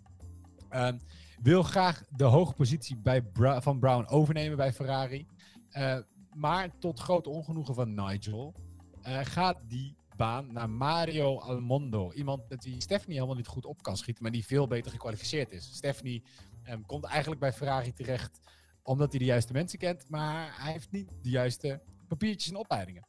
ehm, 0.68 0.99
wil 1.43 1.62
graag 1.62 2.05
de 2.16 2.24
hoge 2.24 2.55
positie 2.55 2.97
bij 2.97 3.24
van 3.34 3.78
Brown 3.78 4.07
overnemen 4.09 4.57
bij 4.57 4.72
Ferrari. 4.72 5.26
Eh, 5.70 5.99
maar 6.34 6.78
tot 6.78 7.01
groot 7.01 7.26
ongenoegen 7.26 7.74
van 7.74 7.95
Nigel 7.95 8.55
eh, 9.03 9.18
gaat 9.22 9.59
die 9.68 9.97
baan 10.16 10.53
naar 10.53 10.70
Mario 10.70 11.38
Almondo. 11.38 12.12
Iemand 12.12 12.49
met 12.49 12.64
wie 12.64 12.80
Stephanie 12.80 13.14
helemaal 13.14 13.36
niet 13.36 13.47
goed 13.47 13.64
op 13.64 13.82
kan 13.82 13.97
schieten, 13.97 14.22
maar 14.22 14.32
die 14.32 14.47
veel 14.47 14.66
beter 14.66 14.91
gekwalificeerd 14.91 15.53
is. 15.53 15.74
Stephanie 15.74 16.22
ehm, 16.62 16.80
komt 16.86 17.05
eigenlijk 17.05 17.41
bij 17.41 17.53
Ferrari 17.53 17.93
terecht 17.93 18.41
omdat 18.82 19.11
hij 19.11 19.18
de 19.18 19.24
juiste 19.24 19.53
mensen 19.53 19.78
kent, 19.78 20.09
maar 20.09 20.62
hij 20.62 20.72
heeft 20.72 20.91
niet 20.91 21.09
de 21.22 21.30
juiste 21.30 21.82
papiertjes 22.09 22.51
en 22.51 22.59
opleidingen. 22.59 23.07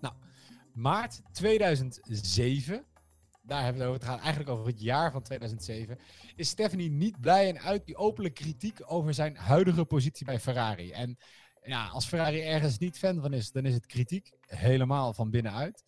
Nou, 0.00 0.14
maart 0.74 1.20
2007, 1.32 2.84
daar 3.42 3.62
hebben 3.62 3.82
we 3.82 3.88
het 3.88 3.94
over, 3.94 4.00
het 4.00 4.10
gaat 4.10 4.20
eigenlijk 4.20 4.50
over 4.50 4.66
het 4.66 4.80
jaar 4.80 5.12
van 5.12 5.22
2007, 5.22 5.98
is 6.36 6.48
Stephanie 6.48 6.90
niet 6.90 7.20
blij 7.20 7.48
en 7.48 7.60
uit 7.60 7.86
die 7.86 7.96
openlijke 7.96 8.42
kritiek 8.42 8.78
over 8.86 9.14
zijn 9.14 9.36
huidige 9.36 9.84
positie 9.84 10.26
bij 10.26 10.40
Ferrari. 10.40 10.90
En 10.90 11.18
ja, 11.62 11.86
als 11.86 12.06
Ferrari 12.06 12.40
ergens 12.40 12.78
niet 12.78 12.98
fan 12.98 13.20
van 13.20 13.32
is, 13.32 13.50
dan 13.50 13.64
is 13.64 13.74
het 13.74 13.86
kritiek, 13.86 14.32
helemaal 14.46 15.14
van 15.14 15.30
binnenuit. 15.30 15.84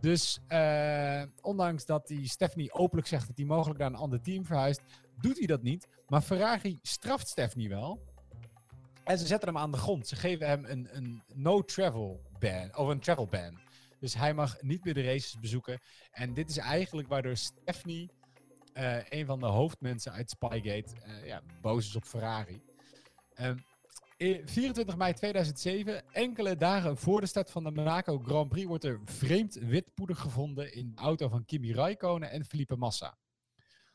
Dus 0.00 0.40
eh, 0.46 1.22
ondanks 1.40 1.84
dat 1.84 2.06
die 2.06 2.28
Stephanie 2.28 2.72
openlijk 2.72 3.08
zegt 3.08 3.26
dat 3.26 3.36
hij 3.36 3.46
mogelijk 3.46 3.78
naar 3.78 3.88
een 3.88 3.94
ander 3.94 4.20
team 4.20 4.44
verhuist, 4.44 4.80
doet 5.20 5.38
hij 5.38 5.46
dat 5.46 5.62
niet. 5.62 5.88
Maar 6.08 6.20
Ferrari 6.22 6.78
straft 6.82 7.28
Stephanie 7.28 7.68
wel. 7.68 8.08
En 9.04 9.18
ze 9.18 9.26
zetten 9.26 9.48
hem 9.48 9.58
aan 9.58 9.70
de 9.70 9.76
grond. 9.76 10.08
Ze 10.08 10.16
geven 10.16 10.46
hem 10.46 10.64
een, 10.64 10.88
een 10.92 11.22
no-travel 11.34 12.20
ban, 12.38 12.76
of 12.76 12.88
een 12.88 13.00
travel 13.00 13.26
ban. 13.26 13.58
Dus 14.00 14.14
hij 14.14 14.34
mag 14.34 14.62
niet 14.62 14.84
meer 14.84 14.94
de 14.94 15.02
races 15.02 15.38
bezoeken. 15.38 15.80
En 16.10 16.34
dit 16.34 16.48
is 16.50 16.56
eigenlijk 16.56 17.08
waardoor 17.08 17.36
Stephanie, 17.36 18.10
eh, 18.72 19.08
een 19.08 19.26
van 19.26 19.40
de 19.40 19.46
hoofdmensen 19.46 20.12
uit 20.12 20.30
Spygate, 20.30 21.00
eh, 21.02 21.26
ja, 21.26 21.42
boos 21.60 21.86
is 21.86 21.96
op 21.96 22.04
Ferrari. 22.04 22.62
Ehm, 23.34 23.56
in 24.16 24.48
24 24.48 24.96
mei 24.96 25.12
2007, 25.14 26.12
enkele 26.12 26.56
dagen 26.56 26.96
voor 26.96 27.20
de 27.20 27.26
start 27.26 27.50
van 27.50 27.64
de 27.64 27.70
Monaco 27.70 28.18
Grand 28.18 28.48
Prix, 28.48 28.66
wordt 28.66 28.84
er 28.84 29.00
vreemd 29.04 29.54
wit 29.54 29.94
poeder 29.94 30.16
gevonden 30.16 30.72
in 30.74 30.92
de 30.94 31.00
auto 31.00 31.28
van 31.28 31.44
Kimi 31.44 31.74
Raikkonen 31.74 32.30
en 32.30 32.44
Felipe 32.44 32.76
Massa. 32.76 33.18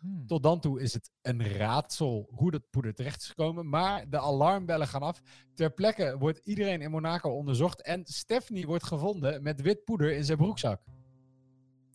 Hmm. 0.05 0.27
Tot 0.27 0.43
dan 0.43 0.59
toe 0.59 0.81
is 0.81 0.93
het 0.93 1.11
een 1.21 1.47
raadsel 1.47 2.29
hoe 2.31 2.51
dat 2.51 2.69
poeder 2.69 2.93
terecht 2.93 3.21
is 3.21 3.27
gekomen, 3.27 3.69
maar 3.69 4.09
de 4.09 4.19
alarmbellen 4.19 4.87
gaan 4.87 5.01
af. 5.01 5.21
Ter 5.53 5.71
plekke 5.71 6.15
wordt 6.17 6.39
iedereen 6.43 6.81
in 6.81 6.91
Monaco 6.91 7.29
onderzocht 7.29 7.81
en 7.81 8.05
Stephanie 8.05 8.65
wordt 8.65 8.83
gevonden 8.83 9.43
met 9.43 9.61
wit 9.61 9.83
poeder 9.83 10.11
in 10.15 10.23
zijn 10.25 10.37
broekzak. 10.37 10.81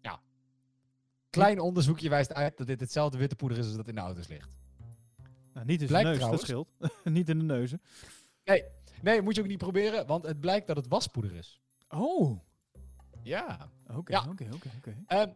Ja. 0.01 0.21
Klein 1.31 1.61
onderzoekje 1.61 2.09
wijst 2.09 2.35
uit 2.35 2.57
dat 2.57 2.67
dit 2.67 2.81
hetzelfde 2.81 3.19
witte 3.19 3.37
poeder 3.37 3.59
is 3.59 3.67
als 3.67 3.77
dat 3.77 3.89
in 3.89 3.95
de 3.95 4.01
auto's 4.01 4.29
ligt. 4.29 4.49
Nou, 5.53 5.67
niet 5.67 5.81
in 5.81 5.87
de 5.87 5.93
neus, 5.93 6.03
trouwens- 6.17 6.31
dat 6.31 6.41
scheelt. 6.41 6.69
niet 7.05 7.29
in 7.29 7.39
de 7.39 7.45
neuzen. 7.45 7.83
Nee, 8.45 8.65
nee, 9.03 9.23
moet 9.23 9.35
je 9.35 9.41
ook 9.43 9.47
niet 9.49 9.59
proberen, 9.59 10.07
want 10.07 10.25
het 10.25 10.41
blijkt 10.41 10.67
dat 10.67 10.77
het 10.77 10.89
waspoeder 10.89 11.33
is. 11.35 11.61
Oh. 11.89 12.41
Ja. 13.23 13.69
Oké, 13.97 14.13
Ja. 14.13 14.21
oké, 14.31 14.49
oké, 14.55 14.69
oké. 14.77 14.97
Ehm, 15.07 15.31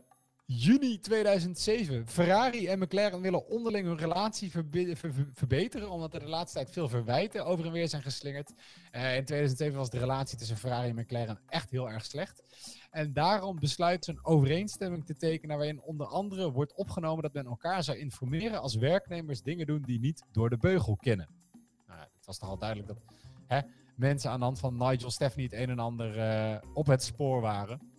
juni 0.46 0.98
2007. 0.98 2.06
Ferrari 2.06 2.66
en 2.66 2.78
McLaren 2.78 3.20
willen 3.20 3.46
onderling 3.46 3.86
hun 3.86 3.98
relatie 3.98 4.50
verbeteren. 5.34 5.90
Omdat 5.90 6.14
er 6.14 6.20
de 6.20 6.28
laatste 6.28 6.58
tijd 6.58 6.70
veel 6.70 6.88
verwijten 6.88 7.46
over 7.46 7.66
en 7.66 7.72
weer 7.72 7.88
zijn 7.88 8.02
geslingerd. 8.02 8.52
Eh, 8.90 9.16
in 9.16 9.24
2007 9.24 9.78
was 9.78 9.90
de 9.90 9.98
relatie 9.98 10.38
tussen 10.38 10.56
Ferrari 10.56 10.88
en 10.88 10.94
McLaren 10.94 11.40
echt 11.46 11.70
heel 11.70 11.90
erg 11.90 12.04
slecht. 12.04 12.42
En 12.90 13.12
daarom 13.12 13.58
besluit 13.58 14.04
ze 14.04 14.10
een 14.10 14.24
overeenstemming 14.24 15.06
te 15.06 15.16
tekenen. 15.16 15.56
waarin 15.56 15.82
onder 15.82 16.06
andere 16.06 16.52
wordt 16.52 16.74
opgenomen 16.74 17.22
dat 17.22 17.32
men 17.32 17.46
elkaar 17.46 17.82
zou 17.82 17.98
informeren. 17.98 18.60
als 18.60 18.74
werknemers 18.74 19.42
dingen 19.42 19.66
doen 19.66 19.82
die 19.82 20.00
niet 20.00 20.22
door 20.32 20.50
de 20.50 20.58
beugel 20.58 20.96
kennen. 20.96 21.28
Nou, 21.86 22.00
het 22.00 22.26
was 22.26 22.38
toch 22.38 22.48
al 22.48 22.58
duidelijk 22.58 22.88
dat 22.88 22.98
hè, 23.46 23.60
mensen 23.96 24.30
aan 24.30 24.38
de 24.38 24.44
hand 24.44 24.58
van 24.58 24.76
Nigel 24.76 25.10
Stephanie 25.10 25.48
het 25.50 25.58
een 25.58 25.70
en 25.70 25.78
ander 25.78 26.18
eh, 26.18 26.56
op 26.74 26.86
het 26.86 27.02
spoor 27.02 27.40
waren. 27.40 27.93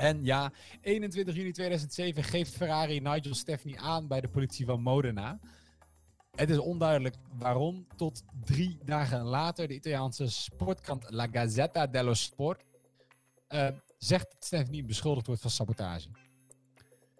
En 0.00 0.24
ja, 0.24 0.52
21 0.80 1.34
juni 1.34 1.52
2007 1.52 2.24
geeft 2.24 2.56
Ferrari 2.56 3.00
Nigel 3.00 3.34
Stefani 3.34 3.76
aan 3.76 4.06
bij 4.08 4.20
de 4.20 4.28
politie 4.28 4.66
van 4.66 4.82
Modena. 4.82 5.38
Het 6.30 6.50
is 6.50 6.58
onduidelijk 6.58 7.16
waarom. 7.38 7.86
Tot 7.96 8.22
drie 8.44 8.78
dagen 8.84 9.22
later 9.22 9.68
de 9.68 9.74
Italiaanse 9.74 10.30
sportkrant 10.30 11.10
La 11.10 11.26
Gazzetta 11.30 11.86
dello 11.86 12.14
Sport 12.14 12.64
eh, 13.46 13.68
zegt 13.98 14.32
dat 14.32 14.44
Stefani 14.44 14.84
beschuldigd 14.84 15.26
wordt 15.26 15.42
van 15.42 15.50
sabotage. 15.50 16.08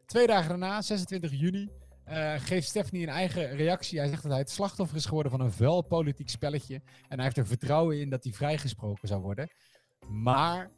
Twee 0.07 0.26
dagen 0.26 0.49
daarna, 0.49 0.83
26 0.83 1.41
juni, 1.41 1.68
eh, 2.05 2.35
geeft 2.39 2.68
Stefani 2.68 3.03
een 3.03 3.09
eigen 3.09 3.57
reactie. 3.57 3.99
Hij 3.99 4.09
zegt 4.09 4.22
dat 4.22 4.31
hij 4.31 4.41
het 4.41 4.51
slachtoffer 4.51 4.97
is 4.97 5.07
geworden 5.07 5.33
van 5.33 5.41
een 5.41 5.53
vuil 5.53 5.83
politiek 5.83 6.28
spelletje. 6.28 6.83
En 7.09 7.16
hij 7.16 7.24
heeft 7.24 7.37
er 7.37 7.47
vertrouwen 7.47 8.01
in 8.01 8.11
dat 8.11 8.24
hij 8.24 8.33
vrijgesproken 8.33 9.09
zou 9.09 9.20
worden. 9.20 9.51
Maar 10.09 10.70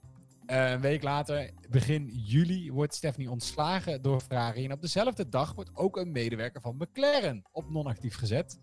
een 0.47 0.81
week 0.81 1.03
later, 1.03 1.51
begin 1.71 2.07
juli, 2.09 2.73
wordt 2.73 2.95
Stephanie 2.95 3.31
ontslagen 3.31 4.03
door 4.03 4.21
Ferrari. 4.21 4.65
En 4.65 4.73
op 4.73 4.81
dezelfde 4.81 5.29
dag 5.29 5.55
wordt 5.55 5.71
ook 5.75 5.97
een 5.97 6.13
medewerker 6.13 6.61
van 6.61 6.77
McLaren 6.77 7.43
op 7.53 7.71
non-actief 7.71 8.15
gezet. 8.15 8.61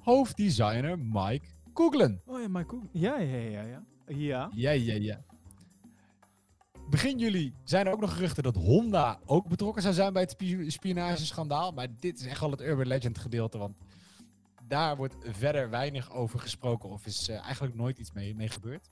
Hoofddesigner 0.00 0.98
Mike 0.98 1.46
Coughlin. 1.74 2.20
Oh 2.26 2.40
ja, 2.40 2.48
Michael. 2.48 2.82
Ja, 2.92 3.18
ja, 3.18 3.36
ja, 3.36 3.62
ja. 3.62 3.84
Ja. 4.06 4.50
Ja, 4.54 4.70
ja, 4.70 4.94
ja. 4.94 5.24
Begin 6.90 7.18
juli 7.18 7.54
zijn 7.64 7.86
er 7.86 7.92
ook 7.92 8.00
nog 8.00 8.12
geruchten 8.12 8.42
dat 8.42 8.56
Honda 8.56 9.20
ook 9.24 9.48
betrokken 9.48 9.82
zou 9.82 9.94
zijn 9.94 10.12
bij 10.12 10.22
het 10.22 10.30
spi- 10.30 10.70
spionageschandaal. 10.70 11.72
Maar 11.72 11.86
dit 12.00 12.20
is 12.20 12.26
echt 12.26 12.40
wel 12.40 12.50
het 12.50 12.60
urban 12.60 12.86
legend 12.86 13.18
gedeelte, 13.18 13.58
want 13.58 13.76
daar 14.68 14.96
wordt 14.96 15.16
verder 15.20 15.70
weinig 15.70 16.12
over 16.12 16.38
gesproken 16.38 16.88
of 16.90 17.06
is 17.06 17.28
eh, 17.28 17.42
eigenlijk 17.44 17.74
nooit 17.74 17.98
iets 17.98 18.12
mee, 18.12 18.34
mee 18.34 18.48
gebeurd. 18.48 18.90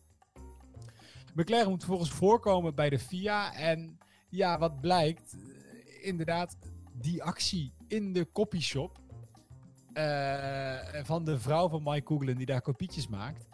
McLaren 1.35 1.69
moet 1.69 1.85
vervolgens 1.85 2.11
voorkomen 2.11 2.75
bij 2.75 2.91
de 2.91 2.99
FIA 2.99 3.55
en 3.55 3.99
ja, 4.29 4.59
wat 4.59 4.81
blijkt, 4.81 5.33
eh, 5.33 6.07
inderdaad, 6.07 6.57
die 6.93 7.23
actie 7.23 7.73
in 7.89 8.13
de 8.13 8.33
copyshop 8.33 8.99
eh, 9.93 11.05
van 11.05 11.25
de 11.25 11.39
vrouw 11.39 11.69
van 11.69 11.83
Mike 11.83 12.03
Coughlin 12.03 12.37
die 12.37 12.47
daar 12.47 12.63
kopietjes 12.63 13.09
maakt. 13.09 13.49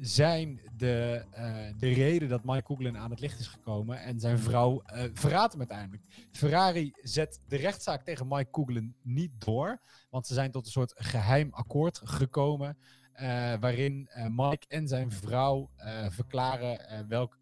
zijn 0.00 0.60
de, 0.76 1.24
eh, 1.30 1.54
de 1.78 1.92
reden 1.92 2.28
dat 2.28 2.44
Mike 2.44 2.62
Coughlin 2.62 2.98
aan 2.98 3.10
het 3.10 3.20
licht 3.20 3.40
is 3.40 3.46
gekomen. 3.46 4.00
En 4.00 4.20
zijn 4.20 4.38
vrouw 4.38 4.82
eh 4.82 5.04
verraadt 5.12 5.52
hem 5.52 5.60
uiteindelijk. 5.60 6.02
Ferrari 6.32 6.92
zet 7.02 7.40
de 7.48 7.56
rechtszaak 7.56 8.04
tegen 8.04 8.28
Mike 8.28 8.50
Coughlin 8.50 8.94
niet 9.02 9.30
door. 9.38 9.80
Want 10.10 10.26
ze 10.26 10.34
zijn 10.34 10.50
tot 10.50 10.66
een 10.66 10.72
soort 10.72 10.94
geheim 10.96 11.48
akkoord 11.52 12.00
gekomen. 12.04 12.76
Eh, 13.14 13.54
waarin 13.60 14.08
eh, 14.10 14.26
Mike 14.30 14.66
en 14.68 14.88
zijn 14.88 15.12
vrouw 15.12 15.70
eh, 15.76 16.10
verklaren 16.10 17.08
welk, 17.08 17.38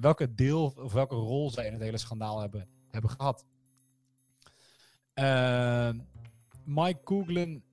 welke 0.00 0.34
deel 0.34 0.72
of 0.76 0.92
welke 0.92 1.14
rol 1.14 1.50
zij 1.50 1.66
in 1.66 1.72
het 1.72 1.82
hele 1.82 1.98
schandaal 1.98 2.40
hebben, 2.40 2.68
hebben 2.90 3.10
gehad. 3.10 3.44
Eh, 5.14 5.90
Mike 6.64 7.00
Coughlin 7.04 7.64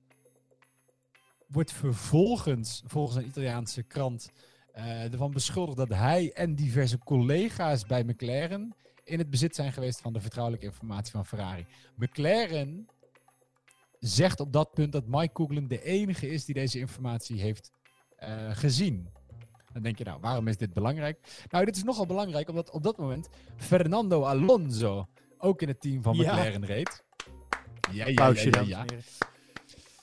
wordt 1.46 1.72
vervolgens, 1.72 2.82
volgens 2.86 3.16
een 3.16 3.26
Italiaanse 3.26 3.82
krant, 3.82 4.30
ervan 4.72 5.30
beschuldigd 5.30 5.76
dat 5.76 5.88
hij 5.88 6.32
en 6.32 6.54
diverse 6.54 6.98
collega's 6.98 7.86
bij 7.86 8.04
McLaren 8.04 8.74
in 9.04 9.18
het 9.18 9.30
bezit 9.30 9.54
zijn 9.54 9.72
geweest 9.72 10.00
van 10.00 10.12
de 10.12 10.20
vertrouwelijke 10.20 10.66
informatie 10.66 11.12
van 11.12 11.26
Ferrari. 11.26 11.66
McLaren 11.94 12.88
zegt 13.98 14.40
op 14.40 14.52
dat 14.52 14.72
punt 14.72 14.92
dat 14.92 15.06
Mike 15.06 15.32
Coughlin 15.32 15.68
de 15.68 15.82
enige 15.82 16.30
is 16.30 16.44
die 16.44 16.54
deze 16.54 16.78
informatie 16.78 17.40
heeft 17.40 17.70
eh, 18.16 18.50
gezien. 18.50 19.08
Dan 19.72 19.82
denk 19.82 19.98
je, 19.98 20.04
nou, 20.04 20.20
waarom 20.20 20.48
is 20.48 20.56
dit 20.56 20.72
belangrijk? 20.72 21.44
Nou, 21.48 21.64
dit 21.64 21.76
is 21.76 21.82
nogal 21.84 22.06
belangrijk 22.06 22.48
omdat 22.48 22.70
op 22.70 22.82
dat 22.82 22.96
moment 22.98 23.28
Fernando 23.56 24.22
Alonso 24.22 25.06
ook 25.38 25.62
in 25.62 25.68
het 25.68 25.80
team 25.80 26.02
van 26.02 26.16
Ja. 26.16 26.32
McLaren 26.32 26.64
reed. 26.66 27.04
Ja, 27.92 28.06
ja, 28.06 28.60
ja. 28.60 28.84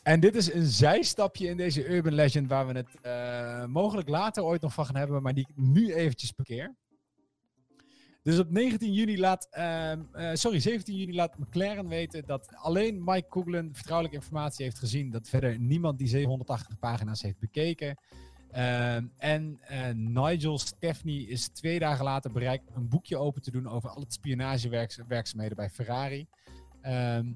En 0.04 0.20
dit 0.20 0.36
is 0.36 0.54
een 0.54 0.66
zijstapje 0.66 1.48
in 1.48 1.58
deze 1.58 1.88
Urban 1.88 2.14
Legend 2.14 2.48
waar 2.48 2.68
we 2.68 2.74
het 2.74 3.02
eh, 3.02 3.66
mogelijk 3.66 4.10
later 4.10 4.43
ooit 4.43 4.62
nog 4.62 4.74
van 4.74 4.86
gaan 4.86 4.96
hebben, 4.96 5.22
maar 5.22 5.34
die 5.34 5.48
ik 5.50 5.56
nu 5.56 5.93
eventjes 5.93 6.32
parkeer. 6.32 6.76
Dus 8.26 8.39
op 8.39 8.51
19 8.51 8.93
juni 8.93 9.19
laat, 9.19 9.47
ehm, 9.51 10.01
eh, 10.11 10.30
sorry, 10.34 10.59
17 10.59 10.95
juni 10.95 11.15
laat 11.15 11.38
McLaren 11.38 11.88
weten 11.88 12.26
dat 12.26 12.49
alleen 12.55 13.03
Mike 13.03 13.28
Coughlin 13.30 13.69
vertrouwelijke 13.73 14.17
informatie 14.17 14.65
heeft 14.65 14.80
gezien. 14.80 15.09
Dat 15.09 15.30
verder 15.30 15.59
niemand 15.59 15.97
die 15.97 16.07
780 16.07 16.80
pagina's 16.80 17.21
heeft 17.21 17.39
bekeken. 17.39 17.97
Ehm, 18.51 19.05
en 19.17 19.59
eh, 19.61 19.89
Nigel 19.93 20.57
Stefani 20.57 21.28
is 21.28 21.47
twee 21.47 21.80
dagen 21.80 22.05
later 22.05 22.32
bereikt 22.32 22.69
een 22.76 22.88
boekje 22.88 23.17
open 23.17 23.41
te 23.41 23.51
doen 23.51 23.67
over 23.67 23.89
al 23.89 24.01
het 24.01 24.13
spionagewerkzaamheden 24.13 25.55
bij 25.55 25.69
Ferrari. 25.69 26.28
Ehm, 26.82 27.32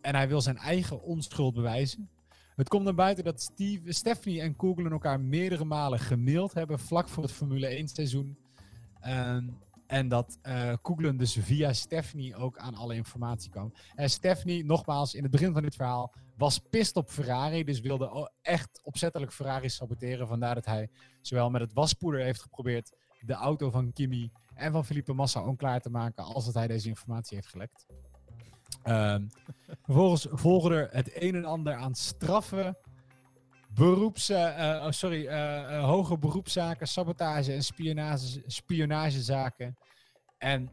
en 0.00 0.14
hij 0.14 0.28
wil 0.28 0.40
zijn 0.40 0.58
eigen 0.58 1.02
onschuld 1.02 1.54
bewijzen. 1.54 2.08
Het 2.56 2.68
komt 2.68 2.84
naar 2.84 2.94
buiten 2.94 3.24
dat 3.24 3.40
Steve, 3.40 3.92
Stephanie 3.92 4.40
en 4.40 4.56
Coughlin 4.56 4.92
elkaar 4.92 5.20
meerdere 5.20 5.64
malen 5.64 5.98
gemaild 5.98 6.54
hebben 6.54 6.78
vlak 6.78 7.08
voor 7.08 7.22
het 7.22 7.32
Formule 7.32 7.78
1 7.78 7.88
seizoen. 7.88 8.36
Ehm, 9.00 9.44
en 9.86 10.08
dat 10.08 10.38
eh 10.42 10.72
Coughlin 10.82 11.16
dus 11.16 11.36
via 11.40 11.72
Stephanie 11.72 12.36
ook 12.36 12.58
aan 12.58 12.74
alle 12.74 12.94
informatie 12.94 13.50
kwam. 13.50 13.72
En 13.94 14.10
Stephanie, 14.10 14.64
nogmaals, 14.64 15.14
in 15.14 15.22
het 15.22 15.30
begin 15.30 15.52
van 15.52 15.62
dit 15.62 15.74
verhaal, 15.74 16.12
was 16.36 16.58
pist 16.58 16.96
op 16.96 17.10
Ferrari. 17.10 17.64
Dus 17.64 17.80
wilde 17.80 18.30
echt 18.42 18.80
opzettelijk 18.82 19.32
Ferrari 19.32 19.68
saboteren. 19.68 20.28
Vandaar 20.28 20.54
dat 20.54 20.64
hij 20.64 20.88
zowel 21.20 21.50
met 21.50 21.60
het 21.60 21.72
waspoeder 21.72 22.20
heeft 22.20 22.42
geprobeerd 22.42 22.92
de 23.20 23.32
auto 23.32 23.70
van 23.70 23.92
Kimi 23.92 24.30
en 24.54 24.72
van 24.72 24.84
Felipe 24.84 25.12
Massa 25.12 25.46
onklaar 25.46 25.80
te 25.80 25.90
maken, 25.90 26.24
als 26.24 26.44
dat 26.44 26.54
hij 26.54 26.66
deze 26.66 26.88
informatie 26.88 27.36
heeft 27.36 27.48
gelekt. 27.48 27.86
Ehm, 28.82 29.26
vervolgens 29.86 30.26
volgen 30.30 30.70
er 30.70 30.88
het 30.90 31.22
een 31.22 31.34
en 31.34 31.44
ander 31.44 31.74
aan 31.74 31.94
straffen, 31.94 32.76
beroeps, 33.74 34.28
eh, 34.28 34.82
oh, 34.84 34.90
sorry, 34.90 35.26
eh, 35.26 35.76
eh, 35.76 35.84
hoge 35.84 36.18
beroepszaken, 36.18 36.88
sabotage 36.88 37.52
en 37.52 37.64
spionage, 37.64 38.42
spionagezaken. 38.46 39.76
En 40.38 40.70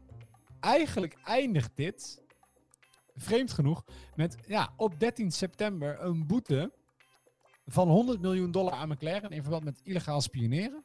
eigenlijk 0.60 1.16
eindigt 1.24 1.70
dit, 1.74 2.22
vreemd 3.14 3.52
genoeg, 3.52 3.84
met 4.14 4.36
ja, 4.46 4.72
op 4.76 5.00
13 5.00 5.30
september 5.30 6.00
een 6.00 6.26
boete 6.26 6.72
van 7.66 7.88
100 7.88 8.20
miljoen 8.20 8.50
dollar 8.50 8.72
aan 8.72 8.88
McLaren 8.88 9.30
in 9.30 9.42
verband 9.42 9.64
met 9.64 9.80
illegaal 9.82 10.20
spioneren. 10.20 10.84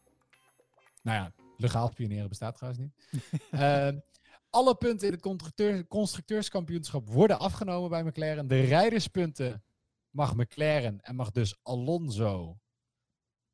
Nou 1.02 1.18
ja, 1.18 1.32
legaal 1.58 1.88
spioneren 1.88 2.30
bestaat 2.30 2.56
trouwens 2.56 2.84
niet. 2.84 3.22
Alle 4.50 4.76
punten 4.76 5.08
in 5.08 5.14
het 5.14 5.22
constructeur, 5.22 5.88
constructeurskampioenschap 5.88 7.10
worden 7.10 7.40
afgenomen 7.40 7.90
bij 7.90 8.04
McLaren. 8.04 8.48
De 8.48 8.60
rijderspunten 8.60 9.64
mag 10.10 10.36
McLaren 10.36 11.02
en 11.02 11.16
mag 11.16 11.32
dus 11.32 11.60
Alonso 11.64 12.60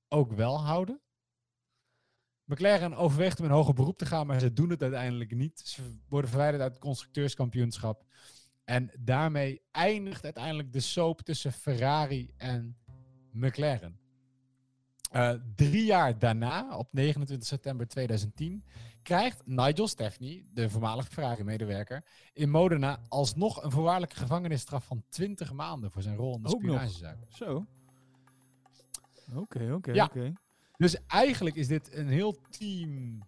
ook 0.07 0.31
wel 0.31 0.59
houden. 0.59 1.01
McLaren 2.45 2.93
overweegt 2.95 3.39
om 3.39 3.45
in 3.45 3.51
hoger 3.51 3.73
beroep 3.73 3.97
te 3.97 4.05
gaan, 4.05 4.27
maar 4.27 4.39
ze 4.39 4.53
doen 4.53 4.69
het 4.69 4.81
uiteindelijk 4.81 5.35
niet. 5.35 5.59
Ze 5.59 5.81
worden 6.07 6.29
verwijderd 6.29 6.63
uit 6.63 6.71
het 6.71 6.81
constructeurskampioenschap. 6.81 8.05
En 8.63 8.91
daarmee 8.99 9.61
eindigt 9.71 10.23
uiteindelijk 10.23 10.73
de 10.73 10.79
soap 10.79 11.21
tussen 11.21 11.51
Ferrari 11.51 12.33
en 12.37 12.77
McLaren. 13.31 13.99
Eh, 15.11 15.33
drie 15.55 15.85
jaar 15.85 16.19
daarna, 16.19 16.77
op 16.77 16.87
29 16.91 17.47
september 17.47 17.87
2010, 17.87 18.63
krijgt 19.03 19.41
Nigel 19.45 19.87
Stefani, 19.87 20.45
de 20.53 20.69
voormalige 20.69 21.11
Ferrari-medewerker, 21.11 22.03
in 22.33 22.49
Modena 22.49 22.99
alsnog 23.09 23.63
een 23.63 23.71
voorwaardelijke 23.71 24.15
gevangenisstraf 24.15 24.85
van 24.85 25.03
20 25.09 25.53
maanden 25.53 25.91
voor 25.91 26.01
zijn 26.01 26.15
rol 26.15 26.35
in 26.35 26.41
de 26.41 26.47
Ook 26.47 26.53
nog. 26.53 26.61
spionagezaak. 26.61 27.17
Zo. 27.29 27.65
Oké, 29.35 29.73
oké, 29.73 29.91
Ja. 29.91 30.05
oké. 30.05 30.33
Dus 30.77 30.97
eigenlijk 31.07 31.55
is 31.55 31.67
dit 31.67 31.93
een 31.95 32.07
heel 32.07 32.35
team, 32.49 33.19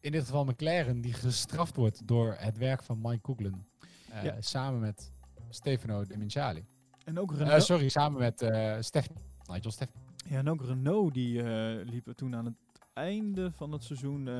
in 0.00 0.12
dit 0.12 0.24
geval 0.24 0.44
McLaren, 0.44 1.00
die 1.00 1.12
gestraft 1.12 1.76
wordt 1.76 2.06
door 2.06 2.34
het 2.38 2.56
werk 2.58 2.82
van 2.82 2.98
Mike 3.02 3.20
Coughlin. 3.20 3.66
eh, 4.10 4.22
Ja. 4.24 4.40
Samen 4.40 4.80
met 4.80 5.12
Stefano 5.48 6.04
De 6.04 6.16
Minciali. 6.18 6.64
En 7.04 7.18
ook 7.18 7.32
Eh, 7.32 7.38
Renault, 7.38 7.62
sorry, 7.62 7.88
samen 7.88 8.18
met 8.20 8.38
Stefani. 8.84 9.18
Nigel 9.50 9.70
Stefani. 9.70 9.98
ja, 10.28 10.38
en 10.38 10.48
ook 10.48 10.62
Renault 10.64 11.14
die 11.14 11.42
liepen 11.84 12.16
toen 12.16 12.34
aan 12.36 12.44
het 12.44 12.54
einde 12.98 13.50
van 13.52 13.72
het 13.72 13.84
seizoen, 13.84 14.28
eh, 14.28 14.34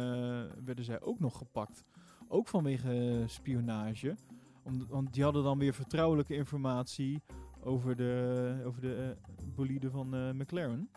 werden 0.64 0.84
zij 0.84 1.00
ook 1.00 1.20
nog 1.20 1.38
gepakt. 1.38 1.84
Ook 2.28 2.48
vanwege 2.48 3.18
eh, 3.20 3.28
spionage. 3.28 4.16
Om, 4.62 4.86
want 4.88 5.12
die 5.12 5.22
hadden 5.22 5.42
dan 5.42 5.59
weer 5.59 5.74
vertrouwelijke 5.74 6.34
informatie 6.34 7.22
over 7.62 7.96
de, 7.96 8.62
over 8.64 8.80
de 8.80 9.16
eh, 9.16 9.44
bolide 9.54 9.90
van 9.90 10.36
McLaren. 10.36 10.90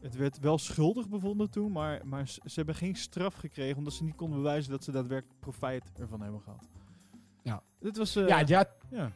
Het 0.00 0.16
werd 0.16 0.38
wel 0.38 0.58
schuldig 0.58 1.08
bevonden 1.08 1.50
toen, 1.50 1.72
maar, 1.72 2.06
maar 2.06 2.28
ze 2.28 2.52
hebben 2.54 2.74
geen 2.74 2.96
straf 2.96 3.34
gekregen 3.34 3.76
omdat 3.78 3.92
ze 3.92 4.04
niet 4.04 4.14
konden 4.14 4.36
bewijzen 4.38 4.70
dat 4.70 4.84
ze 4.84 4.92
daadwerkelijk 4.92 5.40
profijt 5.40 5.92
ervan 5.98 6.20
hebben 6.20 6.40
gehad. 6.40 6.68
Ja. 7.42 7.62
Dit 7.78 7.96
was... 7.96 8.16
eh, 8.16 8.28
ja, 8.28 8.38
het 8.38 8.48
jaar, 8.48 8.66
ja. 8.90 9.12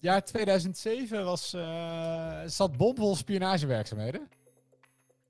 jaar 0.00 0.24
2007 0.24 1.24
was, 1.24 1.52
eh, 1.52 2.40
zat 2.46 2.76
bomvol 2.76 3.16
spionagewerkzaamheden. 3.16 4.28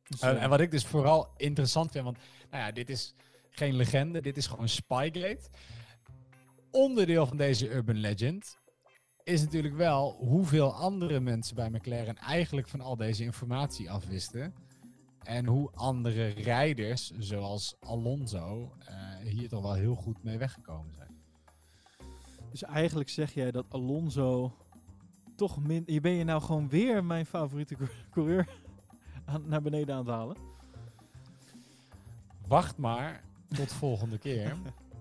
Dus, 0.08 0.20
En, 0.20 0.36
eh, 0.36 0.42
en 0.42 0.48
wat 0.48 0.60
ik 0.60 0.70
dus 0.70 0.86
vooral 0.86 1.28
interessant 1.36 1.90
vind, 1.90 2.04
want 2.04 2.18
nou 2.50 2.64
ja, 2.64 2.72
dit 2.72 2.90
is 2.90 3.14
geen 3.50 3.74
legende, 3.74 4.20
dit 4.20 4.36
is 4.36 4.46
gewoon 4.46 4.68
Spygate. 4.68 5.40
Onderdeel 6.70 7.26
van 7.26 7.36
deze 7.36 7.70
urban 7.70 7.96
legend 7.96 8.58
is 9.22 9.40
natuurlijk 9.40 9.74
wel 9.74 10.16
hoeveel 10.18 10.74
andere 10.74 11.20
mensen 11.20 11.54
bij 11.54 11.70
McLaren 11.70 12.16
eigenlijk 12.16 12.68
van 12.68 12.80
al 12.80 12.96
deze 12.96 13.24
informatie 13.24 13.90
afwisten. 13.90 14.54
En 15.22 15.46
hoe 15.46 15.70
andere 15.74 16.26
rijders, 16.26 17.10
zoals 17.18 17.76
Alonso, 17.80 18.72
eh, 18.78 19.16
hier 19.16 19.48
toch 19.48 19.62
wel 19.62 19.74
heel 19.74 19.94
goed 19.94 20.22
mee 20.22 20.38
weggekomen 20.38 20.94
zijn. 20.94 21.20
Dus 22.50 22.62
eigenlijk 22.62 23.08
zeg 23.08 23.32
jij 23.32 23.50
dat 23.50 23.66
Alonso 23.68 24.56
toch 25.36 25.62
min... 25.62 25.82
Je 25.86 26.00
ben 26.00 26.12
je 26.12 26.24
nou 26.24 26.42
gewoon 26.42 26.68
weer 26.68 27.04
mijn 27.04 27.26
favoriete 27.26 27.74
cour- 27.74 28.06
coureur 28.10 28.48
aan, 29.24 29.42
naar 29.48 29.62
beneden 29.62 29.94
aan 29.94 30.00
het 30.06 30.14
halen? 30.14 30.36
Wacht 32.46 32.76
maar 32.76 33.22
tot 33.56 33.72
volgende 33.82 34.18
keer. 34.18 34.56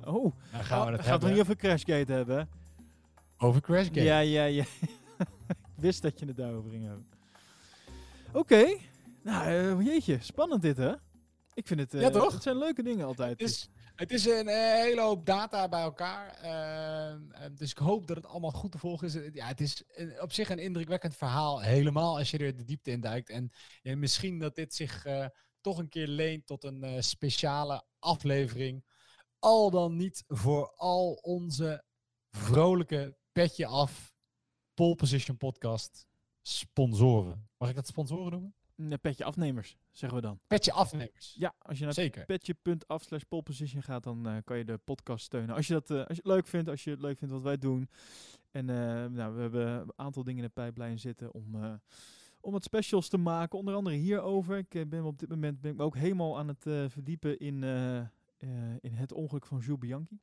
Oh, 0.05 0.33
Dan 0.51 0.63
gaan 0.63 0.79
we 0.79 0.85
oh, 0.85 0.91
het 0.91 1.01
gaat 1.01 1.05
hebben 1.09 1.31
niet 1.31 1.39
over 1.39 1.55
Crashgate 1.55 2.11
hebben? 2.11 2.49
over 3.37 3.61
Crashgate. 3.61 4.01
Ja, 4.03 4.19
ja, 4.19 4.43
ja. 4.43 4.63
Ik 5.47 5.87
wist 5.87 6.01
dat 6.01 6.19
je 6.19 6.25
het 6.25 6.37
daarover 6.37 6.69
ging 6.69 6.83
hebben. 6.85 7.05
Oké. 8.31 8.77
Nou, 9.23 9.45
eh, 9.45 9.85
jeetje. 9.85 10.17
Spannend 10.21 10.61
dit, 10.61 10.77
hè? 10.77 10.93
Ik 11.53 11.67
vind 11.67 11.79
het... 11.79 11.93
eh, 11.93 12.01
Ja, 12.01 12.09
toch? 12.09 12.33
Het 12.33 12.43
zijn 12.43 12.57
leuke 12.57 12.83
dingen 12.83 13.05
altijd. 13.05 13.31
Het 13.31 13.49
is, 13.49 13.69
het 14.01 14.11
is 14.11 14.25
een 14.25 14.47
eh, 14.47 14.55
hele 14.55 15.01
hoop 15.01 15.25
data 15.25 15.69
bij 15.69 15.81
elkaar. 15.81 16.33
ehm, 16.33 17.31
eh, 17.31 17.49
dus 17.55 17.71
ik 17.71 17.77
hoop 17.77 18.07
dat 18.07 18.17
het 18.17 18.25
allemaal 18.25 18.51
goed 18.51 18.71
te 18.71 18.77
volgen 18.77 19.07
is. 19.07 19.33
Ja, 19.33 19.47
het 19.47 19.61
is 19.61 19.83
op 20.19 20.31
zich 20.31 20.49
een 20.49 20.59
indrukwekkend 20.59 21.15
verhaal. 21.15 21.61
Helemaal 21.61 22.17
als 22.17 22.31
je 22.31 22.37
er 22.37 22.57
de 22.57 22.63
diepte 22.63 22.91
in 22.91 23.01
duikt. 23.01 23.29
En 23.29 23.51
misschien 23.83 24.39
dat 24.39 24.55
dit 24.55 24.73
zich 24.73 25.05
eh, 25.05 25.25
toch 25.61 25.77
een 25.77 25.89
keer 25.89 26.07
leent 26.07 26.45
tot 26.45 26.63
een 26.63 26.83
eh, 26.83 27.01
speciale 27.01 27.83
aflevering. 27.99 28.85
Al 29.39 29.71
dan 29.71 29.95
niet 29.95 30.23
voor 30.27 30.73
al 30.75 31.13
onze 31.13 31.83
vrolijke 32.29 33.17
petje 33.31 33.65
af 33.65 34.13
pole 34.73 34.95
position 34.95 35.37
podcast 35.37 36.07
sponsoren. 36.41 37.49
Mag 37.57 37.69
ik 37.69 37.75
dat 37.75 37.87
sponsoren 37.87 38.31
noemen? 38.31 38.55
Petje 39.01 39.23
afnemers, 39.23 39.77
zeggen 39.91 40.17
we 40.17 40.23
dan. 40.23 40.39
Petje 40.47 40.71
afnemers. 40.71 41.35
Ja, 41.37 41.53
als 41.59 41.79
je 41.79 41.85
naar 41.85 42.25
petje.af 42.25 43.03
slash 43.03 43.21
poleposition 43.23 43.83
gaat, 43.83 44.03
dan 44.03 44.27
eh, 44.27 44.35
kan 44.43 44.57
je 44.57 44.65
de 44.65 44.77
podcast 44.77 45.25
steunen. 45.25 45.55
Als 45.55 45.67
je, 45.67 45.73
dat, 45.73 45.89
eh, 45.89 45.97
als 45.97 46.07
je 46.07 46.13
het 46.23 46.25
leuk 46.25 46.47
vindt, 46.47 46.69
als 46.69 46.83
je 46.83 46.89
het 46.89 47.01
leuk 47.01 47.17
vindt 47.17 47.33
wat 47.33 47.43
wij 47.43 47.57
doen. 47.57 47.89
En 48.51 48.69
eh, 48.69 49.05
nou, 49.05 49.35
we 49.35 49.41
hebben 49.41 49.67
een 49.67 49.93
aantal 49.95 50.23
dingen 50.23 50.43
in 50.43 50.47
de 50.47 50.53
pijplijn 50.53 50.99
zitten 50.99 51.33
om, 51.33 51.79
om 52.41 52.51
wat 52.51 52.63
specials 52.63 53.09
te 53.09 53.17
maken. 53.17 53.59
Onder 53.59 53.73
andere 53.73 53.95
hierover. 53.95 54.57
Ik 54.57 54.89
ben 54.89 55.03
op 55.03 55.19
dit 55.19 55.29
moment 55.29 55.61
ben 55.61 55.71
ik 55.71 55.77
me 55.77 55.83
ook 55.83 55.95
helemaal 55.95 56.37
aan 56.37 56.47
het 56.47 56.91
verdiepen 56.91 57.39
in, 57.39 57.63
in 58.79 58.93
het 58.93 59.13
ongeluk 59.13 59.45
van 59.45 59.59
Jules 59.59 59.79
Bianchi. 59.79 60.19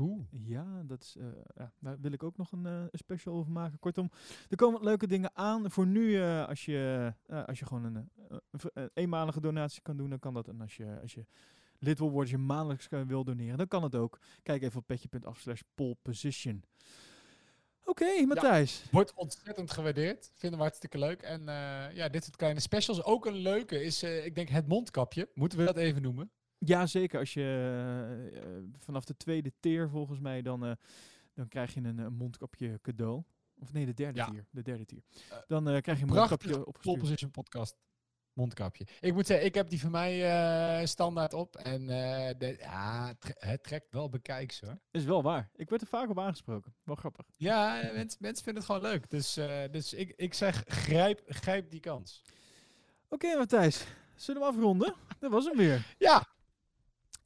Oeh. 0.00 0.24
Ja, 0.30 0.82
dat 0.82 1.02
is, 1.02 1.16
eh, 1.16 1.26
ja, 1.56 1.72
daar 1.80 2.00
wil 2.00 2.12
ik 2.12 2.22
ook 2.22 2.36
nog 2.36 2.52
een, 2.52 2.66
eh, 2.66 2.84
special 2.92 3.34
over 3.34 3.52
maken. 3.52 3.78
Kortom, 3.78 4.10
er 4.48 4.56
komen 4.56 4.82
leuke 4.82 5.06
dingen 5.06 5.30
aan. 5.34 5.70
Voor 5.70 5.86
nu, 5.86 6.20
eh, 6.20 6.46
als, 6.46 6.64
je, 6.64 7.12
als 7.46 7.58
je 7.58 7.66
gewoon 7.66 7.84
een, 7.84 8.10
eenmalige 8.94 9.40
donatie 9.40 9.82
kan 9.82 9.96
doen, 9.96 10.10
dan 10.10 10.18
kan 10.18 10.34
dat. 10.34 10.48
En 10.48 10.60
als 10.60 10.76
je, 10.76 10.98
als 11.02 11.14
je 11.14 11.26
lid 11.78 11.98
wil 11.98 12.10
worden, 12.10 12.32
als 12.32 12.40
je 12.40 12.46
maandelijks 12.46 12.88
wil 12.88 13.24
doneren, 13.24 13.58
dan 13.58 13.68
kan 13.68 13.82
het 13.82 13.94
ook. 13.94 14.18
Kijk 14.42 14.62
even 14.62 14.78
op 14.78 14.86
petje.af 14.86 15.38
slash 15.38 15.60
poleposition. 15.74 16.64
Oké, 17.84 18.24
Matthijs. 18.26 18.84
Wordt 18.90 19.14
ontzettend 19.14 19.70
gewaardeerd. 19.70 20.32
Vinden 20.34 20.58
we 20.58 20.64
hartstikke 20.64 20.98
leuk. 20.98 21.22
En 21.22 21.42
ja, 21.94 22.08
dit 22.08 22.24
soort 22.24 22.36
kleine 22.36 22.60
specials. 22.60 23.02
Ook 23.02 23.26
een 23.26 23.36
leuke 23.36 23.82
is, 23.82 24.02
ik 24.02 24.34
denk, 24.34 24.48
het 24.48 24.68
mondkapje. 24.68 25.28
Moeten 25.34 25.58
we 25.58 25.64
dat 25.64 25.76
even 25.76 26.02
noemen? 26.02 26.30
Ja, 26.58 26.86
zeker. 26.86 27.18
Als 27.18 27.34
je 27.34 27.42
eh, 28.42 28.80
vanaf 28.84 29.04
de 29.04 29.16
tweede 29.16 29.52
tier, 29.60 29.88
volgens 29.88 30.18
mij, 30.20 30.42
dan, 30.42 30.64
eh, 30.66 30.72
dan 31.34 31.48
krijg 31.48 31.74
je 31.74 31.80
een, 31.80 31.98
eh, 31.98 32.06
mondkapje 32.08 32.78
cadeau. 32.82 33.22
Of 33.58 33.72
nee, 33.72 33.86
de 33.86 33.94
derde 33.94 34.18
Ja. 34.18 34.26
tier. 34.30 34.46
De 34.50 34.62
derde 34.62 34.84
tier. 34.84 35.02
Dan 35.46 35.64
krijg 35.64 35.98
je 35.98 36.04
een 36.06 36.14
mondkapje 36.14 36.50
Pole 36.50 36.66
opgestuurd. 36.66 36.98
Position 36.98 37.30
podcast. 37.30 37.76
Mondkapje. 38.32 38.86
Ik 39.00 39.14
moet 39.14 39.26
zeggen, 39.26 39.46
ik 39.46 39.54
heb 39.54 39.68
die 39.70 39.80
van 39.80 39.90
mij 39.90 40.86
standaard 40.86 41.32
op. 41.32 41.56
En 41.56 41.86
de, 42.38 42.56
ja, 42.60 43.06
het, 43.06 43.20
tre- 43.20 43.34
het 43.50 43.62
trekt 43.62 43.86
wel 43.90 44.08
bekijks 44.08 44.60
hoor. 44.60 44.78
Is 44.90 45.04
wel 45.04 45.22
waar. 45.22 45.50
Ik 45.54 45.68
werd 45.70 45.82
er 45.82 45.88
vaak 45.88 46.08
op 46.10 46.18
aangesproken. 46.18 46.74
Wel 46.82 46.94
grappig. 46.96 47.26
Ja, 47.36 47.90
mensen, 47.92 48.18
mensen 48.20 48.44
vinden 48.44 48.62
het 48.62 48.72
gewoon 48.72 48.90
leuk. 48.90 49.10
Dus, 49.10 49.34
dus 49.70 49.92
ik, 49.94 50.12
ik 50.16 50.34
zeg, 50.34 50.62
grijp, 50.66 51.22
grijp 51.26 51.70
die 51.70 51.80
kans. 51.80 52.22
Oké, 53.08 53.36
Matthijs. 53.36 53.86
Zullen 54.14 54.40
we 54.42 54.48
afronden? 54.48 54.94
Dat 55.18 55.30
was 55.30 55.44
hem 55.44 55.56
weer. 55.56 55.94
Ja, 55.98 56.26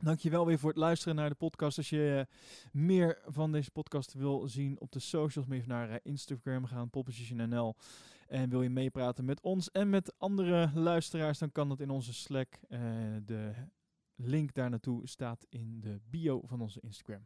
Dankjewel 0.03 0.47
weer 0.47 0.59
voor 0.59 0.69
het 0.69 0.79
luisteren 0.79 1.15
naar 1.15 1.29
de 1.29 1.35
podcast. 1.35 1.77
Als 1.77 1.91
je 1.91 2.27
eh, 2.29 2.37
meer 2.73 3.23
van 3.27 3.53
deze 3.53 3.71
podcast 3.71 4.15
wil 4.15 4.49
zien 4.49 4.81
op 4.81 4.93
de 4.93 4.99
socials, 4.99 5.47
moet 5.47 5.57
je 5.57 5.67
naar 5.67 5.91
eh, 5.91 5.97
Instagram 6.03 6.67
gaan. 6.67 6.91
En 8.29 8.49
wil 8.49 8.63
je 8.63 8.71
meepraten 8.71 9.25
met 9.25 9.41
ons 9.41 9.71
en 9.71 9.91
met 9.91 10.15
andere 10.19 10.71
luisteraars, 10.75 11.39
dan 11.39 11.53
kan 11.53 11.69
dat 11.69 11.81
in 11.81 11.91
onze 11.91 12.15
Slack. 12.15 12.59
Eh, 12.69 12.81
de 13.25 13.53
link 14.17 14.55
daar 14.55 14.71
naartoe 14.71 15.09
staat 15.09 15.47
in 15.49 15.81
de 15.81 16.01
bio 16.11 16.43
van 16.45 16.61
onze 16.61 16.81
Instagram. 16.81 17.25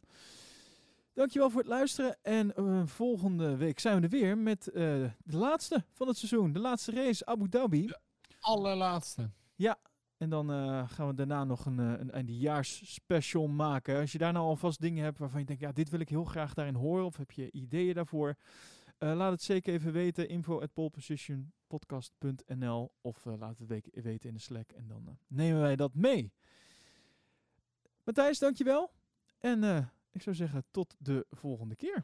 Dankjewel 1.13 1.49
voor 1.49 1.61
het 1.61 1.69
luisteren. 1.69 2.17
En 2.21 2.53
volgende 2.87 3.55
week 3.55 3.79
zijn 3.79 3.97
we 3.97 4.03
er 4.03 4.09
weer 4.09 4.37
met 4.37 4.63
de 4.63 5.11
laatste 5.25 5.83
van 5.91 6.07
het 6.07 6.17
seizoen. 6.17 6.53
De 6.53 6.59
laatste 6.59 6.91
race, 6.91 7.25
Abu 7.25 7.49
Dhabi. 7.49 7.89
allerlaatste. 8.39 9.29
En 10.17 10.29
dan 10.29 10.51
eh, 10.51 10.89
gaan 10.89 11.07
we 11.07 11.13
daarna 11.13 11.43
nog 11.43 11.65
een, 11.65 11.79
eh, 11.79 11.99
een 11.99 12.11
eindejaars 12.11 12.93
special 12.93 13.47
maken. 13.47 13.99
Als 13.99 14.11
je 14.11 14.17
daar 14.17 14.33
nou 14.33 14.45
alvast 14.45 14.81
dingen 14.81 15.03
hebt 15.03 15.17
waarvan 15.17 15.39
je 15.39 15.45
denkt, 15.45 15.61
ja, 15.61 15.71
dit 15.71 15.89
wil 15.89 15.99
ik 15.99 16.09
heel 16.09 16.23
graag 16.23 16.53
daarin 16.53 16.75
horen. 16.75 17.05
Of 17.05 17.17
heb 17.17 17.31
je 17.31 17.51
ideeën 17.51 17.93
daarvoor? 17.93 18.35
eh, 18.97 19.15
laat 19.15 19.31
het 19.31 19.41
zeker 19.41 19.73
even 19.73 19.91
weten. 19.91 20.29
Info 20.29 20.61
at 20.61 20.73
Of 23.01 23.25
laat 23.25 23.59
het 23.59 23.67
we- 23.67 23.89
weten 23.93 24.29
in 24.29 24.35
de 24.35 24.41
Slack. 24.41 24.71
En 24.71 24.87
dan 24.87 25.17
nemen 25.27 25.61
wij 25.61 25.75
dat 25.75 25.93
mee. 25.95 26.31
Matthijs, 28.03 28.39
dankjewel. 28.39 28.91
En 29.39 29.63
ik 30.11 30.21
zou 30.21 30.35
zeggen, 30.35 30.63
tot 30.71 30.95
de 30.99 31.25
volgende 31.29 31.75
keer. 31.75 32.03